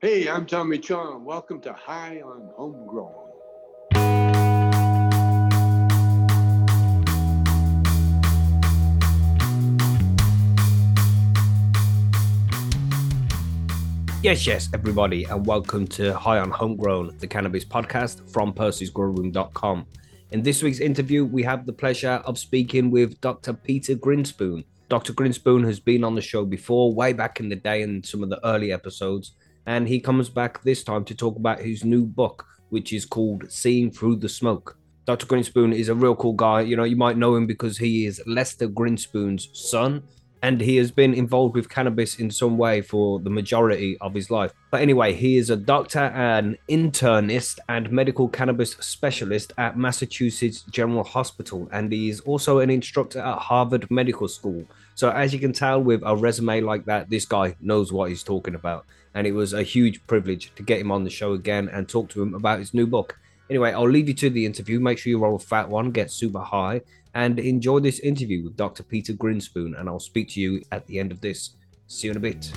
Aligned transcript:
Hey, 0.00 0.28
I'm 0.28 0.46
Tommy 0.46 0.78
Chong. 0.78 1.24
Welcome 1.24 1.60
to 1.62 1.72
High 1.72 2.20
on 2.20 2.50
Homegrown. 2.54 3.12
Yes, 14.22 14.46
yes, 14.46 14.68
everybody, 14.72 15.24
and 15.24 15.44
welcome 15.44 15.84
to 15.88 16.16
High 16.16 16.38
on 16.38 16.52
Homegrown, 16.52 17.16
the 17.18 17.26
cannabis 17.26 17.64
podcast 17.64 18.30
from 18.30 18.52
Percy'sGrowroom.com. 18.52 19.84
In 20.30 20.44
this 20.44 20.62
week's 20.62 20.78
interview, 20.78 21.24
we 21.24 21.42
have 21.42 21.66
the 21.66 21.72
pleasure 21.72 22.22
of 22.24 22.38
speaking 22.38 22.92
with 22.92 23.20
Dr. 23.20 23.52
Peter 23.52 23.96
Grinspoon. 23.96 24.62
Dr. 24.88 25.12
Grinspoon 25.12 25.64
has 25.64 25.80
been 25.80 26.04
on 26.04 26.14
the 26.14 26.20
show 26.20 26.44
before, 26.44 26.94
way 26.94 27.12
back 27.12 27.40
in 27.40 27.48
the 27.48 27.56
day 27.56 27.82
in 27.82 28.04
some 28.04 28.22
of 28.22 28.30
the 28.30 28.38
early 28.46 28.70
episodes, 28.70 29.32
and 29.68 29.86
he 29.86 30.00
comes 30.00 30.30
back 30.30 30.62
this 30.62 30.82
time 30.82 31.04
to 31.04 31.14
talk 31.14 31.36
about 31.36 31.60
his 31.60 31.84
new 31.84 32.06
book, 32.06 32.46
which 32.70 32.90
is 32.94 33.04
called 33.04 33.44
Seeing 33.52 33.90
Through 33.90 34.16
the 34.16 34.28
Smoke. 34.28 34.78
Dr. 35.04 35.26
Grinspoon 35.26 35.74
is 35.74 35.90
a 35.90 35.94
real 35.94 36.16
cool 36.16 36.32
guy. 36.32 36.62
You 36.62 36.74
know, 36.74 36.84
you 36.84 36.96
might 36.96 37.18
know 37.18 37.36
him 37.36 37.46
because 37.46 37.76
he 37.76 38.06
is 38.06 38.22
Lester 38.26 38.66
Grinspoon's 38.66 39.50
son 39.52 40.02
and 40.42 40.58
he 40.58 40.76
has 40.76 40.90
been 40.90 41.12
involved 41.12 41.54
with 41.54 41.68
cannabis 41.68 42.18
in 42.18 42.30
some 42.30 42.56
way 42.56 42.80
for 42.80 43.20
the 43.20 43.28
majority 43.28 43.98
of 44.00 44.14
his 44.14 44.30
life. 44.30 44.52
But 44.70 44.80
anyway, 44.80 45.12
he 45.12 45.36
is 45.36 45.50
a 45.50 45.56
doctor 45.56 45.98
and 46.14 46.56
internist 46.70 47.58
and 47.68 47.90
medical 47.90 48.26
cannabis 48.26 48.72
specialist 48.80 49.52
at 49.58 49.76
Massachusetts 49.76 50.62
General 50.70 51.04
Hospital, 51.04 51.68
and 51.72 51.92
he 51.92 52.08
is 52.08 52.20
also 52.20 52.60
an 52.60 52.70
instructor 52.70 53.18
at 53.18 53.38
Harvard 53.38 53.90
Medical 53.90 54.28
School. 54.28 54.64
So, 54.94 55.10
as 55.10 55.34
you 55.34 55.40
can 55.40 55.52
tell, 55.52 55.82
with 55.82 56.02
a 56.04 56.16
resume 56.16 56.60
like 56.60 56.84
that, 56.86 57.10
this 57.10 57.24
guy 57.24 57.56
knows 57.60 57.92
what 57.92 58.08
he's 58.08 58.22
talking 58.22 58.54
about. 58.54 58.86
And 59.14 59.26
it 59.26 59.32
was 59.32 59.52
a 59.52 59.62
huge 59.62 60.06
privilege 60.06 60.52
to 60.56 60.62
get 60.62 60.80
him 60.80 60.90
on 60.90 61.04
the 61.04 61.10
show 61.10 61.32
again 61.32 61.68
and 61.68 61.88
talk 61.88 62.08
to 62.10 62.22
him 62.22 62.34
about 62.34 62.58
his 62.58 62.74
new 62.74 62.86
book. 62.86 63.18
Anyway, 63.50 63.72
I'll 63.72 63.88
leave 63.88 64.08
you 64.08 64.14
to 64.14 64.30
the 64.30 64.44
interview. 64.44 64.78
Make 64.78 64.98
sure 64.98 65.10
you 65.10 65.18
roll 65.18 65.36
a 65.36 65.38
fat 65.38 65.68
one, 65.68 65.90
get 65.90 66.10
super 66.10 66.40
high, 66.40 66.82
and 67.14 67.38
enjoy 67.38 67.80
this 67.80 67.98
interview 68.00 68.44
with 68.44 68.56
Dr. 68.56 68.82
Peter 68.82 69.12
Grinspoon. 69.12 69.78
And 69.78 69.88
I'll 69.88 70.00
speak 70.00 70.28
to 70.30 70.40
you 70.40 70.62
at 70.70 70.86
the 70.86 70.98
end 70.98 71.12
of 71.12 71.20
this. 71.20 71.50
See 71.86 72.08
you 72.08 72.12
in 72.12 72.16
a 72.18 72.20
bit. 72.20 72.52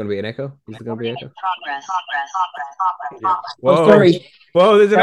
Going 0.00 0.08
to 0.08 0.14
be 0.14 0.18
an 0.18 0.24
echo. 0.24 0.46
Is 0.68 0.80
it 0.80 0.84
going 0.84 0.96
to 0.96 1.02
be 1.02 1.08
an 1.10 1.16
echo? 1.18 1.30
Progress. 1.38 1.86
Progress. 1.86 2.30
Progress. 3.18 3.20
Progress. 3.20 3.56
Whoa. 3.60 3.86
sorry. 3.86 4.26
Whoa, 4.52 4.78
there's 4.78 4.92
an 4.92 5.00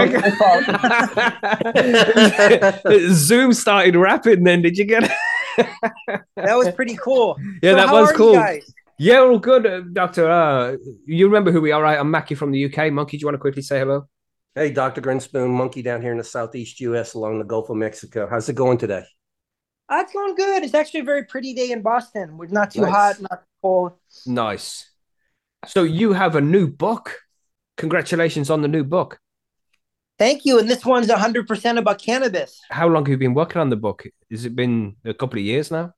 echo. 2.83 2.99
Zoom 3.13 3.53
started 3.53 3.95
rapping 3.95 4.43
then. 4.43 4.61
Did 4.63 4.77
you 4.77 4.85
get 4.85 5.03
it? 5.03 5.11
That 6.35 6.55
was 6.57 6.71
pretty 6.71 6.97
cool. 6.97 7.37
Yeah, 7.61 7.71
So 7.71 7.75
that 7.77 7.87
how 7.89 8.01
was 8.01 8.09
are 8.09 8.13
you 8.13 8.17
cool. 8.17 8.33
guys? 8.33 8.73
Yeah, 8.99 9.19
all 9.19 9.37
good, 9.37 9.65
uh, 9.67 9.81
Doctor. 9.93 10.29
Uh, 10.29 10.75
you 11.05 11.27
remember 11.27 11.51
who 11.51 11.61
we 11.61 11.71
are, 11.71 11.81
right? 11.83 11.99
I'm 11.99 12.09
Mackie 12.09 12.33
from 12.35 12.51
the 12.51 12.65
UK. 12.65 12.91
Monkey, 12.91 13.17
do 13.17 13.21
you 13.21 13.27
want 13.27 13.35
to 13.35 13.39
quickly 13.39 13.61
say 13.61 13.77
hello? 13.79 14.07
Hey, 14.55 14.71
Dr. 14.71 15.01
Grinspoon, 15.01 15.49
monkey 15.51 15.83
down 15.83 16.01
here 16.01 16.11
in 16.11 16.17
the 16.17 16.23
southeast 16.23 16.79
U.S. 16.79 17.13
along 17.13 17.37
the 17.37 17.45
Gulf 17.45 17.69
of 17.69 17.77
Mexico. 17.77 18.27
How's 18.27 18.49
it 18.49 18.55
going 18.55 18.79
today? 18.79 19.03
Uh, 19.87 19.99
it's 20.03 20.11
going 20.11 20.33
good. 20.35 20.63
It's 20.63 20.73
actually 20.73 21.01
a 21.01 21.03
very 21.03 21.23
pretty 21.25 21.53
day 21.53 21.69
in 21.71 21.83
Boston. 21.83 22.37
We're 22.37 22.47
not 22.47 22.71
too 22.71 22.81
Nice. 22.81 22.91
hot, 22.91 23.21
not 23.21 23.43
Nice. 24.25 24.89
So 25.67 25.83
you 25.83 26.13
have 26.13 26.35
a 26.35 26.41
new 26.41 26.67
book. 26.67 27.19
Congratulations 27.77 28.49
on 28.49 28.61
the 28.61 28.67
new 28.67 28.83
book. 28.83 29.19
Thank 30.17 30.45
you. 30.45 30.59
And 30.59 30.69
this 30.69 30.83
one's 30.85 31.07
100% 31.07 31.77
about 31.77 31.99
cannabis. 31.99 32.59
How 32.69 32.87
long 32.87 33.05
have 33.05 33.11
you 33.11 33.17
been 33.17 33.35
working 33.35 33.61
on 33.61 33.69
the 33.69 33.75
book? 33.75 34.05
Has 34.31 34.45
it 34.45 34.55
been 34.55 34.95
a 35.05 35.13
couple 35.13 35.37
of 35.37 35.45
years 35.45 35.69
now? 35.69 35.93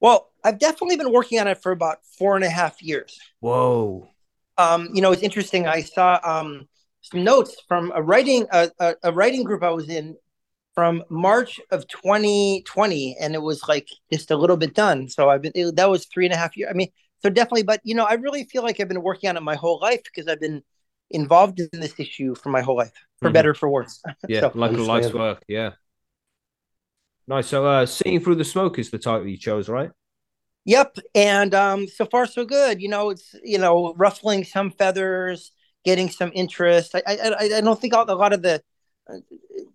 Well, 0.00 0.30
I've 0.44 0.58
definitely 0.58 0.96
been 0.96 1.12
working 1.12 1.38
on 1.40 1.48
it 1.48 1.60
for 1.62 1.72
about 1.72 1.98
four 2.18 2.36
and 2.36 2.44
a 2.44 2.50
half 2.50 2.80
years. 2.82 3.18
Whoa. 3.40 4.08
Um, 4.56 4.90
you 4.94 5.02
know, 5.02 5.12
it's 5.12 5.22
interesting. 5.22 5.66
I 5.66 5.82
saw 5.82 6.20
um, 6.22 6.68
some 7.02 7.24
notes 7.24 7.56
from 7.66 7.92
a 7.94 8.02
writing 8.02 8.46
a, 8.52 8.70
a, 8.78 8.94
a 9.04 9.12
writing 9.12 9.42
group 9.42 9.62
I 9.62 9.70
was 9.70 9.88
in 9.88 10.16
from 10.74 11.02
March 11.10 11.60
of 11.70 11.86
2020, 11.88 13.16
and 13.20 13.34
it 13.34 13.42
was 13.42 13.66
like 13.68 13.88
just 14.12 14.30
a 14.30 14.36
little 14.36 14.56
bit 14.56 14.74
done. 14.74 15.08
So 15.08 15.28
I've 15.30 15.42
been 15.42 15.52
it- 15.54 15.76
that 15.76 15.90
was 15.90 16.06
three 16.06 16.26
and 16.26 16.34
a 16.34 16.36
half 16.36 16.56
years. 16.56 16.70
I 16.70 16.74
mean, 16.74 16.88
so 17.22 17.28
definitely, 17.30 17.64
but 17.64 17.80
you 17.84 17.94
know, 17.94 18.04
I 18.04 18.14
really 18.14 18.44
feel 18.44 18.62
like 18.62 18.80
I've 18.80 18.88
been 18.88 19.02
working 19.02 19.28
on 19.30 19.36
it 19.36 19.42
my 19.42 19.56
whole 19.56 19.78
life 19.80 20.02
because 20.04 20.26
I've 20.28 20.40
been 20.40 20.62
involved 21.10 21.60
in 21.60 21.68
this 21.80 21.98
issue 21.98 22.34
for 22.34 22.50
my 22.50 22.62
whole 22.62 22.76
life, 22.76 22.92
for 23.20 23.30
Mhm. 23.30 23.32
better 23.34 23.50
or 23.50 23.54
for 23.54 23.68
worse. 23.68 24.00
Yeah, 24.28 24.40
So- 24.40 24.52
like 24.54 24.72
a 24.72 24.76
life's 24.76 25.12
work. 25.12 25.42
Yeah. 25.48 25.72
Nice. 27.26 27.48
So, 27.48 27.64
uh, 27.66 27.86
seeing 27.86 28.20
through 28.20 28.36
the 28.36 28.44
smoke 28.44 28.78
is 28.78 28.90
the 28.90 28.98
title 28.98 29.26
you 29.26 29.36
chose, 29.36 29.68
right? 29.68 29.90
Yep, 30.66 30.96
and 31.14 31.54
um, 31.54 31.86
so 31.88 32.04
far 32.06 32.26
so 32.26 32.44
good. 32.44 32.82
You 32.82 32.88
know, 32.88 33.10
it's 33.10 33.34
you 33.42 33.58
know 33.58 33.94
ruffling 33.96 34.44
some 34.44 34.70
feathers, 34.70 35.52
getting 35.84 36.10
some 36.10 36.30
interest. 36.34 36.94
I 36.94 37.02
I, 37.06 37.14
I- 37.28 37.56
I 37.56 37.60
don't 37.60 37.80
think 37.80 37.92
a 37.94 37.98
lot 38.14 38.32
of 38.32 38.42
the, 38.42 38.62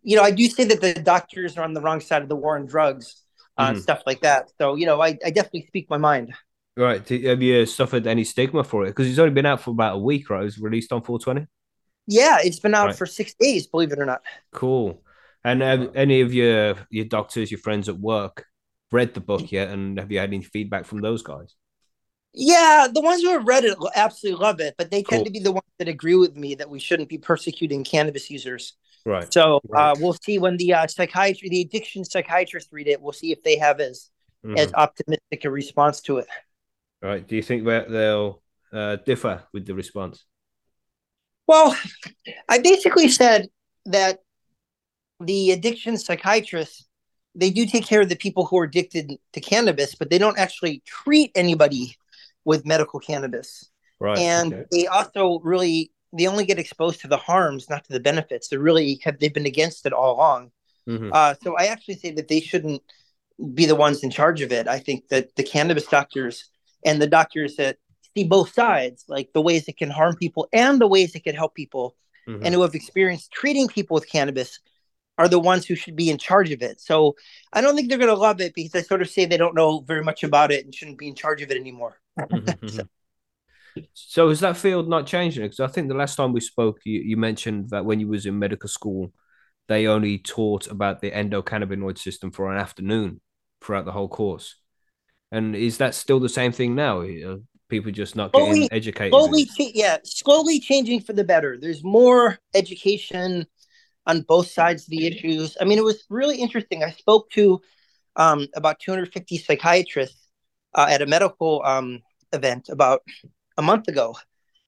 you 0.04 0.16
know, 0.16 0.24
I 0.24 0.32
do 0.32 0.48
say 0.48 0.64
that 0.66 0.82
the 0.82 0.94
doctors 0.94 1.58
are 1.58 1.64
on 1.64 1.74
the 1.74 1.82
wrong 1.82 2.00
side 2.02 2.22
of 2.22 2.30
the 2.30 2.36
war 2.36 2.58
on 2.58 2.66
drugs, 2.66 3.24
uh, 3.58 3.74
Mhm. 3.74 3.82
stuff 3.82 4.04
like 4.06 4.22
that. 4.22 4.52
So 4.60 4.76
you 4.76 4.86
know, 4.86 5.02
I, 5.02 5.18
I 5.26 5.32
definitely 5.32 5.66
speak 5.68 5.90
my 5.90 5.98
mind. 5.98 6.34
Right. 6.78 7.08
Have 7.08 7.42
you 7.42 7.66
suffered 7.66 8.06
any 8.06 8.26
stigma 8.26 8.64
for 8.64 8.84
it? 8.84 8.90
Because 8.90 9.08
it's 9.10 9.20
only 9.20 9.34
been 9.34 9.46
out 9.46 9.62
for 9.62 9.72
about 9.72 9.96
a 9.96 10.00
week, 10.00 10.30
right? 10.30 10.42
It 10.42 10.46
was 10.46 10.60
released 10.60 10.92
on 10.92 11.04
420. 11.04 11.48
Yeah, 12.08 12.40
it's 12.44 12.60
been 12.60 12.76
out 12.76 12.88
Right. 12.88 12.96
for 12.96 13.06
six 13.06 13.34
days, 13.40 13.66
believe 13.66 13.92
it 13.92 14.00
or 14.00 14.06
not. 14.06 14.22
Cool. 14.52 15.02
And 15.44 15.62
have 15.62 15.96
any 15.96 16.22
of 16.22 16.34
your 16.34 16.76
your 16.90 17.06
doctors, 17.06 17.50
your 17.52 17.60
friends 17.60 17.88
at 17.88 17.98
work, 17.98 18.46
read 18.92 19.14
the 19.14 19.22
book 19.22 19.52
yet? 19.52 19.70
And 19.70 19.98
have 20.00 20.12
you 20.12 20.20
had 20.20 20.30
any 20.34 20.44
feedback 20.44 20.86
from 20.86 21.02
those 21.02 21.24
guys? 21.24 21.56
Yeah, 22.34 22.88
the 22.94 23.02
ones 23.02 23.22
who 23.22 23.30
have 23.30 23.48
read 23.48 23.64
it 23.64 23.78
absolutely 23.96 24.42
love 24.42 24.60
it, 24.60 24.76
but 24.78 24.92
they 24.92 25.04
tend 25.04 25.26
to 25.26 25.32
be 25.32 25.40
the 25.40 25.54
ones 25.54 25.64
that 25.80 25.88
agree 25.88 26.16
with 26.16 26.36
me 26.36 26.56
that 26.56 26.70
we 26.70 26.80
shouldn't 26.80 27.08
be 27.08 27.18
persecuting 27.18 27.84
cannabis 27.86 28.30
users. 28.30 28.74
Right. 29.06 29.32
So 29.32 29.62
uh, 29.74 29.96
we'll 30.00 30.18
see 30.24 30.40
when 30.40 30.58
the 30.58 30.74
uh, 30.74 30.88
psychiatry, 30.88 31.50
the 31.50 31.62
addiction 31.62 32.04
psychiatrists 32.04 32.74
read 32.74 32.88
it. 32.88 33.02
We'll 33.02 33.14
see 33.14 33.32
if 33.32 33.44
they 33.44 33.58
have 33.58 33.80
as 33.80 34.10
as 34.58 34.72
Mhm. 34.72 34.76
optimistic 34.76 35.44
a 35.44 35.50
response 35.50 36.02
to 36.02 36.18
it. 36.18 36.28
Right. 37.02 37.28
Do 37.28 37.36
you 37.36 37.42
think 37.42 37.66
that 37.66 37.90
they'll 37.90 38.44
uh, 38.72 38.98
differ 38.98 39.44
with 39.54 39.66
the 39.66 39.74
response? 39.74 40.24
Well, 41.48 41.76
I 42.50 42.60
basically 42.60 43.08
said 43.10 43.50
that 43.86 44.20
the 45.20 45.52
addiction 45.52 45.98
psychiatrists 45.98 46.88
they 47.38 47.50
do 47.50 47.66
take 47.66 47.86
care 47.86 48.02
of 48.02 48.08
the 48.10 48.16
people 48.16 48.46
who 48.46 48.58
are 48.58 48.64
addicted 48.64 49.12
to 49.34 49.42
cannabis, 49.42 49.94
but 49.96 50.10
they 50.10 50.18
don't 50.18 50.40
actually 50.40 50.82
treat 50.86 51.32
anybody 51.36 51.98
with 52.46 52.66
medical 52.66 53.00
cannabis. 53.00 53.70
Right. 53.98 54.20
and 54.20 54.54
okay. 54.54 54.66
they 54.72 54.88
also 54.88 55.40
really 55.40 55.92
they 56.18 56.28
only 56.28 56.46
get 56.46 56.60
exposed 56.60 57.02
to 57.02 57.08
the 57.08 57.18
harms, 57.18 57.70
not 57.70 57.84
to 57.86 57.94
the 57.94 58.00
benefits. 58.00 58.48
They 58.48 58.58
really 58.58 59.00
have 59.04 59.20
they've 59.20 59.34
been 59.34 59.46
against 59.46 59.86
it 59.86 59.94
all 59.94 60.16
along. 60.16 60.52
Mhm. 60.88 61.10
Uh, 61.12 61.36
so 61.44 61.56
I 61.58 61.66
actually 61.66 61.96
say 61.96 62.12
that 62.12 62.28
they 62.28 62.40
shouldn't 62.40 62.82
be 63.54 63.66
the 63.66 63.76
ones 63.76 64.04
in 64.04 64.12
charge 64.12 64.42
of 64.42 64.52
it. 64.52 64.68
I 64.68 64.80
think 64.80 65.10
that 65.10 65.36
the 65.36 65.44
cannabis 65.44 65.88
doctors 65.88 66.50
and 66.86 67.02
the 67.02 67.08
doctors 67.08 67.56
that 67.58 67.78
see 68.16 68.24
both 68.24 68.54
sides, 68.54 69.06
like 69.08 69.34
the 69.34 69.42
ways 69.42 69.68
it 69.68 69.78
can 69.78 69.90
harm 69.90 70.16
people 70.16 70.48
and 70.54 70.80
the 70.80 70.88
ways 70.88 71.16
it 71.16 71.24
can 71.24 71.36
help 71.36 71.54
people, 71.54 71.96
Mhm. 72.28 72.42
and 72.44 72.56
who 72.56 72.62
have 72.62 72.76
experienced 72.76 73.32
treating 73.32 73.68
people 73.68 73.96
with 73.96 74.10
cannabis, 74.10 74.60
are 75.18 75.28
the 75.30 75.40
ones 75.40 75.66
who 75.66 75.76
should 75.76 75.96
be 75.96 76.10
in 76.10 76.18
charge 76.18 76.52
of 76.52 76.62
it. 76.62 76.80
So 76.82 77.16
I 77.54 77.62
don't 77.62 77.76
think 77.76 77.90
they're 77.90 77.98
going 77.98 78.10
to 78.10 78.16
love 78.30 78.42
it 78.42 78.54
because 78.54 78.76
I 78.76 78.82
sort 78.82 79.02
of 79.02 79.10
say 79.10 79.26
they 79.26 79.38
don't 79.38 79.56
know 79.56 79.80
very 79.80 80.04
much 80.04 80.24
about 80.24 80.52
it 80.52 80.66
and 80.66 80.76
shouldn't 80.76 80.98
be 80.98 81.08
in 81.08 81.16
charge 81.16 81.42
of 81.42 81.52
it 81.52 81.58
anymore. 81.58 82.00
Mhm, 82.18 82.60
mhm. 82.60 82.88
So 83.94 84.30
is 84.30 84.40
that 84.42 84.58
field 84.58 84.88
not 84.88 85.06
changing? 85.08 85.44
Because 85.44 85.60
I 85.60 85.68
think 85.68 85.88
the 85.88 85.96
last 85.96 86.16
time 86.16 86.34
we 86.34 86.40
spoke, 86.42 86.80
you, 86.86 87.00
you 87.02 87.18
mentioned 87.18 87.70
that 87.70 87.86
when 87.86 88.00
you 88.00 88.08
was 88.08 88.26
in 88.26 88.40
medical 88.40 88.70
school, 88.70 89.12
they 89.68 89.88
only 89.88 90.18
taught 90.20 90.68
about 90.68 91.02
the 91.02 91.12
endocannabinoid 91.12 91.98
system 91.98 92.32
for 92.32 92.52
an 92.52 92.58
afternoon 92.60 93.22
throughout 93.62 93.86
the 93.86 93.92
whole 93.92 94.08
course. 94.08 94.56
And 95.32 95.56
is 95.56 95.80
that 95.80 95.96
still 95.96 96.20
the 96.20 96.30
same 96.30 96.52
thing 96.52 96.76
now? 96.76 97.00
Are 97.02 97.38
people 97.68 97.92
just 97.92 98.16
not 98.16 98.32
getting 98.32 98.48
Slowly- 98.54 98.72
educated? 98.72 99.12
slowly 99.12 99.46
cha- 99.46 99.72
yeah 99.74 99.98
slowly 100.04 100.60
changing 100.60 101.02
for 101.02 101.14
the 101.14 101.24
better 101.24 101.58
there's 101.60 101.84
more 101.84 102.38
education 102.54 103.46
on 104.06 104.22
both 104.22 104.48
sides 104.52 104.84
of 104.84 104.90
the 104.90 105.08
issues 105.08 105.58
i 105.60 105.64
mean 105.66 105.80
it 105.80 105.84
was 105.84 106.04
really 106.12 106.38
interesting 106.38 106.84
i 106.84 106.92
spoke 106.92 107.28
to 107.32 107.60
um, 108.18 108.48
about 108.56 108.80
250 108.80 109.38
psychiatrists 109.38 110.28
uh, 110.76 110.86
at 110.90 111.02
a 111.02 111.08
medical 111.08 111.64
um, 111.66 112.02
event 112.34 112.70
about 112.70 113.02
a 113.58 113.62
month 113.62 113.88
ago 113.88 114.16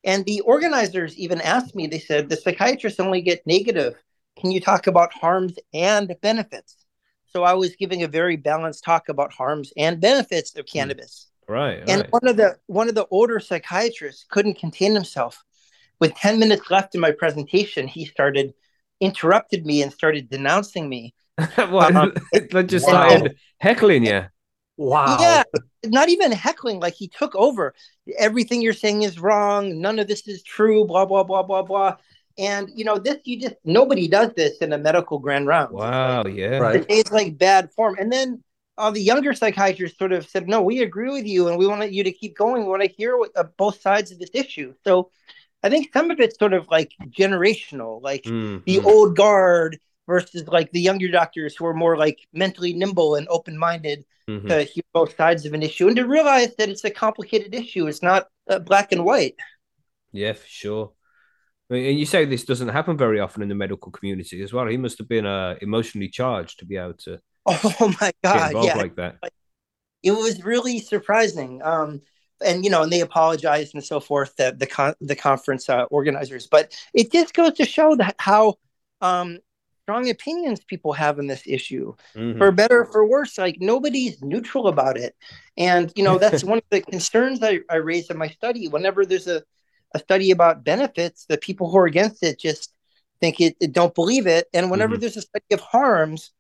and 0.03 0.25
the 0.25 0.41
organizers 0.41 1.17
even 1.17 1.41
asked 1.41 1.75
me 1.75 1.87
they 1.87 1.99
said 1.99 2.29
the 2.29 2.37
psychiatrists 2.37 2.99
only 2.99 3.21
get 3.21 3.45
negative 3.45 3.95
can 4.39 4.51
you 4.51 4.59
talk 4.59 4.87
about 4.87 5.13
harms 5.13 5.57
and 5.73 6.15
benefits 6.21 6.85
so 7.27 7.43
i 7.43 7.53
was 7.53 7.75
giving 7.75 8.03
a 8.03 8.07
very 8.07 8.35
balanced 8.35 8.83
talk 8.83 9.09
about 9.09 9.33
harms 9.33 9.71
and 9.77 10.01
benefits 10.01 10.55
of 10.55 10.65
cannabis 10.65 11.27
Right. 11.47 11.87
and 11.87 12.01
right. 12.01 12.11
one 12.11 12.27
of 12.27 12.37
the 12.37 12.57
one 12.67 12.89
of 12.89 12.95
the 12.95 13.07
older 13.11 13.39
psychiatrists 13.39 14.25
couldn't 14.29 14.59
contain 14.59 14.93
himself 14.93 15.43
with 15.99 16.13
10 16.15 16.39
minutes 16.39 16.69
left 16.69 16.95
in 16.95 17.01
my 17.01 17.11
presentation, 17.11 17.87
he 17.87 18.05
started 18.05 18.53
interrupted 18.99 19.65
me 19.65 19.81
and 19.81 19.91
started 19.91 20.29
denouncing 20.29 20.89
me. 20.89 21.13
what, 21.55 21.95
Um, 21.95 22.13
just 22.67 22.85
started 22.85 23.35
heckling 23.59 24.05
you. 24.05 24.25
Wow. 24.77 25.17
Yeah, 25.19 25.43
not 25.85 26.09
even 26.09 26.31
heckling, 26.31 26.79
like 26.79 26.93
he 26.93 27.07
took 27.07 27.35
over. 27.35 27.73
Everything 28.17 28.61
you're 28.61 28.73
saying 28.73 29.01
is 29.03 29.19
wrong. 29.19 29.81
None 29.81 29.99
of 29.99 30.07
this 30.07 30.27
is 30.27 30.43
true, 30.43 30.85
blah, 30.85 31.05
blah, 31.05 31.23
blah, 31.23 31.43
blah, 31.43 31.63
blah. 31.63 31.97
And 32.37 32.69
you 32.75 32.85
know, 32.85 32.97
this 32.99 33.17
you 33.25 33.39
just 33.39 33.55
nobody 33.65 34.07
does 34.07 34.31
this 34.35 34.57
in 34.59 34.73
a 34.73 34.77
medical 34.77 35.17
grand 35.19 35.47
round. 35.47 35.73
Wow, 35.73 36.25
yeah. 36.27 36.59
Right. 36.59 36.85
It's 36.87 37.11
like 37.11 37.37
bad 37.37 37.71
form. 37.73 37.95
And 37.99 38.11
then 38.11 38.43
uh, 38.77 38.91
the 38.91 39.01
younger 39.01 39.33
psychiatrists 39.33 39.97
sort 39.97 40.11
of 40.13 40.27
said, 40.27 40.47
"No, 40.47 40.61
we 40.61 40.81
agree 40.81 41.11
with 41.11 41.25
you, 41.25 41.47
and 41.47 41.57
we 41.57 41.65
want 41.65 41.91
you 41.91 42.03
to 42.03 42.11
keep 42.11 42.37
going. 42.37 42.61
We 42.63 42.69
want 42.69 42.83
to 42.83 42.87
hear 42.89 43.17
what, 43.17 43.31
uh, 43.35 43.45
both 43.57 43.81
sides 43.81 44.11
of 44.11 44.19
this 44.19 44.29
issue." 44.33 44.75
So, 44.83 45.09
I 45.63 45.69
think 45.69 45.91
some 45.93 46.11
of 46.11 46.19
it's 46.19 46.37
sort 46.37 46.53
of 46.53 46.67
like 46.69 46.91
generational, 47.09 48.01
like 48.03 48.31
Mm, 48.31 48.63
the 48.65 48.81
old 48.81 49.15
guard 49.15 49.79
versus 50.07 50.47
like 50.47 50.71
the 50.71 50.81
younger 50.81 51.09
doctors 51.09 51.55
who 51.55 51.65
are 51.65 51.73
more 51.73 51.97
like 51.97 52.19
mentally 52.33 52.73
nimble 52.73 53.15
and 53.15 53.27
open-minded 53.29 54.05
Mhm. 54.29 54.47
to 54.49 54.63
hear 54.63 54.83
both 54.93 55.15
sides 55.15 55.45
of 55.45 55.53
an 55.53 55.63
issue 55.63 55.87
and 55.87 55.95
to 55.95 56.05
realize 56.05 56.53
that 56.57 56.67
it's 56.69 56.83
a 56.83 56.89
complicated 56.91 57.55
issue. 57.55 57.87
It's 57.87 58.03
not 58.03 58.27
uh, 58.49 58.59
black 58.59 58.91
and 58.91 59.05
white. 59.05 59.35
Yeah, 60.11 60.33
for 60.33 60.47
sure. 60.47 60.91
I 61.69 61.73
mean, 61.73 61.85
and 61.91 61.99
you 61.99 62.05
say 62.05 62.25
this 62.25 62.43
doesn't 62.45 62.69
happen 62.69 62.97
very 62.97 63.19
often 63.19 63.41
in 63.41 63.49
the 63.49 63.55
medical 63.55 63.91
community 63.91 64.41
as 64.41 64.51
well. 64.53 64.67
He 64.67 64.77
must 64.77 64.97
have 64.97 65.07
been 65.07 65.25
uh, 65.25 65.55
emotionally 65.61 66.09
charged 66.09 66.59
to 66.59 66.65
be 66.65 66.75
able 66.77 66.95
to 67.05 67.19
Oh 67.45 67.93
my 68.01 68.11
god, 68.23 68.47
involved 68.51 68.67
yeah. 68.67 68.75
like 68.77 68.95
that. 68.97 69.15
it 70.03 70.11
was 70.11 70.43
really 70.43 70.79
surprising. 70.79 71.61
Um, 71.63 72.01
and 72.45 72.63
you 72.63 72.69
know, 72.69 72.83
and 72.83 72.91
they 72.91 73.01
apologized 73.01 73.73
and 73.75 73.83
so 73.83 73.99
forth. 73.99 74.35
The 74.35 74.55
the 74.57 74.67
con- 74.67 74.95
the 75.01 75.15
conference 75.15 75.69
uh, 75.69 75.83
organizers, 75.85 76.47
but 76.47 76.75
it 76.93 77.11
just 77.11 77.33
goes 77.33 77.53
to 77.53 77.65
show 77.65 77.95
that 77.95 78.15
how 78.19 78.55
um, 79.01 79.39
strong 79.87 80.09
opinions 80.09 80.63
people 80.65 80.93
have 80.93 81.19
in 81.19 81.27
this 81.27 81.43
issue, 81.47 81.93
Mhm. 82.15 82.37
for 82.37 82.51
better 82.51 82.81
or 82.81 82.85
for 82.85 83.07
worse. 83.07 83.37
Like 83.37 83.57
nobody's 83.61 84.21
neutral 84.21 84.67
about 84.67 84.97
it, 84.97 85.15
and 85.57 85.91
you 85.95 86.03
know 86.03 86.17
that's 86.17 86.43
one 86.43 86.57
of 86.59 86.63
the 86.71 86.81
concerns 86.81 87.41
I, 87.43 87.59
I 87.69 87.77
raise 87.77 88.09
in 88.09 88.17
my 88.17 88.27
study. 88.29 88.67
Whenever 88.67 89.05
there's 89.05 89.27
a 89.27 89.43
a 89.95 89.99
study 89.99 90.31
about 90.31 90.63
benefits, 90.65 91.25
the 91.25 91.37
people 91.37 91.71
who 91.71 91.77
are 91.77 91.85
against 91.85 92.21
it 92.23 92.39
just 92.39 92.73
think 93.21 93.39
it, 93.39 93.55
it 93.61 93.71
don't 93.71 93.95
believe 93.95 94.27
it, 94.27 94.47
and 94.53 94.69
whenever 94.69 94.97
Mhm. 94.97 95.01
there's 95.01 95.17
a 95.17 95.21
study 95.21 95.45
of 95.51 95.61
harms, 95.61 96.31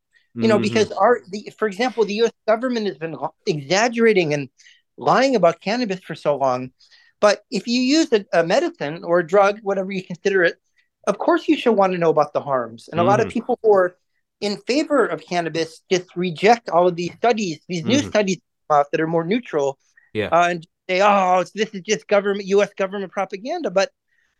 you 0.41 0.47
know 0.49 0.59
Mhm. 0.59 0.61
because 0.61 0.91
our 0.91 1.21
the 1.29 1.51
for 1.57 1.67
example 1.67 2.05
the 2.05 2.15
us 2.15 2.31
government 2.47 2.87
has 2.87 2.97
been 2.97 3.15
exaggerating 3.45 4.33
and 4.33 4.49
lying 4.97 5.35
about 5.35 5.61
cannabis 5.61 5.99
for 6.01 6.15
so 6.15 6.35
long 6.35 6.71
but 7.19 7.43
if 7.51 7.67
you 7.67 7.81
use 7.81 8.11
a, 8.13 8.25
a 8.33 8.43
medicine 8.43 9.03
or 9.03 9.19
a 9.19 9.27
drug 9.27 9.59
whatever 9.61 9.91
you 9.91 10.03
consider 10.03 10.43
it 10.43 10.57
of 11.07 11.17
course 11.17 11.47
you 11.47 11.57
should 11.57 11.73
want 11.81 11.93
to 11.93 11.97
know 11.97 12.09
about 12.09 12.33
the 12.33 12.41
harms 12.41 12.89
and 12.89 12.99
a 12.99 13.03
lot 13.03 13.19
of 13.19 13.27
Mhm. 13.27 13.31
people 13.31 13.59
who 13.61 13.71
are 13.73 13.97
in 14.41 14.57
favor 14.71 15.05
of 15.13 15.21
cannabis 15.21 15.81
just 15.89 16.15
reject 16.15 16.69
all 16.69 16.87
of 16.87 16.95
these 16.95 17.13
studies 17.13 17.59
these 17.67 17.85
new 17.85 18.01
Mhm. 18.01 18.09
studies 18.09 18.39
that 18.69 18.99
are 18.99 19.07
more 19.07 19.23
neutral 19.23 19.79
Yeah. 20.13 20.29
uh, 20.35 20.47
and 20.51 20.67
say 20.89 21.01
oh 21.01 21.43
this 21.55 21.69
is 21.73 21.81
just 21.81 22.07
government 22.07 22.47
us 22.49 22.71
government 22.83 23.11
propaganda 23.11 23.69
but 23.71 23.89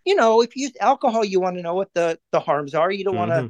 you 0.05 0.15
know 0.15 0.41
if 0.41 0.55
you 0.55 0.63
use 0.67 0.75
alcohol 0.79 1.23
you 1.23 1.39
want 1.39 1.55
to 1.57 1.63
know 1.63 1.73
what 1.73 1.91
the 1.93 2.19
the 2.31 2.39
harms 2.39 2.73
are 2.75 2.91
you 2.91 3.03
don't 3.03 3.15
want 3.23 3.31
to 3.31 3.41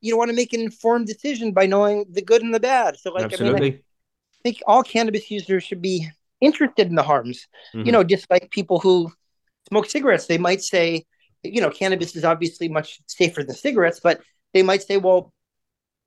you 0.00 0.10
don't 0.10 0.18
want 0.18 0.30
to 0.30 0.36
make 0.36 0.52
an 0.52 0.60
informed 0.60 1.06
decision 1.06 1.52
by 1.52 1.66
knowing 1.66 2.06
the 2.10 2.22
good 2.22 2.42
and 2.42 2.54
the 2.54 2.60
bad. 2.60 2.96
So, 2.96 3.12
like, 3.12 3.24
I 3.24 3.26
mean, 3.26 3.32
Absolutely. 3.32 3.70
I 3.72 4.38
think 4.42 4.62
all 4.66 4.82
cannabis 4.82 5.30
users 5.30 5.62
should 5.62 5.82
be 5.82 6.08
interested 6.40 6.86
in 6.88 6.94
the 6.94 7.02
harms. 7.02 7.46
Mhm. 7.74 7.84
You 7.84 7.92
know, 7.92 8.02
just 8.02 8.24
like 8.30 8.50
people 8.50 8.78
who 8.78 9.12
smoke 9.68 9.86
cigarettes, 9.90 10.26
they 10.26 10.38
might 10.38 10.62
say, 10.62 11.04
you 11.42 11.60
know, 11.60 11.70
cannabis 11.70 12.16
is 12.16 12.24
obviously 12.24 12.68
much 12.68 13.00
safer 13.06 13.42
than 13.42 13.54
cigarettes, 13.54 14.00
but 14.02 14.20
they 14.52 14.62
might 14.62 14.82
say, 14.82 14.96
well, 14.96 15.32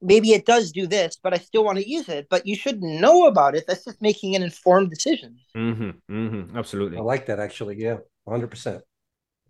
maybe 0.01 0.33
it 0.33 0.45
does 0.45 0.71
do 0.71 0.85
this, 0.85 1.17
but 1.21 1.33
I 1.33 1.37
still 1.37 1.63
want 1.63 1.77
to 1.79 1.89
use 1.89 2.09
it. 2.09 2.27
But 2.29 2.45
you 2.45 2.55
should 2.55 2.81
know 2.81 3.27
about 3.27 3.55
it. 3.55 3.65
That's 3.67 3.85
just 3.85 4.01
making 4.01 4.35
an 4.35 4.43
informed 4.43 4.89
decision. 4.89 5.37
Mhm. 5.55 6.01
Mhm. 6.09 6.55
Absolutely. 6.55 6.97
I 6.97 7.01
like 7.01 7.27
that 7.27 7.39
actually. 7.39 7.77
Yeah. 7.79 7.97
100%. 8.25 8.83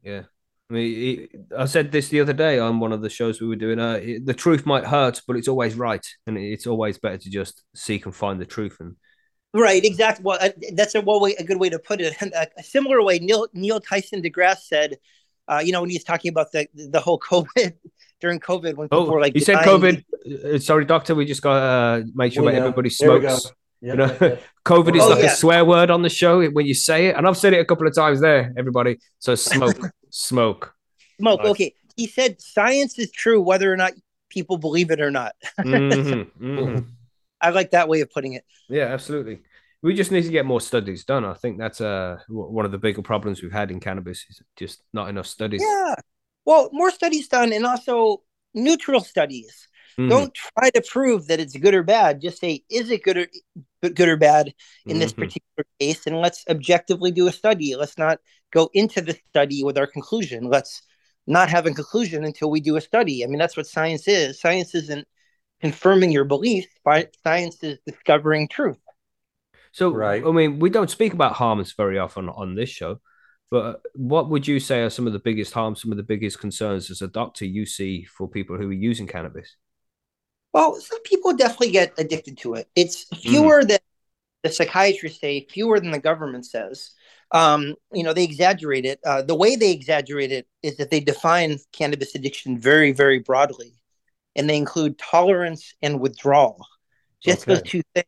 Yeah. 0.04 0.24
I 0.70 0.74
mean, 0.74 1.28
I 1.58 1.66
said 1.66 1.92
this 1.92 2.08
the 2.10 2.22
other 2.22 2.34
day 2.34 2.58
on 2.58 2.80
one 2.80 2.94
of 2.94 3.02
the 3.02 3.10
shows 3.10 3.42
we 3.42 3.48
were 3.48 3.56
doing. 3.56 3.80
Uh, 3.80 4.00
the 4.24 4.34
truth 4.34 4.66
might 4.66 4.86
hurt, 4.86 5.22
but 5.28 5.36
it's 5.36 5.48
always 5.48 5.76
right, 5.76 6.06
and 6.26 6.38
it's 6.38 6.66
always 6.66 6.98
better 6.98 7.18
to 7.18 7.30
just 7.30 7.64
seek 7.76 8.06
and 8.06 8.16
find 8.16 8.40
the 8.40 8.46
truth. 8.46 8.78
And 8.80 8.96
Right, 9.54 9.84
exactly. 9.86 10.24
Well, 10.24 10.40
uh, 10.42 10.50
that's 10.74 10.96
a 10.96 11.02
well 11.02 11.22
way, 11.22 11.36
a 11.38 11.44
good 11.44 11.60
way 11.60 11.70
to 11.70 11.80
put 11.80 12.02
it. 12.02 12.16
And 12.22 12.34
a, 12.36 12.48
a 12.58 12.64
similar 12.64 13.04
way, 13.04 13.20
Neil 13.20 13.48
Neil 13.54 13.80
Tyson 13.80 14.22
deGrasse 14.22 14.64
said, 14.64 14.98
uh, 15.48 15.62
you 15.63 15.72
know, 15.72 15.81
when 15.81 15.90
he's 15.90 16.04
talking 16.04 16.30
about 16.30 16.51
the 16.51 16.68
the 16.74 17.00
whole 17.00 17.19
COVID 17.19 17.74
during 18.22 18.40
COVID, 18.40 18.75
when 18.75 18.88
people 18.88 19.07
oh, 19.07 19.12
were 19.12 19.22
like, 19.22 19.36
you 19.36 19.42
said 19.42 19.56
dying, 19.63 19.68
COVID. 19.68 20.56
Uh, 20.56 20.60
sorry, 20.60 20.86
doctor. 20.86 21.16
We 21.16 21.25
just 21.25 21.42
got 21.42 21.60
to 21.60 21.66
uh, 21.66 22.04
make 22.16 22.34
sure 22.34 22.44
We 22.44 22.51
that 22.51 22.60
know. 22.60 22.68
everybody 22.68 22.90
There 23.00 23.12
we 23.13 23.19
go. 23.19 23.28
smokes. 23.30 23.51
Yep, 23.81 23.92
You 23.92 23.98
know, 23.98 24.06
yep, 24.06 24.22
yep. 24.22 24.44
COVID 24.66 24.95
is 24.95 25.04
Oh, 25.04 25.10
like 25.10 25.24
yeah. 25.24 25.31
a 25.34 25.36
swear 25.36 25.66
word 25.66 25.90
on 25.92 26.01
the 26.04 26.10
show 26.10 26.45
when 26.50 26.66
you 26.66 26.74
say 26.74 27.07
it, 27.07 27.18
and 27.18 27.28
I've 27.28 27.38
said 27.38 27.54
it 27.54 27.60
a 27.60 27.66
couple 27.66 27.86
of 27.86 27.94
times 27.94 28.22
there. 28.22 28.54
Everybody, 28.57 28.98
so 29.19 29.36
smoke, 29.36 29.75
smoke. 30.10 30.74
smoke. 31.19 31.40
Nice. 31.44 31.51
Okay, 31.51 31.74
he 31.98 32.07
said 32.07 32.42
science 32.42 32.98
is 32.98 33.12
true 33.12 33.42
whether 33.42 33.72
or 33.72 33.75
not 33.78 33.92
people 34.30 34.57
believe 34.57 34.89
it 34.89 35.01
or 35.01 35.12
not. 35.12 35.34
Mhm, 35.60 36.31
mhm. 36.39 36.86
I 37.42 37.50
like 37.50 37.72
that 37.72 37.89
way 37.89 38.00
of 38.00 38.10
putting 38.10 38.34
it. 38.34 38.46
Yeah, 38.69 38.86
absolutely. 38.86 39.42
We 39.84 39.94
just 39.94 40.12
need 40.12 40.24
to 40.24 40.30
get 40.30 40.46
more 40.46 40.62
studies 40.62 41.04
done. 41.04 41.26
I 41.26 41.34
think 41.34 41.58
that's 41.58 41.82
uh, 41.82 42.18
one 42.30 42.66
of 42.66 42.72
the 42.72 42.78
bigger 42.78 43.02
problems 43.02 43.44
we've 43.44 43.52
had 43.52 43.70
in 43.70 43.82
cannabis 43.82 44.26
is 44.30 44.42
just 44.56 44.82
not 44.94 45.10
enough 45.10 45.28
studies. 45.28 45.62
Yeah. 45.62 45.96
Well, 46.46 46.70
more 46.72 46.90
studies 46.90 47.28
done, 47.28 47.52
and 47.52 47.66
also 47.66 48.24
neutral 48.54 49.02
studies. 49.02 49.68
Mhm, 49.98 50.10
Don't 50.10 50.34
try 50.34 50.70
to 50.72 50.82
prove 50.82 51.28
that 51.28 51.40
it's 51.40 51.56
good 51.56 51.74
or 51.76 51.84
bad. 51.84 52.22
Just 52.22 52.40
say, 52.40 52.64
is 52.70 52.90
it 52.90 53.04
good 53.04 53.18
or 53.18 53.28
good 53.90 54.10
or 54.10 54.18
bad 54.18 54.54
in 54.88 55.00
this 55.00 55.14
mhm. 55.14 55.18
particular 55.18 55.66
case? 55.80 56.08
And 56.08 56.20
let's 56.20 56.44
objectively 56.50 57.12
do 57.12 57.28
a 57.28 57.32
study. 57.32 57.76
Let's 57.76 57.98
not 57.98 58.20
go 58.52 58.70
into 58.74 59.02
the 59.02 59.18
study 59.30 59.64
with 59.64 59.78
our 59.78 59.88
conclusion. 59.88 60.46
Let's 60.46 60.82
not 61.28 61.50
have 61.50 61.66
a 61.66 61.72
conclusion 61.72 62.24
until 62.24 62.50
we 62.50 62.60
do 62.60 62.76
a 62.76 62.82
study. 62.82 63.24
I 63.24 63.28
mean, 63.28 63.40
that's 63.40 63.56
what 63.56 63.68
science 63.68 64.08
is. 64.08 64.40
Science 64.40 64.74
isn't 64.76 65.08
confirming 65.62 66.12
your 66.12 66.26
beliefs. 66.26 66.68
Science 67.24 67.64
is 67.64 67.80
discovering 67.86 68.48
truth. 68.48 68.80
So, 69.74 69.90
Right. 69.92 70.24
I 70.25 70.31
mean, 70.31 70.60
we 70.60 70.70
don't 70.70 70.90
speak 70.90 71.14
about 71.14 71.34
harms 71.34 71.74
very 71.74 72.00
often 72.00 72.30
on 72.30 72.56
this 72.56 72.70
show, 72.70 73.02
but 73.50 73.81
what 73.96 74.30
would 74.30 74.48
you 74.48 74.60
say 74.60 74.84
are 74.84 74.90
some 74.90 75.08
of 75.08 75.14
the 75.14 75.20
biggest 75.20 75.54
harms, 75.54 75.81
some 75.81 75.92
of 75.92 75.98
the 75.98 76.04
biggest 76.04 76.40
concerns 76.40 76.92
as 76.92 77.02
a 77.02 77.08
doctor 77.08 77.46
you 77.46 77.66
see 77.66 78.04
for 78.06 78.30
people 78.30 78.58
who 78.58 78.70
are 78.70 78.74
using 78.74 79.08
cannabis? 79.08 79.56
Well, 80.53 80.75
some 80.75 81.01
people 81.01 81.34
definitely 81.34 81.72
get 81.72 81.94
addicted 81.98 82.38
to 82.39 82.53
it. 82.56 82.70
It's 82.75 83.06
fewer 83.15 83.63
than 83.65 83.80
the 84.44 84.51
psychiatrists 84.51 85.22
say, 85.22 85.48
fewer 85.50 85.80
than 85.80 85.92
the 85.92 86.00
government 86.00 86.46
says. 86.46 86.92
Um, 87.32 87.75
you 87.94 88.03
know, 88.03 88.13
they 88.13 88.24
exaggerate 88.24 88.86
it. 88.86 89.00
Uh, 89.06 89.24
the 89.24 89.36
way 89.36 89.56
they 89.56 89.72
exaggerate 89.72 90.32
it 90.32 90.48
is 90.63 90.77
that 90.77 90.92
they 90.92 91.00
define 91.00 91.58
cannabis 91.72 92.15
addiction 92.15 92.60
very, 92.60 92.92
very 92.92 93.20
broadly, 93.20 93.74
and 94.36 94.50
they 94.50 94.58
include 94.58 95.00
tolerance 95.00 95.74
and 95.82 96.00
withdrawal. 96.00 96.65
Just 97.22 97.48
those 97.48 97.63
two 97.63 97.82
things 97.96 98.06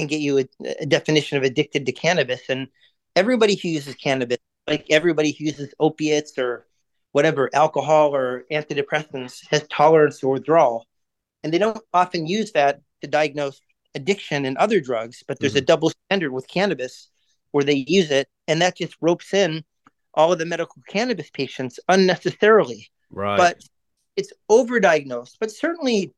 can 0.00 0.08
get 0.08 0.20
you 0.20 0.38
a, 0.38 0.46
a 0.80 0.86
definition 0.86 1.38
of 1.38 1.44
addicted 1.44 1.86
to 1.86 1.92
cannabis. 1.92 2.42
And 2.48 2.68
everybody 3.14 3.54
who 3.54 3.68
uses 3.68 3.94
cannabis, 3.94 4.38
like 4.66 4.86
everybody 4.90 5.32
who 5.32 5.44
uses 5.44 5.74
opiates 5.78 6.38
or 6.38 6.66
whatever, 7.12 7.50
alcohol 7.52 8.14
or 8.14 8.44
antidepressants, 8.50 9.46
has 9.50 9.66
tolerance 9.68 10.22
or 10.22 10.32
withdrawal. 10.32 10.86
And 11.42 11.52
they 11.52 11.58
don't 11.58 11.78
often 11.92 12.26
use 12.26 12.52
that 12.52 12.80
to 13.02 13.08
diagnose 13.08 13.60
addiction 13.96 14.44
and 14.44 14.56
other 14.58 14.80
drugs 14.80 15.24
but 15.26 15.40
there's 15.40 15.56
a 15.56 15.58
mm-hmm. 15.58 15.64
double 15.64 15.90
standard 16.06 16.30
with 16.30 16.46
cannabis 16.46 17.08
where 17.50 17.64
they 17.64 17.84
use 17.88 18.12
it. 18.12 18.28
And 18.46 18.62
that 18.62 18.76
just 18.76 18.94
ropes 19.00 19.34
in 19.34 19.64
all 20.14 20.32
of 20.32 20.38
the 20.38 20.46
medical 20.46 20.80
cannabis 20.88 21.28
patients 21.30 21.80
unnecessarily. 21.88 22.88
Right. 23.12 23.36
but 23.36 23.60
it's 24.16 24.32
overdiagnosed. 24.48 25.36
But 25.40 25.50
certainly 25.50 26.14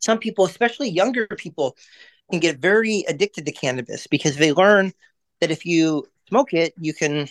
some 0.00 0.18
people 0.18 0.44
especially 0.44 0.90
younger 0.90 1.26
people 1.26 1.76
can 2.30 2.40
get 2.40 2.58
very 2.58 3.04
addicted 3.08 3.46
to 3.46 3.52
cannabis 3.52 4.06
because 4.06 4.36
they 4.36 4.52
learn 4.52 4.92
that 5.40 5.50
if 5.50 5.64
you 5.66 6.06
smoke 6.28 6.52
it 6.54 6.74
you 6.78 6.92
can 6.94 7.28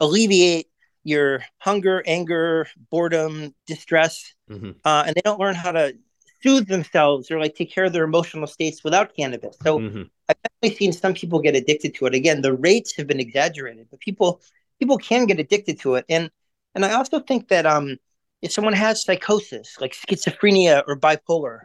alleviate 0.00 0.68
your 1.04 1.42
hunger 1.58 2.02
anger 2.06 2.66
boredom 2.90 3.54
distress 3.66 4.34
Mhm. 4.48 4.74
uh, 4.84 5.04
and 5.06 5.16
they 5.16 5.20
don't 5.24 5.40
learn 5.40 5.54
how 5.54 5.72
to 5.72 5.94
soothe 6.42 6.68
themselves 6.68 7.30
or 7.30 7.40
like 7.40 7.54
take 7.54 7.70
care 7.70 7.84
of 7.84 7.92
their 7.92 8.04
emotional 8.04 8.46
states 8.46 8.84
without 8.84 9.14
cannabis. 9.16 9.56
So 9.62 9.78
Mhm. 9.80 10.10
I've 10.28 10.36
definitely 10.42 10.76
seen 10.78 10.92
some 10.92 11.14
people 11.14 11.40
get 11.40 11.56
addicted 11.56 11.94
to 11.96 12.06
it. 12.06 12.14
Again, 12.14 12.42
the 12.42 12.52
rates 12.52 12.94
have 12.96 13.06
been 13.06 13.20
exaggerated, 13.20 13.88
but 13.90 14.00
people 14.00 14.40
people 14.78 14.98
can 14.98 15.26
get 15.26 15.40
addicted 15.40 15.80
to 15.80 15.96
it. 15.96 16.04
And 16.08 16.30
and 16.74 16.84
I 16.84 16.94
also 16.94 17.20
think 17.20 17.48
that 17.48 17.66
um 17.66 17.96
if 18.42 18.52
someone 18.52 18.74
has 18.74 19.04
psychosis 19.04 19.76
like 19.80 19.94
schizophrenia 19.94 20.84
or 20.86 20.96
bipolar, 20.98 21.62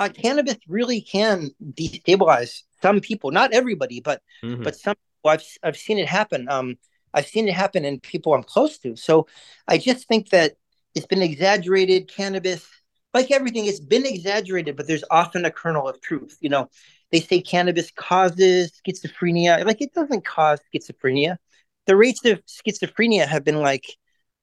uh, 0.00 0.08
cannabis 0.08 0.56
really 0.66 1.00
can 1.00 1.50
destabilize 1.62 2.62
some 2.82 3.00
people. 3.00 3.30
Not 3.30 3.52
everybody, 3.52 4.00
but 4.00 4.22
Mhm. 4.42 4.64
but 4.64 4.74
some 4.74 4.96
people, 4.96 5.30
I've 5.30 5.44
I've 5.62 5.76
seen 5.76 5.98
it 5.98 6.08
happen. 6.08 6.48
Um, 6.48 6.78
I've 7.14 7.26
seen 7.26 7.46
it 7.48 7.54
happen 7.54 7.84
in 7.84 8.00
people 8.00 8.32
I'm 8.34 8.42
close 8.42 8.78
to. 8.78 8.96
So 8.96 9.26
I 9.68 9.78
just 9.78 10.08
think 10.08 10.30
that 10.30 10.54
it's 10.94 11.06
been 11.06 11.22
exaggerated. 11.22 12.08
Cannabis, 12.08 12.66
like 13.12 13.30
everything, 13.30 13.66
it's 13.66 13.80
been 13.80 14.06
exaggerated, 14.06 14.76
but 14.76 14.86
there's 14.86 15.04
often 15.10 15.44
a 15.44 15.50
kernel 15.50 15.88
of 15.88 16.00
truth. 16.00 16.38
You 16.40 16.48
know, 16.48 16.70
they 17.12 17.20
say 17.20 17.40
cannabis 17.42 17.90
causes 17.90 18.72
schizophrenia. 18.80 19.64
Like 19.66 19.82
it 19.82 19.92
doesn't 19.92 20.24
cause 20.24 20.60
schizophrenia. 20.72 21.36
The 21.86 21.96
rates 21.96 22.24
of 22.24 22.40
schizophrenia 22.46 23.26
have 23.26 23.44
been 23.44 23.60
like 23.60 23.84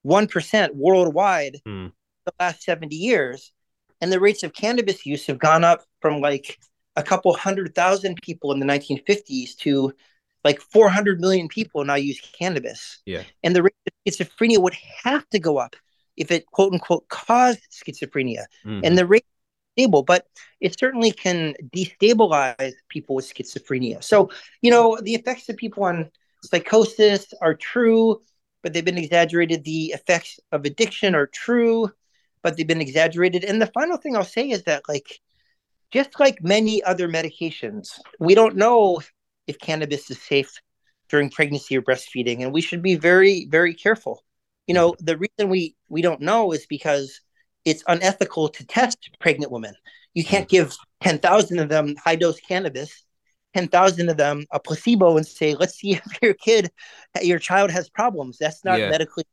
1% 0.02 0.74
worldwide 0.76 1.60
Hmm. 1.66 1.88
the 2.26 2.32
last 2.38 2.62
70 2.62 2.94
years. 2.96 3.52
And 4.00 4.12
the 4.12 4.20
rates 4.20 4.42
of 4.42 4.52
cannabis 4.52 5.04
use 5.04 5.26
have 5.26 5.38
gone 5.38 5.64
up 5.64 5.84
from 6.00 6.20
like 6.20 6.58
a 6.96 7.02
couple 7.02 7.32
hundred 7.34 7.74
thousand 7.74 8.20
people 8.22 8.52
in 8.52 8.60
the 8.60 8.66
1950s 8.66 9.56
to 9.58 9.92
like 10.44 10.60
400 10.60 11.20
million 11.20 11.48
people 11.48 11.84
now 11.84 11.94
use 11.94 12.20
cannabis. 12.38 12.98
Yeah. 13.06 13.24
And 13.42 13.54
the 13.54 13.64
rate 13.64 13.74
of 13.86 13.92
schizophrenia 14.06 14.58
would 14.58 14.76
have 15.04 15.28
to 15.30 15.38
go 15.38 15.58
up 15.58 15.76
if 16.16 16.30
it 16.30 16.46
quote 16.46 16.72
unquote 16.72 17.08
caused 17.08 17.60
schizophrenia. 17.70 18.44
Mhm. 18.64 18.80
And 18.84 18.98
the 18.98 19.06
rate 19.06 19.24
stable, 19.78 20.02
but 20.02 20.26
it 20.60 20.78
certainly 20.78 21.12
can 21.12 21.54
destabilize 21.74 22.74
people 22.88 23.14
with 23.14 23.32
schizophrenia. 23.32 24.02
So, 24.02 24.30
you 24.60 24.70
know, 24.70 24.98
the 25.00 25.14
effects 25.14 25.48
of 25.48 25.56
people 25.56 25.84
on 25.84 26.10
psychosis 26.42 27.32
are 27.40 27.54
true, 27.54 28.20
but 28.62 28.72
they've 28.72 28.84
been 28.84 28.98
exaggerated. 28.98 29.62
The 29.62 29.92
effects 29.94 30.40
of 30.50 30.64
addiction 30.64 31.14
are 31.14 31.28
true, 31.28 31.92
but 32.42 32.56
they've 32.56 32.66
been 32.66 32.80
exaggerated. 32.80 33.44
And 33.44 33.60
the 33.60 33.66
final 33.68 33.96
thing 33.96 34.16
I'll 34.16 34.24
say 34.24 34.50
is 34.50 34.64
that, 34.64 34.82
like, 34.88 35.20
just 35.90 36.18
like 36.20 36.42
many 36.42 36.82
other 36.82 37.08
medications, 37.08 37.98
we 38.20 38.34
don't 38.34 38.56
know 38.56 39.00
if 39.46 39.58
cannabis 39.58 40.10
is 40.10 40.20
safe 40.20 40.52
during 41.08 41.30
pregnancy 41.30 41.76
or 41.76 41.82
breastfeeding, 41.82 42.42
and 42.42 42.52
we 42.52 42.60
should 42.60 42.82
be 42.82 42.94
very, 42.94 43.46
very 43.46 43.74
careful. 43.74 44.22
You 44.66 44.74
know, 44.74 44.94
the 44.98 45.16
reason 45.16 45.48
we 45.48 45.74
we 45.88 46.02
don't 46.02 46.20
know 46.20 46.52
is 46.52 46.66
because 46.66 47.20
it's 47.64 47.82
unethical 47.86 48.48
to 48.50 48.66
test 48.66 49.10
pregnant 49.18 49.50
women. 49.50 49.74
You 50.14 50.24
can't 50.24 50.46
mm. 50.46 50.50
give 50.50 50.76
ten 51.00 51.18
thousand 51.18 51.58
of 51.58 51.68
them 51.68 51.96
high 51.96 52.16
dose 52.16 52.40
cannabis, 52.40 53.04
ten 53.54 53.68
thousand 53.68 54.10
of 54.10 54.18
them 54.18 54.44
a 54.52 54.60
placebo, 54.60 55.16
and 55.16 55.26
say, 55.26 55.54
"Let's 55.54 55.76
see 55.76 55.92
if 55.92 56.22
your 56.22 56.34
kid, 56.34 56.70
your 57.22 57.38
child 57.38 57.70
has 57.70 57.88
problems." 57.88 58.36
That's 58.38 58.64
not 58.64 58.78
Yeah. 58.78 58.90
medically. 58.90 59.24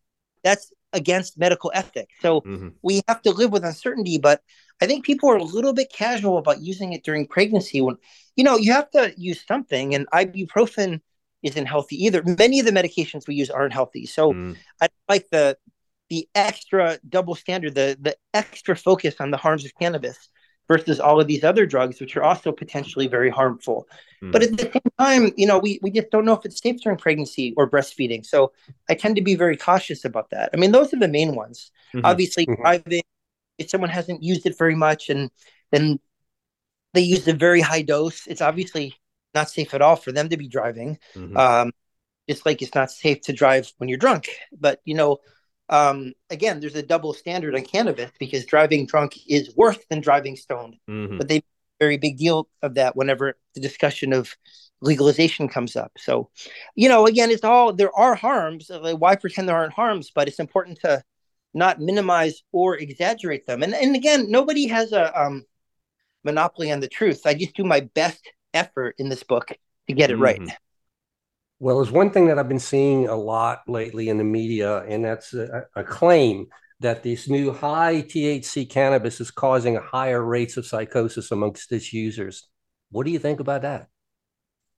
That's 0.43 0.71
against 0.95 1.37
medical 1.37 1.71
ethics. 1.75 2.13
So 2.21 2.41
Mhm. 2.41 2.73
we 2.81 3.01
have 3.07 3.21
to 3.23 3.31
live 3.31 3.51
with 3.51 3.63
uncertainty 3.71 4.17
but 4.17 4.41
i 4.81 4.85
think 4.87 5.05
people 5.05 5.27
are 5.29 5.37
a 5.37 5.43
little 5.57 5.73
bit 5.79 5.89
casual 6.03 6.37
about 6.37 6.61
using 6.71 6.93
it 6.93 7.03
during 7.07 7.25
pregnancy 7.35 7.79
when 7.81 7.95
you 8.37 8.43
know 8.43 8.57
you 8.65 8.71
have 8.79 8.89
to 8.91 9.03
use 9.17 9.39
something 9.51 9.95
and 9.95 10.05
ibuprofen 10.21 10.91
isn't 11.49 11.65
healthy 11.73 11.97
either 12.05 12.21
many 12.43 12.59
of 12.59 12.65
the 12.67 12.71
medications 12.79 13.27
we 13.27 13.35
use 13.41 13.49
aren't 13.49 13.73
healthy 13.79 14.05
so 14.05 14.33
Mm. 14.33 14.55
i 14.83 14.85
like 15.13 15.25
the 15.31 15.45
the 16.09 16.27
extra 16.35 16.99
double 17.15 17.35
standard 17.43 17.73
the 17.81 17.97
the 18.07 18.15
extra 18.33 18.75
focus 18.75 19.15
on 19.23 19.31
the 19.31 19.37
harms 19.45 19.63
of 19.65 19.71
cannabis 19.81 20.17
versus 20.67 20.99
all 20.99 21.19
of 21.21 21.27
these 21.27 21.43
other 21.43 21.65
drugs 21.65 21.99
which 21.99 22.15
are 22.17 22.23
also 22.23 22.51
potentially 22.51 23.07
very 23.07 23.29
harmful. 23.29 23.87
But 24.21 24.41
Mm. 24.41 24.45
at 24.51 24.57
the 24.57 24.63
same 24.73 24.91
time 24.99 25.31
you 25.37 25.45
know 25.47 25.59
we, 25.59 25.79
we 25.83 25.91
just 25.91 26.09
don't 26.11 26.25
know 26.25 26.33
if 26.33 26.45
it's 26.45 26.61
safe 26.61 26.81
during 26.81 26.97
pregnancy 26.97 27.53
or 27.57 27.69
breastfeeding. 27.69 28.25
So 28.25 28.51
i 28.89 28.93
tend 28.95 29.15
to 29.17 29.21
be 29.21 29.35
very 29.35 29.57
cautious 29.57 30.05
about 30.05 30.29
that. 30.31 30.49
I 30.53 30.57
mean 30.57 30.71
those 30.71 30.93
are 30.93 30.99
the 30.99 31.07
main 31.19 31.35
ones. 31.35 31.71
Mhm. 31.93 32.01
obviously 32.03 32.45
driving 32.45 33.03
if 33.57 33.69
someone 33.69 33.89
hasn't 33.89 34.21
used 34.23 34.45
it 34.45 34.57
very 34.57 34.75
much 34.75 35.09
and 35.09 35.31
then 35.71 35.99
they 36.93 37.01
use 37.01 37.27
a 37.27 37.33
very 37.33 37.61
high 37.61 37.81
dose 37.81 38.27
it's 38.27 38.41
obviously 38.41 38.93
not 39.33 39.49
safe 39.49 39.73
at 39.73 39.81
all 39.81 39.95
for 39.97 40.11
them 40.11 40.29
to 40.29 40.37
be 40.37 40.47
driving. 40.47 40.97
Mhm. 41.15 41.37
um, 41.37 41.71
just 42.29 42.45
like 42.45 42.61
it's 42.61 42.73
not 42.75 42.89
safe 42.91 43.21
to 43.21 43.33
drive 43.33 43.71
when 43.77 43.87
you're 43.89 43.99
drunk. 43.99 44.29
But 44.65 44.81
you 44.85 44.95
know 44.95 45.19
um, 45.69 46.13
again 46.29 46.59
there's 46.59 46.75
a 46.75 46.83
double 46.83 47.13
standard 47.13 47.55
on 47.55 47.63
cannabis 47.63 48.11
because 48.19 48.45
driving 48.45 48.85
drunk 48.85 49.17
is 49.27 49.55
worse 49.55 49.79
than 49.89 50.01
driving 50.01 50.35
stoned. 50.35 50.75
Mhm. 50.89 51.17
but 51.17 51.27
they 51.27 51.35
make 51.35 51.43
a 51.43 51.83
very 51.83 51.97
big 51.97 52.17
deal 52.17 52.47
of 52.61 52.75
that 52.75 52.95
whenever 52.95 53.37
the 53.53 53.61
discussion 53.61 54.13
of 54.13 54.35
legalization 54.81 55.47
comes 55.47 55.75
up. 55.75 55.91
So 55.97 56.29
you 56.75 56.89
know 56.89 57.07
again 57.07 57.31
it's 57.31 57.43
all 57.43 57.73
there 57.73 57.95
are 57.97 58.15
harms 58.15 58.69
like, 58.69 58.97
why 58.97 59.15
pretend 59.15 59.47
there 59.49 59.55
aren't 59.57 59.73
harms? 59.73 60.11
But 60.13 60.27
it's 60.27 60.39
important 60.39 60.79
to 60.81 61.03
not 61.53 61.79
minimize 61.79 62.43
or 62.51 62.77
exaggerate 62.77 63.45
them. 63.47 63.63
And 63.63 63.73
and 63.73 63.95
again 63.95 64.29
nobody 64.29 64.67
has 64.67 64.91
a 64.91 65.19
um, 65.19 65.45
monopoly 66.23 66.71
on 66.71 66.79
the 66.79 66.87
truth. 66.87 67.21
I 67.25 67.33
just 67.33 67.55
do 67.55 67.63
my 67.63 67.81
best 67.81 68.21
effort 68.53 68.95
in 68.97 69.09
this 69.09 69.23
book 69.23 69.49
to 69.87 69.93
get 69.93 70.09
it 70.11 70.17
right. 70.17 70.39
Mhm. 70.41 70.51
Well, 71.65 71.77
there's 71.77 71.91
one 71.91 72.11
thing 72.11 72.27
that 72.27 72.37
I've 72.37 72.47
been 72.47 72.59
seeing 72.59 73.07
a 73.07 73.15
lot 73.15 73.61
lately 73.67 74.09
in 74.09 74.19
the 74.19 74.23
media, 74.23 74.83
and 74.83 75.03
that's 75.03 75.33
a, 75.33 75.65
a 75.75 75.83
claim 75.83 76.45
that 76.81 77.01
this 77.01 77.27
new 77.27 77.51
high 77.51 78.03
THC 78.03 78.69
cannabis 78.69 79.19
is 79.19 79.31
causing 79.31 79.73
higher 79.73 80.23
rates 80.23 80.57
of 80.57 80.67
psychosis 80.67 81.31
amongst 81.31 81.71
its 81.71 81.91
users. 81.91 82.47
What 82.91 83.07
do 83.07 83.11
you 83.11 83.17
think 83.17 83.39
about 83.39 83.63
that? 83.63 83.87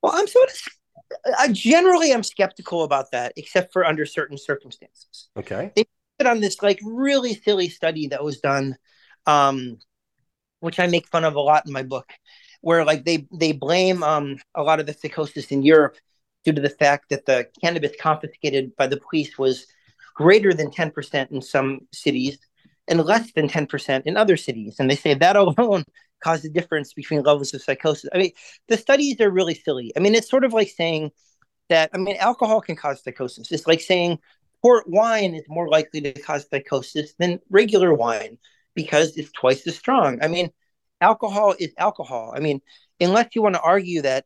well 0.02 0.14
i'm 0.16 0.28
sort 0.28 0.50
of 0.50 1.36
i 1.40 1.48
generally 1.50 2.12
am 2.12 2.24
skeptical 2.24 2.84
about 2.84 3.12
that 3.12 3.34
except 3.36 3.74
for 3.74 3.86
under 3.86 4.06
certain 4.06 4.38
circumstances 4.38 5.30
Okay. 5.38 5.72
They 5.76 5.86
put 6.18 6.28
on 6.28 6.40
this 6.40 6.62
like 6.62 6.80
really 6.84 7.36
silly 7.36 7.70
study 7.70 8.08
that 8.08 8.24
was 8.24 8.40
done 8.40 8.78
um 9.26 9.78
which 10.60 10.80
i 10.80 10.88
make 10.88 11.08
fun 11.08 11.26
of 11.26 11.36
a 11.36 11.42
lot 11.42 11.66
in 11.66 11.74
my 11.74 11.84
book 11.84 12.10
where 12.62 12.86
like 12.86 13.06
they 13.06 13.28
they 13.32 13.52
blame 13.52 14.04
um 14.04 14.38
a 14.56 14.64
lot 14.64 14.80
of 14.80 14.86
the 14.86 14.94
psychosis 14.94 15.52
in 15.52 15.64
europe 15.64 15.98
due 16.48 16.54
to 16.54 16.62
the 16.62 16.70
fact 16.70 17.10
that 17.10 17.26
the 17.26 17.48
cannabis 17.62 17.92
confiscated 18.00 18.76
by 18.78 18.88
the 18.88 19.00
police 19.10 19.38
was 19.38 19.68
greater 20.16 20.54
than 20.54 20.72
10% 20.72 21.32
in 21.32 21.42
some 21.42 21.82
cities 21.92 22.40
and 22.88 23.04
less 23.04 23.34
than 23.34 23.50
10% 23.50 24.04
in 24.06 24.16
other 24.18 24.38
cities 24.38 24.78
and 24.80 24.90
they 24.90 24.96
say 24.96 25.14
that 25.14 25.36
alone 25.36 25.84
caused 26.24 26.46
a 26.46 26.50
difference 26.50 26.94
between 26.94 27.22
levels 27.22 27.54
of 27.54 27.62
psychosis 27.62 28.10
i 28.12 28.18
mean 28.18 28.32
the 28.70 28.78
studies 28.78 29.22
are 29.22 29.30
really 29.30 29.54
silly 29.54 29.92
i 29.96 30.00
mean 30.00 30.16
it's 30.16 30.28
sort 30.28 30.44
of 30.44 30.52
like 30.52 30.68
saying 30.70 31.12
that 31.70 31.92
i 31.94 31.98
mean 32.00 32.16
alcohol 32.18 32.60
can 32.60 32.76
cause 32.76 33.04
psychosis 33.04 33.52
it's 33.52 33.68
like 33.68 33.82
saying 33.82 34.18
port 34.62 34.90
wine 34.90 35.36
is 35.36 35.44
more 35.48 35.70
likely 35.70 36.02
to 36.02 36.14
cause 36.14 36.48
psychosis 36.50 37.14
than 37.20 37.40
regular 37.50 37.94
wine 37.94 38.38
because 38.78 39.18
it's 39.18 39.32
twice 39.32 39.66
as 39.68 39.76
strong. 39.76 40.20
I 40.22 40.28
mean, 40.28 40.52
alcohol 41.02 41.56
is 41.60 41.74
alcohol. 41.78 42.34
I 42.36 42.40
mean, 42.40 42.62
unless 43.00 43.30
you 43.34 43.42
want 43.42 43.56
to 43.56 43.62
argue 43.62 44.04
that 44.04 44.26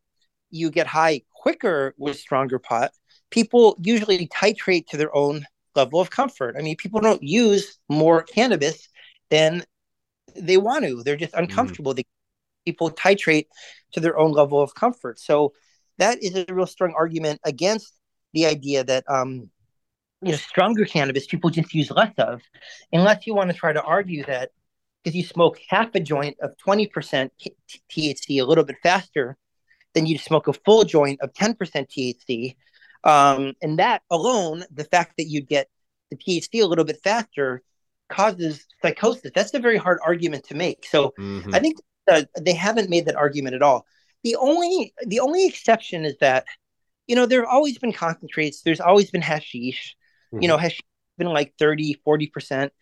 you 0.51 0.70
get 0.70 0.88
high 0.88 1.22
quicker 1.34 1.96
with 1.98 2.20
stronger 2.20 2.60
pot, 2.60 2.91
people 3.29 3.77
usually 3.81 4.27
titrate 4.27 4.88
to 4.88 4.98
their 4.98 5.15
own 5.15 5.46
level 5.75 6.00
of 6.00 6.10
comfort. 6.10 6.55
I 6.58 6.62
mean, 6.62 6.75
people 6.75 7.00
don't 7.00 7.24
use 7.24 7.79
more 7.89 8.24
cannabis 8.24 8.88
than 9.29 9.63
they 10.36 10.58
want 10.58 10.86
to. 10.86 11.03
They're 11.03 11.15
just 11.15 11.34
uncomfortable. 11.34 11.93
They, 11.93 12.05
people 12.65 12.91
titrate 12.91 13.48
to 13.93 14.00
their 14.00 14.17
own 14.17 14.31
level 14.31 14.62
of 14.62 14.75
comfort. 14.75 15.20
So 15.20 15.53
that 15.98 16.22
is 16.22 16.36
a 16.36 16.46
real 16.53 16.67
strong 16.67 16.93
argument 16.96 17.39
against 17.46 17.93
the 18.34 18.46
idea 18.46 18.84
that 18.84 19.03
um, 19.10 19.50
you 20.22 20.31
know 20.31 20.38
stronger 20.38 20.86
cannabis 20.86 21.25
people 21.25 21.50
just 21.50 21.74
use 21.74 21.91
less 21.91 22.13
of 22.17 22.41
unless 22.93 23.25
you 23.27 23.34
want 23.34 23.50
to 23.50 23.55
try 23.55 23.74
to 23.74 23.81
argue 23.81 24.24
that 24.25 24.51
because 25.03 25.15
you 25.15 25.24
smoke 25.24 25.60
half 25.67 25.93
a 25.96 26.00
joint 26.00 26.38
of 26.41 26.51
20% 26.65 27.29
thc 27.91 28.41
a 28.41 28.43
little 28.43 28.63
bit 28.63 28.77
faster 28.84 29.38
than 29.94 30.06
you 30.06 30.18
smoke 30.18 30.48
a 30.48 30.54
full 30.54 30.84
joint 30.84 31.20
of 31.22 31.34
10% 31.34 31.56
thc 31.90 32.56
um, 33.04 33.54
and 33.62 33.80
that 33.80 34.02
alone 34.10 34.64
the 34.72 34.84
fact 34.86 35.14
that 35.18 35.26
you 35.26 35.42
get 35.42 35.68
the 36.10 36.18
thc 36.18 36.62
a 36.62 36.66
little 36.66 36.86
bit 36.86 37.00
faster 37.04 37.62
causes 38.10 38.66
psychosis 38.82 39.32
that's 39.34 39.54
a 39.54 39.60
very 39.60 39.78
hard 39.78 40.00
argument 40.04 40.44
to 40.46 40.56
make 40.56 40.86
so 40.86 41.14
Mhm. 41.18 41.56
I 41.56 41.60
think 41.60 41.78
that 42.08 42.30
they 42.40 42.54
haven't 42.54 42.90
made 42.90 43.06
that 43.06 43.16
argument 43.16 43.56
at 43.56 43.62
all. 43.62 43.86
The 44.24 44.36
only 44.36 44.94
the 45.06 45.20
only 45.20 45.46
exception 45.48 46.04
is 46.04 46.18
that 46.20 46.46
you 47.08 47.16
know 47.16 47.26
there 47.26 47.42
have 47.42 47.50
always 47.50 47.78
been 47.78 47.94
concentrates. 47.94 48.62
There's 48.64 48.82
always 48.82 49.12
been 49.12 49.22
hashish. 49.22 49.96
You 50.42 50.48
know, 50.48 50.58
hashish 50.58 50.78
has 50.78 51.18
been 51.26 51.34
like 51.34 51.54
30, 51.60 51.94
40 52.04 52.28
percent 52.28 52.74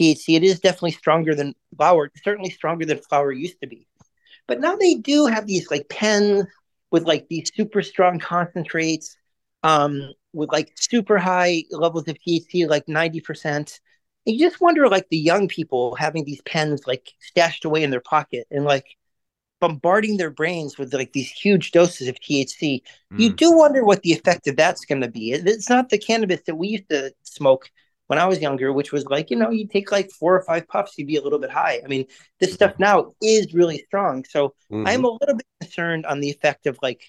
THC. 0.00 0.36
It 0.36 0.44
is 0.44 0.60
definitely 0.60 0.92
stronger 0.92 1.34
than 1.34 1.54
flower. 1.76 2.10
Certainly 2.22 2.50
stronger 2.50 2.84
than 2.86 2.98
flower 2.98 3.32
used 3.32 3.60
to 3.62 3.66
be. 3.66 3.86
But 4.46 4.60
now 4.60 4.76
they 4.76 4.94
do 4.94 5.26
have 5.26 5.46
these 5.46 5.70
like 5.70 5.88
pens 5.88 6.46
with 6.90 7.04
like 7.04 7.28
these 7.28 7.50
super 7.54 7.82
strong 7.82 8.18
concentrates, 8.18 9.16
um, 9.62 10.12
with 10.32 10.50
like 10.52 10.72
super 10.76 11.18
high 11.18 11.64
levels 11.70 12.08
of 12.08 12.16
THC, 12.22 12.66
like 12.66 12.88
ninety 12.88 13.20
percent 13.20 13.80
you 14.24 14.38
just 14.38 14.60
wonder 14.60 14.88
like 14.88 15.08
the 15.08 15.16
young 15.16 15.48
people 15.48 15.94
having 15.94 16.24
these 16.24 16.42
pens 16.42 16.82
like 16.86 17.08
stashed 17.20 17.64
away 17.64 17.82
in 17.82 17.90
their 17.90 18.00
pocket 18.02 18.46
and 18.50 18.64
like 18.64 18.84
bombarding 19.60 20.16
their 20.16 20.30
brains 20.30 20.78
with 20.78 20.94
like 20.94 21.12
these 21.12 21.30
huge 21.30 21.72
doses 21.72 22.08
of 22.08 22.20
THC. 22.20 22.82
You 23.16 23.30
Mm. 23.32 23.36
do 23.36 23.52
wonder 23.56 23.84
what 23.84 24.02
the 24.02 24.12
effect 24.12 24.46
of 24.46 24.56
that's 24.56 24.84
going 24.84 25.00
to 25.00 25.08
be. 25.08 25.32
It's 25.32 25.68
not 25.68 25.88
the 25.88 25.98
cannabis 25.98 26.42
that 26.46 26.54
we 26.54 26.68
used 26.68 26.88
to 26.90 27.12
smoke 27.22 27.70
when 28.08 28.18
I 28.18 28.26
was 28.26 28.40
younger, 28.40 28.72
which 28.72 28.92
was 28.92 29.04
like, 29.06 29.30
you 29.30 29.36
know, 29.36 29.50
you 29.50 29.66
take 29.68 29.92
like 29.92 30.10
four 30.10 30.36
or 30.36 30.42
five 30.42 30.68
puffs, 30.68 30.98
you'd 30.98 31.06
be 31.06 31.16
a 31.16 31.22
little 31.22 31.38
bit 31.38 31.50
high. 31.50 31.80
I 31.84 31.88
mean, 31.88 32.06
this 32.40 32.54
stuff 32.54 32.74
now 32.78 33.14
is 33.22 33.54
really 33.54 33.78
strong. 33.86 34.24
So 34.28 34.54
Mhm. 34.70 34.86
I'm 34.86 35.04
a 35.04 35.10
little 35.10 35.36
bit 35.36 35.46
concerned 35.60 36.06
on 36.06 36.20
the 36.20 36.30
effect 36.30 36.66
of 36.66 36.78
like 36.82 37.02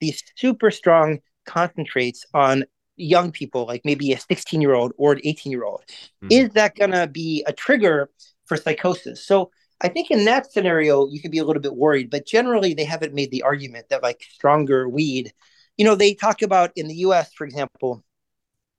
these 0.00 0.22
super 0.36 0.70
strong 0.70 1.20
concentrates 1.46 2.24
on 2.34 2.64
young 2.96 3.32
people, 3.32 3.66
like 3.66 3.82
maybe 3.84 4.12
a 4.12 4.20
16 4.20 4.60
year 4.60 4.74
old 4.74 4.92
or 4.96 5.12
an 5.12 5.20
18 5.24 5.52
year 5.52 5.64
old? 5.64 5.82
Mhm. 6.22 6.30
Is 6.30 6.50
that 6.50 6.76
going 6.76 6.92
to 6.92 7.06
be 7.06 7.44
a 7.46 7.52
trigger 7.52 8.10
for 8.46 8.56
psychosis? 8.56 9.26
So 9.26 9.50
I 9.80 9.88
think 9.88 10.10
in 10.10 10.24
that 10.26 10.50
scenario, 10.52 11.08
you 11.08 11.20
could 11.20 11.30
be 11.30 11.38
a 11.38 11.44
little 11.44 11.62
bit 11.62 11.74
worried, 11.74 12.10
but 12.10 12.26
generally 12.26 12.74
they 12.74 12.84
haven't 12.84 13.14
made 13.14 13.30
the 13.30 13.42
argument 13.42 13.88
that 13.90 14.02
like 14.02 14.22
stronger 14.30 14.88
weed, 14.88 15.32
you 15.76 15.84
know, 15.84 15.94
they 15.94 16.14
talk 16.14 16.42
about 16.42 16.70
in 16.76 16.86
the 16.88 16.94
US, 16.96 17.32
for 17.34 17.44
example, 17.44 18.04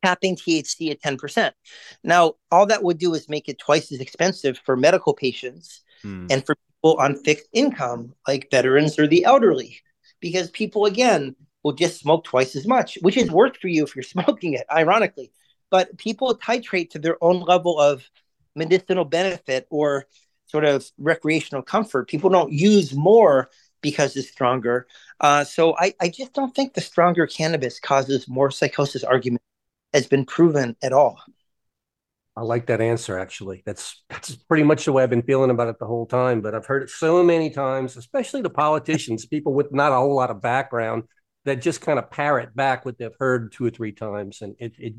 capping 0.05 0.35
THC 0.35 0.91
at 0.91 1.01
10%. 1.01 1.51
Now, 2.03 2.33
all 2.51 2.65
that 2.67 2.83
would 2.83 2.97
do 2.99 3.13
is 3.13 3.27
make 3.29 3.49
it 3.49 3.57
twice 3.59 3.91
as 3.91 3.99
expensive 3.99 4.59
for 4.65 4.75
medical 4.77 5.13
patients 5.13 5.81
Mm. 6.03 6.27
and 6.31 6.45
for 6.45 6.55
people 6.55 6.97
on 6.99 7.15
fixed 7.15 7.47
income, 7.53 8.13
like 8.27 8.51
veterans 8.51 8.99
or 8.99 9.07
the 9.07 9.23
elderly, 9.25 9.79
because 10.19 10.51
people, 10.51 10.85
again, 10.85 11.35
will 11.63 11.71
just 11.73 11.99
smoke 11.99 12.23
twice 12.25 12.55
as 12.55 12.67
much, 12.67 12.97
which 13.01 13.17
is 13.17 13.31
worse 13.31 13.57
for 13.59 13.69
you 13.69 13.83
if 13.83 13.95
you're 13.95 14.03
smoking 14.15 14.53
it, 14.53 14.65
ironically. 14.71 15.31
But 15.71 15.97
people 15.97 16.37
titrate 16.37 16.91
to 16.91 16.99
their 16.99 17.17
own 17.23 17.39
level 17.41 17.79
of 17.79 18.03
medicinal 18.55 19.05
benefit 19.05 19.65
or 19.71 20.05
sort 20.45 20.65
of 20.65 20.85
recreational 20.99 21.63
comfort. 21.63 22.07
People 22.07 22.29
don't 22.29 22.51
use 22.51 22.93
more 22.93 23.49
because 23.81 24.15
it's 24.15 24.29
stronger. 24.29 24.85
Uh, 25.19 25.43
so 25.43 25.75
I, 25.77 25.93
I 25.99 26.09
just 26.09 26.33
don't 26.33 26.53
think 26.53 26.73
the 26.73 26.81
stronger 26.81 27.25
cannabis 27.25 27.79
causes 27.79 28.27
more 28.27 28.51
psychosis 28.51 29.03
argument 29.03 29.41
has 29.95 30.07
been 30.07 30.25
proven 30.25 30.75
at 30.83 30.93
all. 30.93 31.19
I 32.37 32.41
like 32.41 32.67
that 32.67 32.81
answer. 32.81 33.17
Actually, 33.17 33.63
that's 33.65 34.03
that's 34.09 34.35
pretty 34.35 34.63
much 34.63 34.85
the 34.85 34.91
way 34.91 35.03
I've 35.03 35.09
been 35.09 35.21
feeling 35.21 35.51
about 35.51 35.69
it 35.69 35.79
the 35.79 35.85
whole 35.85 36.05
time. 36.05 36.41
But 36.41 36.53
I've 36.53 36.65
heard 36.65 36.83
it 36.83 36.89
so 36.89 37.23
many 37.23 37.49
times, 37.49 37.95
especially 37.95 38.41
the 38.41 38.49
politicians, 38.49 39.25
people 39.35 39.53
with 39.53 39.71
not 39.71 39.93
a 39.93 39.95
whole 39.95 40.15
lot 40.15 40.31
of 40.31 40.41
background, 40.41 41.03
that 41.45 41.61
just 41.61 41.81
kind 41.81 41.97
of 41.97 42.11
parrot 42.11 42.55
back 42.55 42.85
what 42.85 42.97
they've 42.97 43.15
heard 43.19 43.51
two 43.53 43.65
or 43.65 43.69
three 43.69 43.93
times, 43.93 44.41
and 44.41 44.55
it 44.59 44.73
it 44.77 44.93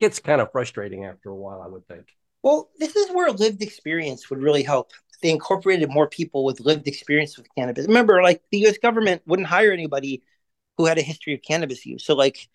gets 0.00 0.18
kind 0.18 0.40
of 0.40 0.52
frustrating 0.52 1.06
after 1.06 1.30
a 1.30 1.36
while. 1.36 1.62
I 1.62 1.68
would 1.68 1.86
think. 1.88 2.08
Well, 2.42 2.70
this 2.78 2.96
is 2.96 3.10
where 3.10 3.30
lived 3.30 3.62
experience 3.62 4.28
would 4.28 4.42
really 4.42 4.64
help. 4.64 4.90
They 5.22 5.30
incorporated 5.30 5.88
more 5.88 6.08
people 6.08 6.44
with 6.44 6.60
lived 6.60 6.88
experience 6.88 7.38
with 7.38 7.46
cannabis. 7.56 7.86
Remember, 7.86 8.22
like 8.22 8.42
the 8.50 8.66
US 8.66 8.78
government 8.78 9.22
wouldn't 9.24 9.48
hire 9.48 9.70
anybody 9.72 10.24
who 10.76 10.86
had 10.86 10.98
a 10.98 11.02
history 11.02 11.34
of 11.34 11.42
cannabis 11.42 11.86
use. 11.86 12.04
So, 12.04 12.14
like, 12.14 12.48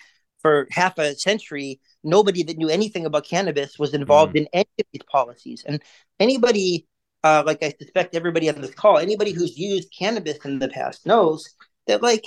for 0.48 0.68
half 0.72 0.98
a 0.98 1.16
century, 1.16 1.80
nobody 2.04 2.42
that 2.44 2.58
knew 2.58 2.70
anything 2.70 3.06
about 3.06 3.26
cannabis 3.26 3.78
was 3.78 3.94
involved 3.94 4.36
in 4.38 4.48
any 4.54 4.70
of 4.80 4.86
these 4.94 5.08
policies. 5.12 5.64
And 5.68 5.82
anybody, 6.20 6.88
uh, 7.24 7.44
like 7.46 7.62
I 7.64 7.74
suspect 7.82 8.16
everybody 8.16 8.50
on 8.50 8.62
this 8.62 8.74
call, 8.74 8.98
anybody 8.98 9.32
who's 9.32 9.58
used 9.58 9.94
cannabis 9.98 10.38
in 10.46 10.60
the 10.60 10.70
past 10.70 11.06
knows 11.06 11.40
that, 11.88 12.02
like, 12.02 12.26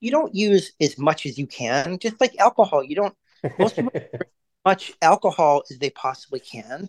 you 0.00 0.10
don't 0.10 0.34
use 0.34 0.72
as 0.80 0.98
much 0.98 1.26
as 1.26 1.38
you 1.38 1.46
can, 1.46 1.98
just 1.98 2.20
like 2.20 2.34
alcohol. 2.38 2.84
You 2.84 2.96
don't 2.96 3.16
Most 3.58 3.76
people- 3.76 3.92
much 4.64 4.92
alcohol 5.02 5.62
as 5.70 5.78
they 5.78 5.90
possibly 5.90 6.40
can. 6.40 6.88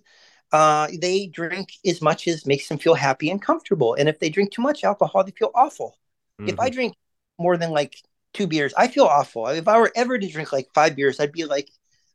Uh, 0.51 0.87
they 1.01 1.27
drink 1.27 1.67
as 1.85 2.01
much 2.01 2.27
as 2.27 2.45
makes 2.45 2.67
them 2.67 2.77
feel 2.77 2.95
happy 2.95 3.29
and 3.31 3.41
comfortable. 3.41 3.91
And 3.95 4.09
if 4.09 4.19
they 4.19 4.29
drink 4.29 4.51
too 4.51 4.61
much 4.61 4.83
alcohol, 4.83 5.23
they 5.23 5.31
feel 5.31 5.51
awful. 5.55 5.97
If 6.45 6.55
Mm-hmm. 6.55 6.61
I 6.65 6.69
drink 6.69 6.93
more 7.37 7.57
than 7.57 7.71
like 7.71 7.93
two 8.33 8.47
beers, 8.47 8.73
I 8.77 8.87
feel 8.87 9.05
awful. 9.05 9.47
If 9.47 9.67
I 9.67 9.79
were 9.79 9.91
ever 9.95 10.17
to 10.17 10.27
drink 10.27 10.51
like 10.53 10.67
five 10.73 10.95
beers, 10.95 11.19
I'd 11.19 11.31
be 11.31 11.45
like 11.45 11.69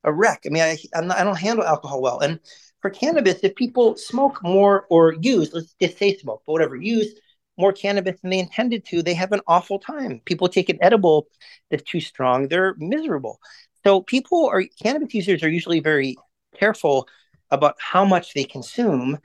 a 0.04 0.12
wreck. 0.12 0.42
I 0.46 0.48
mean, 0.50 0.62
I, 0.62 1.00
not, 1.00 1.18
I 1.18 1.24
don't 1.24 1.38
handle 1.38 1.64
alcohol 1.64 2.02
well. 2.02 2.20
And 2.20 2.40
for 2.80 2.90
cannabis, 2.90 3.40
if 3.42 3.54
people 3.54 3.96
smoke 3.96 4.42
more 4.42 4.86
or 4.90 5.14
use, 5.14 5.52
let's 5.52 5.74
just 5.80 5.98
say 5.98 6.16
smoke, 6.16 6.42
but 6.46 6.52
whatever, 6.52 6.76
use 6.76 7.14
more 7.56 7.72
cannabis 7.72 8.20
than 8.20 8.30
they 8.30 8.38
intended 8.38 8.84
to, 8.86 9.02
they 9.02 9.14
have 9.14 9.32
an 9.32 9.40
awful 9.46 9.78
time. 9.78 10.20
People 10.24 10.48
take 10.48 10.68
an 10.68 10.78
edible 10.82 11.28
that's 11.70 11.84
too 11.84 12.00
strong, 12.00 12.48
they're 12.48 12.74
miserable. 12.78 13.40
So 13.84 14.00
people 14.00 14.46
are 14.46 14.64
cannabis 14.82 15.14
users 15.14 15.42
are 15.42 15.48
usually 15.48 15.80
very 15.80 16.16
careful 16.56 17.08
about 17.50 17.76
how 17.78 18.04
much 18.04 18.34
they 18.34 18.44
consume 18.44 19.18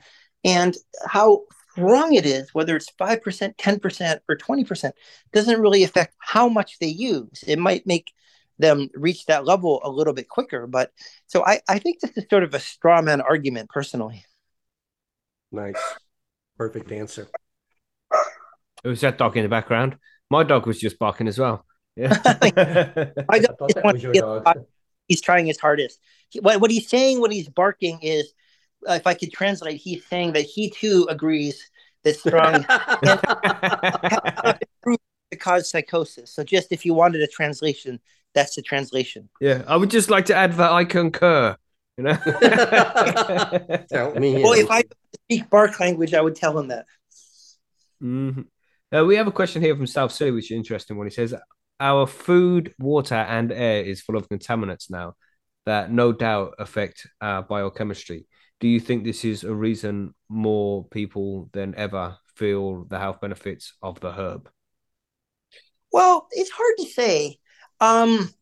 and 0.44 0.76
how 1.06 1.42
strong 1.72 2.14
it 2.14 2.26
is, 2.26 2.52
whether 2.52 2.76
it's 2.76 2.90
5%, 3.00 3.56
10%, 3.56 4.18
or 4.28 4.36
20%, 4.36 4.92
doesn't 5.32 5.60
really 5.60 5.84
affect 5.84 6.14
how 6.18 6.48
much 6.48 6.78
they 6.78 6.88
use. 6.88 7.44
It 7.46 7.58
might 7.58 7.86
make 7.86 8.12
them 8.58 8.88
reach 8.94 9.26
that 9.26 9.44
level 9.44 9.80
a 9.82 9.90
little 9.90 10.12
bit 10.12 10.28
quicker. 10.28 10.66
But 10.66 10.92
so 11.26 11.44
I, 11.44 11.60
I 11.68 11.78
think 11.78 12.00
this 12.00 12.16
is 12.16 12.26
sort 12.28 12.42
of 12.42 12.54
a 12.54 12.60
straw 12.60 13.00
man 13.02 13.20
argument 13.20 13.70
personally. 13.70 14.24
Nice, 15.50 15.80
perfect 16.56 16.92
answer. 16.92 17.26
It 18.84 18.88
was 18.88 19.00
that 19.00 19.18
dog 19.18 19.36
in 19.36 19.42
the 19.42 19.48
background. 19.48 19.96
My 20.30 20.44
dog 20.44 20.66
was 20.66 20.78
just 20.78 20.98
barking 20.98 21.28
as 21.28 21.38
well. 21.38 21.64
Yeah. 21.96 22.16
I 22.24 22.52
I 23.28 23.38
don't 23.40 23.58
thought 23.58 23.74
that 23.74 23.84
was 23.84 24.02
your 24.02 24.12
dog. 24.12 24.46
He's 25.08 25.20
trying 25.20 25.46
his 25.46 25.58
hardest. 25.58 25.98
He- 26.28 26.38
what, 26.38 26.60
what 26.60 26.70
he's 26.70 26.88
saying 26.88 27.20
when 27.20 27.32
he's 27.32 27.48
barking 27.48 27.98
is, 28.00 28.32
if 28.88 29.06
I 29.06 29.14
could 29.14 29.32
translate, 29.32 29.80
he's 29.80 30.04
saying 30.06 30.32
that 30.32 30.42
he 30.42 30.70
too 30.70 31.06
agrees 31.10 31.70
that 32.04 32.16
strong 32.16 32.64
to 35.30 35.36
cause 35.38 35.70
psychosis. 35.70 36.32
So 36.32 36.44
just 36.44 36.72
if 36.72 36.84
you 36.84 36.94
wanted 36.94 37.22
a 37.22 37.26
translation, 37.26 38.00
that's 38.34 38.54
the 38.54 38.62
translation. 38.62 39.28
yeah, 39.40 39.62
I 39.66 39.76
would 39.76 39.90
just 39.90 40.10
like 40.10 40.26
to 40.26 40.34
add 40.34 40.54
that 40.54 40.72
I 40.72 40.84
concur. 40.84 41.56
You 41.96 42.04
know. 42.04 42.16
Count 43.92 44.18
me 44.18 44.42
Well, 44.42 44.52
if 44.54 44.70
I 44.70 44.82
speak 45.24 45.50
bark 45.50 45.78
language, 45.80 46.14
I 46.14 46.20
would 46.20 46.36
tell 46.36 46.58
him 46.58 46.68
that. 46.68 46.86
Mhm. 48.02 48.46
Uh, 48.92 49.04
we 49.04 49.16
have 49.16 49.26
a 49.26 49.32
question 49.32 49.62
here 49.62 49.76
from 49.76 49.86
South 49.86 50.12
City, 50.12 50.30
which 50.30 50.46
is 50.46 50.50
an 50.52 50.56
interesting 50.58 50.96
one. 50.96 51.06
He 51.06 51.12
says, 51.12 51.34
Our 51.78 52.06
food, 52.06 52.74
water, 52.78 53.14
and 53.14 53.52
air 53.52 53.84
is 53.84 54.00
full 54.00 54.16
of 54.16 54.28
contaminants 54.28 54.90
now 54.90 55.14
that 55.66 55.92
no 55.92 56.12
doubt 56.12 56.54
affect 56.58 57.06
our 57.20 57.42
biochemistry. 57.42 58.26
Do 58.60 58.68
you 58.68 58.78
think 58.78 59.02
this 59.02 59.24
is 59.24 59.42
a 59.42 59.52
reason 59.54 60.14
more 60.28 60.84
people 60.84 61.48
than 61.52 61.74
ever 61.74 62.18
feel 62.36 62.84
the 62.84 62.98
health 63.00 63.20
benefits 63.20 63.74
of 63.82 63.98
the 64.00 64.12
herb? 64.12 64.50
Well, 65.92 66.28
it's 66.32 66.50
hard 66.50 66.74
to 66.78 66.86
say. 66.86 67.38
Um, 67.80 68.32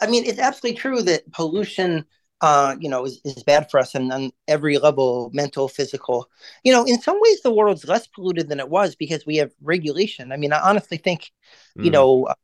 I 0.00 0.06
mean, 0.08 0.24
it's 0.26 0.38
absolutely 0.38 0.78
true 0.80 1.02
that 1.04 1.30
pollution, 1.32 2.06
uh, 2.40 2.76
you 2.80 2.88
know, 2.88 3.06
is, 3.06 3.20
is 3.24 3.42
bad 3.44 3.70
for 3.70 3.80
us 3.80 3.94
and 3.94 4.12
on 4.12 4.32
every 4.48 4.78
level, 4.78 5.30
mental, 5.34 5.68
physical. 5.68 6.30
You 6.64 6.72
know, 6.72 6.84
in 6.86 7.00
some 7.00 7.18
ways, 7.20 7.42
the 7.42 7.52
world's 7.52 7.86
less 7.86 8.06
polluted 8.06 8.48
than 8.48 8.60
it 8.60 8.68
was 8.70 8.96
because 8.96 9.26
we 9.26 9.36
have 9.38 9.52
regulation. 9.62 10.32
I 10.32 10.36
mean, 10.36 10.52
I 10.52 10.60
honestly 10.60 10.98
think, 10.98 11.30
you 11.80 11.90
Mm. 11.90 11.92
know, 11.92 12.26
uh, 12.26 12.34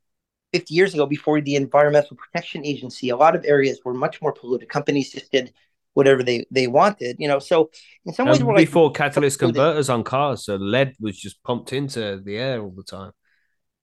50 0.53 0.75
years 0.75 0.95
ago, 0.95 1.07
before 1.07 1.41
the 1.41 1.57
Environmental 1.57 2.17
Protection 2.17 2.65
Agency, 2.67 3.11
a 3.11 3.17
lot 3.17 3.37
of 3.37 3.45
areas 3.47 3.81
were 3.85 3.95
much 3.95 4.23
more 4.23 4.33
polluted. 4.33 4.69
Companies 4.69 5.13
just 5.13 5.33
did 5.33 5.53
whatever 5.97 6.23
they, 6.23 6.45
they 6.51 6.67
wanted, 6.67 7.17
you 7.19 7.27
know. 7.27 7.39
So 7.39 7.71
in 8.05 8.13
some 8.13 8.29
ways, 8.29 8.45
we're 8.45 8.53
like, 8.53 8.67
before 8.67 8.93
catalyst 8.93 9.39
converters 9.39 9.89
on 9.89 10.05
cars, 10.05 10.45
so 10.45 10.57
lead 10.57 10.95
was 11.01 11.19
just 11.19 11.43
pumped 11.43 11.73
into 11.73 12.21
the 12.23 12.37
air 12.37 12.61
all 12.61 12.75
the 12.77 12.83
time. 12.83 13.13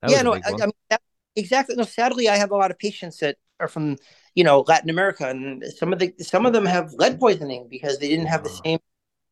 That 0.04 0.12
yeah, 0.12 0.21
no, 0.21 0.36
I. 0.36 0.41
I 0.45 0.52
mean 0.52 0.71
that, 0.91 1.02
exactly. 1.36 1.76
No, 1.76 1.86
sadly, 1.86 2.30
I 2.30 2.36
have 2.36 2.52
a 2.52 2.56
lot 2.56 2.69
of 2.69 2.78
patients 2.78 3.17
that 3.17 3.38
are 3.60 3.67
from 3.67 3.97
you 4.36 4.43
know 4.43 4.63
Latin 4.67 4.91
America, 4.91 5.28
and 5.28 5.63
some 5.76 5.91
of 5.91 5.97
the 5.97 6.13
some 6.19 6.45
of 6.45 6.54
them 6.54 6.67
have 6.67 6.93
lead 6.93 7.19
poisoning 7.19 7.67
because 7.67 7.97
they 7.97 8.10
didn't 8.10 8.28
have 8.28 8.43
the 8.43 8.52
mm. 8.52 8.62
same 8.63 8.80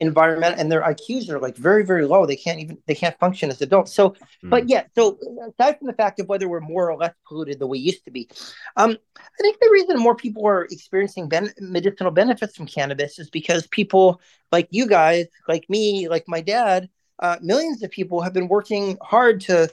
environment, 0.01 0.55
and 0.57 0.71
their 0.71 0.81
IQs 0.81 1.29
are 1.29 1.39
like 1.39 1.55
very 1.55 1.85
very 1.85 2.05
low. 2.05 2.25
They 2.25 2.35
can't 2.35 2.59
even 2.59 2.77
they 2.87 2.95
can't 2.95 3.17
function 3.19 3.49
as 3.49 3.61
adults. 3.61 3.93
So, 3.93 4.15
but 4.43 4.67
yeah, 4.67 4.83
so 4.93 5.17
aside 5.47 5.77
from 5.77 5.87
the 5.87 5.93
fact 5.93 6.19
of 6.19 6.27
whether 6.27 6.49
we're 6.49 6.59
more 6.59 6.91
or 6.91 6.97
less 6.97 7.13
polluted 7.27 7.59
than 7.59 7.69
we 7.69 7.79
used 7.79 8.03
to 8.05 8.11
be, 8.11 8.27
um, 8.75 8.97
I 9.17 9.41
think 9.41 9.59
the 9.61 9.69
reason 9.71 9.97
more 9.97 10.15
people 10.15 10.45
are 10.45 10.65
experiencing 10.65 11.29
ben- 11.29 11.53
medicinal 11.59 12.11
benefits 12.11 12.57
from 12.57 12.65
cannabis 12.65 13.19
is 13.19 13.29
because 13.29 13.67
people 13.67 14.19
like 14.51 14.67
you 14.71 14.87
guys, 14.87 15.27
like 15.47 15.69
me, 15.69 16.09
like 16.09 16.25
my 16.27 16.41
dad, 16.41 16.89
uh, 17.19 17.37
millions 17.41 17.83
of 17.83 17.91
people 17.91 18.21
have 18.21 18.33
been 18.33 18.47
working 18.47 18.97
hard 19.01 19.39
to 19.41 19.69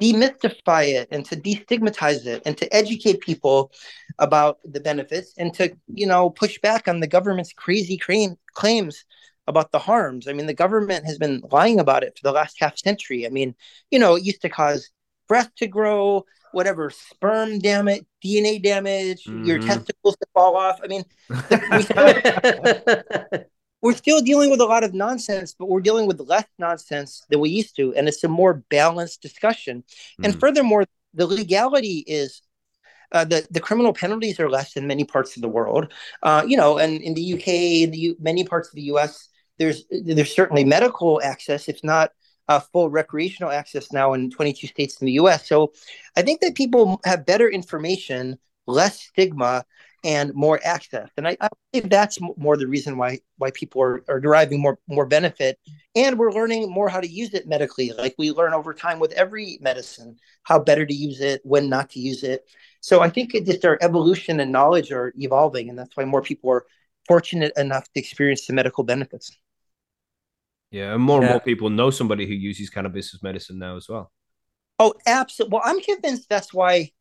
demystify 0.00 0.88
it 0.88 1.08
and 1.10 1.26
to 1.26 1.36
destigmatize 1.36 2.24
it 2.26 2.42
and 2.46 2.56
to 2.56 2.74
educate 2.74 3.20
people 3.20 3.70
about 4.18 4.58
the 4.64 4.80
benefits 4.80 5.34
and 5.36 5.52
to 5.54 5.74
you 5.92 6.06
know 6.06 6.30
push 6.30 6.58
back 6.60 6.86
on 6.88 7.00
the 7.00 7.06
government's 7.06 7.52
crazy 7.52 7.96
claim, 7.96 8.36
claims 8.54 9.04
about 9.50 9.72
the 9.72 9.78
harms 9.80 10.28
i 10.28 10.32
mean 10.32 10.46
the 10.46 10.54
government 10.54 11.04
has 11.06 11.18
been 11.18 11.42
lying 11.52 11.78
about 11.80 12.04
it 12.04 12.16
for 12.18 12.22
the 12.28 12.32
last 12.32 12.56
half 12.60 12.78
century 12.78 13.26
i 13.26 13.30
mean 13.30 13.54
you 13.90 13.98
know 13.98 14.16
it 14.16 14.24
used 14.24 14.42
to 14.42 14.48
cause 14.48 14.90
breast 15.28 15.50
to 15.56 15.66
grow 15.66 16.24
whatever 16.52 16.90
sperm 16.90 17.58
damage 17.58 18.04
dna 18.24 18.62
damage 18.62 19.22
your 19.44 19.58
Mhm. 19.58 19.66
testicles 19.66 20.16
to 20.16 20.26
fall 20.34 20.56
off 20.56 20.80
i 20.84 20.88
mean 20.88 21.04
we 21.72 21.84
we're 23.82 23.94
still 23.94 24.20
dealing 24.20 24.50
with 24.50 24.60
a 24.60 24.66
lot 24.66 24.84
of 24.84 24.92
nonsense, 24.92 25.54
but 25.58 25.68
we're 25.70 25.80
dealing 25.80 26.06
with 26.06 26.20
less 26.20 26.44
nonsense 26.58 27.22
than 27.30 27.40
we 27.40 27.48
used 27.50 27.76
to, 27.76 27.94
and 27.94 28.08
it's 28.08 28.22
a 28.24 28.28
more 28.28 28.54
balanced 28.70 29.22
discussion. 29.22 29.84
And 30.22 30.34
Mm. 30.34 30.40
furthermore, 30.40 30.84
the 31.14 31.26
legality 31.26 32.04
is. 32.06 32.42
Uh, 33.12 33.24
the 33.24 33.44
the 33.50 33.60
criminal 33.60 33.92
penalties 33.92 34.38
are 34.38 34.50
less 34.50 34.76
in 34.76 34.86
many 34.86 35.04
parts 35.04 35.34
of 35.36 35.42
the 35.42 35.48
world, 35.48 35.92
uh, 36.22 36.44
you 36.46 36.56
know, 36.56 36.78
and 36.78 37.02
in 37.02 37.14
the 37.14 37.22
UK, 37.34 37.82
in 37.82 37.90
the 37.90 37.98
U- 37.98 38.16
many 38.20 38.44
parts 38.44 38.68
of 38.68 38.74
the 38.76 38.82
US, 38.94 39.29
there's 39.60 39.84
there's 39.90 40.34
certainly 40.34 40.64
medical 40.64 41.20
access, 41.22 41.68
if 41.68 41.84
not 41.84 42.10
uh, 42.48 42.58
full 42.58 42.90
recreational 42.90 43.52
access 43.52 43.92
now 43.92 44.14
in 44.14 44.30
22 44.30 44.66
states 44.66 45.00
in 45.00 45.06
the 45.06 45.12
US. 45.12 45.46
So 45.46 45.72
I 46.16 46.22
think 46.22 46.40
that 46.40 46.56
people 46.56 47.00
have 47.04 47.26
better 47.26 47.48
information, 47.48 48.38
less 48.66 49.00
stigma, 49.00 49.64
and 50.02 50.32
more 50.34 50.58
access. 50.64 51.10
And 51.18 51.28
I, 51.28 51.36
I 51.42 51.48
think 51.72 51.90
that's 51.90 52.18
more 52.38 52.56
the 52.56 52.66
reason 52.66 52.96
why 52.96 53.18
why 53.36 53.50
people 53.52 53.82
are, 53.82 54.02
are 54.08 54.18
deriving 54.18 54.60
more 54.60 54.78
more 54.88 55.06
benefit. 55.06 55.58
And 55.94 56.18
we're 56.18 56.32
learning 56.32 56.72
more 56.72 56.88
how 56.88 57.00
to 57.00 57.06
use 57.06 57.34
it 57.34 57.46
medically. 57.46 57.92
Like 57.92 58.14
we 58.16 58.32
learn 58.32 58.54
over 58.54 58.72
time 58.72 58.98
with 58.98 59.12
every 59.12 59.58
medicine, 59.60 60.16
how 60.42 60.58
better 60.58 60.86
to 60.86 60.94
use 60.94 61.20
it, 61.20 61.42
when 61.44 61.68
not 61.68 61.90
to 61.90 62.00
use 62.00 62.24
it. 62.24 62.48
So 62.80 63.02
I 63.02 63.10
think 63.10 63.34
it 63.34 63.44
just 63.44 63.64
our 63.66 63.78
evolution 63.82 64.40
and 64.40 64.50
knowledge 64.50 64.90
are 64.90 65.12
evolving, 65.18 65.68
and 65.68 65.78
that's 65.78 65.96
why 65.98 66.06
more 66.06 66.22
people 66.22 66.50
are 66.50 66.64
fortunate 67.06 67.52
enough 67.56 67.84
to 67.92 68.00
experience 68.00 68.46
the 68.46 68.54
medical 68.54 68.84
benefits. 68.84 69.36
Yeah, 70.70 70.94
and 70.94 71.02
more 71.02 71.18
and 71.18 71.26
Yeah. 71.26 71.32
more 71.32 71.40
people 71.40 71.70
know 71.70 71.90
somebody 71.90 72.26
who 72.26 72.34
uses 72.34 72.70
cannabis 72.70 73.14
as 73.14 73.22
medicine 73.22 73.58
now 73.58 73.76
as 73.76 73.88
well. 73.88 74.12
Oh, 74.78 74.94
absolutely. 75.06 75.54
Well, 75.54 75.62
I'm 75.64 75.80
convinced 75.80 76.28
that's 76.28 76.54
why 76.54 76.92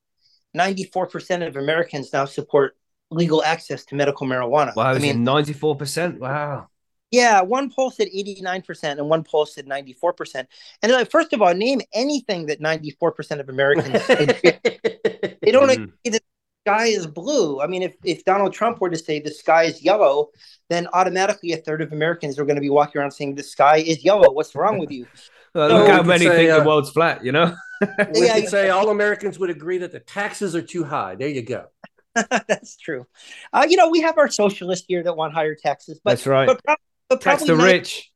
94% 0.54 1.44
of 1.48 1.56
Americans 1.56 2.12
now 2.12 2.26
support 2.26 2.76
legal 3.12 3.44
access 3.44 3.86
to 3.86 3.96
medical 3.96 4.28
marijuana. 4.28 4.76
Wow, 4.76 4.92
I 4.92 5.00
mean, 5.00 5.24
ninety 5.24 5.54
four 5.54 5.76
percent? 5.76 6.20
Wow. 6.20 6.68
yeah, 7.12 7.42
one 7.42 7.72
poll 7.72 7.90
said 7.90 8.08
89% 8.14 9.00
and 9.00 9.10
one 9.10 9.24
poll 9.24 9.46
said 9.46 9.66
94%. 9.68 10.48
And 10.84 10.92
like, 10.92 11.10
first 11.10 11.34
of 11.34 11.42
all, 11.42 11.54
name 11.54 11.82
anything 11.94 12.48
that 12.48 12.60
94% 12.62 13.40
of 13.40 13.50
Americans 13.50 14.06
they 14.08 15.52
don't 15.52 15.70
Mm. 15.70 15.92
agree 16.04 16.12
that 16.12 16.22
sky 16.66 16.86
is 16.88 17.08
blue. 17.08 17.62
I 17.62 17.68
mean, 17.68 17.84
if, 17.84 17.96
if 18.04 18.26
Donald 18.26 18.54
Trump 18.54 18.82
were 18.82 18.90
to 18.90 18.98
say 18.98 19.20
the 19.20 19.32
sky 19.32 19.64
is 19.64 19.82
yellow, 19.84 20.30
then 20.70 20.88
automatically 20.94 21.54
a 21.54 21.58
third 21.58 21.82
of 21.82 21.92
Americans 21.94 22.38
are 22.38 22.46
going 22.46 22.56
to 22.56 22.62
be 22.62 22.70
walking 22.70 23.00
around 23.02 23.12
saying 23.12 23.36
the 23.36 23.44
sky 23.44 23.78
is 23.78 24.04
yellow. 24.04 24.32
What's 24.32 24.56
wrong 24.56 24.78
with 24.80 24.92
you? 24.92 25.08
Well, 25.56 25.70
So 25.70 25.74
look 25.74 25.88
we 25.88 25.88
how 25.88 26.04
many 26.04 26.26
say, 26.26 26.36
think 26.36 26.54
the 26.54 26.62
uh, 26.62 26.66
world's 26.66 26.92
flat. 26.92 27.24
You 27.24 27.32
know. 27.32 27.56
we 28.14 28.28
Yeah, 28.28 28.34
could 28.34 28.48
say 28.48 28.70
all 28.70 28.90
Americans 28.90 29.40
would 29.40 29.50
agree 29.50 29.80
that 29.80 29.92
the 29.92 30.00
taxes 30.00 30.56
are 30.56 30.62
too 30.62 30.84
high. 30.84 31.16
There 31.16 31.28
you 31.30 31.42
go. 31.42 31.68
That's 32.48 32.78
true. 32.78 33.06
Uh, 33.54 33.66
you 33.70 33.78
know, 33.78 33.90
we 33.90 34.02
have 34.02 34.18
our 34.18 34.30
socialists 34.30 34.86
here 34.88 35.04
that 35.04 35.16
want 35.16 35.34
higher 35.34 35.56
taxes, 35.56 36.00
but 36.04 36.12
That's 36.12 36.28
right. 36.28 36.48
but, 36.48 36.64
prob- 36.64 36.80
but 37.10 37.22
Tax 37.22 37.44
probably 37.44 37.48
the 37.56 37.56
rich. 37.56 38.12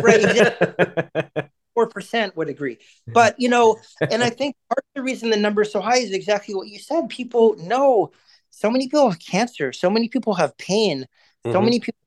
Right, 0.00 0.22
four 1.74 1.88
percent 1.88 2.36
would 2.36 2.48
agree. 2.48 2.78
But 3.12 3.34
you 3.38 3.48
know, 3.48 3.78
and 4.10 4.22
I 4.22 4.30
think 4.30 4.56
part 4.68 4.78
of 4.80 4.84
the 4.94 5.02
reason 5.02 5.30
the 5.30 5.36
number 5.36 5.62
is 5.62 5.72
so 5.72 5.80
high 5.80 5.98
is 5.98 6.12
exactly 6.12 6.54
what 6.54 6.68
you 6.68 6.78
said. 6.78 7.08
People 7.08 7.56
know 7.56 8.12
so 8.50 8.70
many 8.70 8.86
people 8.86 9.10
have 9.10 9.18
cancer, 9.18 9.72
so 9.72 9.90
many 9.90 10.08
people 10.08 10.34
have 10.34 10.56
pain, 10.58 11.06
so 11.50 11.60
Mhm. 11.60 11.62
many 11.62 11.80
people 11.80 11.98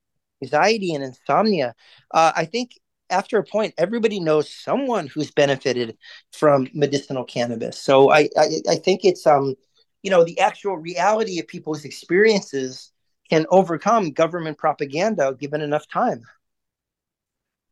have 0.42 0.48
anxiety 0.48 0.94
and 0.94 1.04
insomnia. 1.04 1.74
Uh, 2.12 2.32
I 2.36 2.44
think 2.44 2.72
after 3.10 3.38
a 3.38 3.44
point, 3.44 3.74
everybody 3.78 4.20
knows 4.20 4.50
someone 4.52 5.06
who's 5.06 5.30
benefited 5.30 5.96
from 6.32 6.68
medicinal 6.74 7.24
cannabis. 7.24 7.78
So 7.80 8.10
I, 8.10 8.28
I, 8.36 8.48
I 8.68 8.76
think 8.76 9.04
it's 9.04 9.26
um, 9.26 9.54
you 10.02 10.10
know, 10.10 10.24
the 10.24 10.38
actual 10.40 10.76
reality 10.76 11.38
of 11.40 11.46
people's 11.48 11.84
experiences 11.84 12.92
can 13.30 13.46
overcome 13.50 14.10
government 14.12 14.58
propaganda 14.58 15.34
given 15.38 15.60
enough 15.60 15.88
time. 15.88 16.22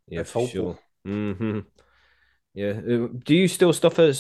Yeah, 0.09 0.23
for 0.23 0.33
hopeful. 0.33 0.77
sure. 0.77 0.79
hmm 1.05 1.61
Yeah. 2.55 2.71
Uh, 2.71 3.09
Do 3.25 3.35
you 3.35 3.49
still 3.49 3.73
suffer 3.73 4.13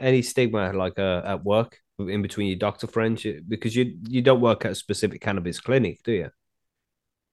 any 0.00 0.22
stigma 0.22 0.72
like 0.72 0.98
uh, 0.98 1.22
at 1.24 1.44
work 1.44 1.78
in 1.98 2.22
between 2.22 2.46
your 2.46 2.58
doctor 2.58 2.86
friends? 2.86 3.26
Because 3.48 3.74
you 3.74 3.98
you 4.08 4.22
don't 4.22 4.40
work 4.40 4.64
at 4.64 4.72
a 4.72 4.74
specific 4.74 5.20
cannabis 5.20 5.60
clinic, 5.60 6.00
do 6.04 6.12
you? 6.12 6.30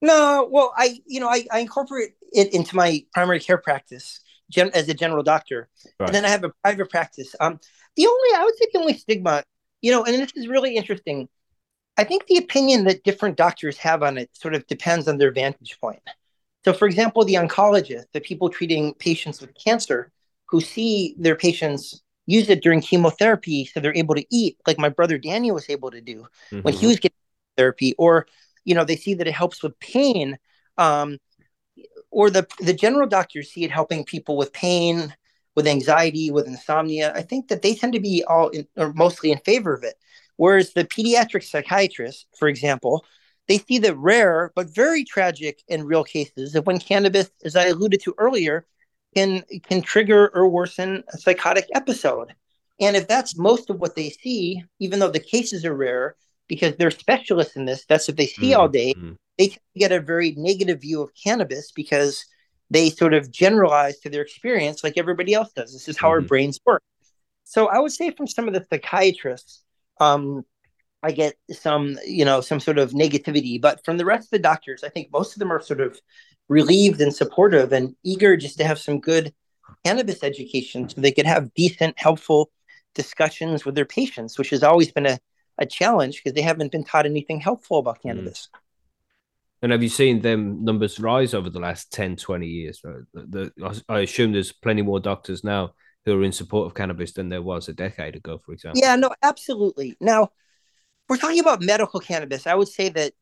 No, 0.02 0.48
well, 0.52 0.74
I 0.76 1.00
you 1.06 1.20
know 1.20 1.30
I, 1.30 1.46
I 1.52 1.60
incorporate 1.60 2.12
it 2.34 2.54
into 2.54 2.76
my 2.76 3.06
primary 3.14 3.40
care 3.40 3.60
practice 3.60 4.20
gen, 4.50 4.72
as 4.74 4.90
a 4.90 4.94
general 4.96 5.24
doctor, 5.24 5.70
Right. 6.00 6.08
and 6.08 6.16
then 6.16 6.26
I 6.26 6.30
have 6.30 6.44
a 6.44 6.52
private 6.64 6.90
practice. 6.90 7.36
Um, 7.40 7.60
the 7.96 8.08
only 8.08 8.30
I 8.36 8.44
would 8.44 8.58
say 8.58 8.68
the 8.74 8.80
only 8.80 8.98
stigma, 8.98 9.44
you 9.82 9.92
know, 9.92 10.04
and 10.04 10.16
this 10.16 10.32
is 10.36 10.48
really 10.48 10.76
interesting. 10.76 11.30
I 11.98 12.04
think 12.04 12.26
the 12.28 12.38
opinion 12.38 12.86
that 12.86 13.04
different 13.04 13.38
doctors 13.38 13.78
have 13.78 14.02
on 14.02 14.18
it 14.18 14.30
sort 14.34 14.56
of 14.56 14.66
depends 14.68 15.08
on 15.08 15.18
their 15.18 15.32
vantage 15.32 15.78
point. 15.80 16.02
So, 16.66 16.74
for 16.74 16.88
example, 16.88 17.26
the 17.26 17.36
oncologist, 17.36 18.06
the 18.14 18.22
people 18.22 18.50
treating 18.50 18.94
patients 18.96 19.42
with 19.42 19.52
cancer, 19.56 20.12
who 20.52 20.62
see 20.62 21.16
their 21.18 21.36
patients 21.36 22.04
use 22.28 22.50
it 22.50 22.62
during 22.62 22.82
chemotherapy, 22.82 23.66
so 23.66 23.80
they're 23.80 23.96
able 23.96 24.16
to 24.16 24.26
eat, 24.30 24.58
like 24.68 24.78
my 24.78 24.90
brother 24.90 25.18
Daniel 25.18 25.56
was 25.56 25.70
able 25.70 25.90
to 25.92 26.02
do 26.02 26.28
when 26.62 26.74
Mhm. 26.74 26.80
he 26.80 26.88
was 26.88 27.00
getting 27.00 27.18
therapy, 27.58 27.96
or 27.98 28.28
you 28.66 28.76
know 28.76 28.84
they 28.86 28.98
see 28.98 29.16
that 29.16 29.28
it 29.28 29.34
helps 29.34 29.64
with 29.64 29.80
pain, 29.80 30.38
um, 30.78 31.18
or 32.12 32.30
the 32.30 32.46
the 32.60 32.74
general 32.74 33.08
doctors 33.08 33.52
see 33.52 33.64
it 33.64 33.72
helping 33.72 34.04
people 34.04 34.38
with 34.38 34.52
pain, 34.54 35.16
with 35.56 35.68
anxiety, 35.68 36.32
with 36.32 36.48
insomnia. 36.48 37.14
I 37.16 37.22
think 37.22 37.48
that 37.48 37.62
they 37.62 37.74
tend 37.76 37.94
to 37.94 38.00
be 38.00 38.24
all 38.28 38.50
in, 38.50 38.68
or 38.78 38.94
mostly 38.94 39.32
in 39.32 39.40
favor 39.40 39.74
of 39.74 39.84
it, 39.84 39.96
whereas 40.36 40.74
the 40.74 40.84
pediatric 40.84 41.44
psychiatrists, 41.44 42.26
for 42.38 42.48
example, 42.50 43.06
they 43.48 43.58
see 43.58 43.80
the 43.80 43.96
rare 43.96 44.52
but 44.56 44.70
very 44.70 45.04
tragic 45.04 45.64
and 45.70 45.88
real 45.88 46.04
cases 46.04 46.56
of 46.56 46.66
when 46.68 46.80
cannabis, 46.80 47.30
as 47.44 47.56
I 47.56 47.66
alluded 47.68 48.02
to 48.04 48.14
earlier, 48.18 48.66
can 49.16 49.44
can 49.68 49.82
trigger 49.82 50.30
or 50.34 50.48
worsen 50.48 51.04
a 51.14 51.18
psychotic 51.18 51.68
episode. 51.74 52.34
And 52.80 52.96
if 52.96 53.08
that's 53.08 53.38
most 53.38 53.70
of 53.70 53.80
what 53.80 53.96
they 53.96 54.10
see, 54.10 54.64
even 54.80 55.00
though 55.00 55.12
the 55.12 55.20
cases 55.20 55.66
are 55.66 55.76
rare, 55.76 56.16
because 56.48 56.76
they're 56.76 56.92
specialists 56.92 57.56
in 57.56 57.66
this, 57.66 57.86
that's 57.86 58.08
what 58.08 58.18
they 58.18 58.28
see 58.28 58.54
all 58.54 58.68
day, 58.68 58.94
Mhm. 58.94 59.18
they 59.38 59.56
get 59.76 59.92
a 59.92 60.00
very 60.00 60.32
negative 60.32 60.82
view 60.82 61.02
of 61.02 61.12
cannabis 61.14 61.72
because 61.72 62.26
they 62.70 62.90
sort 62.90 63.14
of 63.14 63.30
generalize 63.32 64.00
to 64.00 64.10
their 64.10 64.22
experience 64.22 64.84
like 64.84 64.98
everybody 64.98 65.34
else 65.34 65.52
does. 65.54 65.74
This 65.74 65.88
is 65.88 65.98
how 65.98 66.10
our 66.10 66.22
Mhm. 66.22 66.28
brains 66.28 66.60
work. 66.66 66.84
So 67.44 67.68
I 67.68 67.80
would 67.80 67.92
say 67.92 68.12
from 68.12 68.28
some 68.28 68.48
of 68.48 68.54
the 68.54 68.66
psychiatrists, 68.70 69.64
um, 70.00 70.46
I 71.04 71.12
get 71.12 71.36
some, 71.52 71.98
you 72.06 72.26
know, 72.26 72.42
some 72.42 72.60
sort 72.60 72.78
of 72.78 72.92
negativity. 72.92 73.60
But 73.60 73.84
from 73.84 73.98
the 73.98 74.06
rest 74.06 74.28
of 74.28 74.32
the 74.32 74.40
doctors, 74.40 74.84
I 74.84 74.90
think 74.90 75.12
most 75.12 75.34
of 75.34 75.40
them 75.40 75.52
are 75.52 75.62
sort 75.62 75.82
of 75.82 76.00
relieved 76.52 77.00
and 77.00 77.16
supportive 77.16 77.72
and 77.72 77.96
eager 78.04 78.36
just 78.36 78.58
to 78.58 78.66
have 78.66 78.78
some 78.78 79.00
good 79.00 79.34
cannabis 79.86 80.22
education 80.22 80.90
so 80.90 81.00
they 81.00 81.12
could 81.14 81.26
have 81.26 81.54
decent, 81.54 81.98
helpful 81.98 82.52
discussions 82.94 83.64
with 83.64 83.74
their 83.74 83.86
patients, 83.86 84.38
which 84.38 84.50
has 84.50 84.62
always 84.62 84.92
been 84.92 85.06
a, 85.06 85.18
a 85.58 85.66
challenge 85.66 86.18
because 86.18 86.36
they 86.36 86.42
haven't 86.42 86.74
been 86.74 86.84
taught 86.84 87.06
anything 87.06 87.40
helpful 87.40 87.80
about 87.80 88.02
cannabis. 88.04 88.50
And 89.62 89.72
have 89.72 89.82
you 89.82 89.90
seen 89.90 90.22
them 90.22 90.66
numbers 90.66 91.00
rise 91.00 91.34
over 91.34 91.50
the 91.50 91.60
last 91.60 91.94
10, 91.94 92.18
20 92.18 92.48
years? 92.48 92.82
Uh, 92.84 93.04
The, 93.14 93.52
the, 93.56 93.84
I 93.88 94.00
assume 94.02 94.34
there's 94.34 94.52
plenty 94.52 94.82
more 94.82 95.00
doctors 95.00 95.44
now 95.46 95.74
who 96.04 96.20
are 96.20 96.24
in 96.24 96.34
support 96.34 96.66
of 96.66 96.74
cannabis 96.74 97.14
than 97.14 97.30
there 97.30 97.44
was 97.44 97.70
a 97.70 97.74
decade 97.74 98.16
ago, 98.18 98.40
for 98.44 98.52
example. 98.52 98.82
Yeah, 98.82 98.96
no, 98.98 99.12
absolutely. 99.22 99.96
Now, 100.02 100.32
we're 101.08 101.18
talking 101.18 101.40
about 101.40 101.62
medical 101.62 102.00
cannabis. 102.00 102.48
I 102.48 102.56
would 102.56 102.68
say 102.68 102.90
that 102.90 103.14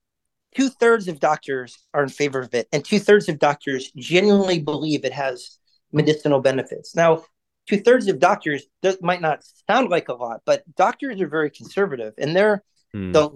two 0.55 0.69
thirds 0.69 1.07
of 1.07 1.19
doctors 1.19 1.77
are 1.93 2.03
in 2.03 2.09
favor 2.09 2.39
of 2.39 2.53
it, 2.53 2.67
and 2.71 2.83
two 2.83 2.99
thirds 2.99 3.29
of 3.29 3.39
doctors 3.39 3.91
genuinely 3.95 4.59
believe 4.59 5.05
it 5.05 5.13
has 5.13 5.57
medicinal 5.91 6.39
benefits. 6.39 6.95
Now, 6.95 7.23
two 7.67 7.79
thirds 7.79 8.07
of 8.07 8.19
doctors 8.19 8.63
that 8.81 9.01
might 9.01 9.21
not 9.21 9.43
sound 9.69 9.89
like 9.89 10.09
a 10.09 10.13
lot, 10.13 10.41
but 10.45 10.63
doctors 10.75 11.21
are 11.21 11.27
very 11.27 11.49
conservative, 11.49 12.13
and 12.17 12.35
they're 12.35 12.63
Hmm. 12.93 13.11
the, 13.11 13.29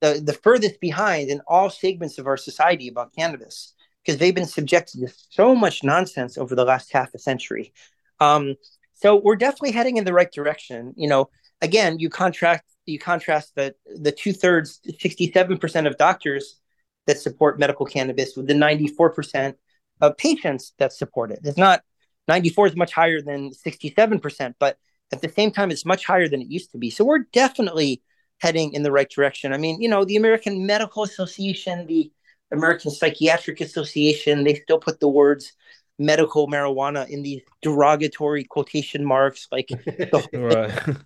the 0.00 0.20
the 0.24 0.32
furthest 0.32 0.80
behind 0.80 1.30
in 1.30 1.40
all 1.46 1.70
segments 1.70 2.18
of 2.18 2.26
our 2.26 2.36
society 2.36 2.88
about 2.88 3.14
cannabis 3.14 3.74
because 4.04 4.18
they've 4.18 4.34
been 4.34 4.46
subjected 4.46 5.00
to 5.00 5.12
so 5.30 5.54
much 5.54 5.84
nonsense 5.84 6.36
over 6.38 6.54
the 6.54 6.64
last 6.64 6.92
half 6.92 7.14
a 7.14 7.18
century. 7.18 7.72
Um, 8.20 8.56
so 8.94 9.16
we're 9.16 9.36
definitely 9.36 9.72
heading 9.72 9.96
in 9.96 10.04
the 10.04 10.12
right 10.12 10.30
direction. 10.32 10.94
You 10.96 11.08
know, 11.08 11.30
again, 11.60 11.98
you 11.98 12.08
contrast 12.08 12.64
you 12.86 12.98
contrast 12.98 13.54
the 13.54 13.74
the 13.86 14.12
two 14.12 14.32
thirds, 14.32 14.80
sixty 14.98 15.30
seven 15.32 15.58
percent 15.58 15.86
of 15.86 15.96
doctors 15.98 16.60
that 17.06 17.18
support 17.18 17.58
medical 17.58 17.86
cannabis 17.86 18.36
with 18.36 18.46
the 18.46 18.54
ninety 18.54 18.88
four 18.88 19.10
percent 19.10 19.56
of 20.00 20.16
patients 20.16 20.72
that 20.78 20.92
support 20.92 21.30
it. 21.30 21.40
It's 21.44 21.58
not 21.58 21.82
ninety 22.28 22.48
four 22.48 22.66
is 22.66 22.76
much 22.76 22.92
higher 22.92 23.20
than 23.20 23.52
sixty 23.52 23.92
seven 23.94 24.20
percent, 24.20 24.56
but 24.58 24.78
at 25.12 25.22
the 25.22 25.28
same 25.28 25.52
time, 25.52 25.70
it's 25.70 25.84
much 25.84 26.04
higher 26.04 26.28
than 26.28 26.42
it 26.42 26.48
used 26.48 26.72
to 26.72 26.78
be. 26.78 26.90
So 26.90 27.04
we're 27.04 27.26
definitely 27.32 28.02
heading 28.40 28.72
in 28.72 28.82
the 28.82 28.92
right 28.92 29.08
direction. 29.08 29.52
I 29.52 29.56
mean, 29.58 29.80
you 29.80 29.88
know, 29.88 30.04
the 30.04 30.16
American 30.16 30.66
Medical 30.66 31.04
Association, 31.04 31.86
the 31.86 32.10
American 32.52 32.90
Psychiatric 32.90 33.60
Association, 33.60 34.44
they 34.44 34.54
still 34.54 34.78
put 34.78 35.00
the 35.00 35.08
words 35.08 35.52
medical 35.98 36.46
marijuana 36.48 37.08
in 37.08 37.22
these 37.22 37.40
derogatory 37.62 38.44
quotation 38.44 39.04
marks 39.04 39.48
like 39.50 39.68
the 39.86 40.28
Right. 40.32 40.96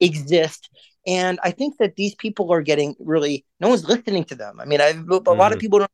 exist. 0.00 0.70
And 1.06 1.38
I 1.42 1.50
think 1.52 1.78
that 1.78 1.96
these 1.96 2.14
people 2.14 2.52
are 2.52 2.62
getting 2.62 2.96
really 2.98 3.44
no 3.60 3.68
one's 3.68 3.84
listening 3.84 4.24
to 4.24 4.34
them. 4.34 4.60
I 4.60 4.64
mean, 4.64 4.80
I've, 4.80 5.08
a 5.08 5.32
lot 5.32 5.52
of 5.52 5.58
Mhm. 5.58 5.60
people 5.60 5.78
don't 5.80 5.90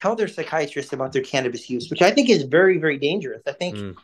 tell 0.00 0.16
their 0.16 0.28
psychiatrists 0.28 0.92
about 0.92 1.12
their 1.12 1.22
cannabis 1.22 1.70
use, 1.70 1.90
which 1.90 2.02
I 2.02 2.10
think 2.10 2.30
is 2.30 2.42
very, 2.44 2.78
very 2.78 2.98
dangerous. 2.98 3.42
I 3.46 3.52
think 3.52 3.76
Mm. 3.76 3.96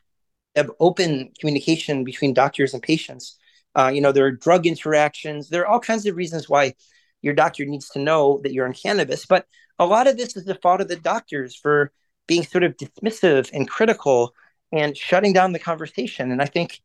have 0.57 0.70
open 0.81 1.33
communication 1.38 2.05
between 2.05 2.35
doctors 2.35 2.74
and 2.74 2.83
patients. 2.83 3.38
Uh, 3.76 3.90
you 3.94 4.00
know, 4.00 4.12
there 4.12 4.26
are 4.26 4.33
drug 4.33 4.66
interactions. 4.66 5.48
There 5.48 5.62
are 5.62 5.66
all 5.66 5.81
kinds 5.81 6.07
of 6.07 6.16
reasons 6.16 6.48
why 6.48 6.74
your 7.22 7.35
doctor 7.35 7.64
needs 7.64 7.88
to 7.90 7.98
know 8.00 8.40
that 8.42 8.53
you're 8.53 8.66
on 8.66 8.74
cannabis. 8.74 9.26
But 9.26 9.46
a 9.79 9.87
lot 9.87 10.09
of 10.09 10.16
this 10.16 10.37
is 10.37 10.44
the 10.44 10.57
fault 10.57 10.81
of 10.81 10.88
the 10.88 10.96
doctors 10.96 11.55
for 11.57 11.92
being 12.26 12.44
sort 12.44 12.64
of 12.64 12.76
dismissive 12.76 13.50
and 13.53 13.68
critical 13.68 14.35
and 14.72 14.96
shutting 14.96 15.33
down 15.33 15.53
the 15.53 15.59
conversation. 15.59 16.31
And 16.33 16.42
I 16.42 16.46
think 16.46 16.81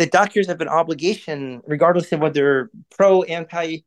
that 0.00 0.12
doctors 0.12 0.46
have 0.46 0.62
an 0.62 0.68
obligation, 0.68 1.60
regardless 1.66 2.10
of 2.10 2.20
whether 2.20 2.70
pro, 2.90 3.22
anti 3.24 3.80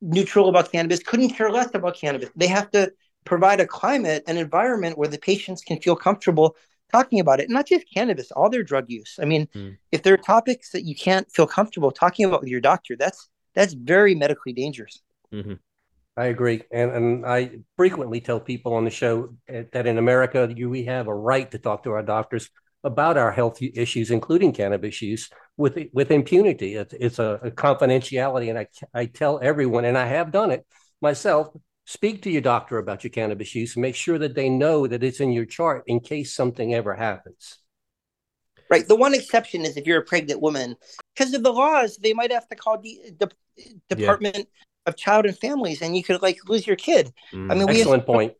neutral 0.00 0.48
about 0.48 0.72
cannabis, 0.72 1.00
couldn't 1.00 1.30
care 1.30 1.50
less 1.52 1.72
about 1.72 1.96
cannabis. 1.96 2.30
They 2.34 2.48
have 2.48 2.68
to 2.72 2.92
provide 3.24 3.60
a 3.60 3.66
climate, 3.66 4.24
an 4.26 4.38
environment 4.38 4.98
where 4.98 5.08
the 5.08 5.18
patients 5.18 5.62
can 5.62 5.80
feel 5.80 5.94
comfortable 5.94 6.56
talking 6.92 7.20
about 7.20 7.38
it. 7.38 7.48
Not 7.48 7.68
just 7.68 7.86
cannabis, 7.94 8.32
all 8.32 8.50
their 8.50 8.64
drug 8.64 8.86
use. 8.88 9.18
I 9.22 9.24
mean, 9.24 9.46
Mm. 9.54 9.76
if 9.92 10.02
there 10.02 10.14
are 10.14 10.18
topics 10.34 10.72
that 10.72 10.82
you 10.82 10.96
can't 10.96 11.30
feel 11.30 11.46
comfortable 11.46 11.92
talking 11.92 12.26
about 12.26 12.40
with 12.40 12.50
your 12.50 12.60
doctor, 12.60 12.96
that's 12.96 13.28
that's 13.54 13.72
very 13.72 14.16
medically 14.16 14.52
dangerous. 14.52 15.00
Mhm. 15.32 15.60
I 16.16 16.26
agree, 16.26 16.62
and 16.72 16.90
and 16.90 17.26
I 17.26 17.60
frequently 17.76 18.20
tell 18.20 18.40
people 18.40 18.74
on 18.74 18.84
the 18.84 18.90
show 18.90 19.36
eh, 19.48 19.64
that 19.72 19.86
in 19.86 19.96
America 19.98 20.52
you, 20.54 20.68
we 20.70 20.84
have 20.86 21.06
a 21.06 21.14
right 21.14 21.48
to 21.52 21.58
talk 21.58 21.84
to 21.84 21.92
our 21.92 22.02
doctors 22.02 22.50
about 22.86 23.18
our 23.18 23.32
health 23.32 23.60
issues, 23.60 24.10
including 24.10 24.52
cannabis 24.52 25.02
use, 25.02 25.28
with 25.56 25.76
with 25.92 26.10
impunity. 26.10 26.76
It's, 26.76 26.94
it's 26.94 27.18
a, 27.18 27.40
a 27.42 27.50
confidentiality, 27.50 28.48
and 28.48 28.58
I 28.58 28.66
I 28.94 29.06
tell 29.06 29.40
everyone, 29.42 29.84
and 29.84 29.98
I 29.98 30.06
have 30.06 30.30
done 30.32 30.50
it 30.52 30.64
myself. 31.02 31.48
Speak 31.88 32.22
to 32.22 32.30
your 32.30 32.42
doctor 32.42 32.78
about 32.78 33.04
your 33.04 33.12
cannabis 33.12 33.54
use 33.54 33.76
and 33.76 33.82
make 33.82 33.94
sure 33.94 34.18
that 34.18 34.34
they 34.34 34.48
know 34.48 34.88
that 34.88 35.04
it's 35.04 35.20
in 35.20 35.30
your 35.30 35.44
chart 35.44 35.84
in 35.86 36.00
case 36.00 36.34
something 36.34 36.74
ever 36.74 36.94
happens. 36.94 37.58
Right. 38.68 38.88
The 38.88 38.96
one 38.96 39.14
exception 39.14 39.64
is 39.64 39.76
if 39.76 39.86
you're 39.86 40.00
a 40.00 40.04
pregnant 40.04 40.40
woman, 40.40 40.74
because 41.14 41.32
of 41.32 41.44
the 41.44 41.52
laws, 41.52 41.96
they 41.96 42.12
might 42.12 42.32
have 42.32 42.48
to 42.48 42.56
call 42.56 42.80
the, 42.80 42.98
the 43.20 43.30
Department 43.88 44.48
of 44.86 44.96
Child 44.96 45.26
and 45.26 45.38
Families, 45.38 45.80
and 45.82 45.96
you 45.96 46.02
could 46.02 46.22
like 46.22 46.38
lose 46.48 46.66
your 46.66 46.74
kid. 46.74 47.12
Mm. 47.32 47.52
I 47.52 47.54
mean, 47.54 47.66
we 47.68 47.78
have 47.78 47.82
Excellent 47.82 48.06
point. 48.06 48.34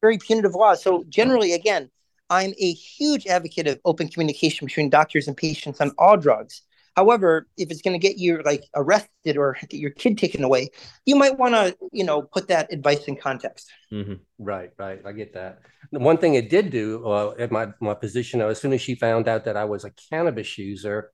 very 0.00 0.18
punitive 0.18 0.54
laws. 0.54 0.80
So 0.80 1.04
generally, 1.08 1.54
again, 1.54 1.90
I'm 2.30 2.54
a 2.58 2.72
huge 2.72 3.26
advocate 3.26 3.66
of 3.66 3.80
open 3.84 4.08
communication 4.08 4.66
between 4.66 4.90
doctors 4.90 5.28
and 5.28 5.36
patients 5.36 5.80
on 5.80 5.92
all 5.98 6.16
drugs. 6.16 6.62
However, 6.96 7.46
if 7.56 7.70
it's 7.70 7.80
going 7.80 7.98
to 7.98 8.04
get 8.04 8.18
you 8.18 8.42
like 8.44 8.64
arrested 8.74 9.36
or 9.36 9.56
get 9.68 9.78
your 9.78 9.90
kid 9.90 10.18
taken 10.18 10.42
away, 10.42 10.70
you 11.06 11.14
might 11.14 11.38
want 11.38 11.54
to, 11.54 11.76
you 11.92 12.04
know, 12.04 12.22
put 12.22 12.48
that 12.48 12.72
advice 12.72 13.04
in 13.04 13.16
context. 13.16 13.70
Mhm. 13.92 14.20
Right, 14.38 14.72
right. 14.78 15.00
I 15.04 15.12
get 15.12 15.32
that. 15.34 15.60
The 15.92 16.00
one 16.00 16.18
thing 16.18 16.34
it 16.34 16.50
did 16.50 16.70
do 16.70 17.06
uh, 17.06 17.34
at 17.38 17.50
my 17.50 17.68
my 17.80 17.94
position, 17.94 18.40
as 18.42 18.60
soon 18.60 18.72
as 18.72 18.80
she 18.82 18.94
found 18.94 19.28
out 19.28 19.44
that 19.44 19.56
I 19.56 19.64
was 19.64 19.84
a 19.84 19.90
cannabis 20.10 20.58
user, 20.58 21.12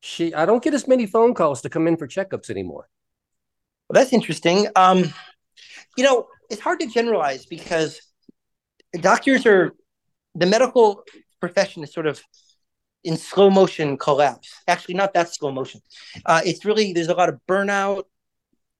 she 0.00 0.32
I 0.32 0.46
don't 0.46 0.62
get 0.62 0.74
as 0.74 0.86
many 0.88 1.06
phone 1.06 1.34
calls 1.34 1.60
to 1.62 1.68
come 1.68 1.88
in 1.88 1.96
for 1.96 2.06
checkups 2.06 2.48
anymore. 2.48 2.88
Well, 3.88 4.00
that's 4.00 4.12
interesting. 4.12 4.68
Um, 4.76 5.12
you 5.96 6.04
know, 6.04 6.28
it's 6.50 6.60
hard 6.60 6.80
to 6.80 6.86
generalize 6.86 7.46
because 7.46 8.00
doctors 9.00 9.46
are 9.46 9.72
the 10.36 10.46
medical 10.46 11.02
profession 11.40 11.82
is 11.82 11.92
sort 11.92 12.06
of 12.06 12.22
in 13.04 13.16
slow 13.16 13.50
motion 13.50 13.96
collapse. 13.96 14.52
Actually, 14.68 14.94
not 14.94 15.14
that 15.14 15.32
slow 15.32 15.52
motion. 15.52 15.80
Uh, 16.24 16.42
it's 16.44 16.64
really 16.64 16.92
there's 16.92 17.08
a 17.08 17.14
lot 17.14 17.28
of 17.28 17.40
burnout. 17.48 18.04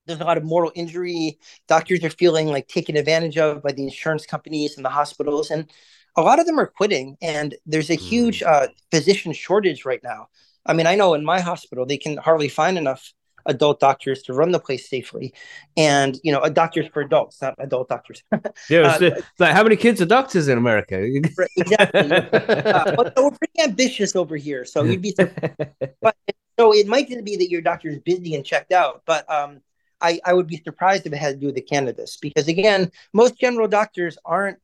There's 0.07 0.21
a 0.21 0.25
lot 0.25 0.37
of 0.37 0.45
moral 0.45 0.73
injury. 0.75 1.39
Doctors 1.67 2.05
are 2.05 2.11
feeling 2.11 2.49
like 2.49 2.69
taken 2.69 2.97
advantage 2.97 3.39
of 3.39 3.63
by 3.63 3.73
the 3.73 3.85
insurance 3.85 4.27
companies 4.27 4.77
and 4.77 4.85
the 4.85 4.91
hospitals, 4.91 5.51
and 5.51 5.71
a 6.17 6.23
lot 6.23 6.39
of 6.39 6.47
them 6.47 6.59
are 6.59 6.67
quitting. 6.67 7.17
And 7.23 7.55
there's 7.67 7.91
a 7.91 7.95
huge 7.95 8.43
uh, 8.43 8.69
physician 8.91 9.33
shortage 9.33 9.85
right 9.85 10.01
now. 10.03 10.29
I 10.65 10.73
mean, 10.73 10.87
I 10.87 10.97
know 10.97 11.15
in 11.15 11.25
my 11.25 11.41
hospital 11.41 11.87
they 11.87 11.99
can 11.99 12.17
hardly 12.17 12.49
find 12.49 12.77
enough 12.79 13.13
adult 13.47 13.81
doctors 13.81 14.23
to 14.25 14.33
run 14.35 14.51
the 14.53 14.61
place 14.61 14.89
safely, 14.89 15.33
and 15.77 16.19
you 16.23 16.33
know, 16.33 16.41
a 16.41 16.51
doctors 16.51 16.87
for 16.93 17.03
adults, 17.03 17.41
not 17.43 17.55
adult 17.59 17.89
doctors. 17.89 18.23
Yeah, 18.71 18.99
Uh, 19.01 19.11
like 19.39 19.53
how 19.55 19.63
many 19.63 19.77
kids 19.77 20.01
are 20.01 20.07
doctors 20.07 20.49
in 20.49 20.59
America? 20.59 20.97
Right, 21.39 21.51
exactly. 21.57 22.01
uh, 22.13 22.97
but 22.97 23.13
we're 23.17 23.31
pretty 23.31 23.63
ambitious 23.63 24.17
over 24.17 24.37
here, 24.37 24.65
so 24.65 24.85
you'd 24.85 25.03
be. 25.03 25.15
But 26.03 26.17
so 26.59 26.73
it 26.75 26.87
might 26.87 27.09
just 27.09 27.25
be 27.25 27.37
that 27.37 27.51
your 27.51 27.61
doctor 27.63 27.89
is 27.89 27.99
busy 28.01 28.35
and 28.35 28.45
checked 28.45 28.73
out, 28.73 29.03
but 29.07 29.31
um, 29.31 29.61
I 30.01 30.21
I 30.25 30.33
would 30.33 30.47
be 30.47 30.57
surprised 30.65 31.07
if 31.07 31.13
it 31.13 31.17
had 31.19 31.35
to 31.35 31.41
do 31.41 31.47
with 31.47 31.55
the 31.55 31.63
cannabis 31.63 32.17
because 32.17 32.49
again, 32.49 32.91
most 33.13 33.39
general 33.39 33.69
doctors 33.69 34.19
aren't 34.25 34.59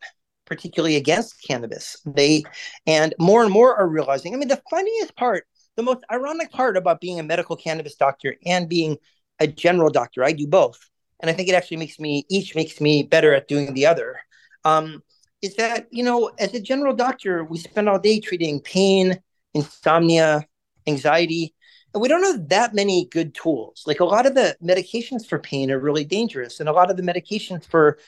particularly 0.47 0.97
against 0.97 1.43
cannabis. 1.47 1.97
They 2.05 2.45
and 2.87 3.15
more 3.19 3.43
and 3.43 3.53
more 3.53 3.77
are 3.77 3.89
realizing. 3.89 4.35
I 4.35 4.37
mean, 4.39 4.49
the 4.49 4.63
funniest 4.71 5.17
part, 5.17 5.47
the 5.77 5.83
most 5.83 6.05
ironic 6.11 6.51
part 6.51 6.77
about 6.77 7.01
being 7.01 7.19
a 7.19 7.23
medical 7.23 7.57
cannabis 7.57 7.95
doctor 7.95 8.37
and 8.45 8.69
being 8.69 8.99
a 9.41 9.47
general 9.47 9.91
doctor, 9.91 10.25
I 10.25 10.33
do 10.33 10.47
both, 10.47 10.79
and 11.21 11.31
I 11.31 11.33
think 11.33 11.49
it 11.49 11.55
actually 11.55 11.79
makes 11.79 11.99
me 11.99 12.25
each 12.31 12.55
makes 12.55 12.81
me 12.81 13.03
better 13.03 13.35
at 13.35 13.49
doing 13.49 13.75
the 13.75 13.87
other. 13.87 14.19
Um, 14.65 15.03
is 15.41 15.57
that 15.57 15.89
you 15.91 16.05
know 16.05 16.31
as 16.39 16.55
a 16.55 16.61
general 16.61 16.95
doctor 16.95 17.45
we 17.45 17.59
spend 17.59 17.89
all 17.89 17.99
day 17.99 18.21
treating 18.21 18.61
pain 18.61 19.21
insomnia 19.55 20.47
anxiety 20.87 21.55
and 21.95 22.01
we 22.01 22.09
don't 22.09 22.23
have 22.23 22.49
that 22.49 22.75
many 22.75 23.07
good 23.11 23.35
tools. 23.35 23.85
Like 23.87 24.01
a 24.01 24.05
lot 24.05 24.27
of 24.27 24.35
the 24.35 24.57
medications 24.63 25.27
for 25.27 25.39
pain 25.39 25.71
are 25.71 25.79
really 25.79 26.05
dangerous 26.05 26.61
and 26.61 26.69
a 26.69 26.73
lot 26.73 26.91
of 26.91 26.97
the 26.97 27.03
medications 27.03 27.65
for 27.67 27.99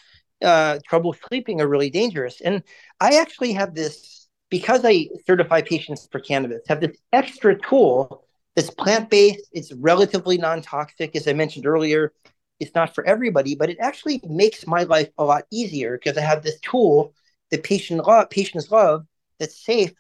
uh, 0.42 0.79
trouble 0.88 1.14
sleeping 1.29 1.61
are 1.61 1.68
really 1.68 1.90
dangerous. 1.90 2.40
And 2.40 2.62
i 3.00 3.16
actually 3.16 3.53
have 3.53 3.74
this 3.74 4.24
because 4.51 4.85
i 4.85 5.07
certify 5.27 5.61
patients 5.61 6.09
for 6.11 6.21
cannabis 6.21 6.63
have 6.69 6.81
this 6.81 6.97
extra 7.13 7.59
tool 7.61 8.27
that's 8.57 8.71
plant-based 8.71 9.49
it's 9.53 9.73
relatively 9.73 10.39
non-toxic 10.39 11.15
as 11.17 11.29
i 11.29 11.33
mentioned 11.33 11.67
earlier 11.67 12.13
it's 12.61 12.75
not 12.75 12.95
for 12.95 13.05
everybody 13.07 13.55
but 13.55 13.71
it 13.71 13.79
actually 13.81 14.21
makes 14.29 14.67
my 14.67 14.85
life 14.85 15.09
a 15.19 15.25
lot 15.25 15.45
easier 15.51 15.99
because 15.99 16.17
i 16.17 16.21
have 16.23 16.43
this 16.43 16.59
tool 16.61 17.13
that 17.51 17.63
patient 17.63 18.05
love, 18.07 18.31
patients 18.31 18.71
love 18.71 19.05
that's 19.39 19.65
safe 19.65 19.93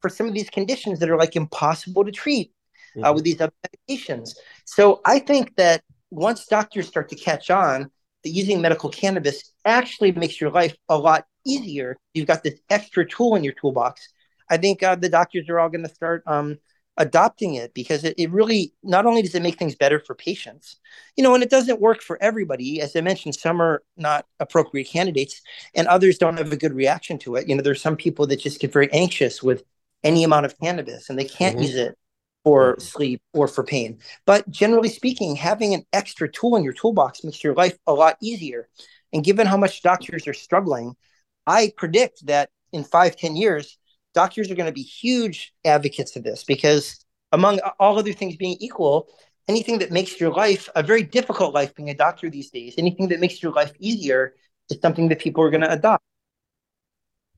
for 0.00 0.08
some 0.08 0.26
of 0.26 0.34
these 0.34 0.50
conditions 0.50 0.98
that 0.98 1.10
are 1.10 1.18
like 1.18 1.36
impossible 1.36 2.04
to 2.04 2.12
treat 2.12 2.52
uh, 3.02 3.12
with 3.14 3.24
these 3.24 3.40
other 3.40 3.52
medications. 3.66 4.36
So 4.64 5.00
I 5.04 5.18
think 5.18 5.56
that 5.56 5.82
once 6.10 6.46
doctors 6.46 6.88
start 6.88 7.08
to 7.08 7.16
catch 7.16 7.50
on 7.50 7.90
that 8.22 8.30
using 8.30 8.60
medical 8.60 8.90
cannabis 8.90 9.52
actually 9.64 10.12
makes 10.12 10.40
your 10.40 10.50
life 10.50 10.76
a 10.88 10.98
lot 10.98 11.24
easier, 11.44 11.96
you've 12.14 12.26
got 12.26 12.42
this 12.42 12.60
extra 12.70 13.06
tool 13.06 13.36
in 13.36 13.44
your 13.44 13.54
toolbox. 13.54 14.08
I 14.50 14.56
think 14.56 14.82
uh, 14.82 14.94
the 14.96 15.08
doctors 15.08 15.48
are 15.48 15.58
all 15.58 15.68
going 15.68 15.84
to 15.86 15.94
start 15.94 16.22
um, 16.26 16.58
adopting 16.96 17.54
it 17.54 17.74
because 17.74 18.04
it, 18.04 18.14
it 18.18 18.30
really 18.30 18.72
not 18.82 19.06
only 19.06 19.22
does 19.22 19.34
it 19.34 19.42
make 19.42 19.58
things 19.58 19.74
better 19.74 19.98
for 19.98 20.14
patients, 20.14 20.76
you 21.16 21.24
know, 21.24 21.34
and 21.34 21.42
it 21.42 21.50
doesn't 21.50 21.80
work 21.80 22.02
for 22.02 22.22
everybody. 22.22 22.80
As 22.80 22.94
I 22.94 23.00
mentioned, 23.00 23.34
some 23.34 23.60
are 23.60 23.82
not 23.96 24.26
appropriate 24.38 24.84
candidates 24.88 25.40
and 25.74 25.86
others 25.88 26.18
don't 26.18 26.36
have 26.36 26.52
a 26.52 26.56
good 26.56 26.74
reaction 26.74 27.18
to 27.20 27.36
it. 27.36 27.48
You 27.48 27.56
know, 27.56 27.62
there's 27.62 27.82
some 27.82 27.96
people 27.96 28.26
that 28.28 28.40
just 28.40 28.60
get 28.60 28.72
very 28.72 28.92
anxious 28.92 29.42
with 29.42 29.64
any 30.02 30.24
amount 30.24 30.46
of 30.46 30.58
cannabis 30.60 31.08
and 31.10 31.18
they 31.18 31.24
can't 31.24 31.56
Mhm. 31.56 31.62
use 31.62 31.74
it 31.74 31.96
for 32.44 32.76
sleep 32.78 33.22
or 33.32 33.48
for 33.48 33.64
pain. 33.64 33.98
But 34.26 34.50
generally 34.50 34.90
speaking, 34.90 35.34
having 35.36 35.74
an 35.74 35.84
extra 35.92 36.30
tool 36.30 36.56
in 36.56 36.62
your 36.62 36.74
toolbox 36.74 37.24
makes 37.24 37.42
your 37.42 37.54
life 37.54 37.78
a 37.86 37.94
lot 37.94 38.18
easier. 38.20 38.68
And 39.12 39.24
given 39.24 39.46
how 39.46 39.56
much 39.56 39.82
doctors 39.82 40.26
are 40.28 40.34
struggling, 40.34 40.94
I 41.46 41.72
predict 41.76 42.26
that 42.26 42.50
in 42.72 42.84
five, 42.84 43.16
ten 43.16 43.36
years, 43.36 43.78
doctors 44.14 44.50
are 44.50 44.54
going 44.54 44.66
to 44.66 44.72
be 44.72 44.82
huge 44.82 45.52
advocates 45.64 46.16
of 46.16 46.24
this 46.24 46.44
because, 46.44 47.04
among 47.32 47.60
all 47.78 47.98
other 47.98 48.12
things 48.12 48.36
being 48.36 48.56
equal, 48.60 49.08
anything 49.48 49.78
that 49.78 49.90
makes 49.90 50.20
your 50.20 50.32
life 50.32 50.68
a 50.74 50.82
very 50.82 51.02
difficult 51.02 51.54
life 51.54 51.74
being 51.74 51.90
a 51.90 51.94
doctor 51.94 52.30
these 52.30 52.50
days, 52.50 52.74
anything 52.78 53.08
that 53.08 53.20
makes 53.20 53.42
your 53.42 53.52
life 53.52 53.72
easier 53.78 54.34
is 54.70 54.78
something 54.80 55.08
that 55.08 55.18
people 55.18 55.42
are 55.42 55.50
going 55.50 55.60
to 55.60 55.72
adopt. 55.72 56.02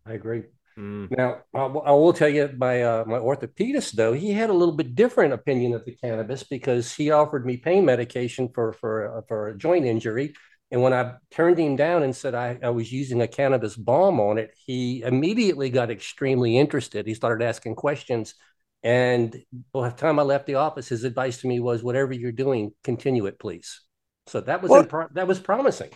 I 0.07 0.13
agree. 0.13 0.45
Mm. 0.79 1.11
Now, 1.11 1.43
I 1.55 1.65
will- 1.67 1.83
I 1.83 1.91
will 1.93 2.13
tell 2.13 2.29
you, 2.29 2.51
my 2.57 2.83
uh, 2.83 3.05
my 3.07 3.19
orthopedist 3.19 3.93
though 3.93 4.13
he 4.13 4.33
had 4.33 4.51
a 4.51 4.53
little 4.53 4.75
bit 4.75 4.95
different 4.95 5.33
opinion 5.33 5.73
of 5.75 5.85
the 5.85 5.97
cannabis 5.97 6.43
because 6.45 6.95
he 6.95 7.11
offered 7.11 7.47
me 7.47 7.57
pain 7.57 7.85
medication 7.85 8.49
for 8.55 8.73
for 8.75 9.19
uh, 9.19 9.23
for 9.27 9.49
a 9.49 9.57
joint 9.57 9.87
injury, 9.87 10.35
and 10.71 10.83
when 10.83 10.93
I 10.93 11.15
turned 11.31 11.59
him 11.59 11.77
down 11.77 12.03
and 12.03 12.15
said 12.15 12.35
I, 12.35 12.59
I 12.63 12.71
was 12.71 12.93
using 12.93 13.23
a 13.23 13.29
cannabis 13.29 13.77
balm 13.77 14.21
on 14.21 14.39
it, 14.39 14.51
he 14.67 15.03
immediately 15.03 15.71
got 15.71 15.91
extremely 15.91 16.59
interested. 16.59 17.07
He 17.07 17.15
started 17.15 17.45
asking 17.45 17.77
questions, 17.77 18.35
and 18.83 19.37
by 19.73 19.89
the 19.91 19.97
time 19.97 20.19
I 20.19 20.23
left 20.23 20.47
the 20.47 20.57
office, 20.57 20.89
his 20.89 21.05
advice 21.05 21.41
to 21.41 21.49
me 21.49 21.61
was, 21.61 21.83
"Whatever 21.83 22.13
you're 22.13 22.33
doing, 22.33 22.73
continue 22.85 23.27
it, 23.27 23.39
please." 23.39 23.81
So 24.27 24.41
that 24.41 24.63
was 24.63 24.71
Well- 24.73 24.85
impro- 24.85 25.13
that 25.15 25.29
was 25.29 25.39
promising. 25.41 25.91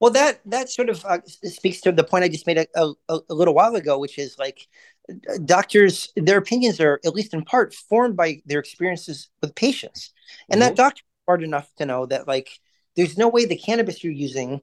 Well, 0.00 0.10
that 0.12 0.40
that 0.46 0.68
sort 0.68 0.88
of 0.88 1.04
uh, 1.04 1.18
speaks 1.44 1.80
to 1.82 1.92
the 1.92 2.02
point 2.02 2.24
I 2.24 2.28
just 2.28 2.46
made 2.46 2.58
a, 2.58 2.66
a, 2.74 2.92
a 3.08 3.34
little 3.34 3.54
while 3.54 3.76
ago, 3.76 3.98
which 3.98 4.18
is 4.18 4.36
like 4.38 4.66
uh, 5.08 5.38
doctors, 5.44 6.12
their 6.16 6.38
opinions 6.38 6.80
are 6.80 6.98
at 7.04 7.14
least 7.14 7.34
in 7.34 7.44
part 7.44 7.72
formed 7.74 8.16
by 8.16 8.42
their 8.46 8.58
experiences 8.58 9.28
with 9.40 9.54
patients, 9.54 10.12
and 10.50 10.60
that 10.60 10.72
Mhm. 10.72 10.76
doctor 10.76 11.02
smart 11.24 11.44
enough 11.44 11.68
to 11.76 11.86
know 11.86 12.06
that 12.06 12.26
like 12.26 12.50
there's 12.96 13.16
no 13.16 13.28
way 13.28 13.44
the 13.44 13.56
cannabis 13.56 14.02
you're 14.02 14.12
using 14.12 14.60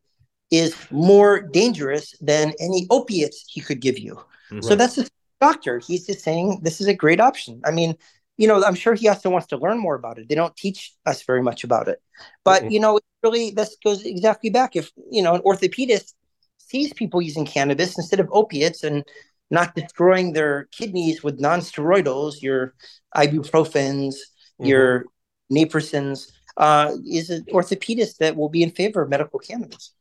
is 0.51 0.75
more 0.91 1.41
dangerous 1.41 2.15
than 2.21 2.53
any 2.59 2.87
opiates 2.89 3.45
he 3.47 3.61
could 3.61 3.79
give 3.81 3.99
you. 3.99 4.19
So 4.61 4.75
that's 4.75 4.95
the 4.95 5.07
doctor. 5.39 5.79
He's 5.79 6.07
just 6.07 6.23
saying 6.23 6.61
this 6.63 6.81
is 6.81 6.87
a 6.87 6.93
great 6.93 7.19
option. 7.19 7.61
I 7.65 7.71
mean, 7.71 7.95
you 8.37 8.47
know, 8.47 8.63
I'm 8.63 8.75
sure 8.75 8.95
he 8.95 9.07
also 9.07 9.29
wants 9.29 9.47
to 9.47 9.57
learn 9.57 9.77
more 9.77 9.95
about 9.95 10.17
it. 10.17 10.27
They 10.27 10.35
don't 10.35 10.55
teach 10.55 10.93
us 11.05 11.23
very 11.23 11.43
much 11.43 11.63
about 11.63 11.87
it. 11.87 12.01
But, 12.43 12.63
Mhm. 12.63 12.71
you 12.71 12.79
know, 12.79 12.99
really, 13.21 13.51
this 13.51 13.77
goes 13.83 14.03
exactly 14.05 14.49
back. 14.49 14.75
If, 14.75 14.91
you 15.11 15.21
know, 15.21 15.35
an 15.35 15.41
orthopedist 15.41 16.13
sees 16.57 16.93
people 16.93 17.21
using 17.21 17.45
cannabis 17.45 17.97
instead 17.97 18.19
of 18.19 18.29
opiates 18.31 18.83
and 18.83 19.03
not 19.51 19.75
destroying 19.75 20.33
their 20.33 20.67
kidneys 20.71 21.23
with 21.23 21.39
non-steroidals, 21.39 22.41
your 22.41 22.75
ibuprofens, 23.15 24.15
Mhm. 24.59 24.67
your 24.69 25.05
naproxens, 25.51 26.31
uh, 26.59 26.91
is 27.09 27.29
an 27.29 27.45
orthopedist 27.45 28.17
that 28.17 28.35
will 28.35 28.49
be 28.49 28.61
in 28.61 28.71
favor 28.71 29.01
of 29.01 29.09
medical 29.09 29.39
cannabis. 29.39 29.93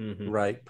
Mm-hmm. 0.00 0.30
Right. 0.30 0.60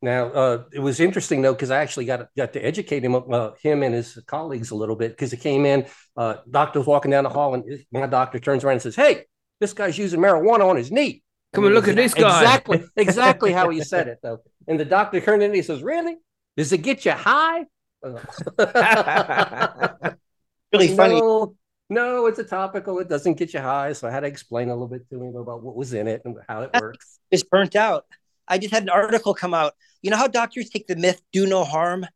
Now, 0.00 0.26
uh, 0.26 0.64
it 0.72 0.78
was 0.78 1.00
interesting 1.00 1.42
though 1.42 1.52
because 1.52 1.72
I 1.72 1.80
actually 1.80 2.04
got 2.04 2.28
got 2.36 2.52
to 2.52 2.64
educate 2.64 3.04
him, 3.04 3.16
uh, 3.16 3.50
him 3.60 3.82
and 3.82 3.92
his 3.92 4.16
colleagues 4.26 4.70
a 4.70 4.76
little 4.76 4.94
bit 4.94 5.10
because 5.10 5.32
he 5.32 5.36
came 5.36 5.66
in. 5.66 5.86
Uh, 6.16 6.36
doctor's 6.48 6.86
walking 6.86 7.10
down 7.10 7.24
the 7.24 7.30
hall, 7.30 7.54
and 7.54 7.64
my 7.90 8.06
doctor 8.06 8.38
turns 8.38 8.62
around 8.62 8.74
and 8.74 8.82
says, 8.82 8.94
"Hey, 8.94 9.24
this 9.58 9.72
guy's 9.72 9.98
using 9.98 10.20
marijuana 10.20 10.64
on 10.64 10.76
his 10.76 10.92
knee." 10.92 11.24
Come 11.52 11.64
and 11.64 11.74
look 11.74 11.88
at 11.88 11.96
this 11.96 12.14
guy. 12.14 12.40
Exactly, 12.40 12.84
exactly 12.96 13.52
how 13.52 13.70
he 13.70 13.82
said 13.82 14.06
it 14.06 14.20
though. 14.22 14.38
And 14.68 14.78
the 14.78 14.84
doctor 14.84 15.20
turned 15.20 15.42
in 15.42 15.46
and 15.46 15.56
he 15.56 15.62
says, 15.62 15.82
"Really? 15.82 16.16
Does 16.56 16.72
it 16.72 16.78
get 16.78 17.04
you 17.04 17.12
high?" 17.12 17.64
really 20.72 20.96
funny. 20.96 21.20
No, 21.90 22.26
it's 22.26 22.38
a 22.38 22.44
topical. 22.44 22.98
It 22.98 23.08
doesn't 23.08 23.34
get 23.34 23.54
you 23.54 23.60
high. 23.60 23.92
So 23.94 24.06
I 24.08 24.10
had 24.10 24.20
to 24.20 24.26
explain 24.26 24.68
a 24.68 24.74
little 24.74 24.88
bit 24.88 25.08
to 25.10 25.22
him 25.22 25.36
about 25.36 25.62
what 25.62 25.74
was 25.74 25.94
in 25.94 26.06
it 26.06 26.22
and 26.24 26.36
how 26.48 26.62
it 26.62 26.70
works. 26.80 27.18
It's 27.30 27.42
burnt 27.42 27.76
out. 27.76 28.04
I 28.46 28.58
just 28.58 28.72
had 28.72 28.82
an 28.82 28.90
article 28.90 29.34
come 29.34 29.54
out. 29.54 29.74
You 30.02 30.10
know 30.10 30.16
how 30.16 30.28
doctors 30.28 30.70
take 30.70 30.86
the 30.86 30.96
myth 30.96 31.20
"do 31.32 31.46
no 31.46 31.64
harm." 31.64 32.02
Yeah. 32.02 32.08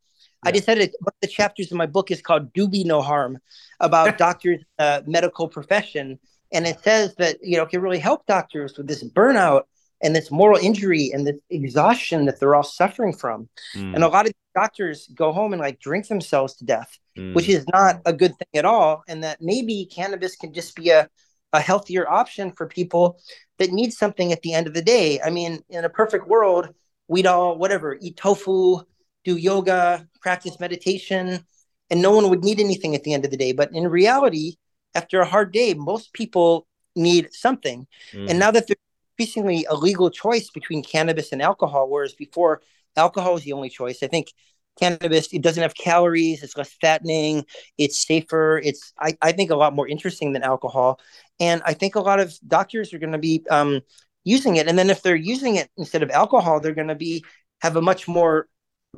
I 0.43 0.51
just 0.51 0.67
had 0.67 0.77
it. 0.77 0.93
One 0.99 1.09
of 1.09 1.21
the 1.21 1.27
chapters 1.27 1.71
in 1.71 1.77
my 1.77 1.85
book 1.85 2.11
is 2.11 2.21
called 2.21 2.53
"Do 2.53 2.67
Be 2.67 2.83
No 2.83 3.01
Harm" 3.01 3.39
about 3.79 4.17
doctors' 4.17 4.63
uh, 4.79 5.01
medical 5.05 5.47
profession, 5.47 6.19
and 6.51 6.65
it 6.65 6.79
says 6.83 7.15
that 7.15 7.37
you 7.41 7.57
know 7.57 7.65
can 7.65 7.81
really 7.81 7.99
help 7.99 8.25
doctors 8.25 8.77
with 8.77 8.87
this 8.87 9.03
burnout 9.03 9.63
and 10.03 10.15
this 10.15 10.29
moral 10.29 10.59
injury 10.59 11.11
and 11.13 11.25
this 11.25 11.37
exhaustion 11.49 12.25
that 12.25 12.39
they're 12.39 12.55
all 12.55 12.63
suffering 12.63 13.13
from. 13.13 13.49
Mm. 13.75 13.95
And 13.95 14.03
a 14.03 14.09
lot 14.09 14.27
of 14.27 14.33
doctors 14.53 15.07
go 15.15 15.31
home 15.31 15.53
and 15.53 15.61
like 15.61 15.79
drink 15.79 16.07
themselves 16.07 16.55
to 16.57 16.65
death, 16.65 16.99
mm. 17.17 17.33
which 17.33 17.47
is 17.49 17.65
not 17.71 18.01
a 18.05 18.13
good 18.13 18.37
thing 18.37 18.53
at 18.53 18.65
all. 18.65 19.03
And 19.07 19.23
that 19.23 19.41
maybe 19.41 19.89
cannabis 19.91 20.35
can 20.35 20.53
just 20.53 20.75
be 20.75 20.89
a, 20.89 21.09
a 21.53 21.59
healthier 21.59 22.09
option 22.09 22.51
for 22.51 22.67
people 22.67 23.19
that 23.59 23.71
need 23.71 23.93
something 23.93 24.33
at 24.33 24.41
the 24.41 24.53
end 24.53 24.67
of 24.67 24.73
the 24.73 24.81
day. 24.81 25.21
I 25.21 25.29
mean, 25.29 25.61
in 25.69 25.85
a 25.85 25.89
perfect 25.89 26.27
world, 26.27 26.69
we'd 27.07 27.25
all, 27.25 27.57
whatever, 27.57 27.97
eat 28.01 28.17
tofu, 28.17 28.81
do 29.23 29.37
yoga, 29.37 30.05
practice 30.21 30.59
meditation, 30.59 31.45
and 31.89 32.01
no 32.01 32.11
one 32.11 32.29
would 32.29 32.43
need 32.43 32.59
anything 32.59 32.93
at 32.93 33.03
the 33.03 33.13
end 33.13 33.23
of 33.23 33.31
the 33.31 33.37
day. 33.37 33.53
But 33.53 33.71
in 33.73 33.87
reality, 33.87 34.55
after 34.95 35.21
a 35.21 35.25
hard 35.25 35.53
day, 35.53 35.73
most 35.73 36.11
people 36.13 36.67
need 36.95 37.29
something. 37.33 37.87
Mm. 38.11 38.29
And 38.31 38.39
now 38.39 38.51
that 38.51 38.67
there's 38.67 38.77
increasingly 39.17 39.65
a 39.69 39.75
legal 39.75 40.09
choice 40.09 40.49
between 40.49 40.83
cannabis 40.83 41.31
and 41.31 41.41
alcohol, 41.41 41.89
whereas 41.89 42.13
before 42.13 42.61
alcohol 42.95 43.33
was 43.33 43.43
the 43.43 43.53
only 43.53 43.69
choice. 43.69 44.01
I 44.03 44.07
think 44.07 44.33
cannabis 44.79 45.31
it 45.31 45.41
doesn't 45.41 45.61
have 45.61 45.75
calories, 45.75 46.41
it's 46.41 46.57
less 46.57 46.73
fattening, 46.81 47.45
it's 47.77 48.05
safer, 48.05 48.59
it's 48.63 48.91
I, 48.99 49.15
I 49.21 49.31
think 49.31 49.51
a 49.51 49.55
lot 49.55 49.75
more 49.75 49.87
interesting 49.87 50.33
than 50.33 50.43
alcohol. 50.43 50.99
And 51.39 51.61
I 51.65 51.73
think 51.73 51.95
a 51.95 52.01
lot 52.01 52.19
of 52.19 52.33
doctors 52.47 52.93
are 52.93 52.99
going 52.99 53.11
to 53.11 53.19
be 53.19 53.43
um, 53.49 53.81
using 54.23 54.55
it. 54.55 54.67
And 54.67 54.77
then 54.77 54.89
if 54.89 55.01
they're 55.01 55.15
using 55.15 55.55
it 55.55 55.69
instead 55.77 56.03
of 56.03 56.09
alcohol, 56.09 56.59
they're 56.59 56.73
going 56.73 56.87
to 56.87 56.95
be 56.95 57.23
have 57.61 57.75
a 57.75 57.81
much 57.81 58.07
more 58.07 58.47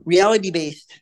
reality 0.06 0.52
based 0.52 1.02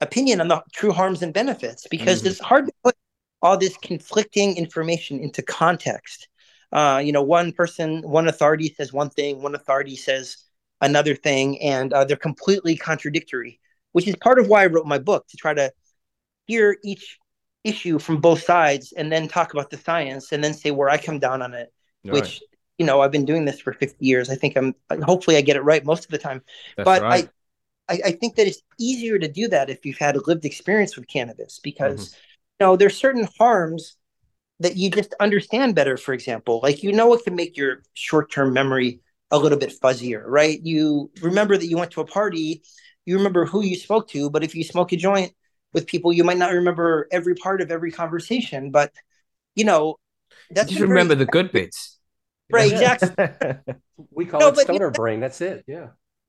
opinion 0.00 0.40
on 0.40 0.48
the 0.48 0.62
true 0.72 0.92
harms 0.92 1.22
and 1.22 1.32
benefits 1.32 1.86
because 1.90 2.20
mm-hmm. 2.20 2.28
it's 2.28 2.40
hard 2.40 2.66
to 2.66 2.72
put 2.84 2.94
all 3.40 3.56
this 3.56 3.76
conflicting 3.78 4.56
information 4.56 5.20
into 5.20 5.42
context 5.42 6.28
uh, 6.76 6.98
you 6.98 7.10
know, 7.10 7.22
one 7.22 7.52
person, 7.52 8.02
one 8.02 8.28
authority 8.28 8.68
says 8.76 8.92
one 8.92 9.08
thing, 9.08 9.40
one 9.40 9.54
authority 9.54 9.96
says 9.96 10.36
another 10.82 11.14
thing, 11.14 11.58
and 11.62 11.90
uh, 11.94 12.04
they're 12.04 12.18
completely 12.18 12.76
contradictory, 12.76 13.58
which 13.92 14.06
is 14.06 14.14
part 14.16 14.38
of 14.38 14.48
why 14.48 14.62
I 14.62 14.66
wrote 14.66 14.84
my 14.84 14.98
book 14.98 15.26
to 15.28 15.38
try 15.38 15.54
to 15.54 15.72
hear 16.46 16.76
each 16.84 17.18
issue 17.64 17.98
from 17.98 18.20
both 18.20 18.42
sides 18.42 18.92
and 18.92 19.10
then 19.10 19.26
talk 19.26 19.54
about 19.54 19.70
the 19.70 19.78
science 19.78 20.32
and 20.32 20.44
then 20.44 20.52
say 20.52 20.70
where 20.70 20.90
I 20.90 20.98
come 20.98 21.18
down 21.18 21.40
on 21.40 21.54
it, 21.54 21.72
All 22.04 22.12
which, 22.12 22.24
right. 22.24 22.40
you 22.76 22.84
know, 22.84 23.00
I've 23.00 23.10
been 23.10 23.24
doing 23.24 23.46
this 23.46 23.58
for 23.58 23.72
50 23.72 24.04
years. 24.04 24.28
I 24.28 24.34
think 24.34 24.54
I'm, 24.54 24.74
hopefully 25.02 25.38
I 25.38 25.40
get 25.40 25.56
it 25.56 25.62
right 25.62 25.82
most 25.82 26.04
of 26.04 26.10
the 26.10 26.18
time. 26.18 26.42
That's 26.76 26.84
but 26.84 27.00
right. 27.00 27.30
I, 27.88 27.94
I, 27.94 28.00
I, 28.04 28.12
think 28.12 28.34
that 28.36 28.46
it's 28.46 28.60
easier 28.78 29.18
to 29.18 29.28
do 29.28 29.48
that 29.48 29.70
if 29.70 29.86
you've 29.86 29.96
had 29.96 30.16
a 30.16 30.20
lived 30.26 30.44
experience 30.44 30.94
with 30.94 31.08
cannabis 31.08 31.58
because, 31.58 32.10
mm-hmm. 32.10 32.16
you 32.60 32.66
know, 32.66 32.76
there's 32.76 32.98
certain 32.98 33.26
harms 33.38 33.96
that 34.60 34.76
you 34.76 34.90
just 34.90 35.14
understand 35.20 35.74
better, 35.74 35.96
for 35.96 36.14
example. 36.14 36.60
Like 36.62 36.82
you 36.82 36.92
know 36.92 37.12
it 37.14 37.24
can 37.24 37.34
make 37.34 37.56
your 37.56 37.82
short-term 37.94 38.52
memory 38.52 39.00
a 39.30 39.38
little 39.38 39.58
bit 39.58 39.72
fuzzier, 39.80 40.22
right? 40.26 40.60
You 40.62 41.10
remember 41.20 41.56
that 41.56 41.66
you 41.66 41.76
went 41.76 41.90
to 41.92 42.00
a 42.00 42.06
party, 42.06 42.62
you 43.04 43.16
remember 43.16 43.44
who 43.44 43.62
you 43.62 43.76
spoke 43.76 44.08
to, 44.08 44.30
but 44.30 44.44
if 44.44 44.54
you 44.54 44.64
smoke 44.64 44.92
a 44.92 44.96
joint 44.96 45.32
with 45.72 45.86
people, 45.86 46.12
you 46.12 46.24
might 46.24 46.38
not 46.38 46.52
remember 46.52 47.08
every 47.10 47.34
part 47.34 47.60
of 47.60 47.70
every 47.70 47.90
conversation. 47.90 48.70
But 48.70 48.92
you 49.54 49.64
know, 49.64 49.96
that's 50.50 50.70
just 50.70 50.80
remember 50.80 51.14
very... 51.14 51.24
the 51.24 51.30
good 51.30 51.52
bits. 51.52 51.98
Right, 52.50 52.70
exactly. 52.70 53.74
we 54.10 54.26
call 54.26 54.40
no, 54.40 54.48
it 54.48 54.58
stoner 54.58 54.72
you 54.72 54.80
know, 54.80 54.90
brain. 54.90 55.20
That's 55.20 55.40
it. 55.40 55.64
Yeah. 55.66 55.88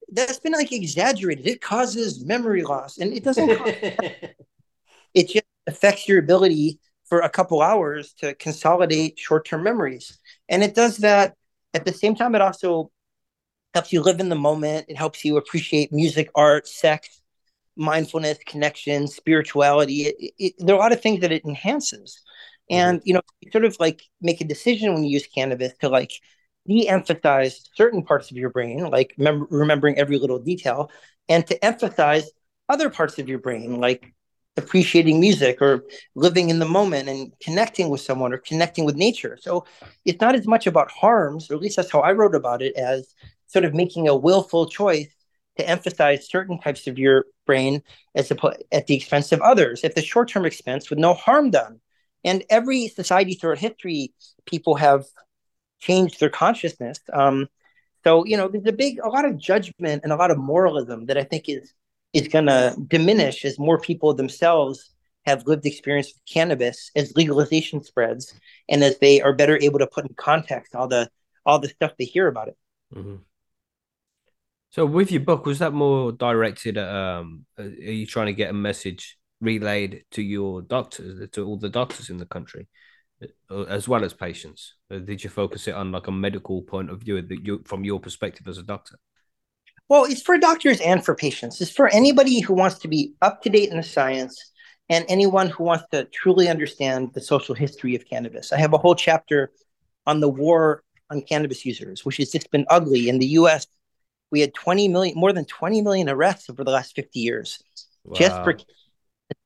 That's 0.10 0.40
been 0.40 0.54
like 0.54 0.72
exaggerated. 0.72 1.48
It 1.48 1.62
causes 1.62 2.26
memory 2.26 2.64
loss. 2.64 2.98
And 2.98 3.14
it 3.14 3.24
doesn't 3.24 3.50
it 5.14 5.30
just 5.30 5.46
affects 5.68 6.08
your 6.08 6.20
ability 6.20 6.80
for 7.10 7.22
a 7.22 7.30
couple 7.30 7.62
hours 7.62 8.14
to 8.20 8.34
consolidate 8.36 9.18
short-term 9.18 9.64
memories. 9.64 10.18
And 10.50 10.64
it 10.64 10.76
does 10.76 10.98
that 10.98 11.36
at 11.74 11.86
the 11.86 11.94
same 11.94 12.16
time 12.16 12.36
it 12.36 12.42
also 12.42 12.92
helps 13.74 13.94
you 13.94 14.02
live 14.02 14.20
in 14.20 14.30
the 14.30 14.36
moment. 14.36 14.88
It 14.90 14.98
helps 14.98 15.24
you 15.24 15.38
appreciate 15.38 15.92
music 15.92 16.30
art 16.36 16.68
sex 16.68 17.22
mindfulness 17.76 18.40
connection 18.46 19.08
spirituality. 19.08 20.08
It, 20.08 20.34
it, 20.40 20.54
there 20.58 20.76
are 20.76 20.80
a 20.80 20.82
lot 20.82 20.92
of 20.92 21.02
things 21.02 21.22
that 21.22 21.32
it 21.32 21.46
enhances. 21.46 22.20
Mm-hmm. 22.72 22.90
And 22.90 23.02
you 23.06 23.14
know 23.14 23.22
you 23.42 23.52
sort 23.52 23.66
of 23.66 23.78
like 23.80 24.02
make 24.22 24.42
a 24.42 24.46
decision 24.46 24.94
when 24.94 25.04
you 25.04 25.12
use 25.12 25.28
cannabis 25.28 25.74
to 25.82 25.90
like 25.90 26.12
de-emphasize 26.68 27.70
certain 27.76 28.04
parts 28.04 28.30
of 28.30 28.36
your 28.36 28.50
brain 28.50 28.90
like 28.90 29.14
mem- 29.18 29.48
remembering 29.50 29.98
every 29.98 30.20
little 30.20 30.40
detail 30.40 30.92
and 31.30 31.48
to 31.48 31.64
emphasize 31.64 32.30
other 32.68 32.90
parts 32.90 33.20
of 33.20 33.30
your 33.30 33.40
brain 33.40 33.80
like 33.80 34.14
appreciating 34.58 35.20
music 35.20 35.62
or 35.62 35.84
living 36.16 36.50
in 36.50 36.60
the 36.60 36.66
moment 36.66 37.08
and 37.08 37.32
connecting 37.40 37.90
with 37.90 38.02
someone 38.02 38.34
or 38.34 38.38
connecting 38.38 38.86
with 38.86 38.96
nature. 38.96 39.38
So 39.40 39.66
it's 40.04 40.20
not 40.20 40.36
as 40.36 40.48
much 40.48 40.68
about 40.68 40.92
harms, 40.92 41.50
or 41.50 41.56
at 41.56 41.62
least 41.62 41.76
that's 41.76 41.92
how 41.92 42.00
I 42.00 42.12
wrote 42.12 42.36
about 42.36 42.62
it, 42.62 42.76
as 42.76 43.14
sort 43.46 43.66
of 43.66 43.74
making 43.74 44.08
a 44.08 44.16
willful 44.16 44.68
choice 44.68 45.14
to 45.58 45.68
emphasize 45.68 46.30
certain 46.30 46.60
types 46.60 46.88
of 46.88 47.00
your 47.00 47.26
brain 47.46 47.82
as 48.14 48.32
at 48.72 48.88
the 48.88 48.96
expense 48.96 49.32
of 49.32 49.42
others, 49.42 49.84
at 49.84 49.96
the 49.96 50.02
short-term 50.02 50.46
expense 50.46 50.90
with 50.90 51.00
no 51.00 51.14
harm 51.14 51.50
done. 51.50 51.80
And 52.24 52.44
every 52.50 52.88
society 52.88 53.36
throughout 53.36 53.60
history, 53.60 54.14
people 54.46 54.76
have 54.76 55.06
changed 55.80 56.20
their 56.20 56.30
consciousness. 56.30 57.00
Um, 57.14 57.48
so 58.04 58.26
you 58.26 58.38
know, 58.38 58.48
there's 58.48 58.66
a 58.66 58.72
big, 58.72 59.00
a 59.04 59.10
lot 59.10 59.26
of 59.26 59.38
judgment 59.38 60.02
and 60.04 60.12
a 60.12 60.16
lot 60.16 60.32
of 60.32 60.38
moralism 60.38 61.06
that 61.08 61.18
I 61.18 61.24
think 61.24 61.46
is 61.48 61.74
is 62.14 62.28
going 62.28 62.46
to 62.46 62.76
diminish 62.88 63.46
as 63.46 63.60
more 63.60 63.80
people 63.80 64.14
themselves 64.14 64.92
have 65.26 65.46
lived 65.46 65.66
experience 65.66 66.08
with 66.08 66.26
cannabis 66.26 66.90
as 66.96 67.16
legalization 67.16 67.84
spreads 67.84 68.34
and 68.70 68.84
as 68.84 68.98
they 69.00 69.22
are 69.22 69.34
better 69.34 69.58
able 69.62 69.80
to 69.80 69.88
put 69.88 70.06
in 70.06 70.14
context 70.16 70.74
all 70.74 70.88
the 70.88 71.10
all 71.46 71.60
the 71.60 71.70
stuff 71.70 71.94
they 71.98 72.06
hear 72.06 72.28
about 72.28 72.50
it. 72.50 72.58
Mm-hmm. 72.94 73.16
So, 74.70 74.86
with 74.86 75.12
your 75.12 75.22
book, 75.22 75.46
was 75.46 75.60
that 75.60 75.74
more 75.74 76.12
directed 76.12 76.78
at? 76.78 76.94
Um, 76.94 77.46
are 77.58 77.66
you 77.66 78.06
trying 78.06 78.28
to 78.28 78.34
get 78.34 78.50
a 78.50 78.54
message 78.54 79.18
relayed 79.40 80.04
to 80.12 80.22
your 80.22 80.62
doctors, 80.62 81.30
to 81.32 81.46
all 81.46 81.58
the 81.58 81.70
doctors 81.70 82.10
in 82.10 82.18
the 82.18 82.26
country, 82.26 82.68
uh, 83.50 83.64
as 83.64 83.88
well 83.88 84.04
as 84.04 84.14
patients? 84.14 84.76
Did 84.90 85.24
you 85.24 85.30
focus 85.30 85.68
it 85.68 85.74
on 85.74 85.92
like 85.92 86.08
a 86.08 86.12
medical 86.12 86.62
point 86.62 86.90
of 86.90 87.00
view, 87.00 87.22
that 87.22 87.46
you, 87.46 87.64
from 87.66 87.86
your 87.86 88.00
perspective 88.00 88.48
as 88.48 88.58
a 88.58 88.64
doctor? 88.64 88.98
Well, 89.90 90.06
it's 90.06 90.22
for 90.22 90.38
doctors 90.38 90.82
and 90.82 91.04
for 91.04 91.16
patients. 91.16 91.62
It's 91.62 91.72
for 91.72 91.88
anybody 91.88 92.42
who 92.42 92.54
wants 92.54 92.80
to 92.80 92.88
be 92.88 93.14
up 93.22 93.42
to 93.44 93.50
date 93.50 93.70
in 93.70 93.78
the 93.78 93.84
science 93.84 94.52
and 94.90 95.06
anyone 95.08 95.50
who 95.50 95.64
wants 95.64 95.86
to 95.92 96.06
truly 96.06 96.50
understand 96.50 97.14
the 97.14 97.22
social 97.22 97.56
history 97.56 97.96
of 97.96 98.06
cannabis. 98.06 98.52
I 98.52 98.58
have 98.58 98.74
a 98.74 98.78
whole 98.78 98.96
chapter 98.96 99.52
on 100.06 100.20
the 100.20 100.30
war 100.30 100.84
on 101.10 101.22
cannabis 101.22 101.66
users, 101.66 102.06
which 102.06 102.18
has 102.18 102.32
just 102.32 102.52
been 102.52 102.66
ugly. 102.70 103.08
In 103.08 103.20
the 103.20 103.28
US, 103.28 103.68
we 104.32 104.42
had 104.42 104.54
20 104.54 104.88
million, 104.90 105.18
more 105.18 105.32
than 105.32 105.46
20 105.46 105.82
million 105.82 106.10
arrests 106.10 106.50
over 106.50 106.64
the 106.64 106.72
last 106.72 106.96
50 106.96 107.20
years 107.20 107.64
wow. 108.04 108.18
just 108.18 108.36
for 108.44 108.58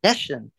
possession. 0.02 0.52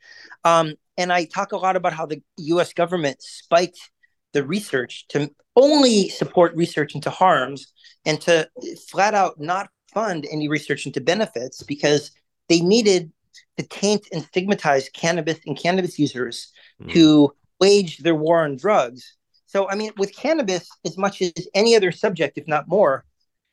Um, 0.45 0.75
and 0.97 1.13
I 1.13 1.25
talk 1.25 1.53
a 1.53 1.57
lot 1.57 1.77
about 1.77 1.93
how 1.93 2.07
the 2.07 2.23
US 2.37 2.73
government 2.73 3.21
spiked 3.21 3.91
the 4.33 4.45
research 4.45 5.07
to 5.09 5.31
only 5.57 6.09
support 6.09 6.55
research 6.55 6.95
into 6.95 7.11
harms 7.11 7.73
and 8.05 8.21
to 8.23 8.49
flat 8.91 9.15
out 9.15 9.41
not 9.41 9.69
fund 9.93 10.27
any 10.31 10.49
research 10.49 10.87
into 10.87 11.01
benefits 11.01 11.63
because 11.63 12.11
they 12.49 12.61
needed 12.61 13.13
to 13.59 13.67
taint 13.67 14.07
and 14.13 14.23
stigmatize 14.23 14.89
cannabis 14.91 15.39
and 15.47 15.59
cannabis 15.59 15.99
users 15.99 16.53
mm. 16.83 16.93
to 16.93 17.33
wage 17.61 17.99
their 17.99 18.15
war 18.15 18.45
on 18.45 18.57
drugs. 18.57 19.17
So, 19.47 19.69
I 19.69 19.75
mean, 19.75 19.93
with 19.99 20.17
cannabis, 20.17 20.69
as 20.85 20.97
much 20.97 21.21
as 21.21 21.33
any 21.55 21.77
other 21.77 21.93
subject, 21.93 22.39
if 22.39 22.49
not 22.49 22.69
more, 22.69 23.05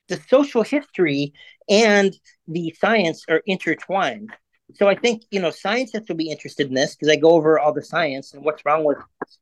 the 0.07 0.19
social 0.29 0.63
history 0.63 1.33
and 1.69 2.17
the 2.47 2.73
science 2.79 3.25
are 3.29 3.41
intertwined. 3.45 4.31
So 4.75 4.87
I 4.87 4.95
think, 4.95 5.23
you 5.31 5.39
know, 5.39 5.51
scientists 5.51 6.09
will 6.09 6.15
be 6.15 6.31
interested 6.31 6.67
in 6.67 6.73
this 6.73 6.95
because 6.95 7.09
I 7.09 7.15
go 7.15 7.31
over 7.31 7.59
all 7.59 7.73
the 7.73 7.83
science 7.83 8.33
and 8.33 8.43
what's 8.43 8.65
wrong 8.65 8.83
with 8.83 8.97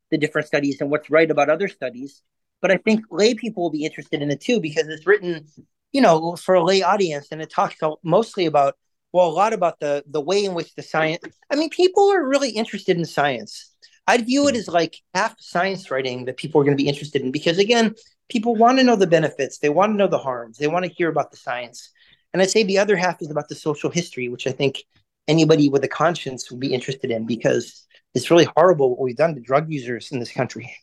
the 0.10 0.18
different 0.18 0.48
studies 0.48 0.82
and 0.82 0.90
what's 0.90 1.10
right 1.10 1.30
about 1.30 1.50
other 1.50 1.68
studies. 1.68 2.22
But 2.62 2.72
I 2.72 2.78
think 2.78 3.06
lay 3.12 3.34
people 3.34 3.64
will 3.64 3.70
be 3.70 3.86
interested 3.86 4.22
in 4.22 4.32
it 4.32 4.42
too 4.42 4.60
because 4.60 4.88
it's 4.88 5.08
written, 5.08 5.46
you 5.92 6.02
know, 6.02 6.36
for 6.36 6.56
a 6.56 6.64
lay 6.64 6.82
audience, 6.82 7.28
and 7.32 7.42
it 7.42 7.50
talks 7.50 7.76
mostly 8.04 8.46
about 8.46 8.76
well, 9.14 9.28
a 9.28 9.30
lot 9.30 9.54
about 9.54 9.80
the 9.80 10.04
the 10.08 10.22
way 10.22 10.44
in 10.44 10.54
which 10.54 10.76
the 10.76 10.84
science. 10.84 11.24
I 11.50 11.56
mean, 11.56 11.70
people 11.70 12.12
are 12.12 12.28
really 12.28 12.50
interested 12.50 12.98
in 12.98 13.06
science. 13.06 13.74
I'd 14.06 14.26
view 14.26 14.48
it 14.48 14.56
as 14.56 14.68
like 14.68 14.98
half 15.14 15.36
science 15.40 15.92
writing 15.92 16.26
that 16.26 16.38
people 16.38 16.62
are 16.62 16.64
going 16.64 16.78
to 16.78 16.82
be 16.82 16.90
interested 16.90 17.22
in 17.22 17.32
because 17.32 17.58
again, 17.58 17.94
people 18.30 18.56
want 18.56 18.78
to 18.78 18.84
know 18.84 18.96
the 18.96 19.08
benefits, 19.08 19.60
they 19.60 19.70
want 19.70 19.94
to 19.94 19.98
know 19.98 20.08
the 20.08 20.18
harms, 20.18 20.58
they 20.58 20.68
want 20.68 20.86
to 20.86 20.92
hear 20.92 21.10
about 21.10 21.32
the 21.32 21.38
science. 21.38 21.92
And 22.34 22.42
I'd 22.42 22.50
say 22.50 22.64
the 22.64 22.78
other 22.78 22.96
half 22.96 23.22
is 23.22 23.32
about 23.32 23.50
the 23.50 23.56
social 23.56 23.90
history, 23.90 24.30
which 24.30 24.48
I 24.48 24.52
think 24.52 24.84
anybody 25.28 25.70
with 25.70 25.84
a 25.84 25.88
conscience 25.90 26.50
would 26.50 26.60
be 26.60 26.74
interested 26.74 27.12
in 27.12 27.26
because 27.26 27.86
it's 28.14 28.32
really 28.32 28.48
horrible 28.56 28.92
what 28.92 29.00
we've 29.00 29.16
done 29.16 29.36
to 29.36 29.42
drug 29.42 29.72
users 29.72 30.12
in 30.12 30.20
this 30.20 30.32
country. 30.32 30.74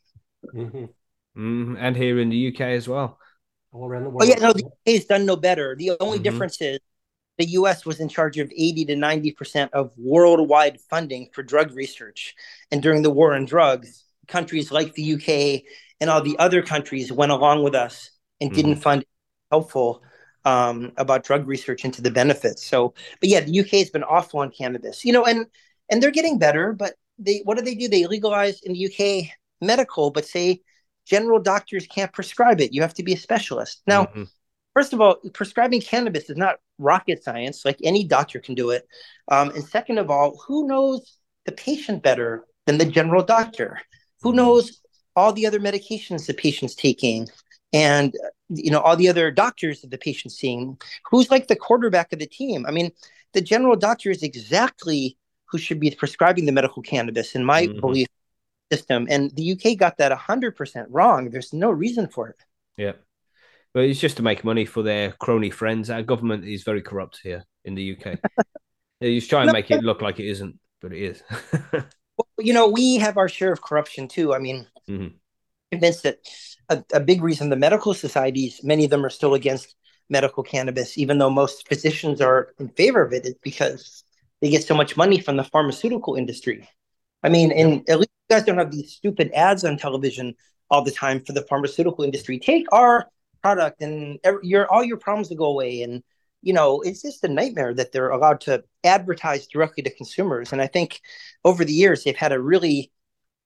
Mm-hmm. 0.54 0.86
Mm, 1.36 1.76
and 1.78 1.96
here 1.96 2.18
in 2.20 2.30
the 2.30 2.48
UK 2.48 2.60
as 2.60 2.88
well. 2.88 3.18
All 3.72 3.86
around 3.86 4.04
the 4.04 4.10
world. 4.10 4.22
Oh, 4.22 4.26
yeah, 4.26 4.38
no, 4.38 4.52
the 4.52 4.64
UK 4.64 4.94
has 4.94 5.04
done 5.06 5.26
no 5.26 5.36
better. 5.36 5.74
The 5.76 5.92
only 6.00 6.18
mm-hmm. 6.18 6.22
difference 6.22 6.60
is 6.60 6.78
the 7.38 7.46
US 7.46 7.84
was 7.84 8.00
in 8.00 8.08
charge 8.08 8.38
of 8.38 8.50
80 8.50 8.84
to 8.86 8.94
90% 8.94 9.70
of 9.72 9.90
worldwide 9.96 10.80
funding 10.88 11.28
for 11.32 11.42
drug 11.42 11.74
research. 11.74 12.34
And 12.70 12.82
during 12.82 13.02
the 13.02 13.10
war 13.10 13.34
on 13.34 13.44
drugs, 13.44 14.04
countries 14.28 14.70
like 14.70 14.94
the 14.94 15.14
UK 15.14 15.64
and 16.00 16.10
all 16.10 16.22
the 16.22 16.38
other 16.38 16.62
countries 16.62 17.10
went 17.10 17.32
along 17.32 17.64
with 17.64 17.74
us 17.74 18.10
and 18.40 18.50
mm-hmm. 18.50 18.56
didn't 18.56 18.76
fund 18.76 19.04
helpful 19.50 20.02
um, 20.44 20.92
about 20.96 21.24
drug 21.24 21.46
research 21.46 21.84
into 21.84 22.02
the 22.02 22.10
benefits. 22.10 22.64
So, 22.64 22.94
but 23.20 23.28
yeah, 23.28 23.40
the 23.40 23.60
UK 23.60 23.70
has 23.70 23.90
been 23.90 24.04
awful 24.04 24.40
on 24.40 24.50
cannabis, 24.50 25.04
you 25.04 25.12
know, 25.12 25.24
and 25.24 25.46
and 25.90 26.02
they're 26.02 26.10
getting 26.10 26.38
better. 26.38 26.72
But 26.72 26.94
they, 27.18 27.40
what 27.44 27.56
do 27.56 27.64
they 27.64 27.74
do? 27.74 27.88
They 27.88 28.06
legalize 28.06 28.60
in 28.62 28.72
the 28.72 28.86
UK 28.86 29.30
medical, 29.60 30.10
but 30.10 30.26
say 30.26 30.60
general 31.06 31.38
doctors 31.38 31.86
can't 31.86 32.12
prescribe 32.12 32.60
it. 32.60 32.72
You 32.72 32.82
have 32.82 32.94
to 32.94 33.02
be 33.02 33.14
a 33.14 33.18
specialist. 33.18 33.82
Now, 33.86 34.04
mm-hmm. 34.04 34.24
first 34.74 34.92
of 34.92 35.00
all, 35.00 35.16
prescribing 35.32 35.80
cannabis 35.80 36.30
is 36.30 36.36
not 36.36 36.56
rocket 36.78 37.22
science. 37.22 37.64
Like 37.64 37.78
any 37.82 38.04
doctor 38.04 38.40
can 38.40 38.54
do 38.54 38.70
it. 38.70 38.86
Um, 39.30 39.50
and 39.50 39.64
second 39.64 39.98
of 39.98 40.10
all, 40.10 40.42
who 40.46 40.66
knows 40.66 41.18
the 41.46 41.52
patient 41.52 42.02
better 42.02 42.44
than 42.66 42.78
the 42.78 42.86
general 42.86 43.22
doctor? 43.22 43.80
Who 44.22 44.30
mm-hmm. 44.30 44.38
knows 44.38 44.80
all 45.16 45.32
the 45.32 45.46
other 45.46 45.60
medications 45.60 46.26
the 46.26 46.34
patient's 46.34 46.74
taking? 46.74 47.28
and 47.74 48.14
you 48.48 48.70
know 48.70 48.80
all 48.80 48.96
the 48.96 49.08
other 49.08 49.30
doctors 49.30 49.82
that 49.82 49.90
the 49.90 49.98
patient's 49.98 50.36
seeing 50.36 50.78
who's 51.10 51.30
like 51.30 51.48
the 51.48 51.56
quarterback 51.56 52.12
of 52.12 52.18
the 52.18 52.26
team 52.26 52.64
i 52.66 52.70
mean 52.70 52.90
the 53.34 53.40
general 53.40 53.76
doctor 53.76 54.10
is 54.10 54.22
exactly 54.22 55.18
who 55.46 55.58
should 55.58 55.80
be 55.80 55.90
prescribing 55.90 56.46
the 56.46 56.52
medical 56.52 56.82
cannabis 56.82 57.34
in 57.34 57.44
my 57.44 57.66
mm-hmm. 57.66 57.80
belief 57.80 58.06
system 58.70 59.06
and 59.10 59.30
the 59.36 59.52
uk 59.52 59.78
got 59.78 59.98
that 59.98 60.12
100% 60.12 60.86
wrong. 60.90 61.30
There's 61.30 61.52
no 61.52 61.70
reason 61.70 62.08
for 62.08 62.28
it. 62.28 62.36
Yeah. 62.76 62.92
But 63.72 63.84
it's 63.84 64.00
just 64.00 64.16
to 64.18 64.22
make 64.22 64.44
money 64.44 64.64
for 64.64 64.82
their 64.82 65.12
crony 65.12 65.50
friends. 65.50 65.90
Our 65.90 66.02
government 66.02 66.44
is 66.44 66.62
very 66.62 66.82
corrupt 66.82 67.20
here 67.22 67.44
in 67.64 67.74
the 67.74 67.96
uk 67.96 68.18
they 69.00 69.14
just 69.14 69.30
try 69.30 69.40
and 69.40 69.48
no, 69.48 69.52
make 69.52 69.70
it 69.70 69.82
look 69.82 70.02
like 70.02 70.20
it 70.20 70.26
isn't 70.26 70.58
but 70.80 70.92
it 70.92 71.02
is. 71.02 71.22
Well, 72.16 72.46
you 72.46 72.52
know 72.52 72.68
we 72.68 72.98
have 72.98 73.16
our 73.16 73.28
share 73.28 73.52
of 73.52 73.60
corruption 73.60 74.06
too. 74.06 74.32
I 74.34 74.38
mean 74.38 74.68
mm-hmm. 74.88 75.16
convinced 75.72 76.04
that 76.04 76.18
a, 76.68 76.84
a 76.92 77.00
big 77.00 77.22
reason 77.22 77.48
the 77.48 77.56
medical 77.56 77.92
societies, 77.92 78.60
many 78.62 78.84
of 78.84 78.90
them 78.90 79.04
are 79.04 79.10
still 79.10 79.34
against 79.34 79.74
medical 80.08 80.42
cannabis, 80.42 80.98
even 80.98 81.18
though 81.18 81.30
most 81.30 81.66
physicians 81.68 82.20
are 82.20 82.54
in 82.58 82.68
favor 82.68 83.02
of 83.02 83.12
it, 83.12 83.26
is 83.26 83.34
because 83.42 84.04
they 84.40 84.50
get 84.50 84.64
so 84.64 84.74
much 84.74 84.96
money 84.96 85.18
from 85.18 85.36
the 85.36 85.44
pharmaceutical 85.44 86.14
industry. 86.14 86.68
I 87.24 87.30
mean, 87.30 87.50
and 87.50 87.88
at 87.88 87.98
least 87.98 88.10
you 88.28 88.36
guys 88.36 88.44
don't 88.44 88.58
have 88.58 88.70
these 88.70 88.92
stupid 88.92 89.32
ads 89.34 89.64
on 89.64 89.78
television 89.78 90.34
all 90.70 90.82
the 90.82 90.92
time 90.92 91.24
for 91.24 91.32
the 91.32 91.42
pharmaceutical 91.42 92.04
industry. 92.04 92.38
Take 92.38 92.66
our 92.70 93.08
product 93.42 93.82
and 93.82 94.18
your 94.42 94.70
all 94.70 94.84
your 94.84 94.98
problems 94.98 95.30
will 95.30 95.36
go 95.36 95.46
away. 95.46 95.82
And 95.82 96.02
you 96.42 96.52
know, 96.52 96.82
it's 96.82 97.00
just 97.00 97.24
a 97.24 97.28
nightmare 97.28 97.72
that 97.74 97.90
they're 97.90 98.10
allowed 98.10 98.42
to 98.42 98.62
advertise 98.84 99.46
directly 99.46 99.82
to 99.82 99.90
consumers. 99.90 100.52
And 100.52 100.60
I 100.60 100.66
think 100.66 101.00
over 101.44 101.64
the 101.64 101.72
years 101.72 102.04
they've 102.04 102.14
had 102.14 102.32
a 102.32 102.40
really 102.40 102.92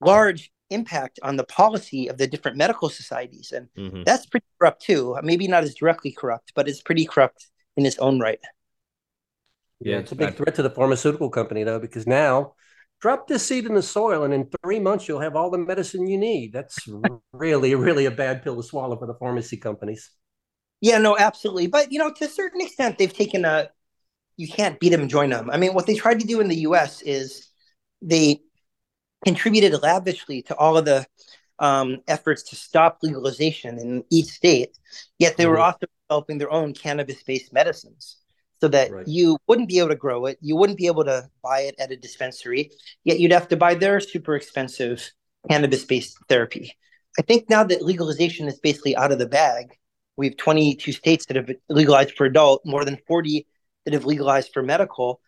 large 0.01 0.51
impact 0.71 1.21
on 1.23 1.37
the 1.37 1.45
policy 1.45 2.09
of 2.09 2.19
the 2.19 2.27
different 2.27 2.57
medical 2.57 2.89
societies. 2.89 3.53
And 3.53 3.69
mm-hmm. 3.79 4.03
that's 4.03 4.27
pretty 4.27 4.47
corrupt 4.59 4.83
too. 4.83 5.17
Maybe 5.23 5.47
not 5.47 5.63
as 5.63 5.75
directly 5.75 6.11
corrupt, 6.11 6.53
but 6.57 6.69
it's 6.69 6.83
pretty 6.83 7.05
corrupt 7.05 7.47
in 7.77 7.87
its 7.87 7.99
own 7.99 8.19
right. 8.19 8.41
Yeah, 9.81 9.99
it's 9.99 10.11
a 10.11 10.17
big 10.17 10.35
threat 10.35 10.57
to 10.57 10.63
the 10.63 10.71
pharmaceutical 10.71 11.31
company 11.31 11.63
though, 11.63 11.79
because 11.79 12.05
now 12.05 12.55
drop 13.01 13.29
this 13.29 13.47
seed 13.47 13.67
in 13.67 13.75
the 13.75 13.83
soil 13.83 14.25
and 14.25 14.35
in 14.35 14.49
three 14.63 14.81
months 14.81 15.07
you'll 15.07 15.21
have 15.21 15.37
all 15.37 15.51
the 15.51 15.59
medicine 15.59 16.07
you 16.07 16.19
need. 16.19 16.53
That's 16.53 16.89
really, 17.33 17.75
really 17.75 18.07
a 18.07 18.11
bad 18.11 18.43
pill 18.43 18.57
to 18.57 18.63
swallow 18.63 18.97
for 18.97 19.07
the 19.07 19.15
pharmacy 19.15 19.57
companies. 19.57 20.11
Yeah, 20.81 20.99
no, 20.99 21.17
absolutely. 21.17 21.67
But 21.67 21.93
you 21.93 21.99
know, 21.99 22.13
to 22.13 22.25
a 22.25 22.29
certain 22.29 22.61
extent, 22.61 22.99
they've 22.99 23.13
taken 23.13 23.45
a 23.45 23.71
you 24.37 24.47
can't 24.47 24.79
beat 24.79 24.91
them, 24.91 25.09
join 25.09 25.31
them. 25.31 25.51
I 25.51 25.57
mean, 25.57 25.75
what 25.75 25.87
they 25.87 25.97
tried 25.97 26.21
to 26.21 26.27
do 26.27 26.41
in 26.41 26.49
the 26.49 26.61
US 26.61 27.03
is 27.03 27.49
they 28.01 28.41
contributed 29.25 29.83
lavishly 29.83 30.43
to 30.43 30.57
all 30.57 30.77
of 30.77 30.85
the 30.85 31.05
um, 31.59 31.99
efforts 32.07 32.45
to 32.45 32.57
stop 32.57 32.99
legalization 33.03 33.79
in 33.79 34.05
each 34.11 34.27
state, 34.27 34.79
yet 35.19 35.37
they 35.37 35.43
mm-hmm. 35.43 35.53
were 35.53 35.59
also 35.59 35.87
developing 36.09 36.39
their 36.39 36.53
own 36.53 36.73
cannabis 36.73 37.21
based 37.25 37.53
medicines 37.53 38.18
so 38.61 38.69
that 38.69 38.91
right. 38.91 39.07
you 39.07 39.39
wouldn't 39.47 39.69
be 39.69 39.79
able 39.79 39.89
to 39.89 39.97
grow 39.97 40.27
it, 40.27 40.39
you 40.41 40.57
wouldn't 40.57 40.79
be 40.79 40.87
able 40.87 41.05
to 41.05 41.29
buy 41.43 41.61
it 41.61 41.75
at 41.79 41.91
a 41.91 41.97
dispensary, 41.97 42.71
yet 43.05 43.21
you'd 43.21 43.33
have 43.33 43.49
to 43.49 43.57
buy 43.57 43.75
their 43.75 44.01
super 44.01 44.35
expensive 44.35 45.13
cannabis 45.49 45.85
based 45.85 46.19
therapy. 46.29 46.77
I 47.19 47.23
think 47.23 47.49
now 47.49 47.65
that 47.65 47.83
legalization 47.83 48.49
is 48.49 48.59
basically 48.59 48.97
out 48.97 49.13
of 49.13 49.19
the 49.19 49.27
bag, 49.27 49.77
we 50.17 50.27
have 50.27 50.37
22 50.37 50.93
states 50.93 51.27
that 51.27 51.37
have 51.37 51.51
legalized 51.69 52.13
for 52.17 52.27
adult, 52.27 52.65
more 52.65 52.85
than 52.85 52.99
40 53.07 53.47
that 53.85 53.95
have 53.95 54.05
legalized 54.05 54.53
for 54.53 54.63
medical 54.63 55.21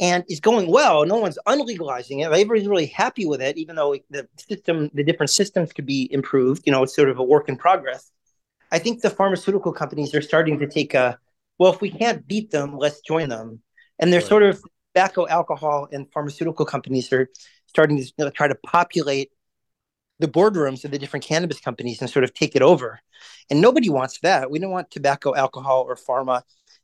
and 0.00 0.24
it's 0.28 0.40
going 0.40 0.66
well. 0.66 1.04
No 1.04 1.16
one's 1.18 1.38
unlegalizing 1.46 2.20
it. 2.20 2.24
Everybody's 2.24 2.66
really 2.66 2.86
happy 2.86 3.26
with 3.26 3.42
it, 3.42 3.58
even 3.58 3.76
though 3.76 3.94
the 4.08 4.26
system, 4.48 4.90
the 4.94 5.04
different 5.04 5.28
systems 5.28 5.74
could 5.74 5.84
be 5.84 6.08
improved. 6.10 6.62
You 6.64 6.72
know, 6.72 6.82
it's 6.82 6.96
sort 6.96 7.10
of 7.10 7.18
a 7.18 7.22
work 7.22 7.50
in 7.50 7.56
progress. 7.56 8.10
I 8.72 8.78
think 8.78 9.02
the 9.02 9.10
pharmaceutical 9.10 9.72
companies 9.72 10.14
are 10.14 10.22
starting 10.22 10.58
to 10.60 10.66
take 10.66 10.94
a 10.94 11.18
well, 11.60 11.74
if 11.74 11.82
we 11.82 11.90
can't 11.90 12.26
beat 12.26 12.50
them, 12.50 12.78
let's 12.78 13.02
join 13.02 13.28
them. 13.28 13.60
And 13.98 14.10
they're 14.10 14.20
right. 14.20 14.28
sort 14.28 14.42
of 14.44 14.62
tobacco, 14.94 15.28
alcohol, 15.28 15.88
and 15.92 16.10
pharmaceutical 16.10 16.64
companies 16.64 17.12
are 17.12 17.28
starting 17.66 17.98
to 17.98 18.02
you 18.02 18.24
know, 18.24 18.30
try 18.30 18.48
to 18.48 18.54
populate 18.54 19.30
the 20.20 20.26
boardrooms 20.26 20.86
of 20.86 20.90
the 20.90 20.98
different 20.98 21.22
cannabis 21.26 21.60
companies 21.60 22.00
and 22.00 22.08
sort 22.08 22.24
of 22.24 22.32
take 22.32 22.56
it 22.56 22.62
over. 22.62 22.98
And 23.50 23.60
nobody 23.60 23.90
wants 23.90 24.20
that. 24.20 24.50
We 24.50 24.58
don't 24.58 24.70
want 24.70 24.90
tobacco, 24.90 25.34
alcohol, 25.34 25.84
or 25.86 25.96
pharma 25.96 26.40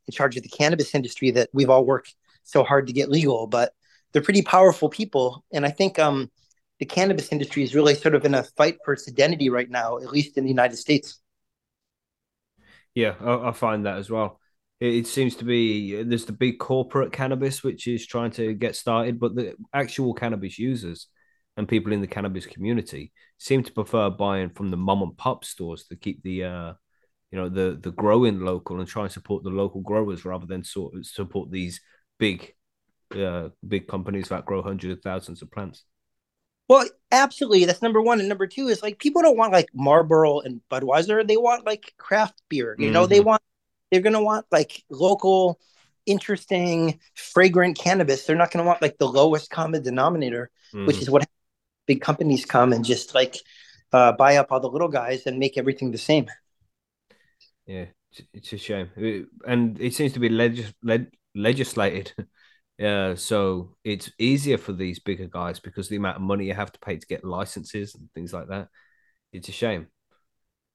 in 0.07 0.13
charge 0.13 0.37
of 0.37 0.43
the 0.43 0.51
cannabis 0.51 0.95
industry 0.95 1.31
that 1.31 1.49
we've 1.55 1.71
all 1.71 1.87
worked 1.87 2.15
so 2.45 2.63
hard 2.63 2.87
to 2.89 2.93
get 2.93 3.09
legal, 3.09 3.47
but 3.47 3.73
they're 4.13 4.21
pretty 4.21 4.43
powerful 4.43 4.91
people. 4.91 5.43
And 5.55 5.65
I 5.65 5.71
think 5.71 5.99
um, 5.99 6.31
the 6.81 6.85
cannabis 6.85 7.33
industry 7.33 7.63
is 7.63 7.75
really 7.75 7.95
sort 7.95 8.15
of 8.15 8.27
in 8.27 8.35
a 8.35 8.43
fight 8.43 8.77
for 8.85 8.93
its 8.93 9.09
identity 9.09 9.49
right 9.49 9.71
now, 9.71 9.97
at 9.97 10.13
least 10.13 10.37
in 10.37 10.45
the 10.45 10.51
United 10.51 10.77
States. 10.77 11.19
Yeah, 12.95 13.15
I, 13.21 13.49
I 13.49 13.53
find 13.53 13.87
that 13.87 13.97
as 13.97 14.11
well. 14.11 14.39
It, 14.79 15.07
seems 15.07 15.37
to 15.37 15.45
be 15.45 16.03
there's 16.03 16.27
the 16.27 16.33
big 16.33 16.59
corporate 16.59 17.13
cannabis 17.13 17.63
which 17.63 17.87
is 17.87 18.07
trying 18.07 18.31
to 18.33 18.53
get 18.53 18.77
started, 18.77 19.19
but 19.19 19.35
the 19.35 19.55
actual 19.73 20.13
cannabis 20.13 20.59
users 20.59 21.07
and 21.57 21.67
people 21.67 21.93
in 21.93 22.03
the 22.03 22.07
cannabis 22.07 22.45
community 22.45 23.13
seem 23.39 23.63
to 23.63 23.73
prefer 23.73 24.11
buying 24.11 24.51
from 24.51 24.71
the 24.71 24.77
mom 24.77 25.03
and 25.03 25.17
pop 25.17 25.45
stores 25.45 25.85
to 25.85 25.97
keep 25.97 26.23
the 26.23 26.45
uh, 26.45 26.73
you 27.31 27.39
know 27.39 27.49
the 27.49 27.79
the 27.83 27.93
growing 27.93 28.41
local 28.41 28.79
and 28.79 28.89
try 28.89 29.05
and 29.05 29.13
support 29.13 29.43
the 29.45 29.51
local 29.51 29.81
growers 29.81 30.25
rather 30.25 30.47
than 30.47 30.63
sort 30.63 30.95
of 30.95 31.07
support 31.07 31.51
these 31.51 31.81
big 32.19 32.53
uh, 33.15 33.49
big 33.67 33.89
companies 33.89 34.29
that 34.29 34.45
grow 34.45 34.63
hundreds 34.63 34.93
of 34.93 35.03
thousands 35.03 35.43
of 35.43 35.51
plants. 35.51 35.85
Well, 36.69 36.87
absolutely. 37.13 37.65
That's 37.65 37.83
number 37.83 38.03
one. 38.03 38.19
And 38.19 38.29
number 38.29 38.47
two 38.47 38.69
is 38.69 38.83
like 38.83 38.99
people 38.99 39.23
don't 39.23 39.37
want 39.37 39.53
like 39.53 39.69
Marlboro 39.73 40.41
and 40.41 40.61
Budweiser. 40.71 41.27
They 41.27 41.37
want 41.37 41.65
like 41.65 41.95
craft 41.97 42.43
beer. 42.49 42.75
You 42.79 42.87
mm-hmm. 42.87 42.93
know, 42.93 43.07
they 43.07 43.19
mm-hmm. 43.19 43.29
want 43.29 43.43
they're 43.91 44.01
gonna 44.01 44.23
want 44.23 44.47
like 44.51 44.83
local, 44.91 45.59
interesting, 46.07 47.01
fragrant 47.15 47.79
cannabis. 47.79 48.25
They're 48.25 48.37
not 48.37 48.51
gonna 48.51 48.65
want 48.65 48.83
like 48.83 48.99
the 48.99 49.09
lowest 49.09 49.51
common 49.51 49.83
denominator, 49.83 50.51
mm-hmm. 50.75 50.87
which 50.87 50.99
is 50.99 51.11
what 51.11 51.27
big 51.87 52.01
companies 52.01 52.45
come 52.45 52.73
and 52.73 52.85
just 52.85 53.15
like 53.15 53.37
uh, 53.93 54.13
buy 54.13 54.37
up 54.37 54.51
all 54.51 54.61
the 54.61 54.69
little 54.69 54.89
guys 54.89 55.27
and 55.27 55.39
make 55.39 55.57
everything 55.57 55.91
the 55.91 55.99
same. 55.99 56.27
Yeah, 57.67 57.87
it's 58.33 58.53
a 58.53 58.59
shame, 58.59 58.91
and 59.47 59.81
it 59.81 59.95
seems 59.95 60.13
to 60.13 60.21
be 60.21 60.29
legis- 60.29 60.75
leg- 60.83 61.15
legislated. 61.35 62.13
Uh, 62.79 63.17
so 63.17 63.75
it's 63.85 64.11
easier 64.19 64.59
for 64.59 64.75
these 64.75 64.99
bigger 64.99 65.27
guys 65.27 65.59
because 65.59 65.89
the 65.89 65.97
amount 65.97 66.17
of 66.17 66.23
money 66.23 66.45
you 66.45 66.53
have 66.53 66.71
to 66.71 66.79
pay 66.79 66.95
to 66.95 67.07
get 67.07 67.25
licenses 67.25 67.95
and 67.95 68.11
things 68.15 68.35
like 68.35 68.49
that. 68.49 68.69
It's 69.33 69.49
a 69.49 69.53
shame. 69.53 69.87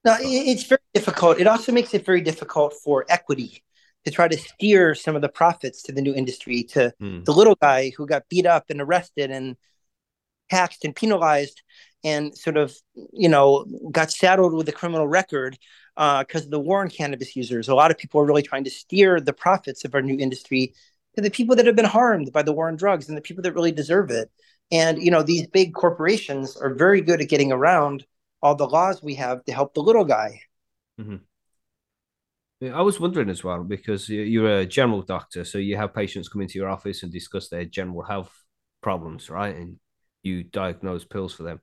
No, 0.04 0.18
it's 0.20 0.64
very 0.64 0.82
difficult. 0.94 1.40
It 1.40 1.48
also 1.48 1.72
makes 1.72 1.94
it 1.94 2.06
very 2.06 2.22
difficult 2.22 2.74
for 2.84 3.06
equity 3.08 3.64
to 4.06 4.12
try 4.12 4.28
to 4.28 4.38
steer 4.38 4.96
some 4.96 5.16
of 5.16 5.22
the 5.22 5.30
profits 5.30 5.84
to 5.84 5.92
the 5.92 6.02
new 6.02 6.14
industry 6.14 6.64
to 6.64 6.92
hmm. 7.00 7.24
the 7.24 7.34
little 7.34 7.56
guy 7.56 7.92
who 7.96 8.08
got 8.08 8.28
beat 8.30 8.46
up 8.46 8.66
and 8.70 8.82
arrested 8.82 9.30
and 9.30 9.56
taxed 10.50 10.86
and 10.86 10.96
penalized. 10.96 11.62
and 12.04 12.36
sort 12.36 12.58
of 12.58 12.76
you 13.14 13.30
know 13.30 13.66
got 13.92 14.12
saddled 14.12 14.54
with 14.54 14.68
a 14.70 14.72
criminal 14.72 15.08
record 15.08 15.58
because 15.96 16.44
uh, 16.44 16.46
of 16.46 16.52
the 16.52 16.60
war 16.60 16.82
on 16.82 16.90
cannabis 16.90 17.36
users. 17.36 17.70
A 17.70 17.76
lot 17.76 17.92
of 17.92 17.98
people 17.98 18.20
are 18.22 18.26
really 18.26 18.42
trying 18.42 18.64
to 18.64 18.72
steer 18.72 19.20
the 19.20 19.34
profits 19.34 19.86
of 19.86 19.94
our 19.94 20.02
new 20.02 20.18
industry 20.18 20.74
to 21.16 21.22
the 21.22 21.30
people 21.30 21.56
that 21.56 21.66
have 21.66 21.76
been 21.76 21.86
harmed 21.86 22.32
by 22.32 22.42
the 22.42 22.54
war 22.54 22.70
on 22.70 22.76
drugs 22.76 23.08
and 23.08 23.18
the 23.18 23.22
people 23.22 23.44
that 23.44 23.54
really 23.54 23.72
deserve 23.72 24.10
it. 24.10 24.32
And 24.72 25.02
you 25.04 25.12
know 25.12 25.22
these 25.22 25.48
big 25.48 25.74
corporations 25.74 26.58
are 26.58 26.74
very 26.74 27.02
good 27.02 27.22
at 27.22 27.30
getting 27.30 27.52
around 27.52 28.06
all 28.42 28.56
the 28.56 28.68
laws 28.68 29.02
we 29.04 29.16
have 29.16 29.44
to 29.46 29.54
help 29.54 29.74
the 29.74 29.82
little 29.82 30.06
guy. 30.06 30.42
Mm-hmm. 31.00 31.18
I 32.74 32.82
was 32.82 33.00
wondering 33.00 33.30
as 33.30 33.44
well 33.44 33.64
because 33.64 34.08
you're 34.08 34.60
a 34.60 34.66
general 34.66 35.02
doctor, 35.02 35.44
so 35.44 35.58
you 35.58 35.78
have 35.78 35.96
patients 35.96 36.30
come 36.30 36.42
into 36.42 36.60
your 36.60 36.70
office 36.70 37.02
and 37.02 37.12
discuss 37.12 37.50
their 37.50 37.66
general 37.66 38.04
health 38.04 38.32
problems, 38.82 39.30
right? 39.32 39.56
And 39.56 39.78
you 40.22 40.44
diagnose 40.44 41.04
pills 41.04 41.34
for 41.34 41.44
them. 41.44 41.60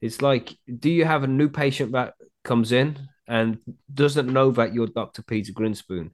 It's 0.00 0.22
like, 0.22 0.56
do 0.78 0.88
you 0.88 1.04
have 1.04 1.24
a 1.24 1.28
new 1.28 1.48
patient 1.48 1.92
that 1.92 2.14
comes 2.44 2.70
in 2.70 3.08
and 3.26 3.58
doesn't 3.92 4.32
know 4.32 4.52
that 4.52 4.72
you're 4.72 4.86
Dr. 4.86 5.22
Peter 5.22 5.52
Grinspoon 5.52 6.10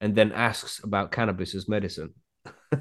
and 0.00 0.14
then 0.14 0.32
asks 0.32 0.82
about 0.84 1.10
cannabis 1.10 1.54
as 1.54 1.68
medicine? 1.68 2.12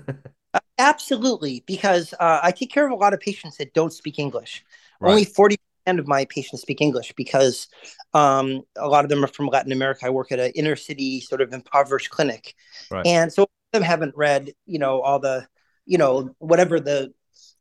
Absolutely, 0.78 1.64
because 1.66 2.14
uh, 2.20 2.40
I 2.44 2.52
take 2.52 2.72
care 2.72 2.86
of 2.86 2.92
a 2.92 2.96
lot 2.96 3.14
of 3.14 3.22
patients 3.22 3.58
that 3.58 3.74
don't 3.74 3.94
speak 3.94 4.20
English. 4.20 4.64
Right. 5.00 5.12
Only 5.12 5.26
40 5.26 5.56
of 5.88 6.08
my 6.08 6.26
patients 6.26 6.62
speak 6.62 6.82
English 6.82 7.14
because 7.16 7.68
um, 8.14 8.62
a 8.78 8.88
lot 8.88 9.06
of 9.06 9.10
them 9.10 9.24
are 9.24 9.28
from 9.28 9.48
Latin 9.48 9.72
America. 9.72 10.06
I 10.06 10.10
work 10.10 10.32
at 10.32 10.40
an 10.40 10.52
inner 10.56 10.76
city, 10.76 11.22
sort 11.22 11.42
of 11.42 11.54
impoverished 11.54 12.10
clinic, 12.10 12.56
right. 12.90 13.06
and 13.06 13.32
so 13.32 13.48
them 13.72 13.84
haven't 13.84 14.16
read, 14.16 14.52
you 14.66 14.80
know, 14.80 15.02
all 15.02 15.20
the, 15.20 15.48
you 15.86 15.98
know, 15.98 16.34
whatever 16.40 16.80
the 16.80 17.14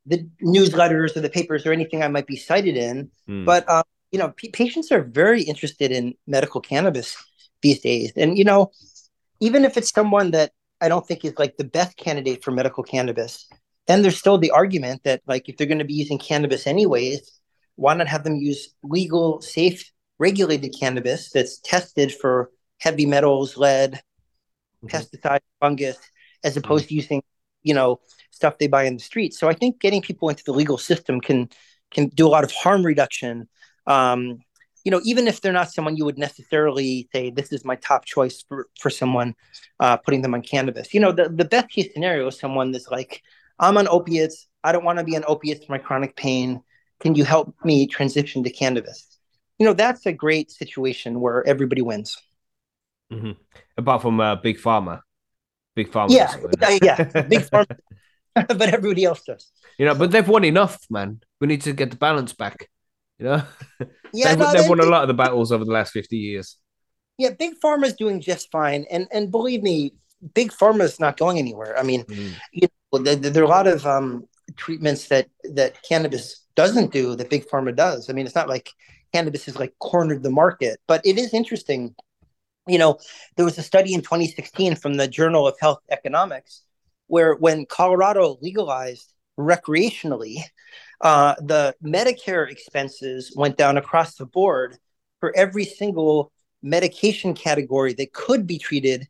the 0.07 0.29
newsletters 0.43 1.17
or 1.17 1.21
the 1.21 1.31
papers 1.31 1.65
or 1.65 1.73
anything 1.73 2.03
I 2.03 2.09
might 2.09 2.27
be 2.27 2.37
cited 2.37 2.77
in. 2.77 3.11
Mm. 3.29 3.45
But 3.45 3.69
um, 3.69 3.85
you 4.11 4.19
know, 4.19 4.33
p- 4.37 4.51
patients 4.51 4.93
are 4.93 5.03
very 5.03 5.43
interested 5.43 5.91
in 5.91 6.15
medical 6.27 6.61
cannabis 6.61 7.17
these 7.63 7.81
days, 7.81 8.13
and 8.17 8.39
you 8.39 8.45
know, 8.45 8.71
even 9.41 9.65
if 9.65 9.77
it's 9.77 9.91
someone 9.91 10.31
that 10.33 10.53
I 10.81 10.89
don't 10.89 11.07
think 11.07 11.25
is 11.25 11.35
like 11.39 11.57
the 11.57 11.65
best 11.65 11.97
candidate 11.97 12.45
for 12.45 12.51
medical 12.51 12.83
cannabis, 12.83 13.49
then 13.87 14.03
there's 14.03 14.19
still 14.19 14.39
the 14.39 14.51
argument 14.51 15.03
that 15.05 15.23
like 15.27 15.49
if 15.49 15.57
they're 15.57 15.67
going 15.67 15.79
to 15.79 15.85
be 15.85 15.95
using 15.95 16.19
cannabis 16.19 16.67
anyways 16.67 17.41
why 17.77 17.95
not 17.95 18.09
have 18.09 18.25
them 18.25 18.37
use 18.37 18.75
legal, 18.83 19.41
safe, 19.41 19.91
regulated 20.19 20.75
cannabis 20.79 21.31
that's 21.31 21.59
tested 21.59 22.13
for 22.13 22.51
heavy 22.79 23.07
metals, 23.07 23.57
lead, 23.57 24.01
mm-hmm. 24.85 24.87
pesticides, 24.87 25.41
fungus, 25.61 25.99
as 26.43 26.57
opposed 26.57 26.85
mm-hmm. 26.85 26.89
to 26.91 26.95
using, 26.95 27.23
you 27.63 27.75
know, 27.75 28.01
stuff 28.31 28.59
they 28.59 28.67
buy 28.67 28.85
in 28.85 28.95
the 28.95 29.03
street. 29.03 29.35
So 29.35 29.49
I 29.49 29.55
think 29.55 29.81
getting 29.81 30.03
people 30.03 30.29
into 30.29 30.45
the 30.45 30.53
legal 30.53 30.79
system 30.79 31.21
can 31.21 31.49
can 31.91 32.09
do 32.09 32.27
a 32.27 32.29
lot 32.29 32.45
of 32.45 32.53
harm 32.53 32.85
reduction. 32.85 33.49
Um, 33.87 34.39
you 34.85 34.91
know, 34.91 35.01
even 35.05 35.27
if 35.29 35.41
they're 35.41 35.53
not 35.53 35.73
someone 35.73 35.97
you 35.97 36.05
would 36.05 36.19
necessarily 36.19 37.09
say 37.13 37.31
this 37.31 37.53
is 37.53 37.65
my 37.65 37.77
top 37.77 38.05
choice 38.05 38.45
for 38.49 38.69
for 38.81 38.91
someone 38.91 39.35
uh, 39.81 39.97
putting 39.97 40.23
them 40.23 40.35
on 40.35 40.43
cannabis. 40.43 40.93
You 40.93 41.01
know, 41.01 41.13
the 41.13 41.29
the 41.29 41.45
best 41.45 41.71
case 41.71 41.93
scenario 41.93 42.27
is 42.27 42.39
someone 42.39 42.71
that's 42.73 42.89
like, 42.89 43.23
I'm 43.59 43.79
on 43.79 43.89
opiates. 43.89 44.47
I 44.63 44.73
don't 44.73 44.85
want 44.85 44.99
to 44.99 45.05
be 45.05 45.17
on 45.17 45.25
opiates 45.27 45.65
for 45.65 45.73
my 45.73 45.79
chronic 45.79 46.17
pain 46.17 46.63
can 47.05 47.15
you 47.15 47.25
help 47.25 47.55
me 47.65 47.87
transition 47.87 48.43
to 48.43 48.51
cannabis? 48.51 49.19
You 49.59 49.67
know, 49.67 49.75
that's 49.75 50.07
a 50.07 50.13
great 50.13 50.51
situation 50.51 51.21
where 51.21 51.47
everybody 51.47 51.83
wins. 51.83 52.17
Mm-hmm. 53.13 53.33
Apart 53.77 54.03
from 54.03 54.19
uh, 54.19 54.37
Big 54.37 54.59
Pharma. 54.59 55.03
Big 55.77 55.93
Pharma. 55.93 56.11
Yeah, 56.11 56.35
yeah, 56.61 56.79
yeah. 56.83 57.23
Big 57.29 57.43
Pharma. 57.43 57.77
but 58.35 58.63
everybody 58.63 59.05
else 59.05 59.23
does. 59.23 59.53
You 59.79 59.85
know, 59.85 59.95
but 59.95 60.11
they've 60.11 60.27
won 60.27 60.45
enough, 60.45 60.79
man. 60.91 61.21
We 61.41 61.47
need 61.47 61.61
to 61.63 61.75
get 61.75 61.91
the 61.91 61.97
balance 61.97 62.33
back. 62.33 62.69
You 63.19 63.27
know? 63.27 63.43
Yeah, 64.17 64.29
they've, 64.29 64.39
no, 64.39 64.53
they've 64.53 64.69
won 64.69 64.79
a 64.79 64.85
lot 64.85 65.03
of 65.03 65.09
the 65.09 65.15
battles 65.15 65.51
over 65.51 65.65
the 65.65 65.73
last 65.73 65.91
50 65.91 66.17
years. 66.17 66.57
Yeah, 67.19 67.31
Big 67.31 67.55
Pharma 67.59 67.87
is 67.87 67.95
doing 67.95 68.21
just 68.21 68.49
fine. 68.53 68.87
And 68.89 69.09
and 69.11 69.29
believe 69.29 69.61
me, 69.61 69.95
Big 70.35 70.53
Pharma 70.53 70.83
is 70.83 71.01
not 71.01 71.17
going 71.17 71.37
anywhere. 71.37 71.77
I 71.77 71.83
mean, 71.83 72.05
mm. 72.05 72.33
you 72.53 72.69
know, 72.93 73.01
there, 73.01 73.17
there, 73.17 73.43
are 73.43 73.47
a 73.47 73.49
lot 73.49 73.67
of 73.67 73.85
um, 73.85 74.29
treatments 74.57 75.09
that 75.09 75.27
that 75.53 75.83
cannabis 75.83 76.44
doesn't 76.57 76.93
do 76.93 77.15
that 77.17 77.31
big 77.31 77.47
pharma 77.47 77.75
does. 77.75 78.09
I 78.09 78.13
mean, 78.13 78.27
it's 78.27 78.35
not 78.35 78.49
like 78.49 78.71
cannabis 79.13 79.47
has 79.47 79.59
like 79.59 79.75
cornered 79.79 80.23
the 80.23 80.31
market, 80.31 80.81
but 80.87 81.01
it 81.05 81.19
is 81.19 81.35
interesting. 81.35 81.95
You 82.67 82.79
know, 82.79 82.99
there 83.37 83.45
was 83.45 83.59
a 83.59 83.63
study 83.63 83.95
in 83.95 84.01
2016 84.01 84.77
from 84.77 84.95
the 84.95 85.07
Journal 85.07 85.47
of 85.47 85.57
Health 85.61 85.81
Economics 85.91 86.63
where 87.07 87.35
when 87.35 87.67
Colorado 87.67 88.39
legalized 88.41 89.13
recreationally, 89.39 90.39
uh, 91.01 91.35
the 91.41 91.75
Medicare 91.85 92.51
expenses 92.51 93.33
went 93.37 93.57
down 93.57 93.77
across 93.77 94.15
the 94.17 94.27
board 94.27 94.79
for 95.21 95.35
every 95.37 95.65
single 95.65 96.33
medication 96.63 97.35
category 97.35 97.93
that 97.95 98.13
could 98.13 98.47
be 98.47 98.59
treated 98.59 99.07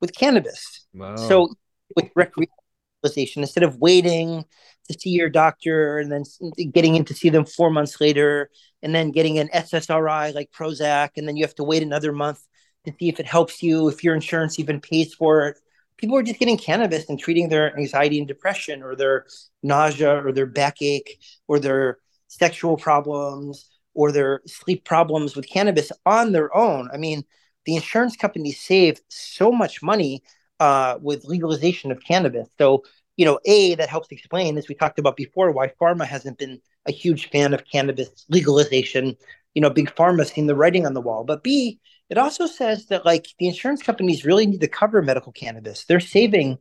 with 0.00 0.14
cannabis. 0.16 0.86
Wow. 0.94 1.16
So 1.16 1.54
with 1.96 2.12
recreationalization, 2.14 3.38
instead 3.38 3.62
of 3.62 3.78
waiting 3.78 4.44
to 4.90 4.98
see 4.98 5.10
your 5.10 5.30
doctor 5.30 5.98
and 5.98 6.12
then 6.12 6.24
getting 6.72 6.94
in 6.96 7.04
to 7.06 7.14
see 7.14 7.30
them 7.30 7.44
four 7.44 7.70
months 7.70 8.00
later 8.00 8.50
and 8.82 8.94
then 8.94 9.10
getting 9.10 9.38
an 9.38 9.48
SSRI 9.48 10.34
like 10.34 10.50
Prozac 10.52 11.10
and 11.16 11.26
then 11.26 11.36
you 11.36 11.44
have 11.44 11.54
to 11.56 11.64
wait 11.64 11.82
another 11.82 12.12
month 12.12 12.40
to 12.84 12.92
see 12.98 13.08
if 13.08 13.18
it 13.18 13.26
helps 13.26 13.62
you 13.62 13.88
if 13.88 14.04
your 14.04 14.14
insurance 14.14 14.58
even 14.58 14.80
pays 14.80 15.14
for 15.14 15.48
it. 15.48 15.58
People 15.96 16.16
are 16.16 16.22
just 16.22 16.38
getting 16.38 16.58
cannabis 16.58 17.08
and 17.08 17.18
treating 17.18 17.48
their 17.48 17.76
anxiety 17.78 18.18
and 18.18 18.28
depression 18.28 18.82
or 18.82 18.94
their 18.94 19.26
nausea 19.62 20.22
or 20.24 20.32
their 20.32 20.46
backache 20.46 21.18
or 21.48 21.58
their 21.58 21.98
sexual 22.28 22.76
problems 22.76 23.70
or 23.94 24.10
their 24.12 24.42
sleep 24.46 24.84
problems 24.84 25.36
with 25.36 25.48
cannabis 25.48 25.92
on 26.04 26.32
their 26.32 26.54
own. 26.54 26.90
I 26.92 26.96
mean, 26.96 27.22
the 27.64 27.76
insurance 27.76 28.16
companies 28.16 28.60
save 28.60 29.00
so 29.08 29.52
much 29.52 29.82
money 29.82 30.22
uh, 30.60 30.98
with 31.00 31.24
legalization 31.24 31.90
of 31.90 32.02
cannabis. 32.02 32.48
So 32.58 32.84
you 33.16 33.24
know, 33.24 33.38
A, 33.44 33.74
that 33.76 33.88
helps 33.88 34.08
explain, 34.10 34.58
as 34.58 34.68
we 34.68 34.74
talked 34.74 34.98
about 34.98 35.16
before, 35.16 35.50
why 35.52 35.68
pharma 35.80 36.06
hasn't 36.06 36.38
been 36.38 36.60
a 36.86 36.92
huge 36.92 37.30
fan 37.30 37.54
of 37.54 37.64
cannabis 37.64 38.26
legalization. 38.28 39.16
You 39.54 39.62
know, 39.62 39.70
big 39.70 39.94
pharma 39.94 40.26
seen 40.26 40.46
the 40.46 40.56
writing 40.56 40.86
on 40.86 40.94
the 40.94 41.00
wall. 41.00 41.24
But 41.24 41.44
B, 41.44 41.78
it 42.10 42.18
also 42.18 42.46
says 42.46 42.86
that 42.86 43.04
like 43.04 43.26
the 43.38 43.46
insurance 43.46 43.82
companies 43.82 44.24
really 44.24 44.46
need 44.46 44.60
to 44.60 44.68
cover 44.68 45.00
medical 45.00 45.32
cannabis. 45.32 45.84
They're 45.84 46.00
saving 46.00 46.58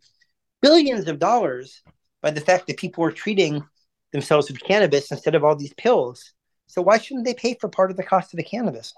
billions 0.62 1.08
of 1.08 1.20
dollars 1.20 1.82
by 2.22 2.32
the 2.32 2.42
fact 2.42 2.68
that 2.68 2.78
people 2.78 3.04
are 3.04 3.12
treating 3.12 3.64
themselves 4.12 4.50
with 4.50 4.64
cannabis 4.64 5.12
instead 5.12 5.36
of 5.36 5.44
all 5.44 5.56
these 5.56 5.74
pills. 5.74 6.34
So 6.68 6.82
why 6.82 6.98
shouldn't 7.00 7.26
they 7.26 7.34
pay 7.34 7.56
for 7.60 7.68
part 7.68 7.92
of 7.92 7.98
the 7.98 8.04
cost 8.04 8.34
of 8.34 8.38
the 8.38 8.44
cannabis? 8.44 8.94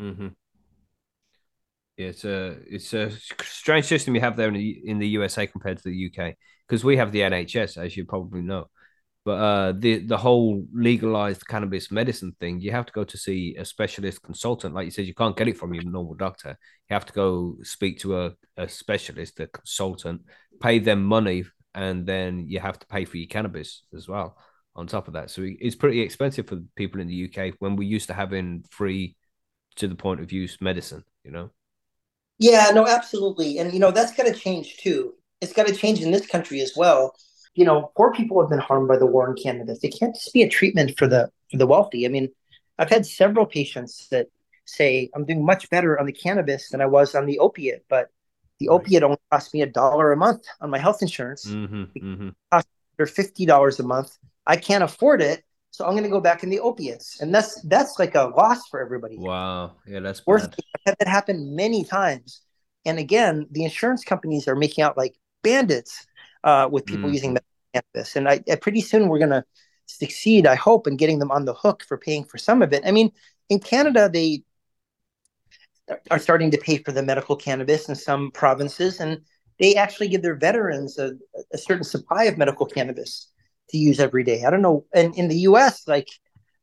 Mm-hmm. 0.00 0.28
Yeah, 1.96 2.06
it's 2.06 2.24
a 2.24 2.56
it's 2.66 2.94
a 2.94 3.10
strange 3.42 3.84
system 3.84 4.14
you 4.14 4.22
have 4.22 4.36
there 4.36 4.48
in 4.48 4.54
the 4.54 4.80
in 4.84 4.98
the 4.98 5.08
USA 5.08 5.46
compared 5.46 5.78
to 5.78 5.84
the 5.84 5.94
UK 5.94 6.34
because 6.70 6.84
we 6.84 6.96
have 6.98 7.10
the 7.10 7.22
NHS, 7.22 7.76
as 7.84 7.96
you 7.96 8.04
probably 8.04 8.42
know. 8.42 8.70
But 9.24 9.32
uh, 9.32 9.72
the 9.76 10.06
the 10.06 10.16
whole 10.16 10.64
legalized 10.72 11.46
cannabis 11.46 11.90
medicine 11.90 12.34
thing, 12.38 12.60
you 12.60 12.70
have 12.70 12.86
to 12.86 12.92
go 12.92 13.04
to 13.04 13.18
see 13.18 13.56
a 13.58 13.64
specialist 13.64 14.22
consultant. 14.22 14.74
Like 14.74 14.84
you 14.84 14.92
said, 14.92 15.06
you 15.06 15.14
can't 15.14 15.36
get 15.36 15.48
it 15.48 15.58
from 15.58 15.74
your 15.74 15.84
normal 15.84 16.14
doctor. 16.14 16.56
You 16.88 16.94
have 16.94 17.06
to 17.06 17.12
go 17.12 17.56
speak 17.62 17.98
to 18.00 18.22
a, 18.22 18.32
a 18.56 18.68
specialist, 18.68 19.40
a 19.40 19.48
consultant, 19.48 20.22
pay 20.60 20.78
them 20.78 21.04
money, 21.04 21.44
and 21.74 22.06
then 22.06 22.46
you 22.48 22.60
have 22.60 22.78
to 22.78 22.86
pay 22.86 23.04
for 23.04 23.16
your 23.16 23.28
cannabis 23.28 23.82
as 23.94 24.08
well 24.08 24.38
on 24.76 24.86
top 24.86 25.08
of 25.08 25.14
that. 25.14 25.30
So 25.30 25.42
it's 25.44 25.76
pretty 25.76 26.00
expensive 26.00 26.46
for 26.46 26.60
people 26.76 27.00
in 27.00 27.08
the 27.08 27.28
UK 27.28 27.54
when 27.58 27.74
we 27.74 27.86
used 27.86 28.06
to 28.06 28.14
having 28.14 28.64
free 28.70 29.16
to 29.76 29.88
the 29.88 29.96
point 29.96 30.20
of 30.20 30.32
use 30.32 30.56
medicine, 30.60 31.02
you 31.24 31.32
know? 31.32 31.50
Yeah, 32.38 32.70
no, 32.72 32.86
absolutely. 32.86 33.58
And, 33.58 33.74
you 33.74 33.80
know, 33.80 33.90
that's 33.90 34.14
going 34.14 34.32
to 34.32 34.38
change 34.38 34.78
too. 34.78 35.14
It's 35.40 35.52
got 35.52 35.66
to 35.66 35.74
change 35.74 36.00
in 36.00 36.10
this 36.10 36.26
country 36.26 36.60
as 36.60 36.74
well. 36.76 37.14
You 37.54 37.64
know, 37.64 37.90
poor 37.96 38.12
people 38.12 38.40
have 38.40 38.50
been 38.50 38.58
harmed 38.58 38.88
by 38.88 38.96
the 38.96 39.06
war 39.06 39.28
in 39.28 39.36
cannabis. 39.36 39.80
It 39.82 39.96
can't 39.98 40.14
just 40.14 40.32
be 40.32 40.42
a 40.42 40.48
treatment 40.48 40.96
for 40.98 41.06
the 41.06 41.30
for 41.50 41.56
the 41.56 41.66
wealthy. 41.66 42.06
I 42.06 42.08
mean, 42.08 42.28
I've 42.78 42.90
had 42.90 43.04
several 43.04 43.46
patients 43.46 44.08
that 44.10 44.28
say 44.66 45.10
I'm 45.14 45.24
doing 45.24 45.44
much 45.44 45.68
better 45.70 45.98
on 45.98 46.06
the 46.06 46.12
cannabis 46.12 46.70
than 46.70 46.80
I 46.80 46.86
was 46.86 47.14
on 47.14 47.26
the 47.26 47.38
opiate, 47.38 47.84
but 47.88 48.08
the 48.58 48.68
right. 48.68 48.74
opiate 48.74 49.02
only 49.02 49.18
cost 49.30 49.52
me 49.52 49.62
a 49.62 49.66
dollar 49.66 50.12
a 50.12 50.16
month 50.16 50.44
on 50.60 50.70
my 50.70 50.78
health 50.78 51.02
insurance. 51.02 51.46
Mm-hmm, 51.46 51.82
mm-hmm. 51.82 52.28
Cost 52.52 52.68
fifty 53.06 53.46
dollars 53.46 53.80
a 53.80 53.82
month. 53.82 54.16
I 54.46 54.56
can't 54.56 54.84
afford 54.84 55.22
it, 55.22 55.42
so 55.70 55.84
I'm 55.84 55.92
going 55.92 56.04
to 56.04 56.10
go 56.10 56.20
back 56.20 56.42
in 56.42 56.50
the 56.50 56.60
opiates, 56.60 57.20
and 57.20 57.34
that's 57.34 57.60
that's 57.62 57.98
like 57.98 58.14
a 58.14 58.32
loss 58.36 58.68
for 58.68 58.80
everybody. 58.80 59.16
Wow, 59.16 59.76
yeah, 59.86 60.00
that's 60.00 60.26
worth. 60.26 60.44
I've 60.44 60.82
had 60.84 60.96
that 60.98 61.08
happen 61.08 61.56
many 61.56 61.84
times, 61.84 62.42
and 62.84 62.98
again, 62.98 63.46
the 63.50 63.64
insurance 63.64 64.04
companies 64.04 64.46
are 64.48 64.56
making 64.56 64.84
out 64.84 64.96
like 64.96 65.16
bandits 65.42 66.06
uh, 66.44 66.68
with 66.70 66.86
people 66.86 67.08
mm. 67.08 67.14
using 67.14 67.36
cannabis, 67.74 68.16
and 68.16 68.28
I, 68.28 68.42
I 68.50 68.56
pretty 68.56 68.80
soon 68.80 69.08
we're 69.08 69.18
going 69.18 69.30
to 69.30 69.44
succeed. 69.86 70.46
I 70.46 70.54
hope 70.54 70.86
in 70.86 70.96
getting 70.96 71.18
them 71.18 71.30
on 71.30 71.44
the 71.44 71.54
hook 71.54 71.84
for 71.86 71.98
paying 71.98 72.24
for 72.24 72.38
some 72.38 72.62
of 72.62 72.72
it. 72.72 72.82
I 72.86 72.90
mean, 72.90 73.10
in 73.48 73.58
Canada, 73.58 74.08
they 74.12 74.42
are 76.10 76.18
starting 76.18 76.50
to 76.52 76.58
pay 76.58 76.78
for 76.78 76.92
the 76.92 77.02
medical 77.02 77.36
cannabis 77.36 77.88
in 77.88 77.94
some 77.94 78.30
provinces, 78.30 79.00
and 79.00 79.20
they 79.58 79.74
actually 79.74 80.08
give 80.08 80.22
their 80.22 80.36
veterans 80.36 80.98
a, 80.98 81.12
a 81.52 81.58
certain 81.58 81.84
supply 81.84 82.24
of 82.24 82.38
medical 82.38 82.66
cannabis 82.66 83.28
to 83.70 83.78
use 83.78 84.00
every 84.00 84.24
day. 84.24 84.44
I 84.44 84.50
don't 84.50 84.62
know. 84.62 84.84
And 84.94 85.14
in 85.16 85.28
the 85.28 85.38
US, 85.40 85.86
like 85.86 86.08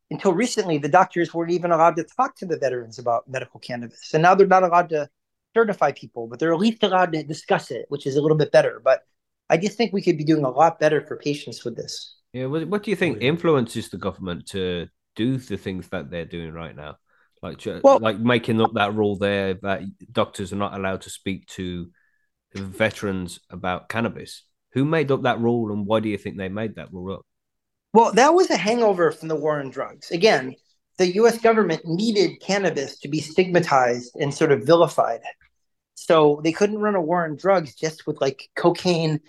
until 0.10 0.34
recently, 0.34 0.78
the 0.78 0.90
doctors 0.90 1.34
weren't 1.34 1.52
even 1.52 1.72
allowed 1.72 1.98
to 1.98 2.04
talk 2.04 2.36
to 2.38 2.46
the 2.46 2.58
veterans 2.58 2.98
about 2.98 3.28
medical 3.28 3.60
cannabis, 3.60 4.14
and 4.14 4.24
now 4.24 4.36
they're 4.36 4.48
not 4.48 4.64
allowed 4.64 4.90
to 4.90 5.10
certify 5.56 5.92
people, 5.92 6.28
but 6.28 6.40
they're 6.40 6.54
at 6.54 6.60
least 6.60 6.84
allowed 6.84 7.14
to 7.14 7.24
discuss 7.24 7.72
it, 7.72 7.86
which 7.90 8.06
is 8.06 8.16
a 8.16 8.22
little 8.22 8.38
bit 8.38 8.52
better. 8.52 8.82
But 8.84 9.02
I 9.50 9.58
just 9.58 9.78
think 9.78 9.94
we 9.94 10.02
could 10.02 10.18
be 10.18 10.24
doing 10.24 10.44
a 10.44 10.50
lot 10.50 10.80
better 10.80 11.02
for 11.02 11.18
patients 11.18 11.64
with 11.64 11.76
this. 11.76 12.16
Yeah, 12.34 12.46
what, 12.46 12.68
what 12.68 12.84
do 12.84 12.92
you 12.92 12.96
think 12.96 13.18
oh, 13.18 13.22
influences 13.22 13.90
the 13.90 13.98
government 13.98 14.48
to 14.48 14.88
do 15.16 15.38
the 15.38 15.58
things 15.58 15.88
that 15.90 16.12
they're 16.12 16.26
doing 16.26 16.54
right 16.54 16.76
now? 16.76 16.98
Like, 17.42 17.62
well, 17.84 18.00
like 18.00 18.20
making 18.20 18.62
up 18.62 18.74
that 18.74 18.96
rule 18.96 19.18
there 19.18 19.54
that 19.62 19.84
doctors 20.12 20.52
are 20.52 20.58
not 20.58 20.74
allowed 20.74 21.02
to 21.02 21.10
speak 21.10 21.46
to 21.50 21.90
veterans 22.56 23.40
about 23.50 23.90
cannabis. 23.90 24.44
Who 24.74 24.86
made 24.86 25.12
up 25.12 25.24
that 25.24 25.40
rule, 25.40 25.72
and 25.72 25.86
why 25.86 26.00
do 26.00 26.10
you 26.10 26.18
think 26.18 26.38
they 26.38 26.50
made 26.50 26.76
that 26.76 26.92
rule 26.92 27.16
up? 27.16 27.26
Well, 27.94 28.12
that 28.14 28.34
was 28.34 28.50
a 28.50 28.58
hangover 28.58 29.12
from 29.12 29.28
the 29.28 29.36
war 29.36 29.60
on 29.60 29.70
drugs. 29.70 30.12
Again, 30.12 30.56
the 30.98 31.14
U.S. 31.16 31.40
government 31.40 31.82
needed 31.86 32.42
cannabis 32.42 33.00
to 33.00 33.08
be 33.08 33.20
stigmatized 33.20 34.16
and 34.16 34.34
sort 34.34 34.52
of 34.52 34.66
vilified. 34.66 35.22
So 35.96 36.42
they 36.44 36.52
couldn't 36.52 36.80
run 36.80 36.96
a 36.96 37.02
war 37.02 37.24
on 37.24 37.36
drugs 37.36 37.76
just 37.76 38.08
with 38.08 38.20
like 38.22 38.50
cocaine 38.56 39.20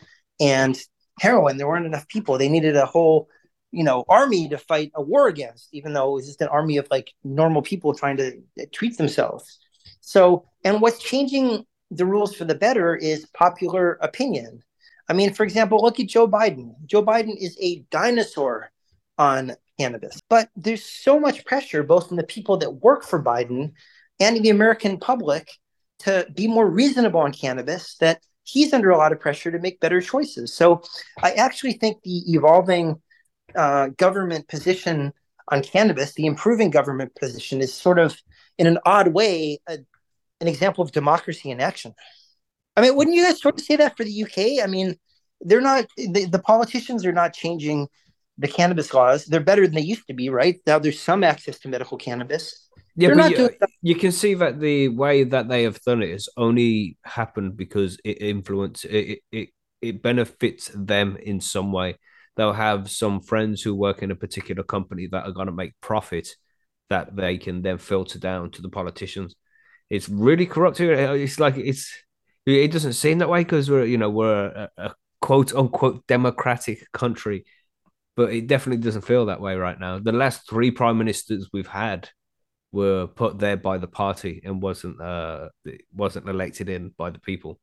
and 0.41 0.79
heroin. 1.21 1.57
There 1.57 1.69
weren't 1.69 1.87
enough 1.87 2.09
people. 2.09 2.39
They 2.39 2.49
needed 2.49 2.77
a 2.77 2.87
whole, 2.87 3.29
you 3.71 3.85
know, 3.85 4.05
army 4.09 4.49
to 4.49 4.59
fight 4.59 4.93
a 4.95 5.03
war 5.03 5.29
against, 5.29 5.69
even 5.73 5.93
though 5.93 6.11
it 6.11 6.15
was 6.15 6.27
just 6.27 6.41
an 6.41 6.49
army 6.49 6.77
of 6.77 6.87
like 6.91 7.13
normal 7.25 7.63
people 7.63 7.95
trying 7.95 8.17
to 8.19 8.39
uh, 8.61 8.65
treat 8.73 8.97
themselves. 8.97 9.59
So, 10.01 10.47
and 10.65 10.81
what's 10.81 10.99
changing 10.99 11.65
the 11.91 12.07
rules 12.07 12.35
for 12.35 12.45
the 12.45 12.55
better 12.55 12.95
is 12.95 13.27
popular 13.35 13.93
opinion. 14.01 14.63
I 15.09 15.15
mean, 15.15 15.33
for 15.33 15.43
example, 15.43 15.83
look 15.83 16.01
at 16.01 16.07
Joe 16.07 16.29
Biden. 16.29 16.75
Joe 16.85 17.03
Biden 17.03 17.35
is 17.37 17.57
a 17.61 17.81
dinosaur 17.91 18.71
on 19.17 19.57
cannabis, 19.79 20.21
but 20.29 20.49
there's 20.57 20.85
so 20.85 21.19
much 21.21 21.45
pressure 21.45 21.83
both 21.83 22.09
from 22.09 22.17
the 22.17 22.25
people 22.25 22.57
that 22.59 22.71
work 22.71 23.05
for 23.05 23.23
Biden 23.23 23.73
and 24.21 24.43
the 24.43 24.51
American 24.51 24.99
public 24.99 25.51
to 26.01 26.27
be 26.35 26.47
more 26.47 26.69
reasonable 26.69 27.21
on 27.21 27.33
cannabis 27.33 27.97
that 27.97 28.21
he's 28.45 28.73
under 28.73 28.91
a 28.91 28.97
lot 28.97 29.13
of 29.13 29.21
pressure 29.21 29.51
to 29.51 29.59
make 29.59 29.81
better 29.81 30.01
choices. 30.01 30.55
So 30.55 30.83
I 31.23 31.33
actually 31.33 31.75
think 31.75 32.03
the 32.03 32.33
evolving 32.33 33.01
uh, 33.55 33.89
government 33.89 34.49
position 34.49 35.13
on 35.49 35.63
cannabis, 35.63 36.15
the 36.15 36.27
improving 36.27 36.71
government 36.71 37.15
position, 37.15 37.61
is 37.61 37.75
sort 37.75 37.99
of 37.99 38.17
in 38.59 38.67
an 38.67 38.79
odd 38.85 39.09
way 39.09 39.61
a, 39.69 39.79
an 40.41 40.49
example 40.49 40.85
of 40.85 40.93
democracy 40.93 41.51
in 41.51 41.61
action. 41.61 41.95
I 42.77 42.83
mean, 42.83 42.95
wouldn't 42.97 43.17
you 43.17 43.25
guys 43.25 43.41
sort 43.41 43.59
of 43.59 43.65
say 43.65 43.77
that 43.77 43.97
for 43.97 44.05
the 44.05 44.23
UK? 44.23 44.63
I 44.63 44.67
mean, 44.67 44.97
they're 45.41 45.61
not 45.61 45.87
the, 45.97 46.27
the 46.27 46.39
politicians 46.39 47.05
are 47.05 47.13
not 47.13 47.33
changing 47.33 47.89
the 48.39 48.49
cannabis 48.49 48.95
laws. 48.95 49.27
They're 49.27 49.41
better 49.41 49.67
than 49.67 49.75
they 49.75 49.83
used 49.83 50.07
to 50.07 50.15
be, 50.15 50.31
right? 50.31 50.61
Now 50.67 50.79
there's 50.79 51.01
some 51.01 51.25
access 51.25 51.59
to 51.61 51.69
medical 51.69 51.99
cannabis 51.99 52.69
yeah, 52.99 53.15
but 53.15 53.39
you, 53.39 53.51
you, 53.81 53.95
can 53.95 54.11
see 54.11 54.35
that 54.35 54.59
the 54.59 54.89
way 54.89 55.23
that 55.23 55.49
they 55.49 55.63
have 55.63 55.81
done 55.83 56.03
it 56.03 56.11
has 56.11 56.29
only 56.37 56.99
happened 57.05 57.57
because 57.57 57.97
it 58.05 58.21
influence 58.21 58.85
it, 58.85 59.21
it 59.31 59.51
it 59.81 60.03
benefits 60.03 60.69
them 60.75 61.17
in 61.17 61.41
some 61.41 61.71
way. 61.71 61.97
They'll 62.37 62.53
have 62.53 62.91
some 62.91 63.21
friends 63.21 63.63
who 63.63 63.77
work 63.77 64.03
in 64.03 64.11
a 64.11 64.17
particular 64.17 64.65
company 64.65 65.07
that 65.13 65.25
are 65.25 65.31
going 65.31 65.47
to 65.47 65.53
make 65.53 65.81
profit 65.81 66.29
that 66.91 67.15
they 67.15 67.39
can 67.39 67.63
then 67.63 67.79
filter 67.79 68.19
down 68.19 68.51
to 68.53 68.63
the 68.63 68.69
politicians. 68.69 69.37
It's 69.89 70.09
really 70.09 70.47
corrupt 70.47 70.79
here. 70.79 70.93
It's 71.15 71.39
like 71.39 71.57
it's 71.57 71.95
it 72.47 72.73
doesn't 72.73 72.95
seem 72.95 73.19
that 73.19 73.29
way 73.29 73.45
because 73.45 73.71
we're 73.71 73.85
you 73.85 73.99
know 73.99 74.11
we're 74.11 74.47
a, 74.47 74.71
a 74.77 74.95
quote 75.21 75.55
unquote 75.55 76.05
democratic 76.09 76.91
country, 76.91 77.45
but 78.19 78.33
it 78.33 78.49
definitely 78.49 78.83
doesn't 78.83 79.03
feel 79.03 79.27
that 79.27 79.41
way 79.41 79.55
right 79.55 79.79
now. 79.79 80.01
The 80.01 80.11
last 80.11 80.51
three 80.51 80.73
prime 80.73 80.99
ministers 80.99 81.51
we've 81.53 81.69
had 81.69 82.11
were 82.73 83.07
put 83.07 83.39
there 83.39 83.57
by 83.57 83.79
the 83.79 83.87
party 83.87 84.43
and 84.45 84.61
wasn't 84.61 85.01
uh 85.01 85.51
wasn't 85.95 86.29
elected 86.29 86.69
in 86.69 86.89
by 86.99 87.11
the 87.11 87.21
people. 87.21 87.61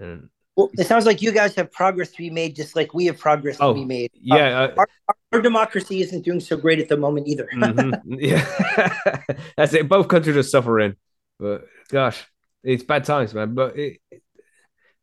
And 0.00 0.30
well, 0.56 0.70
it 0.78 0.86
sounds 0.86 1.04
like 1.04 1.20
you 1.20 1.30
guys 1.30 1.54
have 1.56 1.70
progress 1.70 2.10
to 2.12 2.16
be 2.16 2.30
made, 2.30 2.56
just 2.56 2.74
like 2.74 2.94
we 2.94 3.04
have 3.04 3.18
progress 3.18 3.58
oh, 3.60 3.74
to 3.74 3.80
be 3.80 3.84
made. 3.84 4.10
Yeah, 4.14 4.62
uh, 4.62 4.74
our, 4.78 4.88
our, 5.32 5.42
democracy 5.42 6.00
isn't 6.00 6.24
doing 6.24 6.40
so 6.40 6.56
great 6.56 6.78
at 6.78 6.88
the 6.88 6.96
moment 6.96 7.28
either. 7.28 7.46
mm-hmm. 7.52 8.14
Yeah, 8.18 9.34
that's 9.58 9.74
it. 9.74 9.90
Both 9.90 10.08
countries 10.08 10.38
are 10.38 10.42
suffering, 10.42 10.96
but 11.38 11.66
gosh, 11.90 12.24
it's 12.64 12.82
bad 12.82 13.04
times, 13.04 13.34
man. 13.34 13.54
But 13.54 13.78
it, 13.78 13.98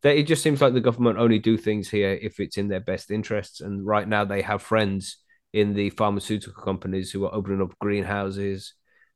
it, 0.04 0.20
it 0.20 0.24
just 0.24 0.44
seems 0.44 0.62
like 0.62 0.74
the 0.74 0.82
government 0.82 1.18
only 1.18 1.40
do 1.40 1.58
things 1.58 1.90
here 1.90 2.18
if 2.22 2.40
it's 2.40 2.58
in 2.58 2.68
their 2.68 2.80
best 2.80 3.12
interests. 3.12 3.62
And 3.62 3.86
right 3.86 4.08
now, 4.08 4.26
they 4.26 4.42
have 4.42 4.62
friends 4.62 5.18
in 5.54 5.74
the 5.74 5.90
pharmaceutical 5.92 6.62
companies 6.64 7.12
who 7.12 7.26
are 7.26 7.34
opening 7.34 7.62
up 7.62 7.78
greenhouses 7.80 8.74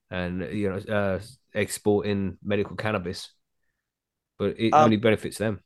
and 0.09 0.41
you 0.53 0.69
know 0.69 0.93
uh, 0.93 1.19
exporting 1.53 2.38
medical 2.43 2.75
cannabis, 2.75 3.29
but 4.38 4.55
it 4.57 4.73
um, 4.73 4.85
only 4.85 4.97
benefits 4.97 5.38
them. 5.38 5.59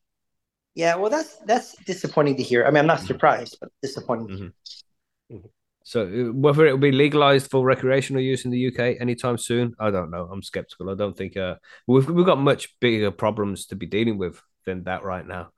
Yeah, 0.73 0.95
well, 0.95 1.09
that's 1.09 1.35
that's 1.45 1.75
disappointing 1.85 2.37
to 2.37 2.43
hear. 2.43 2.65
I 2.65 2.69
mean, 2.69 2.79
I'm 2.79 2.87
not 2.87 2.99
mm-hmm. 2.99 3.07
surprised, 3.07 3.57
but 3.59 3.69
disappointing. 3.81 4.27
Mm-hmm. 4.29 5.35
Mm-hmm. 5.35 5.47
So, 5.83 6.03
uh, 6.03 6.33
whether 6.33 6.65
it 6.65 6.71
will 6.71 6.79
be 6.79 6.91
legalized 6.91 7.51
for 7.51 7.65
recreational 7.65 8.21
use 8.21 8.45
in 8.45 8.51
the 8.51 8.67
UK 8.67 9.01
anytime 9.01 9.37
soon, 9.37 9.73
I 9.79 9.89
don't 9.91 10.11
know. 10.11 10.29
I'm 10.31 10.43
skeptical. 10.43 10.89
I 10.89 10.95
don't 10.95 11.17
think 11.17 11.35
uh, 11.35 11.55
we've 11.87 12.09
we've 12.09 12.25
got 12.25 12.39
much 12.39 12.79
bigger 12.79 13.11
problems 13.11 13.65
to 13.67 13.75
be 13.75 13.85
dealing 13.85 14.17
with 14.17 14.41
than 14.65 14.83
that 14.83 15.03
right 15.03 15.25
now. 15.25 15.49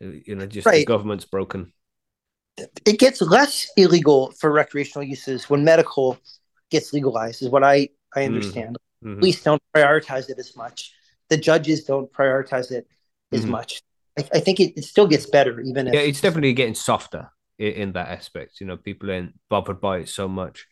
You 0.00 0.34
know, 0.34 0.46
just 0.46 0.66
right. 0.66 0.80
the 0.80 0.84
government's 0.84 1.24
broken. 1.24 1.72
It 2.86 2.98
gets 2.98 3.20
less 3.20 3.68
illegal 3.76 4.32
for 4.32 4.50
recreational 4.50 5.04
uses 5.04 5.48
when 5.48 5.64
medical 5.64 6.18
gets 6.70 6.92
legalized, 6.92 7.42
is 7.42 7.48
what 7.48 7.64
I 7.64 7.88
I 8.14 8.20
mm-hmm. 8.20 8.34
understand. 8.34 8.76
Mm-hmm. 9.04 9.20
Police 9.20 9.42
don't 9.42 9.62
prioritize 9.74 10.28
it 10.30 10.38
as 10.38 10.56
much. 10.56 10.92
The 11.28 11.36
judges 11.36 11.84
don't 11.84 12.12
prioritize 12.12 12.70
it 12.70 12.86
as 13.32 13.42
mm-hmm. 13.42 13.50
much. 13.50 13.82
I, 14.18 14.24
I 14.34 14.40
think 14.40 14.60
it, 14.60 14.76
it, 14.76 14.84
still 14.84 15.06
gets 15.06 15.26
better, 15.26 15.60
even 15.60 15.88
if 15.88 15.94
yeah, 15.94 16.00
it's 16.00 16.20
definitely 16.20 16.54
getting 16.54 16.74
softer 16.74 17.30
in, 17.58 17.72
in 17.72 17.92
that 17.92 18.08
aspect. 18.08 18.60
You 18.60 18.66
know, 18.66 18.76
people 18.76 19.10
ain't 19.10 19.34
bothered 19.50 19.80
by 19.80 19.98
it 19.98 20.08
so 20.08 20.28
much. 20.28 20.66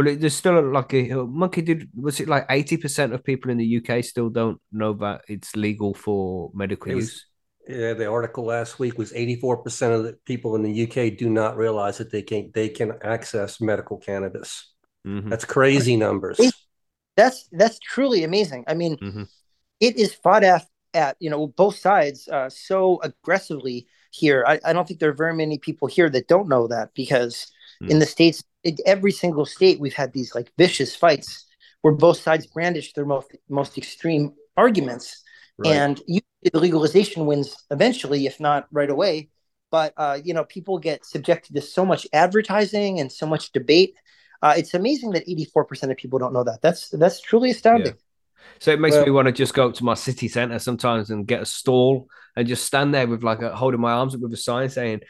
But 0.00 0.08
it, 0.08 0.20
there's 0.20 0.34
still 0.34 0.62
like 0.72 0.94
a 0.94 1.14
monkey 1.26 1.62
did. 1.62 1.88
Was 1.94 2.20
it 2.20 2.28
like 2.28 2.46
eighty 2.48 2.76
percent 2.76 3.12
of 3.12 3.22
people 3.22 3.50
in 3.50 3.58
the 3.58 3.76
UK 3.76 4.04
still 4.04 4.30
don't 4.30 4.60
know 4.72 4.94
that 4.94 5.22
it's 5.28 5.54
legal 5.56 5.94
for 5.94 6.50
medical 6.54 6.92
use? 6.92 7.26
Yeah, 7.68 7.92
the 7.92 8.06
article 8.06 8.46
last 8.46 8.78
week 8.80 8.98
was 8.98 9.12
84% 9.12 9.94
of 9.94 10.02
the 10.02 10.18
people 10.24 10.56
in 10.56 10.62
the 10.62 10.88
UK 10.88 11.16
do 11.16 11.30
not 11.30 11.56
realize 11.56 11.98
that 11.98 12.10
they 12.10 12.22
can 12.22 12.50
they 12.52 12.68
can 12.68 12.94
access 13.02 13.60
medical 13.60 13.98
cannabis. 13.98 14.72
Mm-hmm. 15.06 15.28
That's 15.28 15.44
crazy 15.44 15.96
numbers 15.96 16.40
that's 17.20 17.48
that's 17.52 17.78
truly 17.78 18.24
amazing. 18.24 18.64
I 18.66 18.74
mean, 18.74 18.96
mm-hmm. 18.96 19.24
it 19.80 19.96
is 19.96 20.14
fought 20.14 20.44
at 20.44 20.66
at 20.94 21.16
you 21.20 21.30
know 21.30 21.48
both 21.48 21.76
sides 21.76 22.28
uh, 22.28 22.48
so 22.48 23.00
aggressively 23.02 23.86
here. 24.10 24.44
I, 24.46 24.58
I 24.64 24.72
don't 24.72 24.88
think 24.88 25.00
there 25.00 25.10
are 25.10 25.24
very 25.24 25.34
many 25.34 25.58
people 25.58 25.86
here 25.88 26.08
that 26.10 26.28
don't 26.28 26.48
know 26.48 26.66
that 26.68 26.94
because 26.94 27.46
mm. 27.82 27.90
in 27.90 27.98
the 27.98 28.06
states, 28.06 28.42
in 28.64 28.76
every 28.86 29.12
single 29.12 29.46
state, 29.46 29.80
we've 29.80 29.94
had 29.94 30.12
these 30.12 30.34
like 30.34 30.52
vicious 30.58 30.94
fights 30.94 31.46
where 31.82 31.94
both 31.94 32.18
sides 32.18 32.46
brandish 32.46 32.92
their 32.92 33.06
most 33.06 33.34
most 33.48 33.78
extreme 33.78 34.32
arguments, 34.56 35.22
right. 35.58 35.74
and 35.74 36.00
you, 36.06 36.20
the 36.42 36.58
legalization 36.58 37.26
wins 37.26 37.56
eventually, 37.70 38.26
if 38.26 38.40
not 38.40 38.66
right 38.70 38.90
away. 38.90 39.30
But 39.70 39.94
uh, 39.96 40.18
you 40.22 40.34
know, 40.34 40.44
people 40.44 40.78
get 40.78 41.06
subjected 41.06 41.54
to 41.54 41.62
so 41.62 41.86
much 41.86 42.06
advertising 42.12 43.00
and 43.00 43.10
so 43.10 43.26
much 43.26 43.52
debate 43.52 43.94
uh, 44.42 44.54
it's 44.56 44.74
amazing 44.74 45.10
that 45.10 45.26
84% 45.26 45.90
of 45.90 45.96
people 45.96 46.18
don't 46.18 46.32
know 46.32 46.44
that. 46.44 46.62
That's 46.62 46.88
that's 46.90 47.20
truly 47.20 47.50
astounding. 47.50 47.86
Yeah. 47.86 47.92
So 48.58 48.72
it 48.72 48.80
makes 48.80 48.96
well, 48.96 49.04
me 49.04 49.10
want 49.10 49.26
to 49.26 49.32
just 49.32 49.54
go 49.54 49.68
up 49.68 49.74
to 49.74 49.84
my 49.84 49.94
city 49.94 50.28
center 50.28 50.58
sometimes 50.58 51.10
and 51.10 51.26
get 51.26 51.42
a 51.42 51.46
stall 51.46 52.08
and 52.36 52.48
just 52.48 52.64
stand 52.64 52.94
there 52.94 53.06
with 53.06 53.22
like 53.22 53.42
a, 53.42 53.54
holding 53.54 53.80
my 53.80 53.92
arms 53.92 54.14
up 54.14 54.20
with 54.22 54.32
a 54.32 54.36
sign 54.36 54.70
saying, 54.70 55.00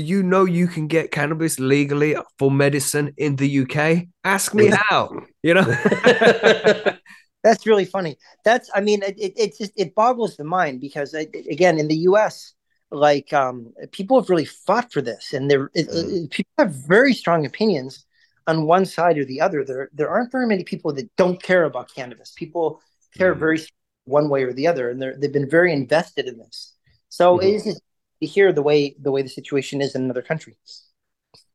"Do 0.00 0.06
you 0.06 0.22
know 0.22 0.44
you 0.44 0.66
can 0.66 0.86
get 0.86 1.10
cannabis 1.10 1.58
legally 1.58 2.16
for 2.38 2.50
medicine 2.50 3.12
in 3.16 3.36
the 3.36 3.60
UK? 3.60 4.06
Ask 4.24 4.54
me 4.54 4.70
how." 4.88 5.10
You 5.42 5.54
know. 5.54 5.64
That's 7.42 7.66
really 7.66 7.84
funny. 7.84 8.16
That's, 8.44 8.70
I 8.74 8.80
mean, 8.80 9.02
it, 9.02 9.18
it, 9.18 9.32
it 9.36 9.58
just 9.58 9.72
it 9.76 9.94
boggles 9.94 10.36
the 10.36 10.44
mind 10.44 10.80
because 10.80 11.14
again, 11.14 11.78
in 11.78 11.88
the 11.88 11.96
U.S., 12.10 12.52
like 12.90 13.32
um, 13.32 13.72
people 13.92 14.20
have 14.20 14.28
really 14.28 14.44
fought 14.44 14.92
for 14.92 15.00
this, 15.00 15.32
and 15.32 15.50
they're 15.50 15.68
mm. 15.70 16.30
people 16.30 16.52
have 16.58 16.74
very 16.74 17.14
strong 17.14 17.46
opinions 17.46 18.04
on 18.46 18.66
one 18.66 18.84
side 18.84 19.16
or 19.16 19.24
the 19.24 19.40
other. 19.40 19.64
There 19.64 19.88
there 19.92 20.10
aren't 20.10 20.32
very 20.32 20.46
many 20.46 20.64
people 20.64 20.92
that 20.94 21.14
don't 21.16 21.40
care 21.40 21.64
about 21.64 21.94
cannabis. 21.94 22.32
People 22.36 22.82
care 23.16 23.32
mm-hmm. 23.32 23.40
very 23.40 23.66
one 24.04 24.28
way 24.28 24.42
or 24.42 24.52
the 24.52 24.66
other, 24.66 24.90
and 24.90 25.00
they're 25.00 25.16
they've 25.16 25.32
been 25.32 25.48
very 25.48 25.72
invested 25.72 26.26
in 26.26 26.38
this. 26.38 26.74
So 27.08 27.38
mm-hmm. 27.38 27.46
it 27.46 27.66
is 27.66 27.80
to 28.20 28.26
hear 28.26 28.52
the 28.52 28.62
way 28.62 28.94
the 29.00 29.10
way 29.10 29.22
the 29.22 29.28
situation 29.28 29.80
is 29.80 29.94
in 29.94 30.04
another 30.04 30.22
country. 30.22 30.56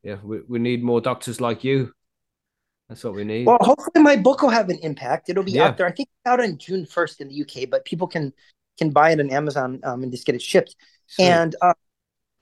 Yeah, 0.03 0.17
we, 0.23 0.41
we 0.47 0.59
need 0.59 0.83
more 0.83 1.01
doctors 1.01 1.41
like 1.41 1.63
you. 1.63 1.91
That's 2.89 3.03
what 3.03 3.15
we 3.15 3.23
need. 3.23 3.47
Well, 3.47 3.57
hopefully 3.61 4.03
my 4.03 4.15
book 4.15 4.43
will 4.43 4.49
have 4.49 4.69
an 4.69 4.77
impact. 4.79 5.29
It'll 5.29 5.43
be 5.43 5.53
yeah. 5.53 5.65
out 5.65 5.77
there. 5.77 5.87
I 5.87 5.91
think 5.91 6.09
out 6.25 6.39
on 6.39 6.57
June 6.57 6.85
first 6.85 7.19
in 7.19 7.29
the 7.29 7.41
UK, 7.41 7.69
but 7.69 7.85
people 7.85 8.07
can 8.07 8.31
can 8.77 8.91
buy 8.91 9.11
it 9.11 9.19
on 9.19 9.31
Amazon 9.31 9.79
um, 9.83 10.03
and 10.03 10.11
just 10.11 10.25
get 10.25 10.35
it 10.35 10.41
shipped. 10.41 10.75
And 11.17 11.55
uh, 11.61 11.73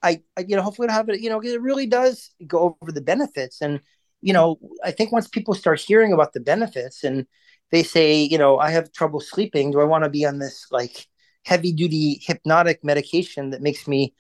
I, 0.02 0.22
I, 0.36 0.42
you 0.48 0.56
know, 0.56 0.62
hopefully 0.62 0.86
it'll 0.86 0.96
have 0.96 1.10
it. 1.10 1.22
You 1.22 1.30
know, 1.30 1.40
it 1.42 1.62
really 1.62 1.86
does 1.86 2.32
go 2.48 2.78
over 2.82 2.92
the 2.92 3.02
benefits 3.02 3.62
and 3.62 3.80
you 4.24 4.32
know, 4.32 4.58
I 4.84 4.92
think 4.92 5.12
once 5.12 5.28
people 5.28 5.54
start 5.54 5.82
hearing 5.82 6.14
about 6.14 6.32
the 6.32 6.40
benefits 6.40 7.04
and 7.04 7.28
they 7.72 7.84
say, 7.84 8.24
you 8.24 8.38
know, 8.38 8.58
I 8.58 8.72
have 8.72 8.94
trouble 8.94 9.20
sleeping, 9.20 9.72
do 9.72 9.82
I 9.82 9.84
want 9.84 10.06
to 10.06 10.10
be 10.10 10.26
on 10.26 10.40
this 10.40 10.68
like 10.72 11.08
heavy 11.46 11.72
duty 11.72 12.22
hypnotic 12.24 12.84
medication 12.84 13.50
that 13.52 13.62
makes 13.62 13.88
me 13.88 14.14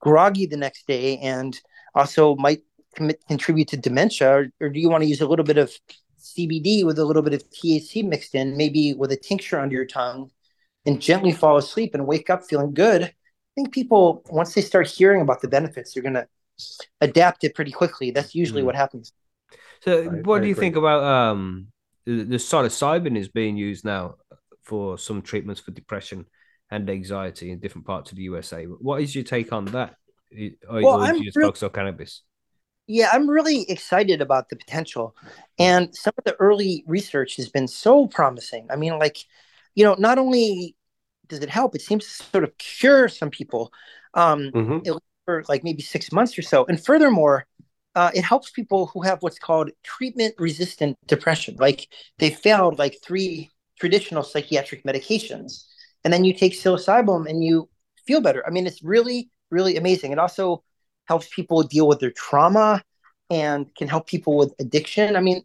groggy 0.00 0.46
the 0.46 0.56
next 0.56 0.86
day 0.86 1.18
and 1.18 1.58
also 1.94 2.36
might 2.36 2.62
commit, 2.94 3.20
contribute 3.26 3.68
to 3.68 3.76
dementia, 3.76 4.30
or, 4.30 4.46
or 4.60 4.68
do 4.68 4.80
you 4.80 4.88
want 4.88 5.02
to 5.02 5.08
use 5.08 5.20
a 5.20 5.26
little 5.26 5.44
bit 5.44 5.58
of 5.58 5.72
CBD 6.20 6.84
with 6.84 6.98
a 6.98 7.04
little 7.04 7.22
bit 7.22 7.34
of 7.34 7.42
THC 7.50 8.02
mixed 8.06 8.34
in, 8.34 8.56
maybe 8.56 8.94
with 8.94 9.12
a 9.12 9.16
tincture 9.16 9.58
under 9.58 9.74
your 9.74 9.86
tongue, 9.86 10.30
and 10.86 11.00
gently 11.00 11.32
fall 11.32 11.56
asleep 11.56 11.94
and 11.94 12.06
wake 12.06 12.30
up 12.30 12.44
feeling 12.44 12.74
good? 12.74 13.02
I 13.02 13.12
think 13.54 13.72
people, 13.72 14.22
once 14.30 14.54
they 14.54 14.60
start 14.60 14.86
hearing 14.86 15.20
about 15.20 15.40
the 15.42 15.48
benefits, 15.48 15.94
they're 15.94 16.02
going 16.02 16.14
to 16.14 16.28
adapt 17.00 17.44
it 17.44 17.54
pretty 17.54 17.72
quickly. 17.72 18.10
That's 18.10 18.34
usually 18.34 18.62
Mm. 18.62 18.66
what 18.66 18.76
happens. 18.76 19.12
So, 19.84 20.04
I- 20.04 20.06
what 20.06 20.38
I 20.38 20.40
do 20.42 20.48
you 20.48 20.52
agree. 20.52 20.60
think 20.66 20.76
about 20.76 21.02
um 21.02 21.68
the, 22.04 22.24
the 22.24 22.36
psilocybin 22.36 23.16
is 23.16 23.28
being 23.28 23.56
used 23.56 23.84
now 23.84 24.14
for 24.62 24.98
some 24.98 25.22
treatments 25.22 25.60
for 25.60 25.70
depression 25.72 26.26
and 26.70 26.88
anxiety 26.90 27.50
in 27.50 27.58
different 27.60 27.86
parts 27.86 28.10
of 28.10 28.16
the 28.16 28.24
USA? 28.24 28.64
What 28.64 29.00
is 29.02 29.14
your 29.14 29.24
take 29.24 29.52
on 29.52 29.64
that? 29.66 29.96
Or, 30.68 30.82
Well, 30.82 31.00
or 31.00 31.02
I'm 31.04 31.22
just 31.22 31.36
real- 31.36 31.48
focus 31.48 31.62
on 31.62 31.70
cannabis? 31.70 32.22
Yeah, 32.86 33.10
I'm 33.12 33.28
really 33.28 33.68
excited 33.70 34.22
about 34.22 34.48
the 34.48 34.56
potential. 34.56 35.14
And 35.58 35.94
some 35.94 36.14
of 36.16 36.24
the 36.24 36.34
early 36.40 36.84
research 36.86 37.36
has 37.36 37.50
been 37.50 37.68
so 37.68 38.06
promising. 38.06 38.66
I 38.70 38.76
mean, 38.76 38.98
like, 38.98 39.18
you 39.74 39.84
know, 39.84 39.94
not 39.98 40.16
only 40.18 40.74
does 41.26 41.40
it 41.40 41.50
help, 41.50 41.74
it 41.74 41.82
seems 41.82 42.04
to 42.06 42.24
sort 42.24 42.44
of 42.44 42.56
cure 42.56 43.08
some 43.08 43.28
people 43.30 43.72
um, 44.14 44.50
Mhm. 44.52 44.98
for 45.26 45.44
like 45.50 45.62
maybe 45.64 45.82
six 45.82 46.10
months 46.12 46.38
or 46.38 46.42
so. 46.42 46.64
And 46.64 46.82
furthermore, 46.82 47.46
uh, 47.94 48.10
it 48.14 48.24
helps 48.24 48.50
people 48.50 48.86
who 48.86 49.02
have 49.02 49.22
what's 49.22 49.38
called 49.38 49.70
treatment 49.82 50.34
resistant 50.38 50.96
depression. 51.06 51.56
Like 51.58 51.88
they 52.18 52.30
failed 52.30 52.78
like 52.78 52.96
three 53.02 53.50
traditional 53.78 54.22
psychiatric 54.22 54.84
medications. 54.84 55.64
And 56.04 56.12
then 56.12 56.24
you 56.24 56.32
take 56.32 56.52
psilocybin 56.52 57.28
and 57.28 57.44
you 57.44 57.68
feel 58.06 58.20
better. 58.20 58.46
I 58.46 58.50
mean, 58.50 58.66
it's 58.66 58.82
really, 58.82 59.30
really 59.50 59.76
amazing. 59.76 60.12
It 60.12 60.18
also 60.18 60.62
helps 61.06 61.28
people 61.34 61.62
deal 61.62 61.88
with 61.88 62.00
their 62.00 62.10
trauma 62.10 62.82
and 63.30 63.74
can 63.74 63.88
help 63.88 64.06
people 64.06 64.36
with 64.36 64.54
addiction. 64.58 65.16
I 65.16 65.20
mean, 65.20 65.42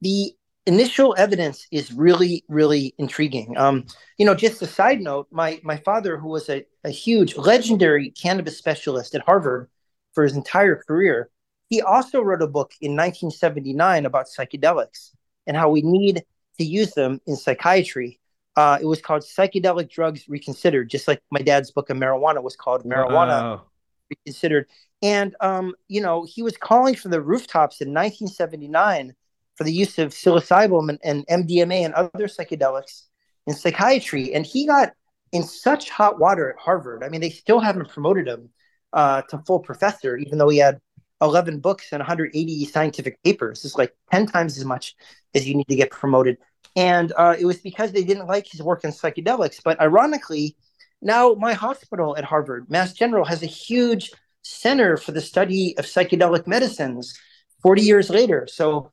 the 0.00 0.34
initial 0.66 1.14
evidence 1.18 1.66
is 1.70 1.92
really, 1.92 2.44
really 2.48 2.94
intriguing. 2.98 3.56
Um, 3.56 3.86
you 4.18 4.26
know, 4.26 4.34
just 4.34 4.62
a 4.62 4.66
side 4.66 5.00
note, 5.00 5.26
my 5.30 5.60
my 5.62 5.76
father, 5.76 6.16
who 6.16 6.28
was 6.28 6.48
a, 6.48 6.64
a 6.84 6.90
huge 6.90 7.36
legendary 7.36 8.10
cannabis 8.10 8.58
specialist 8.58 9.14
at 9.14 9.22
Harvard 9.22 9.68
for 10.12 10.24
his 10.24 10.34
entire 10.34 10.76
career, 10.76 11.30
he 11.68 11.80
also 11.80 12.20
wrote 12.20 12.42
a 12.42 12.46
book 12.46 12.72
in 12.80 12.92
1979 12.92 14.06
about 14.06 14.26
psychedelics 14.26 15.12
and 15.46 15.56
how 15.56 15.70
we 15.70 15.82
need 15.82 16.24
to 16.58 16.64
use 16.64 16.92
them 16.92 17.20
in 17.26 17.36
psychiatry. 17.36 18.20
Uh, 18.56 18.78
it 18.80 18.84
was 18.84 19.00
called 19.00 19.22
Psychedelic 19.22 19.90
Drugs 19.90 20.28
Reconsidered, 20.28 20.90
just 20.90 21.06
like 21.08 21.22
my 21.30 21.40
dad's 21.40 21.70
book 21.70 21.88
of 21.90 21.96
marijuana 21.96 22.42
was 22.42 22.56
called 22.56 22.84
Marijuana 22.84 23.42
Wow. 23.42 23.62
reconsidered. 24.10 24.66
And 25.02 25.34
um, 25.40 25.74
you 25.88 26.00
know, 26.00 26.24
he 26.28 26.42
was 26.42 26.56
calling 26.56 26.94
from 26.94 27.10
the 27.10 27.20
rooftops 27.22 27.80
in 27.80 27.88
1979 27.88 29.14
for 29.54 29.64
the 29.64 29.72
use 29.72 29.98
of 29.98 30.10
psilocybin 30.12 30.98
and, 31.02 31.24
and 31.28 31.46
MDMA 31.48 31.84
and 31.84 31.94
other 31.94 32.26
psychedelics 32.26 33.04
in 33.46 33.54
psychiatry. 33.54 34.34
And 34.34 34.44
he 34.44 34.66
got 34.66 34.92
in 35.32 35.42
such 35.44 35.90
hot 35.90 36.18
water 36.18 36.50
at 36.50 36.58
Harvard. 36.58 37.04
I 37.04 37.08
mean, 37.08 37.20
they 37.20 37.30
still 37.30 37.60
haven't 37.60 37.88
promoted 37.88 38.26
him 38.26 38.50
uh, 38.92 39.22
to 39.22 39.38
full 39.46 39.60
professor, 39.60 40.16
even 40.16 40.38
though 40.38 40.48
he 40.48 40.58
had 40.58 40.80
11 41.22 41.60
books 41.60 41.92
and 41.92 42.00
180 42.00 42.64
scientific 42.66 43.22
papers. 43.22 43.64
It's 43.64 43.76
like 43.76 43.94
10 44.10 44.26
times 44.26 44.58
as 44.58 44.64
much 44.64 44.96
as 45.34 45.46
you 45.46 45.54
need 45.54 45.68
to 45.68 45.76
get 45.76 45.90
promoted. 45.90 46.38
And 46.76 47.12
uh, 47.16 47.36
it 47.38 47.44
was 47.44 47.58
because 47.58 47.92
they 47.92 48.04
didn't 48.04 48.26
like 48.26 48.46
his 48.46 48.62
work 48.62 48.84
in 48.84 48.90
psychedelics. 48.90 49.60
But 49.64 49.80
ironically, 49.80 50.56
now 51.02 51.34
my 51.34 51.52
hospital 51.52 52.16
at 52.16 52.24
Harvard, 52.24 52.70
Mass 52.70 52.92
General, 52.92 53.24
has 53.24 53.42
a 53.42 53.46
huge 53.46 54.12
center 54.42 54.96
for 54.96 55.12
the 55.12 55.20
study 55.20 55.76
of 55.78 55.84
psychedelic 55.84 56.46
medicines 56.46 57.18
40 57.62 57.82
years 57.82 58.10
later. 58.10 58.46
So 58.50 58.92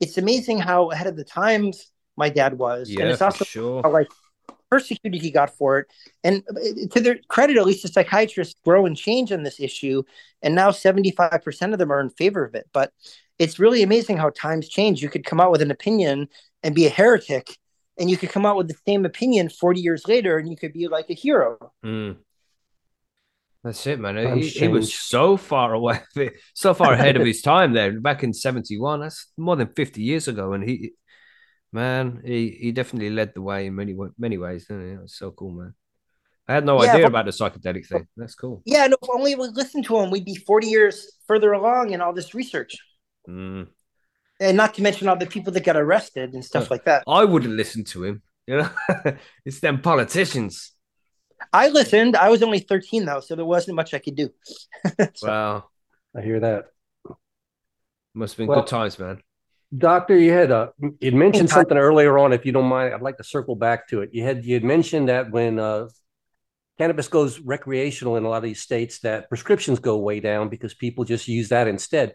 it's 0.00 0.18
amazing 0.18 0.58
how 0.58 0.90
ahead 0.90 1.06
of 1.06 1.16
the 1.16 1.24
times 1.24 1.90
my 2.16 2.28
dad 2.28 2.58
was. 2.58 2.88
and 3.02 3.10
it's 3.10 3.22
also 3.22 3.44
sure. 3.44 3.82
how 3.82 3.90
like 3.90 4.08
persecuted 4.70 5.20
he 5.20 5.30
got 5.30 5.56
for 5.56 5.78
it. 5.78 5.86
And 6.22 6.42
uh, 6.50 6.88
to 6.92 7.00
their 7.00 7.18
credit, 7.28 7.56
at 7.56 7.66
least 7.66 7.82
the 7.82 7.88
psychiatrists 7.88 8.54
grow 8.64 8.86
and 8.86 8.96
change 8.96 9.32
on 9.32 9.42
this 9.42 9.60
issue. 9.60 10.02
And 10.42 10.54
now 10.54 10.70
75% 10.70 11.72
of 11.72 11.78
them 11.78 11.92
are 11.92 12.00
in 12.00 12.10
favor 12.10 12.44
of 12.44 12.54
it. 12.54 12.68
But 12.72 12.92
it's 13.38 13.58
really 13.58 13.82
amazing 13.82 14.16
how 14.16 14.30
times 14.30 14.68
change. 14.68 15.02
You 15.02 15.08
could 15.08 15.24
come 15.24 15.40
out 15.40 15.52
with 15.52 15.62
an 15.62 15.70
opinion 15.70 16.28
and 16.64 16.74
be 16.74 16.86
a 16.86 16.90
heretic, 16.90 17.48
and 17.98 18.10
you 18.10 18.18
could 18.18 18.30
come 18.30 18.46
out 18.46 18.56
with 18.58 18.68
the 18.68 18.78
same 18.88 19.06
opinion 19.06 19.50
40 19.50 19.80
years 19.82 20.08
later 20.08 20.38
and 20.38 20.50
you 20.50 20.56
could 20.56 20.74
be 20.74 20.88
like 20.88 21.10
a 21.10 21.14
hero. 21.14 21.72
Mm. 21.84 22.24
That's 23.62 23.86
it, 23.86 23.98
man. 23.98 24.16
He, 24.36 24.50
he 24.50 24.68
was 24.68 24.94
so 24.94 25.36
far 25.38 25.72
away, 25.72 26.00
so 26.54 26.74
far 26.74 26.92
ahead 26.92 27.16
of 27.16 27.24
his 27.24 27.40
time 27.42 27.72
there. 27.72 27.98
Back 27.98 28.22
in 28.22 28.34
'71, 28.34 29.00
that's 29.00 29.32
more 29.38 29.56
than 29.56 29.68
50 29.68 30.02
years 30.02 30.28
ago, 30.28 30.52
and 30.52 30.62
he, 30.68 30.92
man, 31.72 32.22
he, 32.24 32.50
he 32.50 32.72
definitely 32.72 33.10
led 33.10 33.34
the 33.34 33.42
way 33.42 33.66
in 33.66 33.76
many 33.76 33.96
many 34.18 34.38
ways. 34.38 34.66
Didn't 34.66 34.90
he? 34.90 34.96
That's 34.96 35.18
so 35.18 35.30
cool, 35.32 35.52
man. 35.52 35.74
I 36.48 36.54
had 36.54 36.66
no 36.66 36.82
Yeah, 36.82 36.94
idea 36.94 37.06
about 37.06 37.26
the 37.26 37.32
psychedelic 37.32 37.86
thing. 37.88 38.08
That's 38.16 38.34
cool. 38.34 38.64
Yeah, 38.64 38.86
no, 38.86 38.96
if 39.02 39.08
only 39.10 39.34
we 39.34 39.48
listened 39.48 39.84
to 39.86 39.98
him, 39.98 40.10
we'd 40.10 40.24
be 40.24 40.36
40 40.36 40.66
years 40.68 41.10
further 41.26 41.52
along 41.52 41.92
in 41.92 42.00
all 42.00 42.12
this 42.12 42.34
research. 42.34 42.76
Mm. 43.28 43.73
And 44.44 44.56
not 44.56 44.74
to 44.74 44.82
mention 44.82 45.08
all 45.08 45.16
the 45.16 45.26
people 45.26 45.52
that 45.54 45.64
got 45.64 45.76
arrested 45.76 46.34
and 46.34 46.44
stuff 46.44 46.64
Yeah. 46.64 46.68
like 46.74 46.84
that. 46.84 47.04
I 47.06 47.24
wouldn't 47.24 47.54
listen 47.54 47.84
to 47.92 48.04
him. 48.04 48.22
You 48.46 48.58
know, 48.58 48.70
it's 49.46 49.60
them 49.60 49.80
politicians. 49.80 50.72
I 51.52 51.68
listened. 51.68 52.14
I 52.16 52.28
was 52.28 52.42
only 52.42 52.58
13 52.60 53.04
though, 53.06 53.20
so 53.20 53.34
there 53.36 53.44
wasn't 53.44 53.76
much 53.76 53.94
I 53.94 53.98
could 53.98 54.16
do. 54.16 54.28
So- 55.14 55.26
Wow, 55.28 55.64
I 56.16 56.20
hear 56.20 56.40
that. 56.40 56.66
must 58.14 58.34
have 58.34 58.38
been 58.38 58.46
Well- 58.48 58.60
good 58.60 58.68
times, 58.68 58.98
man. 58.98 59.20
Doctor, 59.76 60.16
you 60.16 60.30
had 60.30 60.52
uh, 60.52 60.68
you 61.00 61.10
mentioned 61.12 61.50
something 61.50 61.76
earlier 61.76 62.16
on. 62.18 62.32
If 62.32 62.46
you 62.46 62.52
don't 62.52 62.66
mind, 62.68 62.94
I'd 62.94 63.02
like 63.02 63.16
to 63.16 63.24
circle 63.24 63.56
back 63.56 63.88
to 63.88 64.02
it. 64.02 64.10
You 64.12 64.22
had 64.22 64.44
you 64.44 64.54
had 64.54 64.62
mentioned 64.62 65.08
that 65.08 65.32
when 65.32 65.58
uh, 65.58 65.88
cannabis 66.78 67.08
goes 67.08 67.40
recreational 67.40 68.14
in 68.16 68.24
a 68.24 68.28
lot 68.28 68.36
of 68.36 68.44
these 68.44 68.60
states, 68.60 69.00
that 69.00 69.28
prescriptions 69.28 69.80
go 69.80 69.96
way 69.96 70.20
down 70.20 70.48
because 70.48 70.74
people 70.74 71.02
just 71.04 71.26
use 71.26 71.48
that 71.48 71.66
instead. 71.66 72.14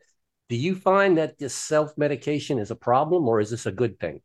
Do 0.50 0.58
you 0.58 0.76
find 0.76 1.18
that 1.18 1.38
this 1.40 1.56
self 1.56 1.98
medication 1.98 2.60
is 2.60 2.72
a 2.72 2.76
problem, 2.76 3.28
or 3.30 3.40
is 3.40 3.52
this 3.52 3.66
a 3.66 3.72
good 3.72 4.00
thing? 4.00 4.22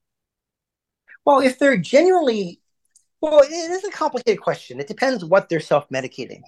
Well, 1.24 1.40
if 1.40 1.58
they're 1.58 1.76
genuinely, 1.76 2.60
well, 3.20 3.40
it 3.42 3.50
is 3.52 3.84
a 3.84 3.90
complicated 3.90 4.40
question. 4.40 4.80
It 4.80 4.88
depends 4.88 5.24
what 5.24 5.48
they're 5.48 5.60
self 5.60 5.88
medicating. 5.88 6.42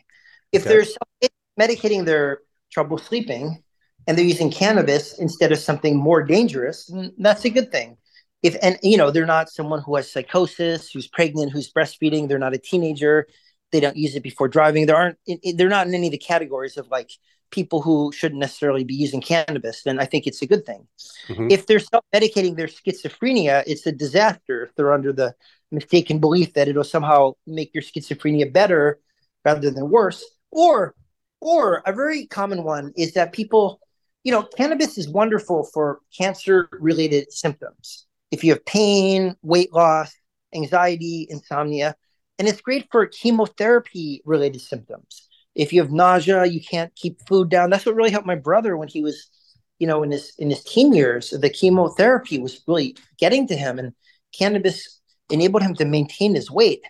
If 0.53 0.66
Okay. 0.66 0.70
they're 0.70 1.31
medicating 1.61 2.05
their 2.05 2.41
trouble 2.72 2.99
sleeping 2.99 3.62
and 4.07 4.16
they're 4.16 4.24
using 4.24 4.51
cannabis 4.51 5.18
instead 5.18 5.53
of 5.53 5.59
something 5.59 5.97
more 5.97 6.22
dangerous, 6.22 6.93
that's 7.18 7.45
a 7.45 7.51
good 7.51 7.72
thing. 7.72 7.97
If 8.43 8.57
and 8.62 8.79
you 8.83 8.97
know 8.97 9.11
they're 9.11 9.27
not 9.27 9.51
someone 9.51 9.83
who 9.83 9.97
has 9.97 10.12
psychosis, 10.12 10.91
who's 10.91 11.09
pregnant, 11.09 11.53
who's 11.53 11.72
breastfeeding, 11.72 12.29
they're 12.29 12.39
not 12.39 12.55
a 12.55 12.59
teenager, 12.59 13.27
they 13.72 13.81
don't 13.81 13.97
use 13.97 14.14
it 14.14 14.22
before 14.22 14.49
driving. 14.49 14.87
There 14.87 14.97
aren't 14.97 15.18
they're 15.57 15.68
not 15.68 15.87
in 15.87 15.95
any 15.95 16.09
of 16.09 16.12
the 16.12 16.18
categories 16.18 16.77
of 16.77 16.89
like 16.89 17.11
people 17.51 17.82
who 17.82 18.12
shouldn't 18.12 18.40
necessarily 18.40 18.84
be 18.84 18.94
using 18.94 19.20
cannabis. 19.20 19.82
Then 19.82 19.99
I 19.99 20.05
think 20.05 20.26
it's 20.26 20.42
a 20.42 20.47
good 20.47 20.64
thing 20.66 20.86
Mhm. 21.28 21.53
if 21.53 21.66
they're 21.66 21.78
self-medicating 21.78 22.57
their 22.57 22.66
schizophrenia, 22.66 23.62
it's 23.66 23.86
a 23.86 23.92
disaster. 23.92 24.64
If 24.64 24.74
they're 24.74 24.92
under 24.92 25.12
the 25.12 25.34
mistaken 25.70 26.18
belief 26.18 26.55
that 26.55 26.68
it'll 26.68 26.84
somehow 26.84 27.34
make 27.47 27.74
your 27.74 27.82
schizophrenia 27.82 28.53
better 28.53 29.01
rather 29.44 29.70
than 29.70 29.90
worse, 29.90 30.24
or 30.51 30.94
or 31.40 31.82
a 31.84 31.92
very 31.92 32.26
common 32.26 32.64
one 32.64 32.92
is 32.97 33.12
that 33.12 33.32
people, 33.32 33.78
you 34.24 34.32
know, 34.32 34.42
cannabis 34.42 34.97
is 34.97 35.09
wonderful 35.09 35.64
for 35.64 36.01
cancer-related 36.16 37.30
symptoms. 37.30 38.07
If 38.30 38.42
you 38.42 38.53
have 38.53 38.64
pain, 38.64 39.36
weight 39.42 39.72
loss, 39.72 40.14
anxiety, 40.55 41.26
insomnia, 41.28 41.94
and 42.38 42.49
it's 42.49 42.61
great 42.61 42.88
for 42.90 43.07
chemotherapy-related 43.07 44.61
symptoms. 44.61 45.28
If 45.57 45.73
you 45.73 45.81
have 45.83 45.91
nausea, 45.93 46.47
you 46.47 46.61
can't 46.61 46.95
keep 46.95 47.27
food 47.29 47.49
down. 47.49 47.71
That's 47.71 47.87
what 47.87 47.97
really 47.97 48.13
helped 48.13 48.27
my 48.29 48.37
brother 48.37 48.77
when 48.77 48.89
he 48.89 49.03
was 49.03 49.31
you 49.79 49.87
know, 49.87 50.03
in 50.03 50.11
his 50.11 50.33
in 50.39 50.51
his 50.51 50.65
teen 50.65 50.95
years, 50.95 51.31
the 51.31 51.51
chemotherapy 51.51 52.39
was 52.39 52.63
really 52.67 52.97
getting 53.19 53.47
to 53.49 53.57
him, 53.57 53.79
and 53.79 53.93
cannabis 54.33 55.01
enabled 55.31 55.63
him 55.63 55.75
to 55.75 55.85
maintain 55.85 56.35
his 56.35 56.51
weight. 56.51 56.83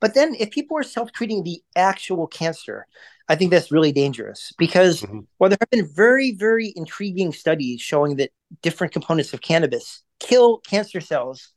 But 0.00 0.14
then, 0.14 0.34
if 0.34 0.50
people 0.50 0.78
are 0.78 0.82
self-treating 0.82 1.44
the 1.44 1.62
actual 1.76 2.26
cancer, 2.26 2.86
I 3.28 3.36
think 3.36 3.50
that's 3.50 3.72
really 3.72 3.92
dangerous 3.92 4.52
because 4.58 5.02
Mhm. 5.02 5.26
well, 5.38 5.50
there 5.50 5.58
have 5.60 5.70
been 5.70 5.88
very, 5.94 6.32
very 6.32 6.72
intriguing 6.76 7.32
studies 7.32 7.80
showing 7.80 8.16
that 8.16 8.30
different 8.62 8.92
components 8.92 9.32
of 9.34 9.40
cannabis 9.40 10.02
kill 10.20 10.58
cancer 10.60 11.00
cells 11.00 11.52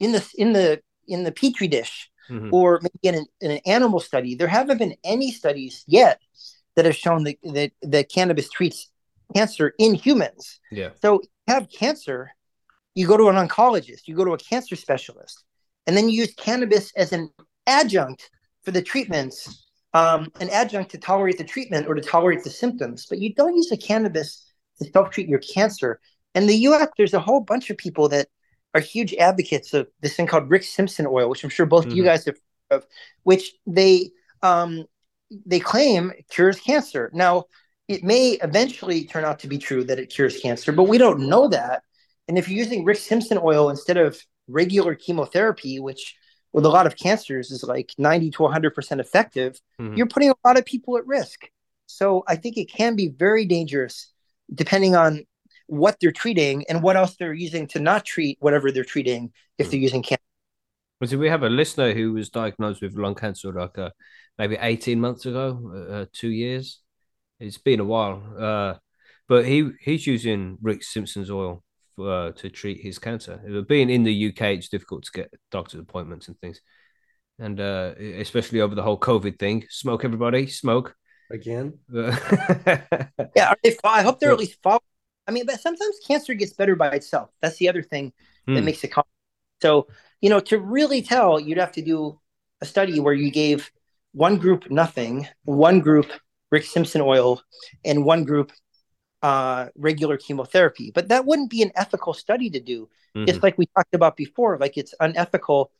in 0.00 0.12
the 0.12 0.26
in 0.36 0.52
the 0.52 0.80
in 1.08 1.24
the 1.24 1.32
petri 1.32 1.68
dish 1.68 2.10
Mhm. 2.30 2.50
or 2.52 2.80
maybe 2.82 2.98
in 3.02 3.14
an, 3.16 3.26
in 3.40 3.50
an 3.50 3.60
animal 3.66 4.00
study. 4.00 4.34
There 4.34 4.46
haven't 4.48 4.78
been 4.78 4.94
any 5.04 5.32
studies 5.32 5.84
yet 5.86 6.20
that 6.76 6.84
have 6.84 6.96
shown 6.96 7.24
that 7.24 7.36
that, 7.42 7.72
that 7.82 8.10
cannabis 8.10 8.48
treats 8.48 8.90
cancer 9.34 9.74
in 9.78 9.94
humans. 9.94 10.60
Yeah. 10.70 10.90
So 11.00 11.20
if 11.20 11.26
you 11.46 11.54
have 11.54 11.68
cancer, 11.70 12.30
you 12.94 13.06
go 13.06 13.16
to 13.16 13.28
an 13.28 13.36
oncologist, 13.36 14.06
you 14.06 14.14
go 14.14 14.24
to 14.24 14.32
a 14.32 14.38
cancer 14.38 14.76
specialist, 14.76 15.44
and 15.86 15.96
then 15.96 16.08
you 16.08 16.20
use 16.20 16.34
cannabis 16.34 16.92
as 16.96 17.12
an 17.12 17.30
adjunct 17.66 18.30
for 18.62 18.70
the 18.70 18.82
treatments, 18.82 19.66
um, 19.94 20.30
an 20.40 20.48
adjunct 20.50 20.90
to 20.92 20.98
tolerate 20.98 21.38
the 21.38 21.44
treatment 21.44 21.86
or 21.86 21.94
to 21.94 22.02
tolerate 22.02 22.44
the 22.44 22.50
symptoms. 22.50 23.06
But 23.08 23.18
you 23.18 23.34
don't 23.34 23.56
use 23.56 23.68
the 23.68 23.76
cannabis 23.76 24.46
to 24.78 24.90
self 24.90 25.10
treat 25.10 25.28
your 25.28 25.40
cancer. 25.40 26.00
In 26.34 26.46
the 26.46 26.56
US, 26.68 26.88
there's 26.96 27.14
a 27.14 27.20
whole 27.20 27.40
bunch 27.40 27.70
of 27.70 27.76
people 27.76 28.08
that 28.10 28.28
are 28.74 28.80
huge 28.80 29.14
advocates 29.14 29.74
of 29.74 29.88
this 30.00 30.16
thing 30.16 30.26
called 30.26 30.50
Rick 30.50 30.64
Simpson 30.64 31.06
oil, 31.06 31.28
which 31.28 31.44
I'm 31.44 31.50
sure 31.50 31.66
both 31.66 31.86
mm-hmm. 31.86 31.96
you 31.96 32.04
guys 32.04 32.24
have 32.24 32.36
heard 32.70 32.78
of, 32.78 32.86
which 33.22 33.52
they 33.66 34.10
um, 34.42 34.84
they 35.46 35.60
claim 35.60 36.12
cures 36.30 36.60
cancer. 36.60 37.10
Now, 37.12 37.44
it 37.88 38.02
may 38.02 38.38
eventually 38.42 39.04
turn 39.04 39.24
out 39.24 39.40
to 39.40 39.48
be 39.48 39.58
true 39.58 39.84
that 39.84 39.98
it 39.98 40.06
cures 40.06 40.38
cancer, 40.38 40.72
but 40.72 40.84
we 40.84 40.98
don't 40.98 41.28
know 41.28 41.48
that. 41.48 41.82
And 42.28 42.38
if 42.38 42.48
you're 42.48 42.58
using 42.58 42.84
Rick 42.84 42.98
Simpson 42.98 43.38
oil 43.42 43.70
instead 43.70 43.96
of 43.96 44.20
regular 44.48 44.94
chemotherapy, 44.94 45.80
which 45.80 46.16
with 46.52 46.66
a 46.66 46.68
lot 46.68 46.86
of 46.86 46.96
cancers 46.96 47.50
is 47.50 47.62
like 47.62 47.92
90 47.98 48.30
to 48.32 48.38
100% 48.38 49.00
effective, 49.00 49.60
mm-hmm. 49.80 49.96
you're 49.96 50.06
putting 50.06 50.30
a 50.30 50.34
lot 50.44 50.58
of 50.58 50.64
people 50.64 50.96
at 50.96 51.06
risk. 51.06 51.48
So 51.86 52.24
I 52.26 52.36
think 52.36 52.56
it 52.56 52.70
can 52.70 52.94
be 52.94 53.08
very 53.08 53.46
dangerous 53.46 54.12
depending 54.54 54.94
on 54.94 55.24
what 55.72 55.96
they're 56.00 56.12
treating 56.12 56.66
and 56.68 56.82
what 56.82 56.96
else 56.96 57.16
they're 57.16 57.32
using 57.32 57.66
to 57.66 57.80
not 57.80 58.04
treat 58.04 58.36
whatever 58.40 58.70
they're 58.70 58.84
treating 58.84 59.32
if 59.56 59.70
they're 59.70 59.80
mm. 59.80 59.84
using 59.84 60.02
cancer. 60.02 60.20
Well, 61.00 61.08
so 61.08 61.16
we 61.16 61.30
have 61.30 61.42
a 61.42 61.48
listener 61.48 61.94
who 61.94 62.12
was 62.12 62.28
diagnosed 62.28 62.82
with 62.82 62.94
lung 62.94 63.14
cancer 63.14 63.50
like 63.52 63.78
uh, 63.78 63.88
maybe 64.38 64.58
18 64.60 65.00
months 65.00 65.24
ago, 65.24 65.72
uh, 65.74 65.92
uh, 65.92 66.06
two 66.12 66.28
years. 66.28 66.80
It's 67.40 67.56
been 67.56 67.80
a 67.80 67.84
while. 67.84 68.22
Uh, 68.38 68.74
but 69.28 69.46
he 69.46 69.70
he's 69.80 70.06
using 70.06 70.58
Rick 70.60 70.82
Simpson's 70.82 71.30
oil 71.30 71.64
for, 71.96 72.12
uh, 72.12 72.32
to 72.32 72.50
treat 72.50 72.82
his 72.82 72.98
cancer. 72.98 73.38
Being 73.66 73.88
in 73.88 74.02
the 74.02 74.28
UK, 74.28 74.42
it's 74.58 74.68
difficult 74.68 75.04
to 75.04 75.12
get 75.12 75.34
doctor's 75.50 75.80
appointments 75.80 76.28
and 76.28 76.38
things. 76.38 76.60
And 77.38 77.58
uh, 77.58 77.94
especially 77.98 78.60
over 78.60 78.74
the 78.74 78.82
whole 78.82 79.00
COVID 79.00 79.38
thing, 79.38 79.64
smoke 79.70 80.04
everybody, 80.04 80.48
smoke 80.48 80.94
again. 81.30 81.78
yeah, 81.94 83.54
I 83.84 84.02
hope 84.02 84.20
they're 84.20 84.32
at 84.32 84.38
least 84.38 84.58
following 84.62 84.82
I 85.26 85.30
mean, 85.30 85.46
but 85.46 85.60
sometimes 85.60 85.96
cancer 86.06 86.34
gets 86.34 86.52
better 86.52 86.76
by 86.76 86.90
itself. 86.90 87.30
That's 87.40 87.56
the 87.56 87.68
other 87.68 87.82
thing 87.82 88.12
that 88.46 88.58
hmm. 88.58 88.64
makes 88.64 88.82
it. 88.84 88.92
So, 89.60 89.86
you 90.20 90.30
know, 90.30 90.40
to 90.40 90.58
really 90.58 91.02
tell, 91.02 91.38
you'd 91.38 91.58
have 91.58 91.72
to 91.72 91.82
do 91.82 92.18
a 92.60 92.66
study 92.66 93.00
where 93.00 93.14
you 93.14 93.30
gave 93.30 93.70
one 94.12 94.38
group 94.38 94.70
nothing, 94.70 95.28
one 95.44 95.80
group 95.80 96.06
Rick 96.50 96.64
Simpson 96.64 97.00
oil, 97.00 97.42
and 97.84 98.04
one 98.04 98.24
group 98.24 98.52
uh, 99.22 99.68
regular 99.76 100.16
chemotherapy. 100.16 100.90
But 100.94 101.08
that 101.08 101.24
wouldn't 101.24 101.50
be 101.50 101.62
an 101.62 101.72
ethical 101.76 102.12
study 102.12 102.50
to 102.50 102.60
do. 102.60 102.88
Mm-hmm. 103.16 103.28
It's 103.28 103.42
like 103.42 103.56
we 103.56 103.66
talked 103.66 103.94
about 103.94 104.16
before, 104.16 104.58
like 104.58 104.76
it's 104.76 104.94
unethical 105.00 105.70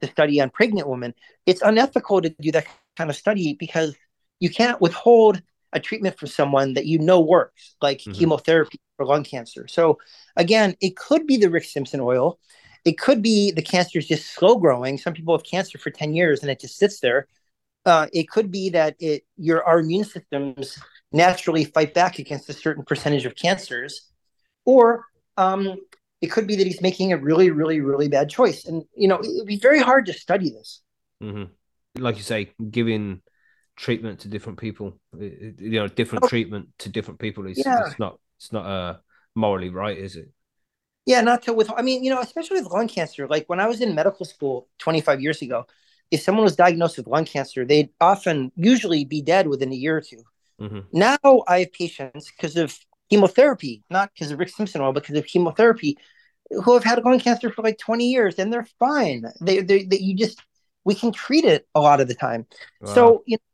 to 0.00 0.08
study 0.08 0.40
on 0.40 0.50
pregnant 0.50 0.88
women. 0.88 1.14
It's 1.46 1.62
unethical 1.62 2.22
to 2.22 2.30
do 2.30 2.52
that 2.52 2.66
kind 2.96 3.10
of 3.10 3.16
study 3.16 3.54
because 3.54 3.96
you 4.40 4.50
can't 4.50 4.80
withhold 4.80 5.42
a 5.74 5.80
treatment 5.80 6.18
for 6.18 6.26
someone 6.26 6.74
that 6.74 6.86
you 6.86 6.98
know 6.98 7.20
works, 7.20 7.74
like 7.82 7.98
mm-hmm. 7.98 8.12
chemotherapy 8.12 8.78
for 8.96 9.04
lung 9.04 9.24
cancer. 9.24 9.66
So 9.68 9.98
again, 10.36 10.76
it 10.80 10.96
could 10.96 11.26
be 11.26 11.36
the 11.36 11.50
Rick 11.50 11.64
Simpson 11.64 12.00
oil. 12.00 12.38
It 12.84 12.98
could 12.98 13.22
be 13.22 13.50
the 13.50 13.62
cancer 13.62 13.98
is 13.98 14.06
just 14.06 14.32
slow 14.32 14.56
growing. 14.56 14.98
Some 14.98 15.14
people 15.14 15.36
have 15.36 15.44
cancer 15.44 15.78
for 15.78 15.90
10 15.90 16.14
years 16.14 16.42
and 16.42 16.50
it 16.50 16.60
just 16.60 16.78
sits 16.78 17.00
there. 17.00 17.26
Uh, 17.84 18.06
it 18.12 18.28
could 18.28 18.50
be 18.50 18.70
that 18.70 18.94
it 18.98 19.24
your 19.36 19.62
our 19.64 19.80
immune 19.80 20.04
systems 20.04 20.78
naturally 21.12 21.64
fight 21.64 21.92
back 21.92 22.18
against 22.18 22.48
a 22.48 22.52
certain 22.52 22.82
percentage 22.84 23.26
of 23.26 23.36
cancers, 23.36 24.10
or 24.64 25.04
um, 25.36 25.76
it 26.22 26.28
could 26.28 26.46
be 26.46 26.56
that 26.56 26.66
he's 26.66 26.80
making 26.80 27.12
a 27.12 27.18
really, 27.18 27.50
really, 27.50 27.80
really 27.80 28.08
bad 28.08 28.30
choice. 28.30 28.64
And 28.64 28.84
you 28.96 29.06
know, 29.06 29.20
it'd 29.20 29.46
be 29.46 29.58
very 29.58 29.80
hard 29.80 30.06
to 30.06 30.14
study 30.14 30.48
this. 30.48 30.80
Mm-hmm. 31.22 32.02
Like 32.02 32.16
you 32.16 32.22
say, 32.22 32.52
giving 32.70 33.20
treatment 33.76 34.20
to 34.20 34.28
different 34.28 34.58
people. 34.58 34.98
You 35.18 35.54
know, 35.58 35.88
different 35.88 36.24
oh. 36.24 36.28
treatment 36.28 36.68
to 36.80 36.88
different 36.88 37.20
people 37.20 37.46
is 37.46 37.62
yeah. 37.64 37.86
it's 37.86 37.98
not 37.98 38.18
it's 38.38 38.52
not 38.52 38.66
uh 38.66 38.96
morally 39.34 39.70
right, 39.70 39.96
is 39.96 40.16
it? 40.16 40.30
Yeah, 41.06 41.20
not 41.20 41.42
to 41.42 41.52
with 41.52 41.70
I 41.76 41.82
mean, 41.82 42.04
you 42.04 42.10
know, 42.10 42.20
especially 42.20 42.60
with 42.60 42.72
lung 42.72 42.88
cancer. 42.88 43.26
Like 43.28 43.44
when 43.48 43.60
I 43.60 43.66
was 43.66 43.80
in 43.80 43.94
medical 43.94 44.24
school 44.24 44.68
25 44.78 45.20
years 45.20 45.42
ago, 45.42 45.66
if 46.10 46.22
someone 46.22 46.44
was 46.44 46.56
diagnosed 46.56 46.96
with 46.96 47.06
lung 47.06 47.24
cancer, 47.24 47.64
they'd 47.64 47.90
often 48.00 48.52
usually 48.56 49.04
be 49.04 49.20
dead 49.20 49.48
within 49.48 49.72
a 49.72 49.76
year 49.76 49.98
or 49.98 50.00
2 50.00 50.16
mm-hmm. 50.60 50.80
Now 50.92 51.18
I 51.48 51.60
have 51.60 51.72
patients 51.72 52.30
because 52.30 52.56
of 52.56 52.78
chemotherapy, 53.10 53.82
not 53.90 54.10
because 54.14 54.30
of 54.30 54.38
Rick 54.38 54.50
Simpson 54.50 54.80
oil, 54.80 54.92
because 54.92 55.16
of 55.16 55.26
chemotherapy, 55.26 55.98
who 56.50 56.74
have 56.74 56.84
had 56.84 57.04
lung 57.04 57.20
cancer 57.20 57.50
for 57.50 57.62
like 57.62 57.78
20 57.78 58.06
years 58.06 58.38
and 58.38 58.52
they're 58.52 58.68
fine. 58.78 59.24
They, 59.40 59.60
they, 59.60 59.84
they 59.84 59.98
you 59.98 60.14
just 60.14 60.42
we 60.84 60.94
can 60.94 61.12
treat 61.12 61.44
it 61.44 61.66
a 61.74 61.80
lot 61.80 62.00
of 62.00 62.08
the 62.08 62.14
time. 62.14 62.46
Wow. 62.80 62.94
So 62.94 63.22
you 63.26 63.36
know, 63.36 63.53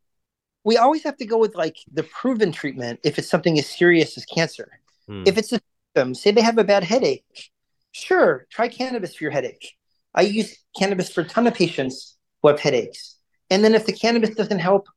we 0.63 0.77
always 0.77 1.03
have 1.03 1.17
to 1.17 1.25
go 1.25 1.37
with 1.37 1.55
like 1.55 1.77
the 1.91 2.03
proven 2.03 2.51
treatment 2.51 2.99
if 3.03 3.17
it's 3.17 3.29
something 3.29 3.57
as 3.57 3.67
serious 3.67 4.17
as 4.17 4.25
cancer. 4.25 4.79
Hmm. 5.07 5.23
If 5.25 5.37
it's 5.37 5.51
a 5.51 5.59
symptom, 5.95 6.13
say 6.13 6.31
they 6.31 6.41
have 6.41 6.57
a 6.57 6.63
bad 6.63 6.83
headache, 6.83 7.51
sure, 7.91 8.47
try 8.49 8.67
cannabis 8.67 9.15
for 9.15 9.23
your 9.23 9.31
headache. 9.31 9.73
I 10.13 10.21
use 10.23 10.57
cannabis 10.77 11.11
for 11.11 11.21
a 11.21 11.25
ton 11.25 11.47
of 11.47 11.53
patients 11.53 12.17
who 12.41 12.49
have 12.49 12.59
headaches. 12.59 13.17
And 13.49 13.63
then 13.63 13.75
if 13.75 13.85
the 13.85 13.93
cannabis 13.93 14.35
doesn't 14.35 14.59
help 14.59 14.87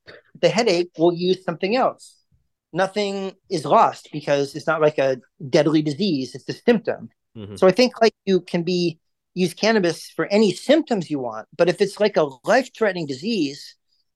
the 0.41 0.49
headache, 0.49 0.91
we'll 0.99 1.13
use 1.13 1.45
something 1.45 1.77
else. 1.77 2.17
Nothing 2.73 3.33
is 3.51 3.65
lost 3.65 4.09
because 4.13 4.55
it's 4.55 4.67
not 4.67 4.81
like 4.81 4.99
a 4.99 5.19
deadly 5.49 5.83
disease, 5.83 6.35
it's 6.35 6.49
a 6.49 6.53
symptom. 6.53 7.11
Mm-hmm. 7.37 7.57
So 7.57 7.67
I 7.67 7.73
think 7.73 8.01
like 8.01 8.15
you 8.27 8.41
can 8.41 8.63
be 8.63 8.99
use 9.35 9.55
cannabis 9.55 10.09
for 10.11 10.27
any 10.27 10.53
symptoms 10.53 11.11
you 11.11 11.19
want, 11.19 11.49
but 11.57 11.69
if 11.69 11.81
it's 11.81 11.99
like 11.99 12.17
a 12.17 12.29
life-threatening 12.45 13.07
disease, 13.07 13.75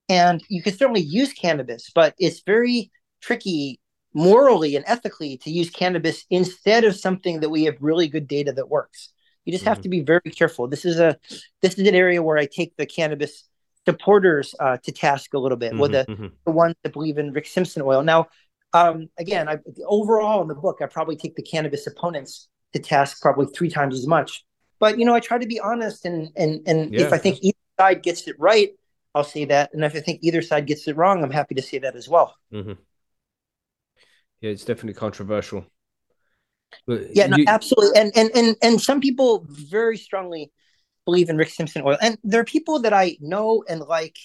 and 0.08 0.42
you 0.48 0.62
can 0.62 0.76
certainly 0.76 1.00
use 1.00 1.32
cannabis, 1.32 1.90
but 1.94 2.14
it's 2.18 2.40
very 2.40 2.90
tricky 3.20 3.80
morally 4.14 4.74
and 4.74 4.84
ethically 4.88 5.36
to 5.38 5.50
use 5.50 5.70
cannabis 5.70 6.24
instead 6.30 6.84
of 6.84 6.96
something 6.96 7.40
that 7.40 7.50
we 7.50 7.64
have 7.64 7.76
really 7.80 8.08
good 8.08 8.26
data 8.26 8.52
that 8.52 8.68
works. 8.68 9.10
You 9.44 9.52
just 9.52 9.64
mm-hmm. 9.64 9.68
have 9.68 9.82
to 9.82 9.88
be 9.88 10.00
very 10.00 10.20
careful. 10.20 10.66
This 10.68 10.84
is 10.84 10.98
a 10.98 11.16
this 11.62 11.78
is 11.78 11.86
an 11.86 11.94
area 11.94 12.22
where 12.22 12.38
I 12.38 12.46
take 12.46 12.76
the 12.76 12.86
cannabis 12.86 13.44
supporters 13.86 14.54
uh, 14.60 14.76
to 14.82 14.92
task 14.92 15.32
a 15.34 15.38
little 15.38 15.56
bit, 15.56 15.72
mm-hmm, 15.72 15.80
with 15.80 15.92
the, 15.92 16.04
mm-hmm. 16.06 16.26
the 16.44 16.50
ones 16.50 16.74
that 16.82 16.92
believe 16.92 17.16
in 17.16 17.32
Rick 17.32 17.46
Simpson 17.46 17.82
oil. 17.82 18.02
Now, 18.02 18.26
um, 18.74 19.08
again, 19.18 19.48
I, 19.48 19.58
overall 19.86 20.42
in 20.42 20.48
the 20.48 20.54
book, 20.54 20.78
I 20.82 20.86
probably 20.86 21.16
take 21.16 21.36
the 21.36 21.42
cannabis 21.42 21.86
opponents 21.86 22.48
to 22.74 22.78
task 22.78 23.22
probably 23.22 23.46
three 23.46 23.70
times 23.70 23.94
as 23.98 24.06
much. 24.06 24.44
But 24.78 24.98
you 24.98 25.04
know, 25.04 25.14
I 25.14 25.20
try 25.20 25.38
to 25.38 25.46
be 25.46 25.60
honest, 25.60 26.04
and 26.04 26.28
and 26.36 26.60
and 26.66 26.92
yeah. 26.92 27.02
if 27.02 27.12
I 27.12 27.18
think 27.18 27.38
either 27.40 27.56
side 27.78 28.02
gets 28.02 28.28
it 28.28 28.36
right, 28.38 28.70
I'll 29.18 29.24
say 29.24 29.44
that. 29.46 29.74
And 29.74 29.84
if 29.84 29.94
I 29.94 30.00
think 30.00 30.20
either 30.22 30.40
side 30.40 30.66
gets 30.66 30.86
it 30.88 30.96
wrong, 30.96 31.22
I'm 31.22 31.30
happy 31.30 31.54
to 31.56 31.62
say 31.62 31.78
that 31.78 31.96
as 31.96 32.08
well. 32.08 32.36
Mm-hmm. 32.52 32.72
Yeah, 34.40 34.50
it's 34.50 34.64
definitely 34.64 34.94
controversial. 34.94 35.66
But 36.86 37.14
yeah, 37.16 37.26
no, 37.26 37.36
absolutely. 37.46 37.98
And 37.98 38.12
and 38.16 38.30
and 38.34 38.56
and 38.62 38.80
some 38.80 39.00
people 39.00 39.44
very 39.48 39.96
strongly 39.96 40.52
believe 41.04 41.28
in 41.30 41.36
Rick 41.36 41.50
Simpson 41.50 41.82
oil, 41.84 41.98
and 42.00 42.18
there 42.22 42.40
are 42.40 42.44
people 42.44 42.80
that 42.80 42.92
I 42.92 43.16
know 43.20 43.64
and 43.68 43.80
like 43.80 44.16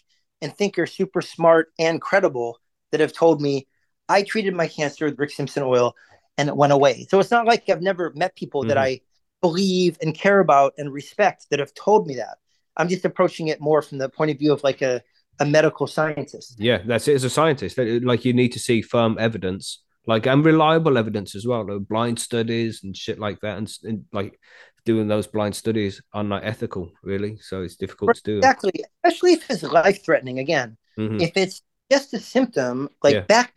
and 0.41 0.55
think 0.55 0.77
are 0.77 0.85
super 0.85 1.21
smart 1.21 1.71
and 1.79 2.01
credible 2.01 2.59
that 2.91 2.99
have 2.99 3.13
told 3.13 3.41
me 3.41 3.67
I 4.09 4.23
treated 4.23 4.53
my 4.53 4.67
cancer 4.67 5.05
with 5.05 5.17
Rick 5.17 5.31
Simpson 5.31 5.63
oil 5.63 5.95
and 6.37 6.49
it 6.49 6.55
went 6.55 6.73
away. 6.73 7.07
So 7.09 7.19
it's 7.19 7.31
not 7.31 7.47
like 7.47 7.69
I've 7.69 7.81
never 7.81 8.11
met 8.15 8.35
people 8.35 8.61
mm-hmm. 8.61 8.69
that 8.69 8.77
I 8.77 9.01
believe 9.41 9.97
and 10.01 10.13
care 10.13 10.39
about 10.39 10.73
and 10.77 10.91
respect 10.91 11.47
that 11.49 11.59
have 11.59 11.73
told 11.73 12.07
me 12.07 12.15
that. 12.15 12.37
I'm 12.77 12.89
just 12.89 13.05
approaching 13.05 13.47
it 13.47 13.61
more 13.61 13.81
from 13.81 13.97
the 13.97 14.09
point 14.09 14.31
of 14.31 14.39
view 14.39 14.51
of 14.53 14.63
like 14.63 14.81
a, 14.81 15.01
a 15.39 15.45
medical 15.45 15.87
scientist. 15.87 16.55
Yeah, 16.57 16.79
that's 16.85 17.07
it. 17.07 17.15
As 17.15 17.23
a 17.23 17.29
scientist, 17.29 17.77
like 17.77 18.25
you 18.25 18.33
need 18.33 18.53
to 18.53 18.59
see 18.59 18.81
firm 18.81 19.17
evidence, 19.19 19.83
like 20.05 20.25
and 20.25 20.43
reliable 20.43 20.97
evidence 20.97 21.35
as 21.35 21.45
well, 21.45 21.65
like 21.65 21.87
blind 21.87 22.19
studies 22.19 22.81
and 22.83 22.95
shit 22.95 23.19
like 23.19 23.39
that, 23.41 23.57
and, 23.57 23.71
and 23.83 24.05
like 24.11 24.39
doing 24.85 25.07
those 25.07 25.27
blind 25.27 25.55
studies 25.55 26.01
are 26.13 26.23
not 26.23 26.43
ethical, 26.43 26.91
really. 27.03 27.37
So 27.37 27.61
it's 27.61 27.77
difficult 27.77 28.15
to 28.15 28.21
do. 28.23 28.37
Exactly, 28.37 28.73
especially 29.03 29.33
if 29.33 29.49
it's 29.49 29.63
life 29.63 30.03
threatening. 30.03 30.39
Again, 30.39 30.77
mm-hmm. 30.97 31.21
if 31.21 31.31
it's 31.35 31.61
just 31.91 32.13
a 32.13 32.19
symptom, 32.19 32.89
like 33.01 33.15
yeah. 33.15 33.21
back, 33.21 33.53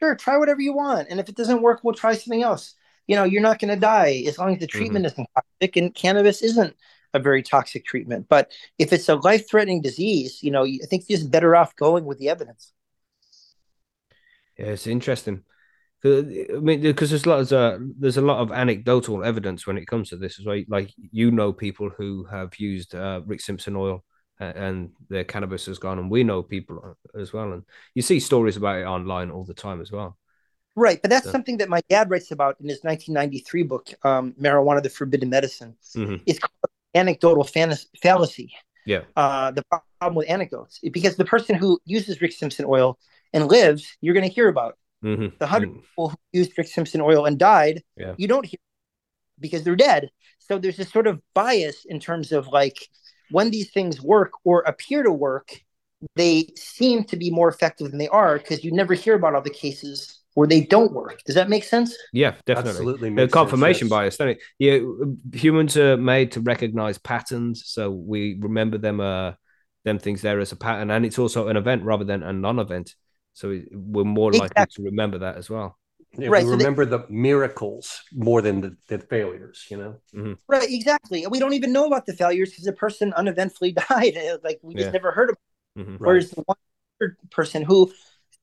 sure, 0.00 0.14
try 0.16 0.36
whatever 0.36 0.60
you 0.60 0.74
want, 0.74 1.08
and 1.10 1.20
if 1.20 1.28
it 1.28 1.36
doesn't 1.36 1.62
work, 1.62 1.80
we'll 1.82 1.94
try 1.94 2.14
something 2.14 2.42
else. 2.42 2.74
You 3.06 3.14
know, 3.14 3.24
you're 3.24 3.42
not 3.42 3.60
going 3.60 3.72
to 3.72 3.80
die 3.80 4.24
as 4.26 4.38
long 4.38 4.54
as 4.54 4.60
the 4.60 4.66
treatment 4.66 5.06
mm-hmm. 5.06 5.12
isn't 5.12 5.28
toxic, 5.34 5.76
and 5.76 5.94
cannabis 5.94 6.42
isn't 6.42 6.74
a 7.16 7.20
very 7.20 7.42
toxic 7.42 7.84
treatment. 7.84 8.26
But 8.28 8.52
if 8.78 8.92
it's 8.92 9.08
a 9.08 9.16
life 9.16 9.48
threatening 9.50 9.82
disease, 9.82 10.42
you 10.42 10.50
know, 10.50 10.64
I 10.64 10.78
think 10.88 11.04
you're 11.08 11.18
just 11.18 11.30
better 11.30 11.56
off 11.56 11.74
going 11.76 12.04
with 12.04 12.18
the 12.18 12.28
evidence. 12.28 12.72
Yeah, 14.58 14.66
it's 14.66 14.86
interesting. 14.86 15.42
I 16.04 16.08
mean, 16.60 16.82
because 16.82 17.10
there's 17.10 17.24
a 17.26 17.28
lot 17.28 17.40
of 17.40 17.52
uh, 17.52 17.78
there's 17.98 18.16
a 18.16 18.22
lot 18.22 18.38
of 18.38 18.52
anecdotal 18.52 19.24
evidence 19.24 19.66
when 19.66 19.76
it 19.76 19.86
comes 19.88 20.10
to 20.10 20.16
this 20.16 20.38
as 20.38 20.46
well. 20.46 20.62
Like 20.68 20.92
you 20.96 21.30
know, 21.32 21.52
people 21.52 21.90
who 21.90 22.24
have 22.24 22.56
used 22.58 22.94
uh, 22.94 23.22
Rick 23.26 23.40
Simpson 23.40 23.74
oil 23.74 24.04
and 24.38 24.90
their 25.08 25.24
cannabis 25.24 25.66
has 25.66 25.78
gone, 25.78 25.98
and 25.98 26.10
we 26.10 26.22
know 26.22 26.42
people 26.42 26.96
as 27.18 27.32
well. 27.32 27.52
And 27.52 27.64
you 27.94 28.02
see 28.02 28.20
stories 28.20 28.56
about 28.56 28.78
it 28.78 28.84
online 28.84 29.30
all 29.30 29.44
the 29.44 29.54
time 29.54 29.80
as 29.80 29.90
well. 29.90 30.16
Right, 30.76 31.00
but 31.00 31.10
that's 31.10 31.24
So- 31.24 31.32
something 31.32 31.56
that 31.56 31.70
my 31.70 31.80
dad 31.88 32.10
writes 32.10 32.30
about 32.30 32.60
in 32.60 32.68
his 32.68 32.84
1993 32.84 33.62
book, 33.64 33.88
um, 34.04 34.34
"Marijuana: 34.34 34.82
The 34.82 34.90
Forbidden 34.90 35.30
Medicine." 35.30 35.74
Mhm. 35.96 36.20
It's 36.26 36.38
called 36.38 36.52
anecdotal 36.96 37.44
fallacy. 38.02 38.52
Yeah. 38.84 39.02
Uh, 39.16 39.50
the 39.50 39.62
problem 39.98 40.14
with 40.16 40.30
anecdotes, 40.30 40.78
because 40.92 41.16
the 41.16 41.24
person 41.24 41.54
who 41.56 41.78
uses 41.84 42.20
Rick 42.20 42.32
Simpson 42.32 42.64
oil 42.68 42.98
and 43.32 43.48
lives, 43.48 43.96
you're 44.00 44.14
going 44.14 44.28
to 44.28 44.32
hear 44.34 44.48
about. 44.48 44.78
Mhm. 45.04 45.36
The 45.38 45.46
hundred 45.46 45.70
Mm. 45.70 45.80
people 45.82 46.08
who 46.10 46.16
used 46.32 46.56
Rick 46.56 46.68
Simpson 46.68 47.00
oil 47.00 47.26
and 47.26 47.38
died, 47.38 47.82
Yeah. 47.96 48.14
you 48.16 48.28
don't 48.28 48.46
hear 48.46 48.58
because 49.38 49.62
they're 49.64 49.76
dead. 49.76 50.10
So 50.38 50.58
there's 50.58 50.76
this 50.78 50.90
sort 50.90 51.06
of 51.06 51.20
bias 51.34 51.84
in 51.84 52.00
terms 52.00 52.32
of 52.32 52.48
like 52.48 52.78
when 53.30 53.50
these 53.50 53.70
things 53.70 54.00
work 54.00 54.30
or 54.44 54.60
appear 54.62 55.02
to 55.02 55.12
work, 55.12 55.48
they 56.14 56.48
seem 56.56 57.04
to 57.04 57.16
be 57.16 57.30
more 57.30 57.48
effective 57.48 57.90
than 57.90 57.98
they 57.98 58.08
are 58.08 58.38
because 58.38 58.64
you 58.64 58.70
never 58.72 58.94
hear 58.94 59.14
about 59.16 59.34
all 59.34 59.42
the 59.42 59.50
cases 59.50 60.15
where 60.36 60.46
they 60.46 60.60
don't 60.60 60.92
work. 60.92 61.22
Does 61.24 61.34
that 61.34 61.48
make 61.48 61.64
sense? 61.64 61.96
Yeah, 62.12 62.34
definitely. 62.44 62.70
Absolutely. 62.70 63.08
The 63.08 63.14
makes 63.14 63.22
sense, 63.22 63.32
confirmation 63.32 63.86
yes. 63.86 63.90
bias, 63.90 64.16
don't 64.18 64.28
it? 64.28 64.38
Yeah, 64.58 64.78
humans 65.32 65.76
are 65.78 65.96
made 65.96 66.32
to 66.32 66.40
recognize 66.40 66.98
patterns, 66.98 67.62
so 67.66 67.90
we 67.90 68.38
remember 68.40 68.76
them 68.78 69.00
uh 69.00 69.32
them 69.84 69.98
things 69.98 70.20
there 70.20 70.38
as 70.40 70.52
a 70.52 70.56
pattern, 70.56 70.90
and 70.90 71.06
it's 71.06 71.18
also 71.18 71.48
an 71.48 71.56
event 71.56 71.84
rather 71.84 72.04
than 72.04 72.22
a 72.22 72.32
non-event. 72.32 72.94
So 73.32 73.48
we- 73.50 73.68
we're 73.72 74.04
more 74.04 74.30
likely 74.32 74.46
Exactly. 74.46 74.84
to 74.84 74.90
remember 74.90 75.18
that 75.18 75.36
as 75.36 75.48
well. 75.48 75.78
Yeah, 76.18 76.28
Right, 76.28 76.44
we 76.44 76.50
so 76.50 76.56
they- 76.56 76.64
remember 76.64 76.84
the 76.84 77.06
miracles 77.08 78.02
more 78.12 78.42
than 78.42 78.60
the, 78.60 78.76
the 78.88 78.98
failures, 78.98 79.66
you 79.70 79.76
know? 79.78 80.36
Right, 80.48 80.68
exactly. 80.70 81.22
And 81.22 81.30
we 81.32 81.38
don't 81.38 81.52
even 81.52 81.72
know 81.72 81.86
about 81.86 82.04
the 82.06 82.14
failures 82.14 82.50
because 82.50 82.64
the 82.64 82.72
person 82.72 83.12
uneventfully 83.14 83.72
died. 83.88 84.16
Like 84.42 84.58
we 84.62 84.74
just 84.74 84.86
Yeah. 84.86 84.92
never 84.92 85.12
heard 85.12 85.30
of. 85.30 85.36
Mhm. 85.78 85.92
Right. 86.00 86.00
Whereas 86.00 86.30
the 86.30 86.42
one 86.46 86.58
person 87.30 87.62
who 87.62 87.92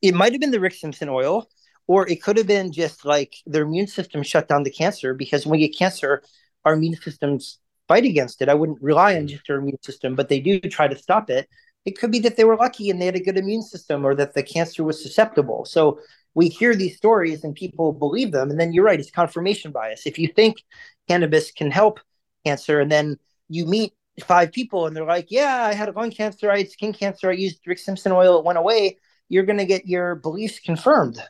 it 0.02 0.14
might 0.14 0.32
have 0.34 0.42
been 0.42 0.52
the 0.52 0.60
Rick 0.60 0.74
Simpson 0.76 1.10
oil, 1.10 1.48
or 1.88 2.08
it 2.08 2.22
could 2.22 2.38
have 2.38 2.48
been 2.48 2.72
just 2.72 3.06
like 3.06 3.36
their 3.46 3.64
immune 3.64 3.88
system 3.88 4.24
shut 4.24 4.48
down 4.48 4.64
the 4.64 4.72
cancer 4.72 5.14
because 5.14 5.46
when 5.46 5.60
we 5.60 5.68
get 5.68 5.78
cancer, 5.78 6.24
our 6.66 6.74
immune 6.74 6.96
systems 6.96 7.60
fight 7.88 8.06
against 8.06 8.42
it. 8.42 8.50
I 8.50 8.54
wouldn't 8.54 8.82
rely 8.82 9.16
on 9.16 9.24
mm. 9.24 9.30
just 9.30 9.48
their 9.48 9.58
immune 9.58 9.82
system, 9.82 10.16
but 10.16 10.30
they 10.30 10.40
do 10.40 10.60
try 10.60 10.88
to 10.88 10.98
stop 10.98 11.30
it. 11.30 11.50
It 11.86 12.00
could 12.00 12.12
be 12.12 12.20
that 12.20 12.38
they 12.38 12.46
were 12.46 12.56
lucky 12.56 12.90
and 12.90 13.02
they 13.02 13.06
had 13.06 13.16
a 13.16 13.24
good 13.24 13.38
immune 13.38 13.62
system 13.62 14.06
or 14.06 14.16
that 14.16 14.34
the 14.34 14.44
cancer 14.44 14.84
was 14.84 15.04
susceptible. 15.04 15.66
So 15.66 16.00
we 16.34 16.48
hear 16.48 16.76
these 16.76 16.96
stories 16.96 17.44
and 17.44 17.54
people 17.54 17.92
believe 17.92 18.32
them. 18.32 18.50
And 18.50 18.60
then 18.60 18.72
you're 18.72 18.86
right, 18.86 19.00
it's 19.00 19.12
confirmation 19.12 19.72
bias. 19.72 20.06
If 20.06 20.18
you 20.18 20.30
think 20.30 20.64
cannabis 21.10 21.52
can 21.52 21.72
help 21.72 22.00
cancer 22.46 22.80
and 22.80 22.92
then 22.92 23.18
you 23.50 23.66
meet 23.66 23.94
five 24.22 24.52
people 24.52 24.88
and 24.88 24.96
they're 24.96 25.06
like, 25.06 25.28
yeah, 25.30 25.66
I 25.66 25.74
had 25.74 25.90
a 25.90 25.92
lung 25.92 26.12
cancer, 26.12 26.50
I 26.50 26.60
had 26.60 26.72
skin 26.72 26.94
cancer, 26.94 27.30
I 27.30 27.34
used 27.34 27.68
Rick 27.68 27.80
Simpson 27.80 28.12
oil, 28.12 28.40
it 28.40 28.46
went 28.46 28.58
away, 28.58 28.98
you're 29.28 29.44
going 29.44 29.58
to 29.58 29.66
get 29.66 29.86
your 29.86 30.16
beliefs 30.16 30.60
confirmed. 30.60 31.22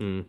Mm. 0.00 0.26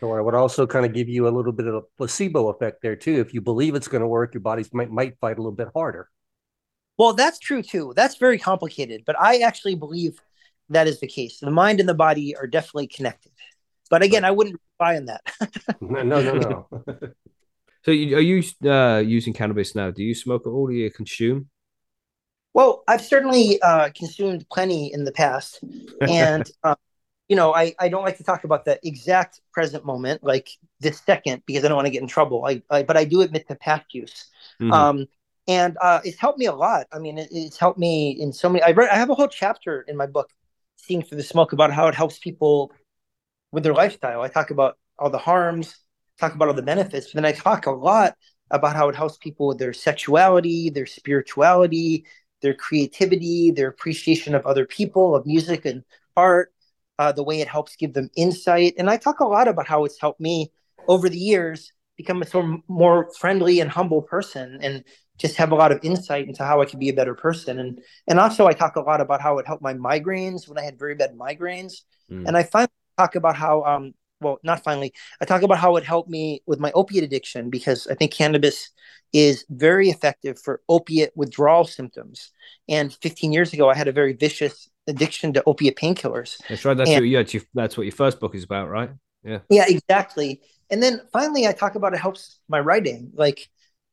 So 0.00 0.12
I 0.12 0.20
would 0.20 0.34
also 0.34 0.66
kind 0.66 0.84
of 0.84 0.92
give 0.92 1.08
you 1.08 1.28
a 1.28 1.30
little 1.30 1.52
bit 1.52 1.66
of 1.66 1.74
a 1.74 1.82
placebo 1.96 2.48
effect 2.48 2.82
there 2.82 2.96
too. 2.96 3.20
If 3.20 3.32
you 3.34 3.40
believe 3.40 3.74
it's 3.74 3.88
going 3.88 4.00
to 4.00 4.08
work, 4.08 4.34
your 4.34 4.40
body 4.40 4.64
might 4.72 4.90
might 4.90 5.18
fight 5.20 5.38
a 5.38 5.40
little 5.40 5.52
bit 5.52 5.68
harder. 5.74 6.08
Well, 6.98 7.14
that's 7.14 7.38
true 7.38 7.62
too. 7.62 7.92
That's 7.96 8.16
very 8.16 8.38
complicated, 8.38 9.02
but 9.06 9.20
I 9.20 9.38
actually 9.38 9.74
believe 9.74 10.20
that 10.70 10.86
is 10.86 11.00
the 11.00 11.06
case. 11.06 11.38
The 11.40 11.50
mind 11.50 11.80
and 11.80 11.88
the 11.88 11.94
body 11.94 12.36
are 12.36 12.46
definitely 12.46 12.86
connected. 12.86 13.32
But 13.90 14.02
again, 14.02 14.24
I 14.24 14.30
wouldn't 14.30 14.60
rely 14.80 14.96
on 14.96 15.06
that. 15.06 15.22
No, 15.80 16.02
no, 16.02 16.22
no, 16.22 16.66
no. 16.86 16.98
So 17.84 17.90
you, 17.90 18.16
are 18.16 18.20
you 18.20 18.42
uh, 18.64 19.02
using 19.04 19.34
cannabis 19.34 19.74
now? 19.74 19.90
Do 19.90 20.02
you 20.02 20.14
smoke 20.14 20.46
at 20.46 20.50
all? 20.50 20.68
Do 20.68 20.72
you 20.72 20.90
consume? 20.90 21.50
Well, 22.54 22.82
I've 22.88 23.02
certainly 23.02 23.60
uh, 23.60 23.90
consumed 23.94 24.46
plenty 24.50 24.90
in 24.90 25.04
the 25.04 25.12
past, 25.12 25.62
and 26.00 26.50
uh, 26.62 26.76
you 27.34 27.36
know, 27.40 27.52
I, 27.52 27.74
I 27.80 27.88
don't 27.88 28.04
like 28.04 28.18
to 28.18 28.22
talk 28.22 28.44
about 28.44 28.64
the 28.64 28.78
exact 28.86 29.40
present 29.52 29.84
moment, 29.84 30.22
like 30.22 30.50
this 30.78 31.00
second, 31.00 31.42
because 31.46 31.64
I 31.64 31.68
don't 31.68 31.74
want 31.74 31.86
to 31.86 31.90
get 31.90 32.00
in 32.00 32.06
trouble. 32.06 32.44
I, 32.46 32.62
I 32.70 32.84
but 32.84 32.96
I 32.96 33.04
do 33.04 33.22
admit 33.22 33.48
to 33.48 33.56
past 33.56 33.92
use, 33.92 34.30
Mhm. 34.62 34.72
um, 34.72 35.06
and 35.48 35.76
uh, 35.82 36.00
it's 36.04 36.16
helped 36.16 36.38
me 36.38 36.46
a 36.46 36.54
lot. 36.54 36.86
I 36.92 37.00
mean, 37.00 37.18
it, 37.18 37.28
it's 37.32 37.58
helped 37.58 37.80
me 37.80 38.12
in 38.12 38.32
so 38.32 38.48
many. 38.48 38.62
I 38.62 38.70
read, 38.70 38.88
I 38.88 38.94
have 38.94 39.10
a 39.10 39.16
whole 39.16 39.26
chapter 39.26 39.84
in 39.88 39.96
my 39.96 40.06
book, 40.06 40.30
"Seeing 40.76 41.02
Through 41.02 41.18
the 41.18 41.24
Smoke," 41.24 41.52
about 41.52 41.72
how 41.72 41.88
it 41.88 41.96
helps 41.96 42.20
people 42.20 42.70
with 43.50 43.64
their 43.64 43.74
lifestyle. 43.74 44.22
I 44.22 44.28
talk 44.28 44.50
about 44.52 44.78
all 44.96 45.10
the 45.10 45.18
harms, 45.18 45.76
talk 46.20 46.36
about 46.36 46.46
all 46.46 46.54
the 46.54 46.62
benefits, 46.62 47.08
but 47.08 47.14
then 47.14 47.24
I 47.24 47.32
talk 47.32 47.66
a 47.66 47.72
lot 47.72 48.14
about 48.52 48.76
how 48.76 48.88
it 48.90 48.94
helps 48.94 49.16
people 49.16 49.48
with 49.48 49.58
their 49.58 49.72
sexuality, 49.72 50.70
their 50.70 50.86
spirituality, 50.86 52.06
their 52.42 52.54
creativity, 52.54 53.50
their 53.50 53.70
appreciation 53.70 54.36
of 54.36 54.46
other 54.46 54.66
people, 54.66 55.16
of 55.16 55.26
music 55.26 55.64
and 55.64 55.82
art, 56.16 56.53
uh, 56.98 57.12
the 57.12 57.22
way 57.22 57.40
it 57.40 57.48
helps 57.48 57.76
give 57.76 57.92
them 57.94 58.10
insight. 58.16 58.74
And 58.78 58.88
I 58.88 58.96
talk 58.96 59.20
a 59.20 59.26
lot 59.26 59.48
about 59.48 59.66
how 59.66 59.84
it's 59.84 60.00
helped 60.00 60.20
me 60.20 60.52
over 60.86 61.08
the 61.08 61.18
years 61.18 61.72
become 61.96 62.22
a 62.22 62.26
sort 62.26 62.44
of 62.44 62.60
more 62.68 63.10
friendly 63.18 63.60
and 63.60 63.70
humble 63.70 64.02
person 64.02 64.58
and 64.62 64.84
just 65.16 65.36
have 65.36 65.52
a 65.52 65.54
lot 65.54 65.70
of 65.70 65.78
insight 65.82 66.26
into 66.26 66.44
how 66.44 66.60
I 66.60 66.64
can 66.64 66.78
be 66.78 66.88
a 66.88 66.94
better 66.94 67.14
person. 67.14 67.58
And 67.58 67.80
and 68.08 68.18
also 68.18 68.46
I 68.46 68.52
talk 68.52 68.76
a 68.76 68.80
lot 68.80 69.00
about 69.00 69.20
how 69.20 69.38
it 69.38 69.46
helped 69.46 69.62
my 69.62 69.74
migraines 69.74 70.48
when 70.48 70.58
I 70.58 70.62
had 70.62 70.78
very 70.78 70.94
bad 70.94 71.14
migraines. 71.16 71.82
Mm. 72.10 72.26
And 72.26 72.36
I 72.36 72.42
finally 72.42 72.70
talk 72.98 73.14
about 73.14 73.36
how 73.36 73.62
um 73.64 73.94
well 74.20 74.38
not 74.42 74.64
finally 74.64 74.92
I 75.20 75.24
talk 75.24 75.42
about 75.42 75.58
how 75.58 75.76
it 75.76 75.84
helped 75.84 76.10
me 76.10 76.42
with 76.46 76.58
my 76.58 76.72
opiate 76.72 77.04
addiction 77.04 77.48
because 77.48 77.86
I 77.86 77.94
think 77.94 78.12
cannabis 78.12 78.70
is 79.12 79.44
very 79.48 79.88
effective 79.88 80.40
for 80.40 80.60
opiate 80.68 81.12
withdrawal 81.14 81.64
symptoms. 81.64 82.32
And 82.68 82.92
15 82.92 83.32
years 83.32 83.52
ago, 83.52 83.70
I 83.70 83.76
had 83.76 83.86
a 83.86 83.92
very 83.92 84.14
vicious 84.14 84.68
addiction 84.86 85.32
to 85.34 85.42
opiate 85.46 85.76
painkillers. 85.76 86.40
That's 86.48 86.64
right. 86.64 86.76
That's 86.76 86.90
and- 86.90 87.02
what, 87.02 87.08
yeah, 87.08 87.40
that's 87.54 87.76
what 87.76 87.84
your 87.84 87.92
first 87.92 88.20
book 88.20 88.34
is 88.34 88.44
about, 88.44 88.68
right? 88.68 88.90
Yeah, 89.24 89.38
Yeah, 89.48 89.64
exactly. 89.66 90.42
And 90.70 90.82
then 90.82 91.00
finally, 91.12 91.46
I 91.46 91.52
talk 91.52 91.74
about 91.74 91.94
it 91.94 92.00
helps 92.00 92.38
my 92.48 92.60
writing. 92.60 93.12
Like, 93.14 93.48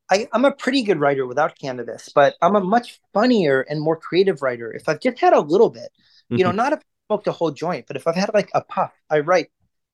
I, 0.09 0.27
I'm 0.33 0.43
a 0.43 0.51
pretty 0.51 0.83
good 0.83 0.99
writer 0.99 1.25
without 1.25 1.57
cannabis, 1.57 2.09
but 2.13 2.35
I'm 2.41 2.55
a 2.55 2.59
much 2.59 2.99
funnier 3.13 3.61
and 3.61 3.81
more 3.81 3.95
creative 3.95 4.41
writer 4.41 4.73
if 4.73 4.89
I've 4.89 4.99
just 4.99 5.19
had 5.19 5.33
a 5.33 5.39
little 5.39 5.69
bit. 5.69 5.89
You 6.29 6.43
know, 6.43 6.49
mm-hmm. 6.49 6.57
not 6.57 6.73
if 6.73 6.79
I 6.79 6.83
smoked 7.07 7.27
a 7.27 7.31
whole 7.31 7.51
joint, 7.51 7.87
but 7.87 7.97
if 7.97 8.07
I've 8.07 8.15
had 8.15 8.31
like 8.33 8.49
a 8.53 8.61
puff, 8.61 8.93
I 9.09 9.19
write. 9.19 9.51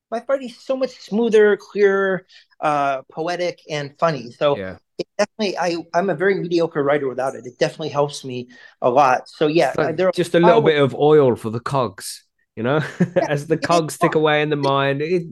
My 0.09 0.23
writing's 0.27 0.57
so 0.57 0.75
much 0.75 0.91
smoother, 1.01 1.57
clearer, 1.57 2.25
uh, 2.59 3.01
poetic, 3.11 3.61
and 3.69 3.93
funny. 3.99 4.31
So 4.31 4.57
yeah. 4.57 4.77
it 4.97 5.07
definitely, 5.17 5.57
I 5.57 5.77
I'm 5.93 6.09
a 6.09 6.15
very 6.15 6.35
mediocre 6.35 6.83
writer 6.83 7.07
without 7.07 7.35
it. 7.35 7.45
It 7.45 7.57
definitely 7.59 7.89
helps 7.89 8.23
me 8.23 8.49
a 8.81 8.89
lot. 8.89 9.27
So 9.27 9.47
yeah, 9.47 9.73
like 9.77 9.97
there. 9.97 10.11
just 10.11 10.35
a 10.35 10.39
little 10.39 10.61
bit 10.61 10.81
of 10.81 10.95
oil 10.95 11.35
for 11.35 11.49
the 11.49 11.59
cogs, 11.59 12.25
you 12.55 12.63
know, 12.63 12.81
as 13.27 13.47
the 13.47 13.57
cogs 13.57 13.97
tick 13.97 14.13
fun. 14.13 14.21
away 14.21 14.41
in 14.41 14.49
the 14.49 14.55
mind, 14.55 15.01
it, 15.01 15.27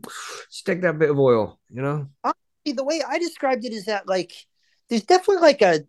take 0.66 0.82
that 0.82 1.00
bit 1.00 1.10
of 1.10 1.20
oil, 1.20 1.60
you 1.70 1.82
know. 1.82 2.10
See, 2.66 2.74
the 2.74 2.84
way 2.84 3.02
I 3.08 3.20
described 3.20 3.64
it 3.64 3.74
is 3.74 3.86
that 3.86 4.08
like 4.08 4.34
there's 4.90 5.04
definitely 5.04 5.42
like 5.42 5.62
a 5.62 5.82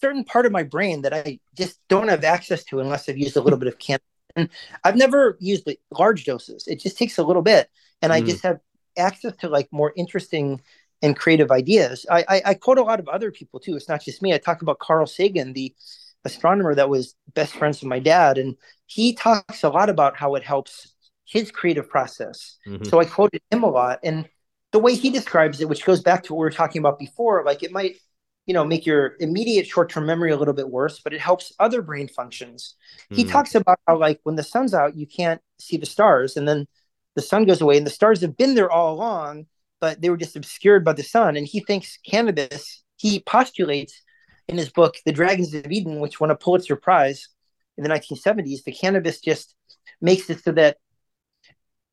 certain 0.00 0.24
part 0.24 0.46
of 0.46 0.52
my 0.52 0.62
brain 0.62 1.02
that 1.02 1.12
I 1.12 1.38
just 1.54 1.78
don't 1.88 2.08
have 2.08 2.24
access 2.24 2.64
to 2.64 2.80
unless 2.80 3.08
I've 3.08 3.18
used 3.18 3.36
a 3.36 3.40
little 3.40 3.58
bit 3.58 3.68
of 3.68 3.78
cannabis. 3.78 4.06
And 4.36 4.48
I've 4.84 4.96
never 4.96 5.36
used 5.40 5.68
large 5.90 6.24
doses. 6.24 6.66
It 6.68 6.80
just 6.80 6.98
takes 6.98 7.18
a 7.18 7.24
little 7.24 7.42
bit, 7.42 7.68
and 8.02 8.12
I 8.12 8.20
Mm. 8.20 8.26
just 8.26 8.42
have 8.42 8.60
access 8.98 9.34
to 9.38 9.48
like 9.48 9.68
more 9.72 9.92
interesting 9.96 10.60
and 11.02 11.16
creative 11.16 11.50
ideas. 11.50 12.06
I, 12.10 12.24
I 12.28 12.42
I 12.46 12.54
quote 12.54 12.78
a 12.78 12.82
lot 12.82 13.00
of 13.00 13.08
other 13.08 13.30
people 13.30 13.60
too. 13.60 13.76
It's 13.76 13.88
not 13.88 14.02
just 14.04 14.22
me. 14.22 14.32
I 14.34 14.38
talk 14.38 14.62
about 14.62 14.78
Carl 14.78 15.06
Sagan, 15.06 15.52
the 15.52 15.74
astronomer 16.24 16.74
that 16.74 16.88
was 16.88 17.14
best 17.34 17.54
friends 17.54 17.80
with 17.80 17.88
my 17.88 17.98
dad, 17.98 18.38
and 18.38 18.56
he 18.86 19.14
talks 19.14 19.62
a 19.62 19.68
lot 19.68 19.90
about 19.90 20.16
how 20.16 20.34
it 20.34 20.42
helps 20.42 20.94
his 21.24 21.50
creative 21.50 21.88
process. 21.88 22.56
Mhm. 22.66 22.88
So 22.88 22.98
I 23.00 23.04
quoted 23.04 23.42
him 23.50 23.62
a 23.62 23.70
lot, 23.70 24.00
and 24.02 24.28
the 24.72 24.78
way 24.78 24.94
he 24.94 25.10
describes 25.10 25.60
it, 25.60 25.68
which 25.68 25.84
goes 25.84 26.02
back 26.02 26.24
to 26.24 26.34
what 26.34 26.40
we 26.40 26.44
were 26.44 26.50
talking 26.50 26.80
about 26.80 26.98
before, 26.98 27.44
like 27.44 27.62
it 27.62 27.72
might, 27.72 27.96
you 28.46 28.54
know, 28.54 28.64
make 28.64 28.86
your 28.86 29.16
immediate 29.18 29.66
short-term 29.66 30.06
memory 30.06 30.30
a 30.30 30.36
little 30.36 30.54
bit 30.54 30.70
worse, 30.70 31.00
but 31.00 31.12
it 31.12 31.20
helps 31.20 31.52
other 31.58 31.82
brain 31.82 32.08
functions. 32.08 32.76
He 33.10 33.24
Mm. 33.24 33.30
talks 33.32 33.54
about 33.54 33.80
how, 33.86 33.98
like, 33.98 34.20
when 34.22 34.36
the 34.36 34.42
sun's 34.44 34.72
out, 34.72 34.96
you 34.96 35.06
can't 35.06 35.40
see 35.58 35.76
the 35.76 35.86
stars, 35.86 36.36
and 36.36 36.46
then 36.46 36.66
the 37.16 37.22
sun 37.22 37.44
goes 37.44 37.60
away, 37.60 37.76
and 37.76 37.86
the 37.86 37.90
stars 37.90 38.20
have 38.20 38.36
been 38.36 38.54
there 38.54 38.70
all 38.70 38.94
along, 38.94 39.46
but 39.80 40.00
they 40.00 40.10
were 40.10 40.16
just 40.16 40.36
obscured 40.36 40.84
by 40.84 40.92
the 40.92 41.02
sun. 41.02 41.36
And 41.36 41.46
he 41.46 41.60
thinks 41.60 41.98
cannabis. 42.08 42.84
He 42.96 43.20
postulates 43.20 44.00
in 44.48 44.56
his 44.56 44.70
book, 44.70 44.96
The 45.04 45.12
Dragons 45.12 45.52
of 45.52 45.66
Eden, 45.70 46.00
which 46.00 46.20
won 46.20 46.30
a 46.30 46.36
Pulitzer 46.36 46.76
Prize 46.76 47.28
in 47.76 47.82
the 47.82 47.88
1970s. 47.88 48.62
The 48.62 48.72
cannabis 48.72 49.20
just 49.20 49.54
makes 50.00 50.30
it 50.30 50.42
so 50.44 50.52
that 50.52 50.76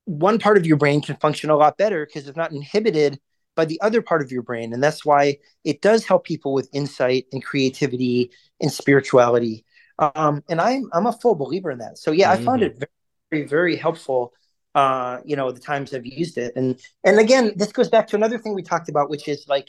one 0.04 0.38
part 0.38 0.56
of 0.56 0.66
your 0.66 0.76
brain 0.76 1.00
can 1.00 1.16
function 1.16 1.50
a 1.50 1.56
lot 1.56 1.78
better 1.78 2.06
because 2.06 2.28
it's 2.28 2.36
not 2.36 2.52
inhibited 2.52 3.18
by 3.54 3.64
the 3.64 3.80
other 3.80 4.02
part 4.02 4.22
of 4.22 4.32
your 4.32 4.42
brain. 4.42 4.72
And 4.72 4.82
that's 4.82 5.04
why 5.04 5.38
it 5.64 5.80
does 5.80 6.04
help 6.04 6.24
people 6.24 6.52
with 6.52 6.68
insight 6.72 7.26
and 7.32 7.44
creativity 7.44 8.30
and 8.60 8.72
spirituality. 8.72 9.64
Um, 9.98 10.42
and 10.48 10.60
I'm 10.60 10.88
I'm 10.92 11.06
a 11.06 11.12
full 11.12 11.34
believer 11.34 11.70
in 11.70 11.78
that. 11.78 11.98
So 11.98 12.10
yeah, 12.10 12.32
I 12.32 12.36
found 12.36 12.62
it 12.62 12.82
very, 13.30 13.46
very 13.46 13.76
helpful 13.76 14.32
uh, 14.74 15.20
you 15.24 15.36
know, 15.36 15.52
the 15.52 15.60
times 15.60 15.94
I've 15.94 16.06
used 16.06 16.36
it. 16.36 16.52
And 16.56 16.78
and 17.04 17.18
again, 17.18 17.52
this 17.56 17.72
goes 17.72 17.88
back 17.88 18.08
to 18.08 18.16
another 18.16 18.38
thing 18.38 18.54
we 18.54 18.62
talked 18.62 18.88
about, 18.88 19.08
which 19.08 19.28
is 19.28 19.46
like 19.48 19.68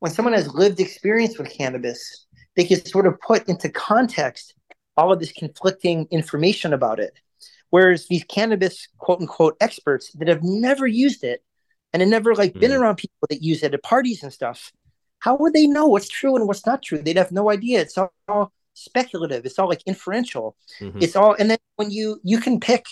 when 0.00 0.12
someone 0.12 0.34
has 0.34 0.52
lived 0.52 0.80
experience 0.80 1.38
with 1.38 1.50
cannabis, 1.50 2.26
they 2.56 2.64
can 2.64 2.84
sort 2.84 3.06
of 3.06 3.20
put 3.20 3.48
into 3.48 3.68
context 3.68 4.54
all 4.96 5.12
of 5.12 5.20
this 5.20 5.32
conflicting 5.32 6.06
information 6.10 6.72
about 6.72 6.98
it. 6.98 7.12
Whereas 7.70 8.08
these 8.08 8.24
cannabis 8.24 8.88
quote 8.98 9.20
unquote 9.20 9.56
experts 9.60 10.12
that 10.14 10.28
have 10.28 10.42
never 10.42 10.86
used 10.86 11.22
it 11.22 11.42
and 12.00 12.02
have 12.02 12.10
never 12.10 12.34
like 12.34 12.52
been 12.54 12.70
Mm. 12.70 12.80
around 12.80 12.96
people 12.96 13.26
that 13.30 13.42
use 13.42 13.62
it 13.62 13.74
at 13.74 13.82
parties 13.82 14.22
and 14.22 14.32
stuff, 14.32 14.72
how 15.18 15.36
would 15.36 15.52
they 15.54 15.66
know 15.66 15.86
what's 15.86 16.08
true 16.08 16.36
and 16.36 16.46
what's 16.46 16.66
not 16.66 16.82
true? 16.82 16.98
They'd 16.98 17.16
have 17.16 17.32
no 17.32 17.50
idea. 17.50 17.80
It's 17.80 17.96
all 17.98 18.52
speculative. 18.74 19.46
It's 19.46 19.58
all 19.58 19.68
like 19.68 19.82
inferential. 19.86 20.56
Mhm. 20.80 21.02
It's 21.02 21.16
all 21.16 21.34
and 21.38 21.50
then 21.50 21.58
when 21.76 21.90
you 21.90 22.20
you 22.22 22.38
can 22.40 22.60
pick 22.60 22.84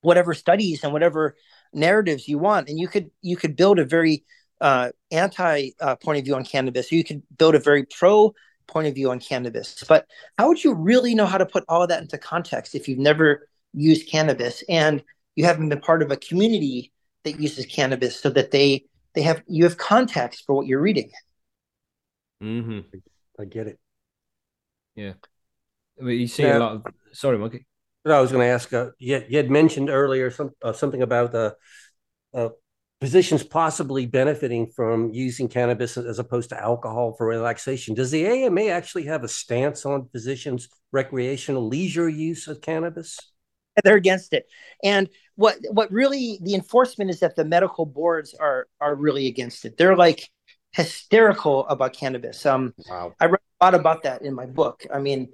whatever 0.00 0.34
studies 0.34 0.82
and 0.84 0.92
whatever 0.92 1.36
narratives 1.72 2.28
you 2.28 2.38
want, 2.38 2.68
and 2.68 2.78
you 2.78 2.88
could 2.88 3.10
you 3.22 3.36
could 3.36 3.56
build 3.56 3.78
a 3.78 3.84
very 3.84 4.24
uh, 4.60 4.90
anti 5.10 5.72
uh, 5.80 5.96
point 5.96 6.18
of 6.18 6.24
view 6.24 6.34
on 6.36 6.44
cannabis. 6.44 6.90
Or 6.90 6.94
you 6.94 7.04
could 7.04 7.22
build 7.36 7.54
a 7.54 7.58
very 7.58 7.84
pro 7.84 8.34
point 8.66 8.86
of 8.88 8.94
view 8.94 9.10
on 9.10 9.18
cannabis. 9.20 9.84
But 9.86 10.06
how 10.38 10.48
would 10.48 10.62
you 10.64 10.72
really 10.72 11.14
know 11.14 11.26
how 11.26 11.36
to 11.38 11.44
put 11.44 11.64
all 11.68 11.82
of 11.82 11.90
that 11.90 12.00
into 12.00 12.16
context 12.16 12.74
if 12.74 12.88
you've 12.88 12.98
never 13.10 13.48
used 13.74 14.08
cannabis 14.08 14.62
and 14.68 15.02
you 15.36 15.44
haven't 15.44 15.68
been 15.68 15.80
part 15.80 16.00
of 16.02 16.10
a 16.10 16.16
community 16.16 16.92
that 17.24 17.40
uses 17.40 17.66
cannabis 17.66 18.20
so 18.20 18.30
that 18.30 18.50
they 18.50 18.84
they 19.14 19.22
have 19.22 19.42
you 19.46 19.64
have 19.64 19.76
context 19.76 20.44
for 20.46 20.54
what 20.54 20.66
you're 20.66 20.80
reading. 20.80 21.10
Mhm. 22.42 22.84
I 23.38 23.44
get 23.44 23.66
it. 23.66 23.78
Yeah 24.94 25.14
I 26.00 26.04
mean, 26.04 26.20
you 26.20 26.26
see 26.26 26.42
Yeah. 26.42 26.58
a 26.58 26.60
lot 26.60 26.72
of. 26.76 26.94
Sorry, 27.12 27.38
Monkey. 27.38 27.66
But 28.02 28.12
I 28.12 28.20
was 28.20 28.30
going 28.32 28.42
to 28.46 28.52
ask, 28.52 28.72
uh, 28.72 28.90
you, 28.98 29.24
you 29.28 29.36
had 29.38 29.50
mentioned 29.50 29.88
earlier 29.88 30.30
some 30.30 30.50
uh, 30.62 30.72
something 30.72 31.02
about 31.02 31.32
the 31.32 31.56
uh, 32.34 32.50
physicians 33.00 33.42
possibly 33.42 34.06
benefiting 34.06 34.66
from 34.66 35.10
using 35.10 35.48
cannabis 35.48 35.96
as 35.96 36.18
opposed 36.18 36.50
to 36.50 36.60
alcohol 36.60 37.14
for 37.16 37.26
relaxation. 37.26 37.94
Does 37.94 38.10
the 38.10 38.26
AMA 38.26 38.66
actually 38.66 39.04
have 39.04 39.24
a 39.24 39.28
stance 39.28 39.86
on 39.86 40.08
physicians' 40.08 40.68
recreational 40.92 41.66
leisure 41.66 42.08
use 42.08 42.46
of 42.48 42.60
cannabis? 42.60 43.18
They're 43.82 43.96
against 43.96 44.32
it. 44.32 44.46
And 44.84 45.08
what 45.36 45.56
what 45.70 45.90
really 45.90 46.38
the 46.42 46.54
enforcement 46.54 47.10
is 47.10 47.20
that 47.20 47.34
the 47.36 47.44
medical 47.44 47.86
boards 47.86 48.34
are 48.34 48.68
are 48.80 48.94
really 48.94 49.26
against 49.26 49.64
it. 49.64 49.76
They're 49.76 49.96
like 49.96 50.28
hysterical 50.72 51.66
about 51.68 51.92
cannabis. 51.92 52.44
Um 52.46 52.74
Wow. 52.88 53.14
i 53.20 53.26
wrote 53.26 53.40
a 53.60 53.64
lot 53.64 53.74
about 53.74 54.02
that 54.04 54.22
in 54.22 54.34
my 54.34 54.46
book. 54.46 54.84
I 54.92 54.98
mean 55.00 55.28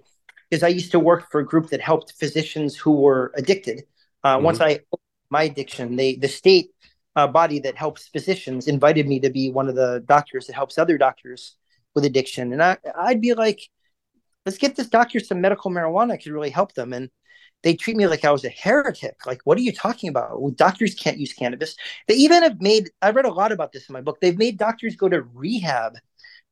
because 0.49 0.63
i 0.63 0.69
used 0.69 0.93
to 0.93 0.99
work 0.99 1.31
for 1.31 1.41
a 1.41 1.45
group 1.47 1.69
that 1.71 1.81
helped 1.81 2.15
physicians 2.19 2.77
who 2.77 2.93
were 2.93 3.33
addicted. 3.37 3.83
Uh, 4.25 4.39
Mhm. 4.39 4.43
once 4.43 4.61
i 4.61 4.71
opened 4.93 5.07
my 5.31 5.45
addiction 5.45 5.97
they 5.97 6.17
the 6.17 6.29
state 6.29 6.71
uh, 7.17 7.27
body 7.27 7.59
that 7.61 7.77
helps 7.77 8.09
physicians 8.09 8.69
invited 8.69 9.07
me 9.07 9.19
to 9.21 9.31
be 9.31 9.51
one 9.51 9.69
of 9.69 9.75
the 9.75 10.03
doctors 10.07 10.47
that 10.47 10.55
helps 10.55 10.79
other 10.79 10.97
doctors 10.99 11.57
with 11.95 12.05
addiction. 12.05 12.53
And 12.53 12.63
i 12.63 12.77
i'd 13.07 13.21
be 13.21 13.35
like 13.35 13.61
let's 14.47 14.59
get 14.59 14.77
this 14.77 14.89
doctor 14.89 15.21
some 15.21 15.41
medical 15.41 15.71
marijuana 15.71 16.21
could 16.23 16.33
really 16.33 16.51
help 16.51 16.73
them. 16.75 16.93
And 16.93 17.11
they 17.63 17.75
treat 17.75 17.97
me 17.97 18.07
like 18.07 18.25
I 18.25 18.31
was 18.31 18.45
a 18.45 18.49
heretic. 18.49 19.27
Like, 19.27 19.41
what 19.45 19.59
are 19.59 19.63
you 19.63 19.73
talking 19.73 20.09
about? 20.09 20.41
Well, 20.41 20.53
doctors 20.53 20.95
can't 20.95 21.19
use 21.19 21.33
cannabis. 21.33 21.77
They 22.09 22.15
even 22.15 22.43
have 22.43 22.61
made, 22.61 22.91
I 23.03 23.11
read 23.11 23.27
a 23.27 23.33
lot 23.33 23.53
about 23.53 23.73
this 23.73 23.89
in 23.89 23.93
my 23.93 24.01
book. 24.01 24.21
They've 24.21 24.39
made 24.39 24.59
doctors 24.59 24.97
go 24.97 25.09
to 25.09 25.23
rehab 25.23 25.97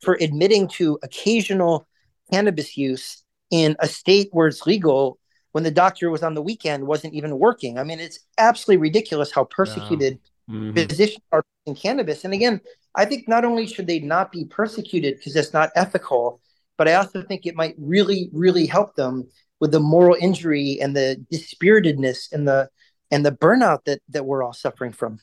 for 0.01 0.19
admitting 0.21 0.69
to 0.69 0.99
occasional 1.03 1.87
cannabis 2.31 2.77
use 2.77 3.23
in 3.51 3.77
a 3.81 3.89
state 3.89 4.29
where 4.33 4.49
it's 4.49 4.67
legal 4.67 5.19
when 5.53 5.65
the 5.65 5.71
doctor 5.71 6.11
was 6.11 6.23
on 6.23 6.35
the 6.35 6.43
weekend, 6.43 6.87
wasn't 6.87 7.15
even 7.15 7.39
working. 7.39 7.79
I 7.79 7.85
mean, 7.85 8.01
it's 8.01 8.21
absolutely 8.37 8.83
ridiculous 8.83 9.33
how 9.33 9.45
persecuted 9.45 10.19
Mhm. 10.49 10.89
physicians 10.89 11.25
are 11.33 11.45
in 11.67 11.75
cannabis. 11.75 12.25
And 12.25 12.35
again, 12.35 12.61
I 12.95 13.05
think 13.05 13.29
not 13.29 13.45
only 13.45 13.67
should 13.67 13.87
they 13.87 14.01
not 14.01 14.31
be 14.31 14.45
persecuted 14.45 15.17
because 15.17 15.35
that's 15.35 15.53
not 15.53 15.71
ethical, 15.75 16.41
but 16.77 16.89
I 16.89 16.95
also 16.95 17.23
think 17.23 17.47
it 17.47 17.57
might 17.57 17.75
really, 17.79 18.31
really 18.33 18.67
help 18.67 18.95
them 18.95 19.29
with 19.61 19.73
the 19.73 19.81
moral 19.81 20.17
injury 20.21 20.79
and 20.81 20.97
the 20.97 21.25
dispiritedness 21.33 22.33
and 22.33 22.47
the 22.47 22.69
and 23.11 23.25
the 23.25 23.33
burnout 23.33 23.85
that 23.85 24.01
that 24.09 24.25
we're 24.25 24.43
all 24.43 24.53
suffering 24.53 24.93
from. 24.93 25.19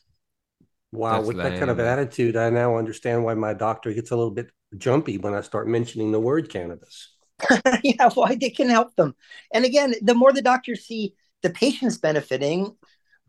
Wow, 0.92 1.18
That's 1.18 1.28
with 1.28 1.38
that 1.38 1.60
kind 1.60 1.72
of 1.72 1.80
attitude, 1.80 2.38
I 2.38 2.50
now 2.50 2.78
understand 2.78 3.24
why 3.26 3.34
my 3.34 3.54
doctor 3.54 3.94
gets 3.94 4.12
a 4.12 4.16
little 4.16 4.32
bit 4.32 4.52
jumpy 4.78 5.18
when 5.18 5.34
I 5.34 5.42
start 5.42 5.68
mentioning 5.68 6.12
the 6.12 6.20
word 6.20 6.50
cannabis. 6.50 7.10
yeah, 7.84 8.10
why 8.14 8.36
they 8.36 8.50
can 8.50 8.70
help 8.70 8.96
them. 8.96 9.16
And 9.54 9.66
again, 9.66 9.96
the 10.02 10.16
more 10.16 10.32
the 10.32 10.42
doctors 10.42 10.86
see 10.86 11.14
the 11.42 11.50
patients 11.50 11.98
benefiting, 11.98 12.76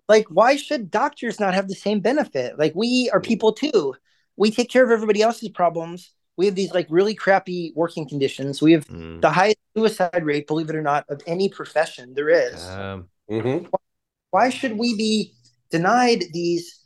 like 0.08 0.26
why 0.28 0.56
should 0.56 0.90
doctors 0.90 1.40
not 1.40 1.54
have 1.54 1.68
the 1.68 1.74
same 1.74 2.00
benefit? 2.00 2.58
Like 2.58 2.72
we 2.74 3.10
are 3.12 3.20
people 3.20 3.52
too. 3.52 3.94
We 4.36 4.50
take 4.50 4.70
care 4.70 4.84
of 4.84 4.90
everybody 4.90 5.22
else's 5.22 5.48
problems. 5.48 6.12
We 6.36 6.46
have 6.46 6.54
these 6.54 6.72
like 6.72 6.86
really 6.90 7.14
crappy 7.14 7.72
working 7.74 8.08
conditions. 8.08 8.62
We 8.62 8.72
have 8.72 8.86
Mm. 8.88 9.20
the 9.20 9.30
highest 9.30 9.58
suicide 9.76 10.24
rate, 10.24 10.46
believe 10.46 10.70
it 10.70 10.76
or 10.76 10.82
not, 10.82 11.04
of 11.08 11.20
any 11.26 11.48
profession 11.48 12.14
there 12.14 12.30
is. 12.30 12.54
Um, 12.68 13.08
Mhm. 13.30 13.68
why 14.30 14.50
should 14.50 14.76
we 14.78 14.96
be 14.96 15.34
denied 15.70 16.24
these 16.32 16.80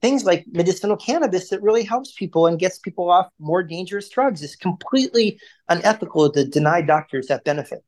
things 0.00 0.24
like 0.24 0.44
medicinal 0.50 0.96
cannabis 0.96 1.50
that 1.50 1.62
really 1.62 1.82
helps 1.84 2.12
people 2.12 2.46
and 2.46 2.58
gets 2.58 2.78
people 2.78 3.10
off 3.10 3.28
more 3.38 3.62
dangerous 3.62 4.08
drugs? 4.08 4.42
It's 4.42 4.56
completely 4.56 5.38
unethical 5.68 6.32
to 6.32 6.44
deny 6.46 6.80
doctors 6.82 7.26
that 7.28 7.44
benefit. 7.44 7.84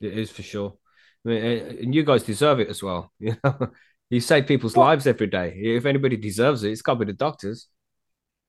it 0.00 0.18
is 0.18 0.30
for 0.30 0.42
sure. 0.42 0.74
I 1.24 1.28
mean, 1.28 1.44
and 1.44 1.78
and 1.78 1.94
you 1.94 2.02
guys 2.02 2.24
deserve 2.24 2.60
it 2.60 2.68
as 2.68 2.82
well. 2.82 3.12
You 3.20 3.36
know, 3.44 3.68
you 4.10 4.20
save 4.20 4.46
people's 4.46 4.76
lives 4.76 5.06
every 5.06 5.28
day. 5.28 5.54
If 5.56 5.86
anybody 5.86 6.16
deserves 6.18 6.64
it, 6.64 6.72
it's 6.72 6.82
got 6.82 6.94
to 6.94 6.98
be 7.00 7.06
the 7.06 7.12
doctors. 7.14 7.68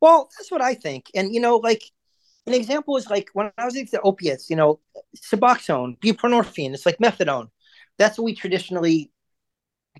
Well, 0.01 0.29
that's 0.37 0.51
what 0.51 0.61
I 0.61 0.73
think. 0.73 1.09
And 1.15 1.33
you 1.33 1.39
know, 1.39 1.57
like 1.57 1.83
an 2.47 2.53
example 2.53 2.97
is 2.97 3.09
like 3.09 3.29
when 3.33 3.51
I 3.57 3.65
was 3.65 3.75
addicted 3.75 3.97
to 3.97 4.01
opiates, 4.03 4.49
you 4.49 4.55
know, 4.55 4.79
Suboxone, 5.17 5.97
buprenorphine, 5.99 6.73
it's 6.73 6.85
like 6.85 6.97
methadone. 6.97 7.49
That's 7.97 8.17
what 8.17 8.25
we 8.25 8.35
traditionally 8.35 9.11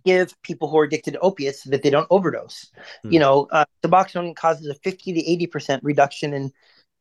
give 0.06 0.34
people 0.42 0.70
who 0.70 0.78
are 0.80 0.84
addicted 0.84 1.12
to 1.12 1.20
opiates 1.20 1.64
so 1.64 1.70
that 1.70 1.84
they 1.84 1.90
don't 1.90 2.08
overdose. 2.10 2.72
Hmm. 3.04 3.14
You 3.14 3.20
know, 3.20 3.48
uh, 3.52 3.66
Suboxone 3.84 4.36
causes 4.36 4.68
a 4.68 4.76
50 4.76 5.14
to 5.14 5.24
80% 5.30 5.82
reduction 5.84 6.34
in 6.34 6.52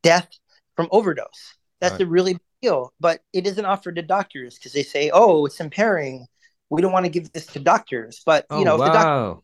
death 0.03 0.28
from 0.76 0.88
overdose. 0.90 1.55
That's 1.80 1.99
Right. 1.99 2.01
a 2.01 2.07
really 2.07 2.34
big 2.34 2.40
deal, 2.62 2.93
but 3.01 3.22
it 3.32 3.47
isn't 3.47 3.64
offered 3.64 3.97
to 3.97 4.03
doctors 4.03 4.57
because 4.59 4.72
they 4.72 4.82
say, 4.84 5.11
oh, 5.12 5.47
it's 5.47 5.61
impairing. 5.61 6.26
We 6.70 6.82
don't 6.82 6.93
want 6.93 7.07
to 7.07 7.11
give 7.11 7.32
this 7.32 7.47
to 7.49 7.59
doctors. 7.61 8.22
But, 8.24 8.47
you 8.53 8.64
Oh 8.64 8.64
know, 8.64 8.76
if 8.76 8.84
the 8.84 8.90
doctor 8.90 9.12
wow! 9.12 9.43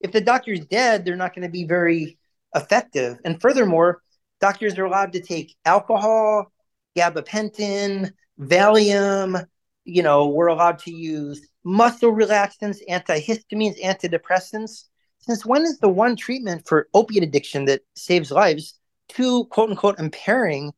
if 0.00 0.12
the 0.12 0.20
doctor's 0.20 0.64
dead, 0.66 1.04
they're 1.04 1.16
not 1.16 1.34
going 1.34 1.42
to 1.46 1.52
be 1.52 1.64
very 1.64 2.18
effective. 2.54 3.18
And 3.24 3.40
furthermore, 3.40 4.02
doctors 4.40 4.78
are 4.78 4.84
allowed 4.84 5.12
to 5.12 5.20
take 5.20 5.56
alcohol, 5.64 6.52
gabapentin, 6.96 8.12
Valium. 8.40 9.44
You 9.84 10.02
know, 10.02 10.28
we're 10.28 10.48
allowed 10.48 10.78
to 10.80 10.92
use 10.92 11.48
muscle 11.64 12.12
relaxants, 12.12 12.78
antihistamines, 12.88 13.82
antidepressants. 13.82 14.84
Since 15.20 15.44
when 15.44 15.62
is 15.62 15.78
the 15.78 15.88
one 15.88 16.16
treatment 16.16 16.66
for 16.66 16.88
opiate 16.94 17.24
addiction 17.24 17.64
that 17.66 17.82
saves 17.94 18.30
lives 18.30 18.78
too 19.08 19.46
quote 19.46 19.70
unquote 19.70 19.98
impairing 19.98 20.72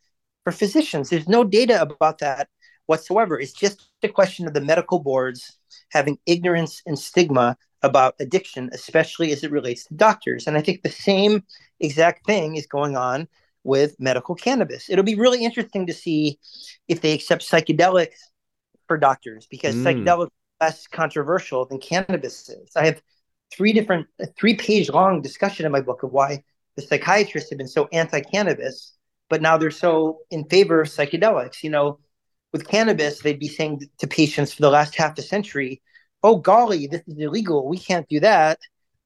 for 0.44 0.52
physicians? 0.52 1.10
There's 1.10 1.28
no 1.28 1.44
data 1.44 1.80
about 1.80 2.18
that 2.18 2.48
whatsoever. 2.86 3.38
It's 3.38 3.52
just 3.52 3.90
a 4.02 4.08
question 4.08 4.46
of 4.46 4.54
the 4.54 4.60
medical 4.60 4.98
boards 4.98 5.58
having 5.90 6.18
ignorance 6.26 6.82
and 6.86 6.98
stigma 6.98 7.56
about 7.82 8.14
addiction, 8.20 8.70
especially 8.72 9.32
as 9.32 9.44
it 9.44 9.50
relates 9.50 9.84
to 9.84 9.94
doctors. 9.94 10.46
And 10.46 10.56
I 10.56 10.62
think 10.62 10.82
the 10.82 10.90
same 10.90 11.44
exact 11.78 12.26
thing 12.26 12.56
is 12.56 12.66
going 12.66 12.96
on 12.96 13.28
with 13.64 13.96
medical 13.98 14.34
cannabis. 14.34 14.88
It'll 14.88 15.04
be 15.04 15.14
really 15.16 15.44
interesting 15.44 15.86
to 15.86 15.94
see 15.94 16.38
if 16.88 17.00
they 17.00 17.12
accept 17.12 17.42
psychedelics 17.48 18.16
for 18.86 18.98
doctors 18.98 19.46
because 19.50 19.76
Mm. 19.76 19.84
psychedelics 19.84 20.26
are 20.60 20.66
less 20.66 20.86
controversial 20.86 21.66
than 21.66 21.78
cannabis 21.78 22.48
is. 22.48 22.70
I 22.76 22.86
have 22.86 23.02
three 23.52 23.72
different, 23.72 24.06
a 24.20 24.26
three 24.26 24.54
page 24.56 24.90
long 24.90 25.22
discussion 25.22 25.66
in 25.66 25.72
my 25.72 25.80
book 25.80 26.02
of 26.02 26.12
why 26.12 26.42
the 26.76 26.82
psychiatrists 26.82 27.50
have 27.50 27.58
been 27.58 27.68
so 27.68 27.88
anti 27.92 28.20
cannabis, 28.20 28.96
but 29.28 29.42
now 29.42 29.56
they're 29.58 29.70
so 29.70 30.20
in 30.30 30.44
favor 30.44 30.80
of 30.82 30.88
psychedelics. 30.88 31.62
You 31.62 31.70
know, 31.70 31.98
with 32.52 32.66
cannabis, 32.68 33.20
they'd 33.20 33.38
be 33.38 33.48
saying 33.48 33.82
to 33.98 34.06
patients 34.06 34.52
for 34.54 34.62
the 34.62 34.70
last 34.70 34.94
half 34.96 35.18
a 35.18 35.22
century, 35.22 35.82
oh 36.22 36.36
golly, 36.36 36.86
this 36.86 37.02
is 37.06 37.18
illegal. 37.18 37.68
We 37.68 37.78
can't 37.78 38.08
do 38.08 38.20
that. 38.20 38.58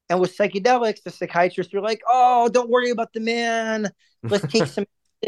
And 0.09 0.19
with 0.19 0.37
psychedelics, 0.37 1.03
the 1.03 1.11
psychiatrists 1.11 1.73
are 1.73 1.81
like, 1.81 2.01
oh, 2.11 2.49
don't 2.49 2.69
worry 2.69 2.91
about 2.91 3.13
the 3.13 3.19
man. 3.19 3.89
Let's 4.29 4.45
take 4.45 4.67
some 4.69 4.85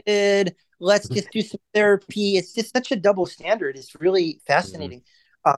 acid. 0.07 0.55
Let's 0.79 1.09
just 1.09 1.31
do 1.31 1.41
some 1.41 1.59
therapy. 1.73 2.37
It's 2.37 2.53
just 2.53 2.73
such 2.73 2.91
a 2.91 2.95
double 2.95 3.25
standard. 3.25 3.77
It's 3.77 3.95
really 3.99 4.41
fascinating. 4.45 5.01
Um, 5.45 5.55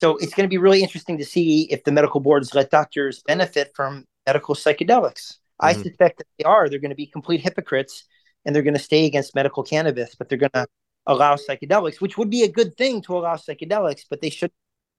so 0.00 0.16
it's 0.16 0.34
going 0.34 0.48
to 0.48 0.50
be 0.50 0.58
really 0.58 0.82
interesting 0.82 1.18
to 1.18 1.24
see 1.24 1.62
if 1.70 1.84
the 1.84 1.92
medical 1.92 2.20
boards 2.20 2.54
let 2.54 2.70
doctors 2.70 3.22
benefit 3.26 3.72
from 3.74 4.06
medical 4.26 4.54
psychedelics. 4.54 5.36
I 5.60 5.72
Mhm. 5.72 5.82
suspect 5.82 6.18
that 6.18 6.26
they 6.38 6.44
are. 6.44 6.68
They're 6.68 6.78
going 6.78 6.90
to 6.90 6.96
be 6.96 7.06
complete 7.06 7.40
hypocrites 7.42 8.04
and 8.44 8.54
they're 8.54 8.62
going 8.62 8.74
to 8.74 8.80
stay 8.80 9.04
against 9.06 9.34
medical 9.34 9.62
cannabis, 9.62 10.14
but 10.14 10.28
they're 10.28 10.38
going 10.38 10.50
to 10.54 10.66
allow 11.06 11.36
psychedelics, 11.36 12.00
which 12.00 12.16
would 12.16 12.30
be 12.30 12.42
a 12.44 12.48
good 12.48 12.76
thing 12.76 13.02
to 13.02 13.16
allow 13.16 13.36
psychedelics, 13.36 14.04
but 14.08 14.20
they 14.22 14.30
should 14.30 14.52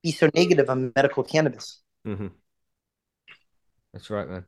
be 0.04 0.12
so 0.12 0.30
negative 0.36 0.70
on 0.70 0.92
medical 0.96 1.24
cannabis. 1.24 1.80
hmm 2.06 2.41
That's 3.94 4.10
right, 4.10 4.28
man. 4.28 4.46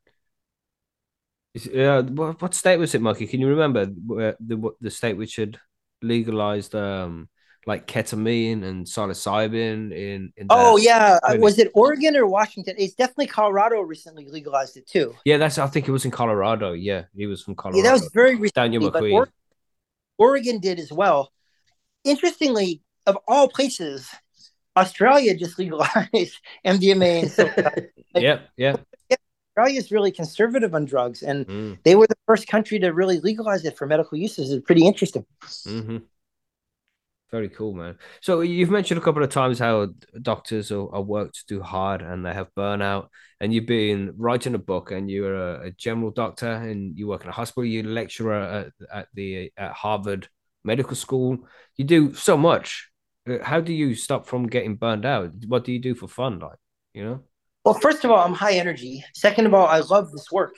Is, 1.53 1.67
uh, 1.67 2.03
what, 2.09 2.41
what 2.41 2.53
state 2.53 2.77
was 2.77 2.95
it, 2.95 3.01
Mikey? 3.01 3.27
Can 3.27 3.39
you 3.39 3.47
remember 3.49 3.85
where 3.85 4.35
the 4.39 4.57
what, 4.57 4.73
the 4.81 4.89
state 4.89 5.17
which 5.17 5.35
had 5.35 5.59
legalized 6.01 6.75
um 6.75 7.29
like 7.65 7.87
ketamine 7.87 8.63
and 8.63 8.85
psilocybin 8.85 9.91
in. 9.91 10.33
in 10.35 10.47
Oh 10.49 10.77
yeah, 10.77 11.19
Uh, 11.23 11.27
clinic. 11.27 11.41
was 11.41 11.59
it 11.59 11.71
Oregon 11.73 12.15
or 12.15 12.27
Washington? 12.27 12.75
It's 12.77 12.93
definitely 12.93 13.27
Colorado 13.27 13.79
recently 13.81 14.27
legalized 14.27 14.77
it 14.77 14.87
too. 14.87 15.15
Yeah, 15.25 15.37
that's. 15.37 15.57
I 15.57 15.67
think 15.67 15.87
it 15.87 15.91
was 15.91 16.05
in 16.05 16.11
Colorado. 16.11 16.73
Yeah, 16.73 17.03
he 17.15 17.25
was 17.27 17.41
from 17.41 17.55
Colorado. 17.55 17.77
Yeah, 17.77 17.83
that 17.83 17.93
was 17.93 18.11
very 18.13 18.35
recently. 18.35 18.51
Daniel 18.69 18.91
McQueen. 18.91 19.13
Or- 19.13 19.29
Oregon 20.17 20.59
did 20.59 20.79
as 20.79 20.91
well. 20.91 21.31
Interestingly, 22.03 22.81
of 23.05 23.17
all 23.27 23.47
places, 23.47 24.09
Australia 24.75 25.35
just 25.35 25.57
legalized 25.57 26.39
MDMA. 26.65 27.23
And 27.23 27.31
so 27.31 27.49
yeah, 28.15 28.39
yeah. 28.57 28.75
Australia 29.57 29.79
is 29.79 29.91
really 29.91 30.11
conservative 30.11 30.73
on 30.73 30.85
drugs, 30.85 31.23
and 31.23 31.45
Mm, 31.45 31.77
they 31.83 31.95
were 31.95 32.07
the 32.07 32.15
first 32.25 32.47
country 32.47 32.79
to 32.79 32.89
really 32.89 33.19
legalize 33.19 33.65
it 33.65 33.77
for 33.77 33.85
medical 33.85 34.17
uses. 34.17 34.51
It's 34.51 34.65
pretty 34.65 34.85
interesting. 34.85 35.25
hmm 35.65 35.97
Very 37.31 37.49
cool, 37.49 37.73
man. 37.73 37.97
So 38.21 38.41
you've 38.41 38.69
mentioned 38.69 38.99
a 38.99 39.03
couple 39.03 39.23
of 39.23 39.29
times 39.29 39.57
how 39.57 39.87
doctors 40.21 40.71
are, 40.71 40.87
are 40.93 41.01
worked 41.01 41.47
too 41.47 41.61
hard 41.63 42.03
and 42.03 42.23
they 42.23 42.31
have 42.33 42.53
burnout. 42.55 43.07
And 43.39 43.51
you've 43.51 43.65
been 43.65 44.13
writing 44.17 44.53
a 44.53 44.59
book, 44.59 44.91
and 44.91 45.09
you're 45.09 45.35
a, 45.35 45.67
a 45.67 45.71
general 45.71 46.11
doctor, 46.11 46.51
and 46.51 46.97
you 46.97 47.07
work 47.07 47.23
in 47.23 47.29
a 47.29 47.33
hospital. 47.33 47.65
You're 47.65 47.85
a 47.85 47.89
lecturer 47.89 48.35
at, 48.39 48.87
at 48.91 49.07
the 49.13 49.51
at 49.57 49.71
Harvard 49.73 50.29
Medical 50.63 50.95
School. 50.95 51.47
You 51.75 51.85
do 51.85 52.13
so 52.13 52.37
much. 52.37 52.89
Uh, 53.27 53.39
How 53.43 53.59
do 53.61 53.73
you 53.73 53.95
stop 53.95 54.27
from 54.27 54.47
getting 54.47 54.75
burned 54.75 55.05
out? 55.05 55.33
What 55.47 55.65
do 55.65 55.71
you 55.73 55.79
do 55.79 55.95
for 55.95 56.07
fun, 56.07 56.39
like 56.39 56.59
you 56.93 57.03
know? 57.03 57.23
Well, 57.63 57.73
first 57.73 58.03
of 58.03 58.11
all, 58.11 58.19
I'm 58.19 58.33
high 58.33 58.53
energy. 58.53 59.03
Second 59.13 59.45
of 59.45 59.53
all, 59.53 59.67
I 59.67 59.79
love 59.79 60.11
this 60.11 60.31
work. 60.31 60.55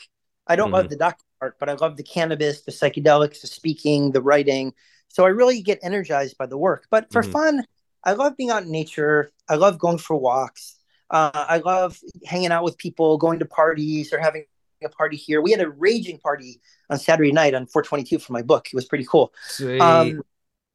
I 0.47 0.55
don't 0.55 0.69
Mhm. 0.69 0.73
love 0.73 0.89
the 0.89 0.95
doctor 0.95 1.23
part, 1.39 1.57
but 1.59 1.69
I 1.69 1.73
love 1.73 1.97
the 1.97 2.03
cannabis, 2.03 2.61
the 2.61 2.71
psychedelics, 2.71 3.41
the 3.41 3.47
speaking, 3.47 4.11
the 4.11 4.21
writing. 4.21 4.73
So 5.09 5.25
I 5.25 5.29
really 5.29 5.61
get 5.61 5.79
energized 5.83 6.37
by 6.37 6.45
the 6.47 6.57
work. 6.57 6.87
But 6.89 7.11
for 7.11 7.21
Mhm. 7.21 7.31
fun, 7.31 7.65
I 8.03 8.13
love 8.13 8.37
being 8.37 8.49
out 8.49 8.63
in 8.63 8.71
nature. 8.71 9.31
I 9.47 9.55
love 9.55 9.79
going 9.79 9.97
for 9.97 10.15
walks. 10.15 10.79
Uh, 11.09 11.31
I 11.33 11.57
love 11.57 11.99
hanging 12.25 12.51
out 12.51 12.63
with 12.63 12.77
people, 12.77 13.17
going 13.17 13.39
to 13.39 13.45
parties 13.45 14.11
or 14.11 14.19
having 14.19 14.45
a 14.83 14.89
party 14.89 15.17
here. 15.17 15.41
We 15.41 15.51
had 15.51 15.61
a 15.61 15.69
raging 15.69 16.19
party 16.19 16.61
on 16.89 16.97
Saturday 16.99 17.31
night 17.31 17.53
on 17.53 17.65
422 17.67 18.19
for 18.19 18.33
my 18.33 18.41
book. 18.41 18.67
It 18.67 18.75
was 18.75 18.85
pretty 18.85 19.05
cool. 19.05 19.33
Sweet. 19.47 19.79
Um, 19.79 20.23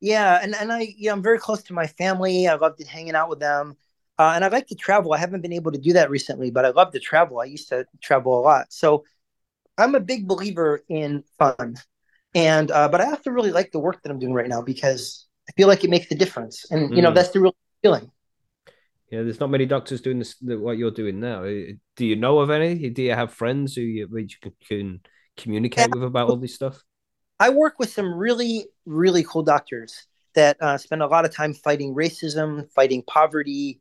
yeah, 0.00 0.40
and, 0.42 0.54
and 0.54 0.72
I, 0.72 0.94
you 0.96 1.08
know, 1.08 1.12
I'm 1.12 1.22
very 1.22 1.38
close 1.38 1.62
to 1.64 1.72
my 1.74 1.86
family. 1.86 2.48
I 2.48 2.54
love 2.54 2.78
hanging 2.88 3.14
out 3.14 3.28
with 3.28 3.40
them. 3.40 3.76
Uh, 4.20 4.32
and 4.34 4.44
I 4.44 4.48
like 4.48 4.66
to 4.66 4.74
travel. 4.74 5.14
I 5.14 5.16
haven't 5.16 5.40
been 5.40 5.54
able 5.54 5.72
to 5.72 5.78
do 5.78 5.94
that 5.94 6.10
recently, 6.10 6.50
but 6.50 6.66
I 6.66 6.76
love 6.76 6.92
to 6.92 7.00
travel. 7.00 7.40
I 7.40 7.46
used 7.46 7.70
to 7.70 7.86
travel 8.02 8.38
a 8.38 8.42
lot. 8.42 8.66
So 8.68 9.04
I'm 9.78 9.94
a 9.94 10.00
big 10.00 10.28
believer 10.28 10.82
in 10.90 11.24
fun. 11.38 11.76
And, 12.34 12.70
uh, 12.70 12.90
but 12.90 13.00
I 13.00 13.06
also 13.06 13.30
really 13.30 13.50
like 13.50 13.72
the 13.72 13.78
work 13.78 14.02
that 14.02 14.10
I'm 14.12 14.18
doing 14.18 14.34
right 14.34 14.46
now 14.46 14.60
because 14.60 15.26
I 15.48 15.52
feel 15.52 15.68
like 15.68 15.84
it 15.84 15.88
makes 15.88 16.12
a 16.12 16.14
difference. 16.14 16.70
And, 16.70 16.94
you 16.94 17.00
know, 17.00 17.10
Mm. 17.10 17.14
that's 17.14 17.30
the 17.30 17.40
real 17.40 17.56
feeling. 17.80 18.10
Yeah, 19.10 19.22
there's 19.22 19.40
not 19.40 19.48
many 19.48 19.64
doctors 19.64 20.02
doing 20.02 20.18
this, 20.18 20.36
what 20.42 20.76
you're 20.76 20.90
doing 20.90 21.18
now. 21.18 21.44
Do 21.96 22.04
you 22.04 22.16
know 22.16 22.40
of 22.40 22.50
any? 22.50 22.90
Do 22.90 23.02
you 23.02 23.14
have 23.14 23.32
friends 23.32 23.74
who 23.74 23.80
you, 23.80 24.06
you 24.14 24.28
can, 24.42 24.52
can 24.68 25.00
communicate 25.38 25.90
with 25.94 26.04
about 26.04 26.28
all 26.28 26.36
this 26.36 26.54
stuff? 26.54 26.84
I 27.40 27.48
work 27.48 27.78
with 27.78 27.90
some 27.90 28.12
really, 28.12 28.66
really 28.84 29.24
cool 29.24 29.44
doctors 29.44 30.06
that 30.34 30.58
uh, 30.60 30.76
spend 30.76 31.02
a 31.02 31.06
lot 31.06 31.24
of 31.24 31.34
time 31.34 31.54
fighting 31.54 31.94
racism, 31.94 32.70
fighting 32.72 33.02
poverty, 33.06 33.80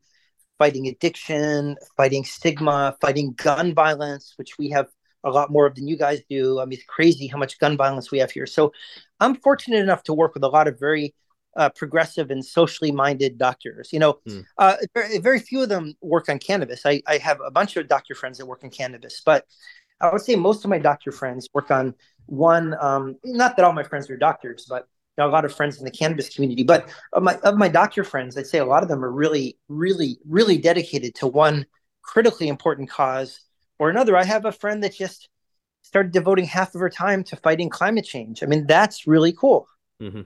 fighting 0.59 0.87
addiction, 0.87 1.77
fighting 1.97 2.25
stigma, 2.25 2.95
fighting 3.01 3.33
gun 3.33 3.73
violence, 3.73 4.33
which 4.37 4.59
we 4.59 4.69
have 4.69 4.87
a 5.23 5.31
lot 5.31 5.51
more 5.51 5.65
of 5.65 5.75
than 5.75 5.87
you 5.87 5.97
guys 5.97 6.21
do. 6.29 6.59
I 6.59 6.65
mean, 6.65 6.73
it's 6.77 6.85
crazy 6.85 7.27
how 7.27 7.39
much 7.39 7.59
gun 7.59 7.77
violence 7.77 8.11
we 8.11 8.19
have 8.19 8.31
here. 8.31 8.45
So 8.45 8.71
I'm 9.19 9.35
fortunate 9.35 9.79
enough 9.79 10.03
to 10.03 10.13
work 10.13 10.33
with 10.35 10.43
a 10.43 10.49
lot 10.49 10.67
of 10.67 10.79
very 10.79 11.15
uh, 11.57 11.69
progressive 11.69 12.31
and 12.31 12.45
socially 12.45 12.91
minded 12.91 13.37
doctors. 13.37 13.91
You 13.91 13.99
know, 13.99 14.19
Hmm. 14.27 14.41
uh, 14.57 14.75
very, 14.93 15.17
very 15.17 15.39
few 15.39 15.63
of 15.63 15.69
them 15.69 15.95
work 16.01 16.29
on 16.29 16.39
cannabis. 16.39 16.85
I, 16.85 17.01
I 17.07 17.17
have 17.17 17.39
a 17.45 17.51
bunch 17.51 17.75
of 17.75 17.87
doctor 17.87 18.15
friends 18.15 18.37
that 18.37 18.45
work 18.45 18.63
on 18.63 18.69
cannabis, 18.69 19.21
but 19.25 19.45
I 19.99 20.11
would 20.11 20.21
say 20.21 20.35
most 20.35 20.63
of 20.63 20.69
my 20.69 20.79
doctor 20.79 21.11
friends 21.11 21.49
work 21.53 21.71
on 21.71 21.95
one. 22.27 22.75
Um, 22.79 23.17
not 23.25 23.57
that 23.57 23.65
all 23.65 23.73
my 23.73 23.83
friends 23.83 24.09
are 24.09 24.17
doctors, 24.17 24.67
but 24.69 24.87
know, 25.19 25.27
a 25.29 25.31
lot 25.31 25.45
of 25.45 25.55
friends 25.55 25.77
in 25.79 25.85
the 25.85 25.91
cannabis 25.91 26.29
community. 26.33 26.63
But 26.63 26.89
of 27.13 27.23
my 27.23 27.35
of 27.43 27.57
my 27.57 27.67
doctor 27.69 28.03
friends, 28.03 28.37
I'd 28.37 28.47
say 28.47 28.59
a 28.59 28.65
lot 28.65 28.83
of 28.83 28.89
them 28.89 29.03
are 29.05 29.11
really, 29.11 29.57
really, 29.67 30.19
really 30.27 30.57
dedicated 30.57 31.15
to 31.15 31.27
one 31.27 31.65
critically 32.03 32.47
important 32.47 32.89
cause 32.89 33.41
or 33.79 33.89
another. 33.89 34.17
I 34.17 34.23
have 34.25 34.45
a 34.45 34.51
friend 34.51 34.83
that 34.83 34.93
just 34.95 35.29
started 35.83 36.11
devoting 36.13 36.45
half 36.45 36.75
of 36.75 36.81
her 36.81 36.89
time 36.89 37.23
to 37.25 37.35
fighting 37.37 37.69
climate 37.69 38.05
change. 38.05 38.43
I 38.43 38.47
mean, 38.47 38.67
that's 38.67 39.07
really 39.07 39.33
cool. 39.33 39.67
hmm 39.99 40.21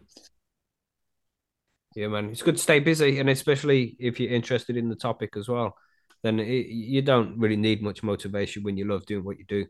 Yeah, 1.96 2.08
man, 2.08 2.30
it's 2.30 2.42
good 2.42 2.56
to 2.58 2.62
stay 2.62 2.80
busy, 2.80 3.20
and 3.20 3.30
especially 3.30 3.96
if 4.00 4.20
you're 4.20 4.32
interested 4.32 4.78
in 4.78 4.90
the 4.90 4.96
topic 4.96 5.38
as 5.38 5.48
well. 5.48 5.76
Then 6.24 6.40
it, 6.40 6.68
you 6.68 7.02
don't 7.04 7.38
really 7.38 7.56
need 7.58 7.84
much 7.84 8.02
motivation 8.02 8.64
when 8.64 8.78
you 8.78 8.86
love 8.86 9.06
doing 9.06 9.24
what 9.24 9.38
you 9.38 9.46
do. 9.46 9.66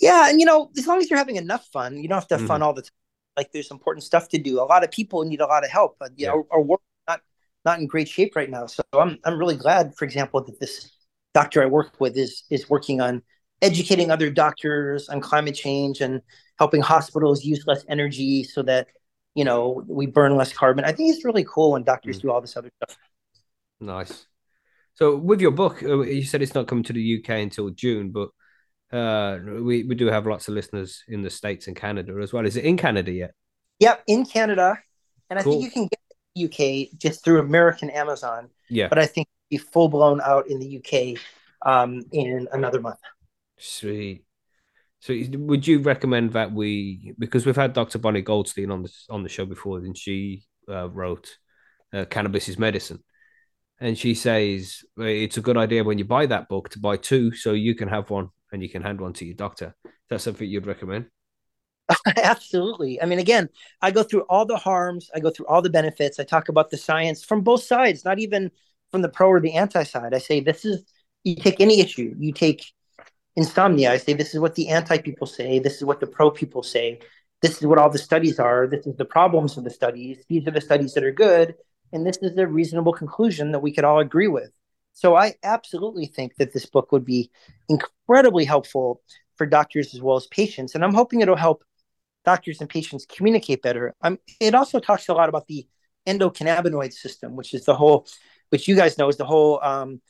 Yeah, 0.00 0.28
and 0.28 0.40
you 0.40 0.46
know, 0.46 0.70
as 0.76 0.86
long 0.86 0.98
as 0.98 1.10
you're 1.10 1.18
having 1.18 1.36
enough 1.36 1.66
fun, 1.68 1.96
you 1.98 2.08
don't 2.08 2.16
have 2.18 2.28
to 2.28 2.34
have 2.34 2.42
fun 2.42 2.62
Mm-hmm. 2.62 2.62
all 2.62 2.74
the 2.74 2.82
time. 2.82 2.90
Like 3.36 3.52
there's 3.52 3.70
important 3.70 4.04
stuff 4.04 4.28
to 4.30 4.38
do. 4.38 4.60
A 4.60 4.64
lot 4.64 4.84
of 4.84 4.90
people 4.90 5.22
need 5.24 5.40
a 5.40 5.46
lot 5.46 5.64
of 5.64 5.70
help, 5.70 5.96
but 5.98 6.12
you 6.16 6.26
Yeah. 6.26 6.32
know, 6.32 6.46
our 6.50 6.60
work 6.60 6.80
not 7.08 7.20
not 7.64 7.78
in 7.80 7.86
great 7.86 8.08
shape 8.08 8.34
right 8.36 8.50
now. 8.50 8.66
So 8.66 8.82
I'm 8.94 9.18
I'm 9.24 9.38
really 9.38 9.56
glad, 9.56 9.94
for 9.96 10.04
example, 10.04 10.42
that 10.44 10.58
this 10.60 10.90
doctor 11.34 11.62
I 11.62 11.66
work 11.66 12.00
with 12.00 12.16
is 12.16 12.44
is 12.50 12.68
working 12.70 13.00
on 13.00 13.22
educating 13.62 14.10
other 14.10 14.30
doctors 14.30 15.08
on 15.08 15.20
climate 15.20 15.54
change 15.54 16.00
and 16.00 16.20
helping 16.58 16.80
hospitals 16.82 17.44
use 17.44 17.64
less 17.66 17.84
energy 17.88 18.44
so 18.44 18.62
that 18.62 18.88
you 19.34 19.44
know 19.44 19.82
we 19.86 20.06
burn 20.06 20.36
less 20.36 20.52
carbon. 20.52 20.84
I 20.84 20.92
think 20.92 21.14
it's 21.14 21.24
really 21.24 21.44
cool 21.44 21.72
when 21.72 21.84
doctors 21.84 22.18
Mm. 22.18 22.22
do 22.22 22.30
all 22.30 22.40
this 22.40 22.56
other 22.56 22.70
stuff. 22.82 22.96
Nice. 23.80 24.26
So 24.94 25.16
with 25.16 25.40
your 25.40 25.52
book, 25.52 25.82
uh, 25.82 26.02
you 26.02 26.24
said 26.24 26.42
it's 26.42 26.54
not 26.54 26.68
coming 26.68 26.84
to 26.84 26.92
the 26.92 27.02
UK 27.02 27.42
until 27.42 27.70
June, 27.70 28.10
but 28.10 28.30
uh, 28.92 29.38
we 29.44 29.84
we 29.84 29.94
do 29.94 30.06
have 30.06 30.26
lots 30.26 30.48
of 30.48 30.54
listeners 30.54 31.02
in 31.08 31.22
the 31.22 31.30
States 31.30 31.66
and 31.66 31.76
Canada 31.76 32.18
as 32.22 32.32
well. 32.32 32.46
Is 32.46 32.56
it 32.56 32.64
in 32.64 32.76
Canada 32.76 33.10
yet? 33.10 33.32
Yep, 33.80 34.04
in 34.06 34.24
Canada, 34.24 34.78
and 35.28 35.38
I 35.38 35.42
think 35.42 35.62
you 35.62 35.70
can 35.70 35.84
get 35.84 36.00
it 36.10 36.16
in 36.34 36.48
the 36.48 36.86
UK 36.86 36.98
just 36.98 37.24
through 37.24 37.40
American 37.40 37.90
Amazon. 37.90 38.48
Yeah. 38.68 38.88
but 38.88 38.98
I 38.98 39.06
think 39.06 39.28
it'll 39.28 39.62
be 39.62 39.70
full 39.70 39.88
blown 39.88 40.20
out 40.20 40.48
in 40.48 40.58
the 40.58 40.78
UK 40.78 41.20
um, 41.62 42.02
in 42.12 42.48
another 42.52 42.80
month. 42.80 42.98
Sweet. 43.58 44.24
So 45.00 45.14
would 45.32 45.66
you 45.66 45.80
recommend 45.80 46.32
that 46.32 46.52
we 46.52 47.14
because 47.18 47.44
we've 47.44 47.56
had 47.56 47.72
Dr. 47.72 47.98
Bonnie 47.98 48.22
Goldstein 48.22 48.70
on 48.70 48.82
the 48.82 48.92
on 49.10 49.22
the 49.22 49.28
show 49.28 49.44
before, 49.46 49.78
and 49.78 49.96
she 49.96 50.44
uh, 50.68 50.88
wrote 50.88 51.38
uh, 51.92 52.06
"Cannabis 52.06 52.48
is 52.48 52.58
Medicine," 52.58 53.02
and 53.78 53.96
she 53.96 54.14
says 54.14 54.84
it's 54.96 55.36
a 55.36 55.42
good 55.42 55.56
idea 55.56 55.84
when 55.84 55.98
you 55.98 56.04
buy 56.04 56.26
that 56.26 56.48
book 56.48 56.70
to 56.70 56.78
buy 56.78 56.96
two, 56.96 57.32
so 57.32 57.52
you 57.52 57.74
can 57.74 57.88
have 57.88 58.10
one 58.10 58.30
and 58.52 58.62
you 58.62 58.68
can 58.68 58.82
hand 58.82 59.00
one 59.00 59.12
to 59.14 59.24
your 59.24 59.34
doctor. 59.34 59.74
Is 59.84 59.92
that 60.10 60.20
something 60.20 60.48
you'd 60.48 60.66
recommend? 60.66 61.06
Absolutely. 62.16 63.00
I 63.00 63.06
mean, 63.06 63.18
again, 63.18 63.48
I 63.80 63.90
go 63.90 64.02
through 64.02 64.22
all 64.22 64.44
the 64.44 64.56
harms, 64.56 65.10
I 65.14 65.20
go 65.20 65.30
through 65.30 65.46
all 65.46 65.62
the 65.62 65.70
benefits. 65.70 66.18
I 66.18 66.24
talk 66.24 66.48
about 66.48 66.70
the 66.70 66.76
science 66.76 67.24
from 67.24 67.42
both 67.42 67.62
sides, 67.62 68.04
not 68.04 68.18
even 68.18 68.50
from 68.90 69.02
the 69.02 69.08
pro 69.08 69.28
or 69.28 69.40
the 69.40 69.54
anti 69.54 69.82
side. 69.84 70.14
I 70.14 70.18
say 70.18 70.40
this 70.40 70.64
is 70.64 70.84
you 71.24 71.36
take 71.36 71.60
any 71.60 71.80
issue, 71.80 72.14
you 72.18 72.32
take 72.32 72.64
insomnia. 73.36 73.92
I 73.92 73.98
say 73.98 74.14
this 74.14 74.34
is 74.34 74.40
what 74.40 74.54
the 74.54 74.68
anti 74.68 74.98
people 74.98 75.26
say, 75.26 75.58
this 75.58 75.76
is 75.76 75.84
what 75.84 76.00
the 76.00 76.06
pro 76.06 76.30
people 76.30 76.62
say, 76.62 77.00
this 77.42 77.58
is 77.58 77.66
what 77.66 77.78
all 77.78 77.90
the 77.90 77.98
studies 77.98 78.38
are, 78.38 78.66
this 78.66 78.86
is 78.86 78.96
the 78.96 79.04
problems 79.04 79.56
of 79.56 79.64
the 79.64 79.70
studies, 79.70 80.24
these 80.28 80.46
are 80.46 80.52
the 80.52 80.60
studies 80.60 80.94
that 80.94 81.04
are 81.04 81.12
good, 81.12 81.54
and 81.92 82.06
this 82.06 82.18
is 82.18 82.36
a 82.38 82.46
reasonable 82.46 82.92
conclusion 82.92 83.52
that 83.52 83.60
we 83.60 83.72
could 83.72 83.84
all 83.84 84.00
agree 84.00 84.28
with. 84.28 84.50
So 84.96 85.14
I 85.14 85.34
absolutely 85.42 86.06
think 86.06 86.36
that 86.36 86.54
this 86.54 86.64
book 86.64 86.90
would 86.90 87.04
be 87.04 87.30
incredibly 87.68 88.46
helpful 88.46 89.02
for 89.36 89.44
doctors 89.44 89.92
as 89.92 90.00
well 90.00 90.16
as 90.16 90.26
patients, 90.28 90.74
and 90.74 90.82
I'm 90.82 90.94
hoping 90.94 91.20
it'll 91.20 91.36
help 91.36 91.62
doctors 92.24 92.62
and 92.62 92.70
patients 92.70 93.04
communicate 93.04 93.60
better. 93.60 93.94
Um, 94.00 94.18
it 94.40 94.54
also 94.54 94.80
talks 94.80 95.06
a 95.10 95.12
lot 95.12 95.28
about 95.28 95.48
the 95.48 95.66
endocannabinoid 96.08 96.94
system, 96.94 97.36
which 97.36 97.52
is 97.52 97.66
the 97.66 97.74
whole, 97.74 98.06
which 98.48 98.68
you 98.68 98.74
guys 98.74 98.96
know 98.96 99.10
is 99.10 99.18
the 99.18 99.26
whole 99.26 99.62
um, 99.62 100.00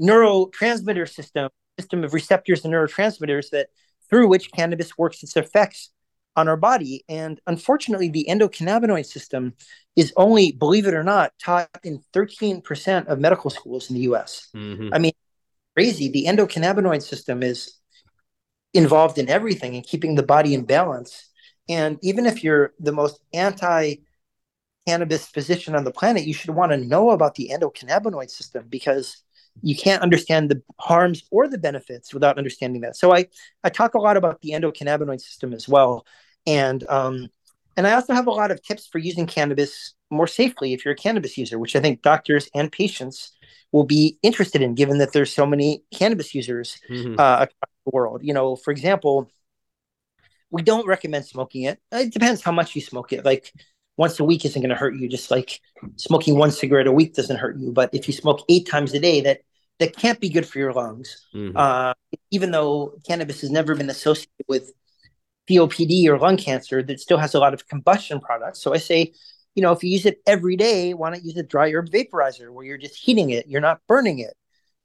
neurotransmitter 0.00 1.12
system, 1.12 1.50
system 1.76 2.04
of 2.04 2.14
receptors 2.14 2.64
and 2.64 2.72
neurotransmitters 2.72 3.50
that 3.50 3.66
through 4.08 4.28
which 4.28 4.52
cannabis 4.52 4.96
works 4.96 5.24
its 5.24 5.36
effects 5.36 5.90
on 6.36 6.48
our 6.48 6.56
body. 6.56 7.04
And 7.08 7.40
unfortunately, 7.46 8.08
the 8.08 8.26
endocannabinoid 8.28 9.06
system 9.06 9.54
is 9.96 10.12
only, 10.16 10.52
believe 10.52 10.86
it 10.86 10.94
or 10.94 11.02
not, 11.02 11.32
taught 11.42 11.70
in 11.82 12.02
13% 12.12 13.08
of 13.08 13.18
medical 13.18 13.50
schools 13.50 13.90
in 13.90 13.96
the 13.96 14.02
US. 14.02 14.48
Mhm. 14.54 14.90
I 14.92 14.98
mean, 14.98 15.12
crazy. 15.74 16.08
The 16.08 16.26
endocannabinoid 16.26 17.02
system 17.02 17.42
is 17.42 17.78
involved 18.74 19.18
in 19.18 19.28
everything 19.28 19.74
and 19.74 19.86
keeping 19.86 20.14
the 20.14 20.22
body 20.22 20.54
in 20.54 20.64
balance. 20.64 21.30
And 21.68 21.98
even 22.02 22.26
if 22.26 22.44
you're 22.44 22.74
the 22.78 22.92
most 22.92 23.20
anti 23.32 23.96
cannabis 24.86 25.26
physician 25.26 25.74
on 25.74 25.84
the 25.84 25.90
planet, 25.90 26.24
you 26.24 26.34
should 26.34 26.50
want 26.50 26.72
to 26.72 26.78
know 26.78 27.10
about 27.10 27.34
the 27.34 27.50
endocannabinoid 27.52 28.30
system 28.30 28.66
because 28.68 29.22
you 29.62 29.74
can't 29.74 30.02
understand 30.02 30.50
the 30.50 30.62
harms 30.78 31.24
or 31.30 31.48
the 31.48 31.58
benefits 31.58 32.14
without 32.14 32.38
understanding 32.38 32.82
that. 32.82 32.96
So 32.96 33.14
I, 33.14 33.26
I 33.64 33.70
talk 33.70 33.94
a 33.94 33.98
lot 33.98 34.16
about 34.16 34.40
the 34.42 34.50
endocannabinoid 34.50 35.20
system 35.20 35.52
as 35.52 35.68
well. 35.68 36.06
And 36.46 36.86
um, 36.88 37.28
and 37.76 37.86
I 37.86 37.92
also 37.94 38.14
have 38.14 38.26
a 38.26 38.30
lot 38.30 38.50
of 38.50 38.62
tips 38.62 38.86
for 38.86 38.98
using 38.98 39.26
cannabis 39.26 39.94
more 40.10 40.26
safely 40.26 40.72
if 40.72 40.84
you're 40.84 40.94
a 40.94 40.96
cannabis 40.96 41.36
user, 41.36 41.58
which 41.58 41.76
I 41.76 41.80
think 41.80 42.02
doctors 42.02 42.48
and 42.54 42.70
patients 42.70 43.32
will 43.72 43.84
be 43.84 44.18
interested 44.22 44.62
in, 44.62 44.74
given 44.74 44.98
that 44.98 45.12
there's 45.12 45.32
so 45.32 45.44
many 45.44 45.82
cannabis 45.92 46.34
users 46.34 46.78
Mhm. 46.88 47.18
uh, 47.18 47.46
across 47.46 47.70
the 47.84 47.90
world. 47.92 48.20
You 48.22 48.32
know, 48.32 48.56
for 48.56 48.70
example, 48.70 49.30
we 50.50 50.62
don't 50.62 50.86
recommend 50.86 51.26
smoking 51.26 51.64
it. 51.64 51.80
It 51.92 52.12
depends 52.12 52.42
how 52.42 52.52
much 52.52 52.74
you 52.74 52.80
smoke 52.80 53.12
it. 53.12 53.24
Like 53.24 53.52
once 53.96 54.20
a 54.20 54.24
week 54.24 54.44
isn't 54.44 54.60
going 54.60 54.70
to 54.70 54.76
hurt 54.76 54.94
you, 54.96 55.08
just 55.08 55.30
like 55.30 55.60
smoking 55.96 56.38
one 56.38 56.50
cigarette 56.52 56.86
a 56.86 56.92
week 56.92 57.14
doesn't 57.14 57.36
hurt 57.36 57.58
you. 57.58 57.72
But 57.72 57.90
if 57.92 58.06
you 58.06 58.14
smoke 58.14 58.44
eight 58.48 58.68
times 58.68 58.94
a 58.94 59.00
day, 59.00 59.20
that 59.22 59.40
that 59.78 59.96
can't 59.96 60.20
be 60.20 60.30
good 60.30 60.46
for 60.46 60.58
your 60.58 60.72
lungs. 60.72 61.26
Mhm. 61.34 61.52
Uh, 61.54 61.92
even 62.30 62.50
though 62.50 62.94
cannabis 63.06 63.40
has 63.42 63.50
never 63.50 63.74
been 63.74 63.90
associated 63.90 64.46
with 64.48 64.72
COPD 65.46 66.08
or 66.08 66.18
lung 66.18 66.36
cancer, 66.36 66.82
that 66.82 67.00
still 67.00 67.18
has 67.18 67.34
a 67.34 67.38
lot 67.40 67.54
of 67.54 67.68
combustion 67.68 68.20
products. 68.20 68.60
So 68.62 68.74
I 68.74 68.78
say, 68.78 69.12
you 69.54 69.62
know, 69.62 69.72
if 69.72 69.82
you 69.84 69.90
use 69.90 70.06
it 70.06 70.20
every 70.26 70.56
day, 70.56 70.94
why 70.94 71.10
not 71.10 71.24
use 71.24 71.36
a 71.36 71.42
dry 71.42 71.70
herb 71.72 71.88
vaporizer 71.90 72.52
where 72.52 72.64
you're 72.66 72.78
just 72.78 72.96
heating 72.96 73.30
it, 73.30 73.46
you're 73.48 73.60
not 73.60 73.80
burning 73.88 74.18
it, 74.18 74.34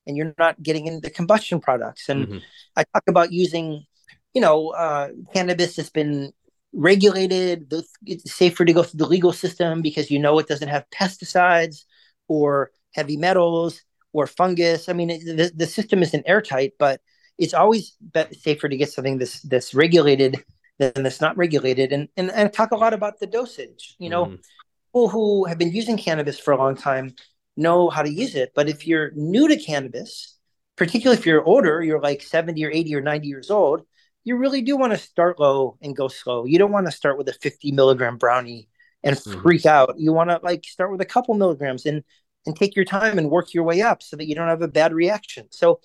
and 0.08 0.18
you're 0.18 0.34
not 0.38 0.62
getting 0.62 0.88
into 0.88 1.10
combustion 1.10 1.60
products. 1.60 2.10
And 2.10 2.28
Mhm. 2.28 2.42
I 2.76 2.84
talk 2.94 3.04
about 3.08 3.32
using, 3.32 3.86
you 4.34 4.42
know, 4.42 4.70
uh, 4.70 5.10
cannabis 5.34 5.76
has 5.78 5.90
been 5.90 6.34
regulated. 6.74 7.72
It's 8.06 8.34
safer 8.34 8.66
to 8.66 8.74
go 8.74 8.84
through 8.84 9.00
the 9.00 9.08
legal 9.08 9.34
system 9.34 9.82
because 9.82 10.10
you 10.10 10.20
know 10.20 10.40
it 10.40 10.48
doesn't 10.48 10.70
have 10.70 10.90
pesticides 10.90 11.86
or 12.28 12.72
heavy 12.94 13.18
metals 13.18 13.82
or 14.14 14.28
fungus. 14.28 14.90
I 14.90 14.94
mean, 14.94 15.10
it, 15.10 15.26
the, 15.26 15.52
the 15.56 15.68
system 15.68 16.02
isn't 16.02 16.24
airtight, 16.28 16.74
but 16.80 17.02
it's 17.42 17.56
always 17.56 17.98
safer 18.34 18.70
to 18.70 18.78
get 18.78 18.92
something 18.92 19.20
that's 19.20 19.42
that's 19.44 19.74
regulated 19.76 20.46
than 20.80 21.04
that's 21.04 21.22
not 21.22 21.38
regulated. 21.38 21.94
And 21.94 22.10
and, 22.18 22.32
and 22.32 22.48
I 22.48 22.50
talk 22.50 22.72
a 22.72 22.78
lot 22.78 22.94
about 22.94 23.20
the 23.20 23.28
dosage. 23.28 23.96
You 24.00 24.10
know, 24.12 24.26
Mhm. 24.28 24.40
people 24.90 25.10
who 25.10 25.46
have 25.46 25.58
been 25.60 25.74
using 25.74 25.98
cannabis 25.98 26.40
for 26.40 26.54
a 26.54 26.58
long 26.58 26.76
time 26.76 27.16
know 27.58 27.90
how 27.90 28.04
to 28.04 28.12
use 28.12 28.36
it. 28.36 28.54
But 28.56 28.70
if 28.70 28.88
you're 28.88 29.12
new 29.16 29.48
to 29.50 29.58
cannabis, 29.58 30.38
particularly 30.78 31.20
if 31.20 31.26
you're 31.26 31.44
older, 31.44 31.84
you're 31.84 32.02
like 32.02 32.22
70 32.24 32.66
or 32.66 32.72
80 32.72 32.96
or 32.96 33.02
90 33.02 33.28
years 33.28 33.52
old, 33.52 33.84
you 34.24 34.38
really 34.38 34.62
do 34.62 34.78
want 34.78 34.94
to 34.94 34.98
start 35.00 35.40
low 35.40 35.78
and 35.82 35.96
go 35.96 36.08
slow. 36.08 36.46
You 36.46 36.60
don't 36.60 36.72
want 36.72 36.88
to 36.88 36.92
start 36.92 37.18
with 37.18 37.30
a 37.30 37.34
50 37.34 37.72
milligram 37.72 38.18
brownie 38.18 38.70
and 39.04 39.18
Mhm. 39.18 39.42
freak 39.42 39.66
out. 39.66 39.96
You 40.00 40.14
want 40.14 40.30
to 40.30 40.40
like 40.44 40.64
start 40.66 40.92
with 40.92 41.02
a 41.02 41.06
couple 41.06 41.34
milligrams 41.36 41.86
and 41.86 42.04
and 42.48 42.56
take 42.56 42.76
your 42.76 42.86
time 42.86 43.20
and 43.20 43.30
work 43.30 43.54
your 43.54 43.64
way 43.64 43.82
up 43.84 44.02
so 44.02 44.16
that 44.18 44.28
you 44.28 44.34
don't 44.34 44.48
have 44.48 44.64
a 44.64 44.68
bad 44.68 44.94
reaction. 44.94 45.48
So 45.52 45.80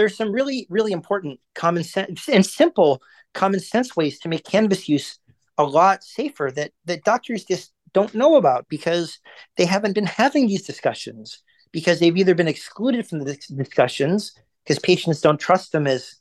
there's 0.00 0.16
some 0.16 0.32
really, 0.32 0.66
really 0.70 0.92
important 0.92 1.38
common 1.54 1.84
sense 1.84 2.26
and 2.26 2.44
simple 2.44 3.02
common 3.34 3.60
sense 3.60 3.94
ways 3.94 4.18
to 4.18 4.30
make 4.30 4.44
cannabis 4.44 4.88
use 4.88 5.18
a 5.58 5.62
lot 5.62 6.02
safer 6.02 6.50
that 6.56 6.72
that 6.86 7.04
doctors 7.04 7.44
just 7.44 7.74
don't 7.92 8.14
know 8.14 8.36
about 8.36 8.66
because 8.70 9.18
they 9.58 9.66
haven't 9.66 9.94
been 9.94 10.06
having 10.06 10.46
these 10.46 10.66
discussions 10.66 11.42
because 11.70 12.00
they've 12.00 12.16
either 12.16 12.34
been 12.34 12.48
excluded 12.48 13.06
from 13.06 13.18
the 13.18 13.36
discussions 13.54 14.32
because 14.64 14.78
patients 14.78 15.20
don't 15.20 15.38
trust 15.38 15.70
them 15.72 15.86
as 15.86 16.16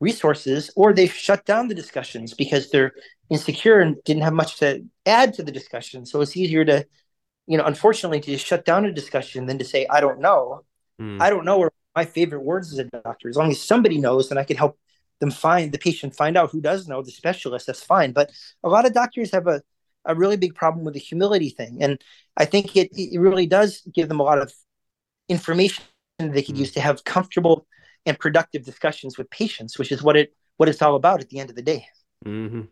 resources 0.00 0.72
or 0.74 0.92
they've 0.92 1.14
shut 1.14 1.46
down 1.46 1.68
the 1.68 1.74
discussions 1.74 2.34
because 2.34 2.68
they're 2.70 2.94
insecure 3.30 3.78
and 3.78 3.96
didn't 4.04 4.24
have 4.24 4.32
much 4.32 4.58
to 4.58 4.84
add 5.06 5.32
to 5.32 5.44
the 5.44 5.52
discussion 5.52 6.04
so 6.04 6.20
it's 6.20 6.36
easier 6.36 6.64
to 6.64 6.84
you 7.46 7.56
know 7.56 7.64
unfortunately 7.64 8.20
to 8.20 8.32
just 8.32 8.44
shut 8.44 8.64
down 8.64 8.84
a 8.84 8.92
discussion 8.92 9.46
than 9.46 9.56
to 9.56 9.64
say 9.64 9.86
i 9.88 10.00
don't 10.00 10.18
know 10.18 10.64
Mm. 11.00 11.20
I 11.20 11.30
don't 11.30 11.44
know 11.44 11.62
are 11.62 11.72
my 11.94 12.04
favorite 12.04 12.42
words 12.42 12.72
as 12.72 12.78
a 12.78 12.84
doctor. 12.84 13.28
As 13.28 13.36
long 13.36 13.50
as 13.50 13.60
somebody 13.60 13.98
knows, 13.98 14.28
then 14.28 14.38
I 14.38 14.44
can 14.44 14.56
help 14.56 14.78
them 15.20 15.30
find 15.30 15.72
the 15.72 15.78
patient, 15.78 16.14
find 16.14 16.36
out 16.36 16.50
who 16.50 16.60
does 16.60 16.88
know 16.88 17.02
the 17.02 17.10
specialist. 17.10 17.66
That's 17.66 17.82
fine. 17.82 18.12
But 18.12 18.30
a 18.62 18.68
lot 18.68 18.86
of 18.86 18.92
doctors 18.92 19.30
have 19.32 19.46
a, 19.46 19.62
a 20.04 20.14
really 20.14 20.36
big 20.36 20.54
problem 20.54 20.84
with 20.84 20.94
the 20.94 21.00
humility 21.00 21.50
thing, 21.50 21.78
and 21.82 22.00
I 22.36 22.44
think 22.44 22.76
it 22.76 22.90
it 22.92 23.18
really 23.18 23.46
does 23.46 23.82
give 23.92 24.08
them 24.08 24.20
a 24.20 24.24
lot 24.24 24.38
of 24.38 24.52
information 25.28 25.84
they 26.18 26.42
could 26.42 26.58
use 26.58 26.72
to 26.72 26.80
have 26.80 27.04
comfortable 27.04 27.66
and 28.06 28.18
productive 28.18 28.64
discussions 28.64 29.16
with 29.16 29.30
patients, 29.30 29.78
which 29.78 29.92
is 29.92 30.02
what 30.02 30.16
it 30.16 30.34
what 30.56 30.68
it's 30.68 30.82
all 30.82 30.96
about 30.96 31.20
at 31.20 31.28
the 31.30 31.38
end 31.38 31.50
of 31.50 31.56
the 31.56 31.62
day. 31.62 31.86
Mm-hmm. 32.24 32.62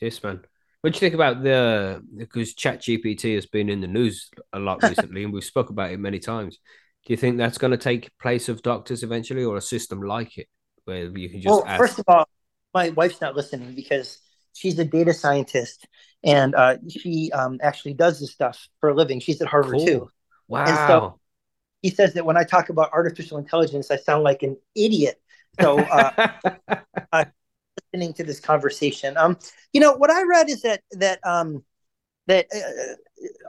Yes, 0.00 0.22
man. 0.22 0.40
What 0.80 0.92
do 0.92 0.96
you 0.96 1.00
think 1.00 1.14
about 1.14 1.42
the 1.42 2.02
because 2.16 2.54
ChatGPT 2.54 3.34
has 3.36 3.46
been 3.46 3.68
in 3.68 3.80
the 3.80 3.86
news 3.86 4.30
a 4.52 4.58
lot 4.58 4.82
recently, 4.88 5.24
and 5.24 5.32
we've 5.32 5.44
spoke 5.44 5.70
about 5.70 5.92
it 5.92 6.00
many 6.00 6.18
times. 6.18 6.58
Do 7.06 7.12
you 7.12 7.16
think 7.16 7.36
that's 7.36 7.58
going 7.58 7.72
to 7.72 7.76
take 7.76 8.16
place 8.18 8.48
of 8.48 8.62
doctors 8.62 9.02
eventually, 9.02 9.44
or 9.44 9.56
a 9.56 9.62
system 9.62 10.02
like 10.02 10.38
it 10.38 10.46
where 10.84 11.06
you 11.16 11.28
can 11.28 11.40
just 11.40 11.48
well, 11.48 11.64
ask? 11.66 11.78
first 11.78 11.98
of 11.98 12.04
all, 12.08 12.28
my 12.72 12.90
wife's 12.90 13.20
not 13.20 13.34
listening 13.34 13.74
because 13.74 14.18
she's 14.52 14.78
a 14.78 14.84
data 14.84 15.12
scientist 15.12 15.86
and 16.24 16.54
uh, 16.54 16.76
she 16.88 17.30
um, 17.32 17.58
actually 17.62 17.94
does 17.94 18.20
this 18.20 18.32
stuff 18.32 18.68
for 18.80 18.90
a 18.90 18.94
living. 18.94 19.20
She's 19.20 19.40
at 19.40 19.48
Harvard 19.48 19.78
Cool. 19.78 19.86
too. 19.86 20.10
Wow. 20.48 21.18
he 21.82 21.90
says 21.90 22.14
that 22.14 22.24
when 22.24 22.36
I 22.36 22.44
talk 22.44 22.68
about 22.68 22.92
artificial 22.92 23.38
intelligence, 23.38 23.90
I 23.90 23.96
sound 23.96 24.22
like 24.22 24.42
an 24.42 24.56
idiot. 24.74 25.20
So 25.60 25.78
uh, 25.80 26.28
listening 27.92 28.14
to 28.14 28.24
this 28.24 28.40
conversation, 28.40 29.16
um, 29.16 29.38
you 29.72 29.80
know 29.80 29.92
what 29.94 30.10
I 30.10 30.22
read 30.22 30.48
is 30.48 30.62
that 30.62 30.82
that 30.92 31.18
um, 31.26 31.64
that 32.26 32.46
uh, 32.54 32.94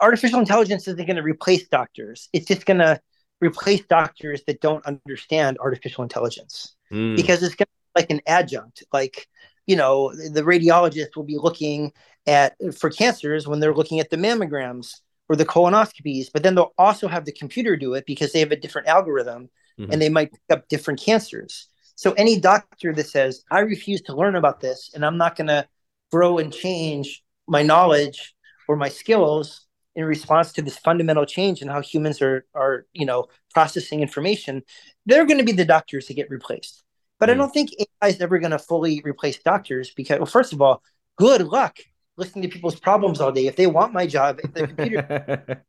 artificial 0.01 0.39
intelligence 0.39 0.87
isn't 0.87 1.05
going 1.05 1.15
to 1.15 1.23
replace 1.23 1.67
doctors. 1.67 2.29
It's 2.33 2.47
just 2.47 2.65
going 2.65 2.79
to 2.79 2.99
replace 3.47 3.83
doctors 3.99 4.41
that 4.47 4.61
don't 4.61 4.85
understand 4.85 5.57
artificial 5.59 6.03
intelligence 6.03 6.75
Mm. 6.91 7.15
because 7.15 7.41
it's 7.41 7.55
going 7.55 7.65
to 7.65 7.79
be 7.93 8.01
like 8.01 8.11
an 8.11 8.21
adjunct. 8.27 8.83
Like 8.91 9.27
you 9.65 9.77
know, 9.77 10.13
the 10.37 10.41
radiologist 10.53 11.15
will 11.15 11.23
be 11.23 11.37
looking 11.37 11.93
at 12.27 12.49
for 12.79 12.89
cancers 12.89 13.47
when 13.47 13.59
they're 13.59 13.73
looking 13.73 13.99
at 14.01 14.09
the 14.09 14.17
mammograms 14.17 14.87
or 15.29 15.37
the 15.37 15.45
colonoscopies, 15.45 16.27
but 16.33 16.43
then 16.43 16.53
they'll 16.53 16.73
also 16.77 17.07
have 17.07 17.23
the 17.25 17.31
computer 17.31 17.77
do 17.77 17.93
it 17.93 18.05
because 18.05 18.31
they 18.31 18.41
have 18.41 18.51
a 18.51 18.57
different 18.63 18.87
algorithm 18.89 19.49
Mhm. 19.79 19.89
and 19.91 20.01
they 20.01 20.09
might 20.09 20.31
pick 20.33 20.41
up 20.51 20.67
different 20.67 20.99
cancers. 20.99 21.67
So 21.95 22.11
any 22.13 22.39
doctor 22.39 22.93
that 22.93 23.07
says, 23.07 23.43
I 23.49 23.59
refuse 23.59 24.01
to 24.03 24.15
learn 24.15 24.35
about 24.35 24.59
this 24.59 24.91
and 24.93 25.05
I'm 25.05 25.17
not 25.17 25.37
going 25.37 25.47
to 25.47 25.65
grow 26.11 26.39
and 26.39 26.51
change 26.51 27.23
my 27.47 27.63
knowledge 27.63 28.35
or 28.67 28.75
my 28.75 28.89
skills 28.89 29.62
in 29.95 30.05
response 30.05 30.53
to 30.53 30.61
this 30.61 30.77
fundamental 30.77 31.25
change 31.25 31.61
in 31.61 31.67
how 31.67 31.81
humans 31.81 32.21
are 32.21 32.45
are, 32.55 32.85
you 32.93 33.05
know, 33.05 33.27
processing 33.53 34.01
information, 34.01 34.63
they're 35.05 35.25
going 35.25 35.37
to 35.39 35.43
be 35.45 35.51
the 35.51 35.65
doctors 35.65 36.07
that 36.07 36.15
get 36.15 36.29
replaced. 36.29 36.83
But 37.19 37.29
I 37.29 37.33
Mm. 37.33 37.37
don't 37.37 37.53
think 37.53 37.71
AI 37.79 38.09
is 38.09 38.21
ever 38.21 38.39
going 38.39 38.51
to 38.51 38.59
fully 38.59 39.01
replace 39.05 39.37
doctors 39.39 39.91
because, 39.93 40.19
well, 40.19 40.25
first 40.25 40.53
of 40.53 40.61
all, 40.61 40.81
good 41.17 41.41
luck 41.43 41.77
listening 42.17 42.43
to 42.43 42.49
people's 42.49 42.79
problems 42.79 43.21
all 43.21 43.31
day. 43.31 43.47
If 43.47 43.55
they 43.55 43.67
want 43.67 43.93
my 43.93 44.05
job, 44.07 44.39
if 44.39 44.53
the 44.53 44.63
computer 44.63 45.03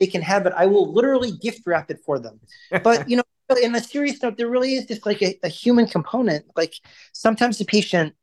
they 0.00 0.06
can 0.06 0.22
have 0.22 0.46
it. 0.46 0.52
I 0.56 0.66
will 0.66 0.92
literally 0.92 1.32
gift 1.32 1.62
wrap 1.66 1.90
it 1.90 2.00
for 2.04 2.18
them. 2.18 2.40
But 2.82 3.02
you 3.08 3.16
know, 3.16 3.22
in 3.62 3.74
a 3.74 3.80
serious 3.80 4.22
note, 4.22 4.36
there 4.36 4.48
really 4.48 4.74
is 4.74 4.86
just 4.86 5.06
like 5.06 5.22
a, 5.22 5.38
a 5.42 5.48
human 5.48 5.86
component. 5.86 6.46
Like 6.56 6.74
sometimes 7.12 7.58
the 7.58 7.64
patient 7.64 8.14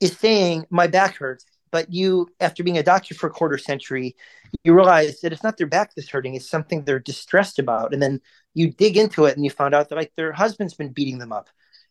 is 0.00 0.16
saying, 0.18 0.66
"My 0.70 0.86
back 0.86 1.16
hurts," 1.16 1.44
but 1.72 1.92
you, 1.92 2.28
after 2.40 2.62
being 2.62 2.78
a 2.78 2.82
doctor 2.84 3.14
for 3.14 3.26
a 3.28 3.30
quarter 3.30 3.58
century, 3.58 4.16
you 4.64 4.74
realize 4.74 5.20
that 5.22 5.32
it's 5.32 5.42
not 5.42 5.56
their 5.56 5.66
back 5.66 5.94
that's 5.94 6.08
hurting; 6.08 6.34
it's 6.36 6.48
something 6.48 6.84
they're 6.84 7.00
distressed 7.00 7.58
about. 7.58 7.92
And 7.92 8.02
then 8.02 8.20
you 8.54 8.70
dig 8.70 8.96
into 8.96 9.24
it, 9.24 9.36
and 9.36 9.44
you 9.44 9.50
found 9.50 9.74
out 9.74 9.88
that 9.88 9.96
like 9.96 10.12
their 10.16 10.32
husband's 10.32 10.74
been 10.74 10.92
beating 10.92 11.18
them 11.18 11.32
up, 11.32 11.48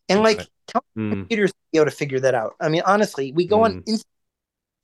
and 0.10 0.22
like 0.24 0.48
tell 0.68 0.84
Mm. 0.98 1.12
computers 1.12 1.52
to 1.52 1.58
be 1.72 1.80
able 1.80 1.90
to 1.90 1.96
figure 1.96 2.20
that 2.20 2.36
out. 2.36 2.56
I 2.62 2.70
mean, 2.70 2.84
honestly, 2.86 3.32
we 3.34 3.48
go 3.48 3.64
on 3.64 3.84
Inst- 3.88 4.06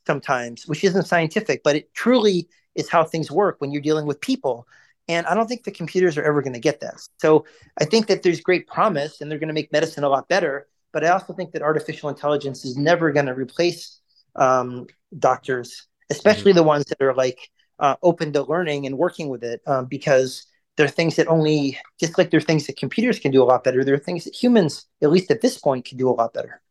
sometimes, 0.06 0.68
which 0.68 0.84
isn't 0.84 1.06
scientific, 1.06 1.64
but 1.64 1.76
it 1.76 1.94
truly 1.94 2.48
is 2.76 2.90
how 2.90 3.04
things 3.04 3.32
work 3.32 3.58
when 3.60 3.72
you're 3.72 3.82
dealing 3.82 4.06
with 4.06 4.22
people. 4.22 4.68
And 5.10 5.26
I 5.28 5.34
don't 5.36 5.48
think 5.48 5.64
the 5.64 5.72
computers 5.72 6.18
are 6.18 6.24
ever 6.24 6.42
going 6.42 6.54
to 6.54 6.60
get 6.60 6.80
that. 6.82 6.96
So 7.20 7.46
I 7.80 7.86
think 7.86 8.08
that 8.08 8.24
there's 8.24 8.42
great 8.42 8.68
promise 8.68 9.22
and 9.22 9.32
they're 9.32 9.40
going 9.40 9.48
to 9.50 9.54
make 9.54 9.72
medicine 9.72 10.04
a 10.04 10.10
lot 10.10 10.28
better. 10.28 10.68
But 10.94 11.04
I 11.04 11.10
also 11.10 11.34
think 11.34 11.52
that 11.52 11.62
artificial 11.62 12.10
intelligence 12.10 12.66
is 12.66 12.78
never 12.78 13.12
going 13.12 13.26
to 13.28 13.34
replace 13.34 14.00
um, 14.38 14.88
doctors, 15.18 15.88
especially 16.10 16.54
the 16.54 16.64
ones 16.64 16.86
that 16.86 17.02
are 17.02 17.14
like 17.14 17.40
uh, 17.80 17.96
open 18.04 18.34
to 18.34 18.44
learning 18.44 18.86
and 18.86 18.98
working 18.98 19.30
with 19.30 19.44
it, 19.44 19.62
um, 19.68 19.86
because 19.86 20.46
there 20.78 20.86
are 20.86 20.90
things 20.90 21.16
that 21.16 21.28
only, 21.28 21.78
just 22.00 22.18
like 22.18 22.30
there 22.32 22.38
are 22.40 22.42
things 22.42 22.68
that 22.68 22.78
computers 22.78 23.20
can 23.20 23.32
do 23.32 23.44
a 23.44 23.46
lot 23.46 23.64
better, 23.64 23.84
there 23.84 23.96
are 23.96 24.00
things 24.00 24.26
that 24.26 24.36
humans, 24.36 24.86
at 25.02 25.12
least 25.12 25.32
at 25.32 25.42
this 25.42 25.58
point, 25.58 25.86
can 25.86 25.98
do 25.98 26.10
a 26.10 26.12
lot 26.12 26.34
better. 26.34 26.62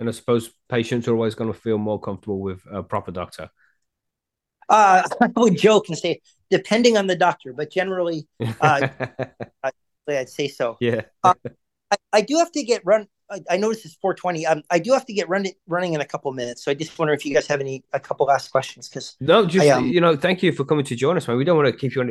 and 0.00 0.08
I 0.08 0.12
suppose 0.12 0.50
patients 0.68 1.08
are 1.08 1.14
always 1.14 1.34
going 1.34 1.52
to 1.52 1.58
feel 1.58 1.78
more 1.78 2.00
comfortable 2.00 2.40
with 2.40 2.62
a 2.70 2.82
proper 2.82 3.12
doctor. 3.12 3.50
Uh, 4.68 5.02
I 5.20 5.30
would 5.36 5.58
joke 5.58 5.88
and 5.88 5.98
say, 5.98 6.20
depending 6.50 6.96
on 6.96 7.06
the 7.06 7.16
doctor, 7.16 7.52
but 7.52 7.70
generally, 7.70 8.26
Uh, 8.60 8.88
I'd 10.08 10.28
say 10.28 10.48
so. 10.48 10.78
yeah. 10.80 11.02
I, 11.22 11.96
I 12.12 12.20
do 12.20 12.38
have 12.38 12.52
to 12.52 12.62
get 12.62 12.82
run. 12.84 13.08
I, 13.34 13.54
I 13.54 13.56
noticed 13.56 13.84
it's 13.84 13.96
420. 13.96 14.46
Um, 14.46 14.62
I 14.70 14.78
do 14.78 14.92
have 14.92 15.04
to 15.06 15.12
get 15.12 15.28
run, 15.28 15.46
running 15.66 15.94
in 15.94 16.00
a 16.00 16.04
couple 16.04 16.32
minutes. 16.32 16.64
So 16.64 16.70
I 16.70 16.74
just 16.74 16.96
wonder 16.98 17.12
if 17.12 17.24
you 17.26 17.34
guys 17.34 17.46
have 17.48 17.60
any 17.60 17.84
a 17.92 18.00
couple 18.00 18.26
last 18.26 18.50
questions 18.50 18.88
because 18.88 19.16
No, 19.20 19.46
just 19.46 19.66
I, 19.66 19.70
um, 19.70 19.86
you 19.86 20.00
know, 20.00 20.16
thank 20.16 20.42
you 20.42 20.52
for 20.52 20.64
coming 20.64 20.84
to 20.86 20.96
join 20.96 21.16
us, 21.16 21.26
man. 21.26 21.36
We 21.36 21.44
don't 21.44 21.56
want 21.56 21.68
to 21.68 21.76
keep 21.76 21.94
you 21.94 22.02
on. 22.02 22.08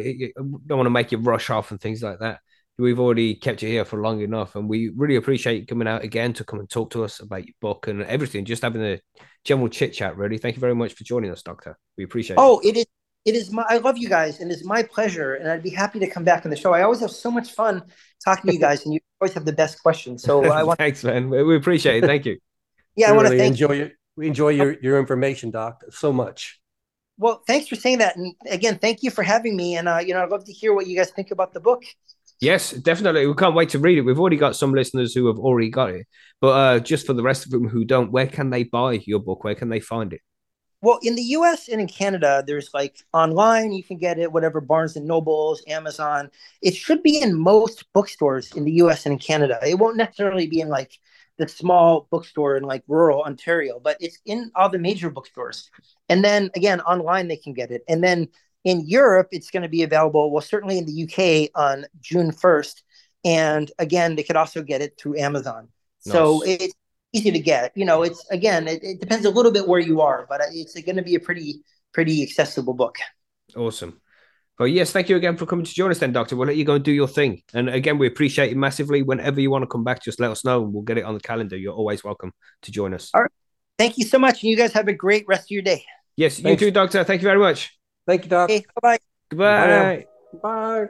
Don't 0.67 0.77
want 0.77 0.85
to 0.85 0.91
make 0.91 1.11
you 1.11 1.17
rush 1.19 1.49
off 1.49 1.71
and 1.71 1.79
things 1.79 2.03
like 2.03 2.19
that. 2.19 2.39
we've 2.77 2.99
already 2.99 3.35
kept 3.35 3.61
you 3.61 3.69
here 3.69 3.85
for 3.85 4.01
long 4.01 4.21
enough, 4.21 4.55
and 4.55 4.67
we 4.67 4.89
really 4.95 5.15
appreciate 5.15 5.61
you 5.61 5.65
coming 5.65 5.87
out 5.87 6.03
again 6.03 6.33
to 6.33 6.43
come 6.43 6.59
and 6.59 6.69
talk 6.69 6.89
to 6.91 7.03
us 7.03 7.19
about 7.19 7.45
your 7.45 7.55
book 7.61 7.87
and 7.87 8.03
everything. 8.03 8.45
Just 8.45 8.63
having 8.63 8.83
a 8.83 8.99
general 9.45 9.69
chit 9.69 9.93
chat. 9.93 10.17
Really, 10.17 10.37
thank 10.37 10.55
you 10.55 10.61
very 10.61 10.75
much 10.75 10.93
for 10.93 11.03
joining 11.03 11.31
us, 11.31 11.41
Doctor. 11.41 11.77
We 11.97 12.03
appreciate. 12.03 12.35
It. 12.35 12.39
Oh, 12.41 12.59
it 12.63 12.77
is. 12.77 12.85
It 13.25 13.35
is 13.35 13.51
my. 13.51 13.63
I 13.69 13.77
love 13.77 13.97
you 13.97 14.09
guys, 14.09 14.41
and 14.41 14.51
it's 14.51 14.65
my 14.65 14.83
pleasure. 14.83 15.35
And 15.35 15.49
I'd 15.49 15.63
be 15.63 15.69
happy 15.69 15.99
to 15.99 16.07
come 16.07 16.25
back 16.25 16.45
on 16.45 16.51
the 16.51 16.57
show. 16.57 16.73
I 16.73 16.81
always 16.81 16.99
have 16.99 17.11
so 17.11 17.31
much 17.31 17.51
fun 17.51 17.83
talking 18.23 18.49
to 18.49 18.53
you 18.53 18.59
guys, 18.67 18.83
and 18.83 18.93
you 18.93 18.99
always 19.23 19.33
have 19.33 19.45
the 19.45 19.53
best 19.53 19.81
questions. 19.81 20.21
So 20.21 20.43
I 20.51 20.63
want. 20.67 20.77
Thanks, 20.77 21.03
man. 21.03 21.29
We 21.29 21.55
appreciate 21.55 22.03
it. 22.03 22.07
Thank 22.07 22.25
you. 22.25 22.37
yeah, 22.95 23.07
we 23.07 23.13
I 23.13 23.15
want 23.15 23.25
really 23.25 23.37
to 23.37 23.43
thank. 23.43 23.53
enjoy 23.53 23.73
your 23.73 23.91
we 24.17 24.27
enjoy 24.27 24.49
your 24.49 24.73
your 24.81 24.99
information, 24.99 25.49
Doc, 25.49 25.83
so 25.89 26.11
much. 26.11 26.59
Well, 27.17 27.43
thanks 27.47 27.67
for 27.67 27.75
saying 27.75 27.99
that, 27.99 28.15
and 28.15 28.35
again, 28.49 28.79
thank 28.79 29.03
you 29.03 29.11
for 29.11 29.23
having 29.23 29.55
me. 29.55 29.77
And 29.77 29.87
uh, 29.87 29.99
you 30.05 30.13
know, 30.13 30.23
I'd 30.23 30.29
love 30.29 30.45
to 30.45 30.53
hear 30.53 30.73
what 30.73 30.87
you 30.87 30.97
guys 30.97 31.11
think 31.11 31.31
about 31.31 31.53
the 31.53 31.59
book. 31.59 31.83
Yes, 32.41 32.71
definitely. 32.71 33.25
We 33.25 33.35
can't 33.35 33.55
wait 33.55 33.69
to 33.69 33.79
read 33.79 33.97
it. 33.97 34.01
We've 34.01 34.19
already 34.19 34.37
got 34.37 34.55
some 34.55 34.73
listeners 34.73 35.13
who 35.13 35.27
have 35.27 35.39
already 35.39 35.69
got 35.69 35.91
it, 35.91 36.05
but 36.41 36.49
uh, 36.49 36.79
just 36.79 37.05
for 37.05 37.13
the 37.13 37.23
rest 37.23 37.45
of 37.45 37.51
them 37.51 37.69
who 37.69 37.85
don't, 37.85 38.11
where 38.11 38.27
can 38.27 38.49
they 38.49 38.63
buy 38.63 38.99
your 39.05 39.19
book? 39.19 39.43
Where 39.43 39.55
can 39.55 39.69
they 39.69 39.79
find 39.79 40.11
it? 40.11 40.21
Well, 40.83 40.99
in 41.01 41.15
the 41.15 41.23
U.S. 41.37 41.69
and 41.69 41.79
in 41.79 41.87
Canada, 41.87 42.43
there's 42.45 42.73
like 42.73 42.97
online 43.13 43.71
you 43.71 43.85
can 43.85 43.97
get 43.97 44.19
it, 44.19 44.33
whatever 44.33 44.59
Barnes 44.59 44.97
and 44.97 45.07
Nobles, 45.07 45.63
Amazon. 45.65 46.29
It 46.61 46.75
should 46.75 47.01
be 47.01 47.21
in 47.21 47.39
most 47.39 47.85
bookstores 47.93 48.51
in 48.51 48.65
the 48.65 48.73
U.S. 48.73 49.05
and 49.05 49.13
in 49.13 49.19
Canada. 49.19 49.57
It 49.65 49.79
won't 49.79 49.95
necessarily 49.95 50.45
be 50.45 50.59
in 50.59 50.67
like 50.67 50.99
the 51.37 51.47
small 51.47 52.09
bookstore 52.11 52.57
in 52.57 52.63
like 52.63 52.83
rural 52.89 53.23
Ontario, 53.23 53.79
but 53.81 53.95
it's 54.01 54.19
in 54.25 54.51
all 54.55 54.67
the 54.67 54.77
major 54.77 55.09
bookstores. 55.09 55.71
And 56.09 56.21
then 56.21 56.51
again, 56.53 56.81
online 56.81 57.29
they 57.29 57.37
can 57.37 57.53
get 57.53 57.71
it. 57.71 57.85
And 57.87 58.03
then 58.03 58.27
in 58.65 58.81
Europe, 58.85 59.29
it's 59.31 59.51
going 59.51 59.63
to 59.63 59.69
be 59.69 59.83
available. 59.83 60.31
Well, 60.31 60.41
certainly 60.41 60.77
in 60.77 60.85
the 60.85 61.03
UK 61.03 61.49
on 61.55 61.85
June 62.01 62.31
1st. 62.31 62.81
And 63.23 63.71
again, 63.79 64.17
they 64.17 64.23
could 64.23 64.35
also 64.35 64.61
get 64.61 64.81
it 64.81 64.97
through 64.97 65.17
Amazon. 65.17 65.69
So 65.99 66.43
Nice. 66.45 66.73
It's 67.13 67.21
easy 67.21 67.31
to 67.31 67.39
get. 67.39 67.71
You 67.75 67.85
know, 67.85 68.03
it's 68.03 68.25
again, 68.29 68.67
it, 68.67 68.83
it 68.83 68.99
depends 68.99 69.25
a 69.25 69.29
little 69.29 69.51
bit 69.51 69.67
where 69.67 69.79
you 69.79 70.01
are, 70.01 70.25
but 70.27 70.41
it's 70.51 70.73
going 70.81 70.95
to 70.95 71.01
be 71.01 71.15
a 71.15 71.19
pretty, 71.19 71.63
pretty 71.93 72.23
accessible 72.23 72.73
book. 72.73 72.97
Awesome. 73.55 74.01
Well, 74.59 74.67
yes, 74.67 74.91
thank 74.91 75.09
you 75.09 75.15
again 75.15 75.35
for 75.35 75.47
coming 75.47 75.65
to 75.65 75.73
join 75.73 75.89
us, 75.89 75.97
then, 75.97 76.11
Doctor. 76.11 76.35
We'll 76.35 76.47
let 76.47 76.57
you 76.57 76.63
go 76.63 76.75
and 76.75 76.83
do 76.83 76.91
your 76.91 77.07
thing. 77.07 77.41
And 77.53 77.69
again, 77.69 77.97
we 77.97 78.05
appreciate 78.05 78.51
it 78.51 78.57
massively. 78.57 79.01
Whenever 79.01 79.41
you 79.41 79.49
want 79.49 79.63
to 79.63 79.67
come 79.67 79.83
back, 79.83 80.03
just 80.03 80.19
let 80.19 80.29
us 80.29 80.45
know 80.45 80.63
and 80.63 80.73
we'll 80.73 80.83
get 80.83 80.97
it 80.97 81.05
on 81.05 81.15
the 81.15 81.19
calendar. 81.19 81.57
You're 81.57 81.73
always 81.73 82.03
welcome 82.03 82.33
to 82.61 82.71
join 82.71 82.93
us. 82.93 83.09
All 83.13 83.21
right. 83.23 83.31
Thank 83.79 83.97
you 83.97 84.05
so 84.05 84.19
much. 84.19 84.43
And 84.43 84.51
you 84.51 84.55
guys 84.55 84.71
have 84.73 84.87
a 84.87 84.93
great 84.93 85.25
rest 85.27 85.47
of 85.47 85.51
your 85.51 85.63
day. 85.63 85.83
Yes, 86.15 86.39
you 86.39 86.55
too, 86.55 86.69
Doctor. 86.69 87.03
Thank 87.03 87.21
you 87.21 87.27
very 87.27 87.39
much. 87.39 87.77
Thank 88.05 88.25
you, 88.25 88.29
Doc. 88.29 88.49
Okay, 88.49 88.63
bye 88.81 88.97
bye. 88.97 88.99
Goodbye. 89.29 90.05
Bye. 90.41 90.87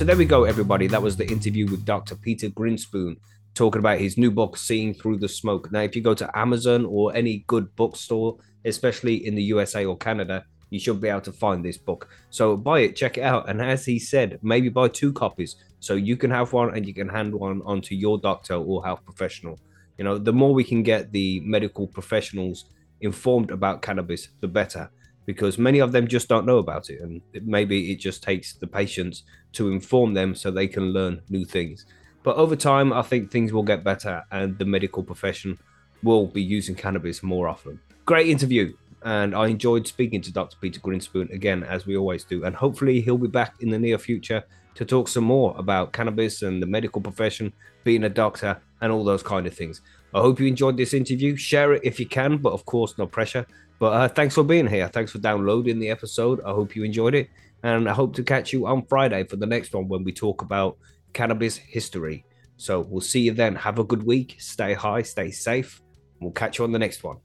So 0.00 0.06
there 0.06 0.16
we 0.16 0.24
go, 0.24 0.44
everybody. 0.44 0.86
That 0.86 1.02
was 1.02 1.18
the 1.18 1.28
interview 1.28 1.70
with 1.70 1.84
Dr. 1.84 2.16
Peter 2.16 2.48
Grinspoon 2.48 3.16
talking 3.52 3.80
about 3.80 3.98
his 3.98 4.16
new 4.16 4.30
book, 4.30 4.56
Seeing 4.56 4.94
Through 4.94 5.18
the 5.18 5.28
Smoke. 5.28 5.70
Now, 5.70 5.80
if 5.80 5.94
you 5.94 6.00
go 6.00 6.14
to 6.14 6.38
Amazon 6.38 6.86
or 6.86 7.14
any 7.14 7.44
good 7.46 7.76
bookstore, 7.76 8.38
especially 8.64 9.26
in 9.26 9.34
the 9.34 9.42
USA 9.42 9.84
or 9.84 9.98
Canada, 9.98 10.46
you 10.70 10.80
should 10.80 11.02
be 11.02 11.08
able 11.08 11.20
to 11.20 11.32
find 11.32 11.62
this 11.62 11.76
book. 11.76 12.08
So 12.30 12.56
buy 12.56 12.80
it, 12.80 12.96
check 12.96 13.18
it 13.18 13.24
out. 13.24 13.50
And 13.50 13.60
as 13.60 13.84
he 13.84 13.98
said, 13.98 14.38
maybe 14.42 14.70
buy 14.70 14.88
two 14.88 15.12
copies 15.12 15.56
so 15.80 15.96
you 15.96 16.16
can 16.16 16.30
have 16.30 16.54
one 16.54 16.74
and 16.74 16.86
you 16.86 16.94
can 16.94 17.10
hand 17.10 17.34
one 17.34 17.60
on 17.66 17.82
to 17.82 17.94
your 17.94 18.16
doctor 18.16 18.54
or 18.54 18.82
health 18.82 19.04
professional. 19.04 19.60
You 19.98 20.04
know, 20.04 20.16
the 20.16 20.32
more 20.32 20.54
we 20.54 20.64
can 20.64 20.82
get 20.82 21.12
the 21.12 21.40
medical 21.40 21.86
professionals 21.86 22.64
informed 23.02 23.50
about 23.50 23.82
cannabis, 23.82 24.28
the 24.40 24.48
better 24.48 24.90
because 25.26 25.58
many 25.58 25.78
of 25.78 25.92
them 25.92 26.08
just 26.08 26.28
don't 26.28 26.46
know 26.46 26.58
about 26.58 26.90
it 26.90 27.00
and 27.00 27.20
maybe 27.42 27.92
it 27.92 27.96
just 27.96 28.22
takes 28.22 28.54
the 28.54 28.66
patients 28.66 29.22
to 29.52 29.70
inform 29.70 30.14
them 30.14 30.34
so 30.34 30.50
they 30.50 30.66
can 30.66 30.92
learn 30.92 31.20
new 31.28 31.44
things 31.44 31.86
but 32.22 32.36
over 32.36 32.56
time 32.56 32.92
i 32.92 33.02
think 33.02 33.30
things 33.30 33.52
will 33.52 33.62
get 33.62 33.84
better 33.84 34.22
and 34.32 34.58
the 34.58 34.64
medical 34.64 35.02
profession 35.02 35.58
will 36.02 36.26
be 36.26 36.42
using 36.42 36.74
cannabis 36.74 37.22
more 37.22 37.48
often 37.48 37.78
great 38.04 38.28
interview 38.28 38.72
and 39.02 39.34
i 39.34 39.46
enjoyed 39.46 39.86
speaking 39.86 40.20
to 40.20 40.32
dr 40.32 40.56
peter 40.60 40.80
grinspoon 40.80 41.30
again 41.32 41.62
as 41.64 41.86
we 41.86 41.96
always 41.96 42.24
do 42.24 42.44
and 42.44 42.54
hopefully 42.54 43.00
he'll 43.00 43.18
be 43.18 43.28
back 43.28 43.54
in 43.60 43.70
the 43.70 43.78
near 43.78 43.98
future 43.98 44.42
to 44.74 44.84
talk 44.84 45.08
some 45.08 45.24
more 45.24 45.54
about 45.58 45.92
cannabis 45.92 46.42
and 46.42 46.62
the 46.62 46.66
medical 46.66 47.00
profession 47.00 47.52
being 47.84 48.04
a 48.04 48.08
doctor 48.08 48.60
and 48.82 48.92
all 48.92 49.04
those 49.04 49.22
kind 49.22 49.46
of 49.46 49.54
things 49.54 49.80
i 50.14 50.20
hope 50.20 50.38
you 50.38 50.46
enjoyed 50.46 50.76
this 50.76 50.94
interview 50.94 51.34
share 51.36 51.72
it 51.72 51.82
if 51.84 51.98
you 51.98 52.06
can 52.06 52.36
but 52.36 52.52
of 52.52 52.64
course 52.66 52.96
no 52.98 53.06
pressure 53.06 53.46
but 53.80 53.92
uh, 53.94 54.08
thanks 54.08 54.34
for 54.34 54.44
being 54.44 54.66
here. 54.66 54.86
Thanks 54.88 55.10
for 55.10 55.18
downloading 55.18 55.80
the 55.80 55.88
episode. 55.88 56.40
I 56.42 56.50
hope 56.50 56.76
you 56.76 56.84
enjoyed 56.84 57.14
it. 57.14 57.30
And 57.62 57.88
I 57.88 57.92
hope 57.92 58.14
to 58.16 58.22
catch 58.22 58.52
you 58.52 58.66
on 58.66 58.86
Friday 58.86 59.24
for 59.24 59.36
the 59.36 59.46
next 59.46 59.74
one 59.74 59.88
when 59.88 60.04
we 60.04 60.12
talk 60.12 60.42
about 60.42 60.78
cannabis 61.12 61.56
history. 61.56 62.24
So 62.56 62.80
we'll 62.80 63.00
see 63.00 63.20
you 63.20 63.32
then. 63.32 63.54
Have 63.56 63.78
a 63.78 63.84
good 63.84 64.02
week. 64.02 64.36
Stay 64.38 64.74
high, 64.74 65.02
stay 65.02 65.30
safe. 65.30 65.80
We'll 66.20 66.32
catch 66.32 66.58
you 66.58 66.64
on 66.64 66.72
the 66.72 66.78
next 66.78 67.02
one. 67.02 67.18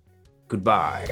Goodbye. 0.47 1.07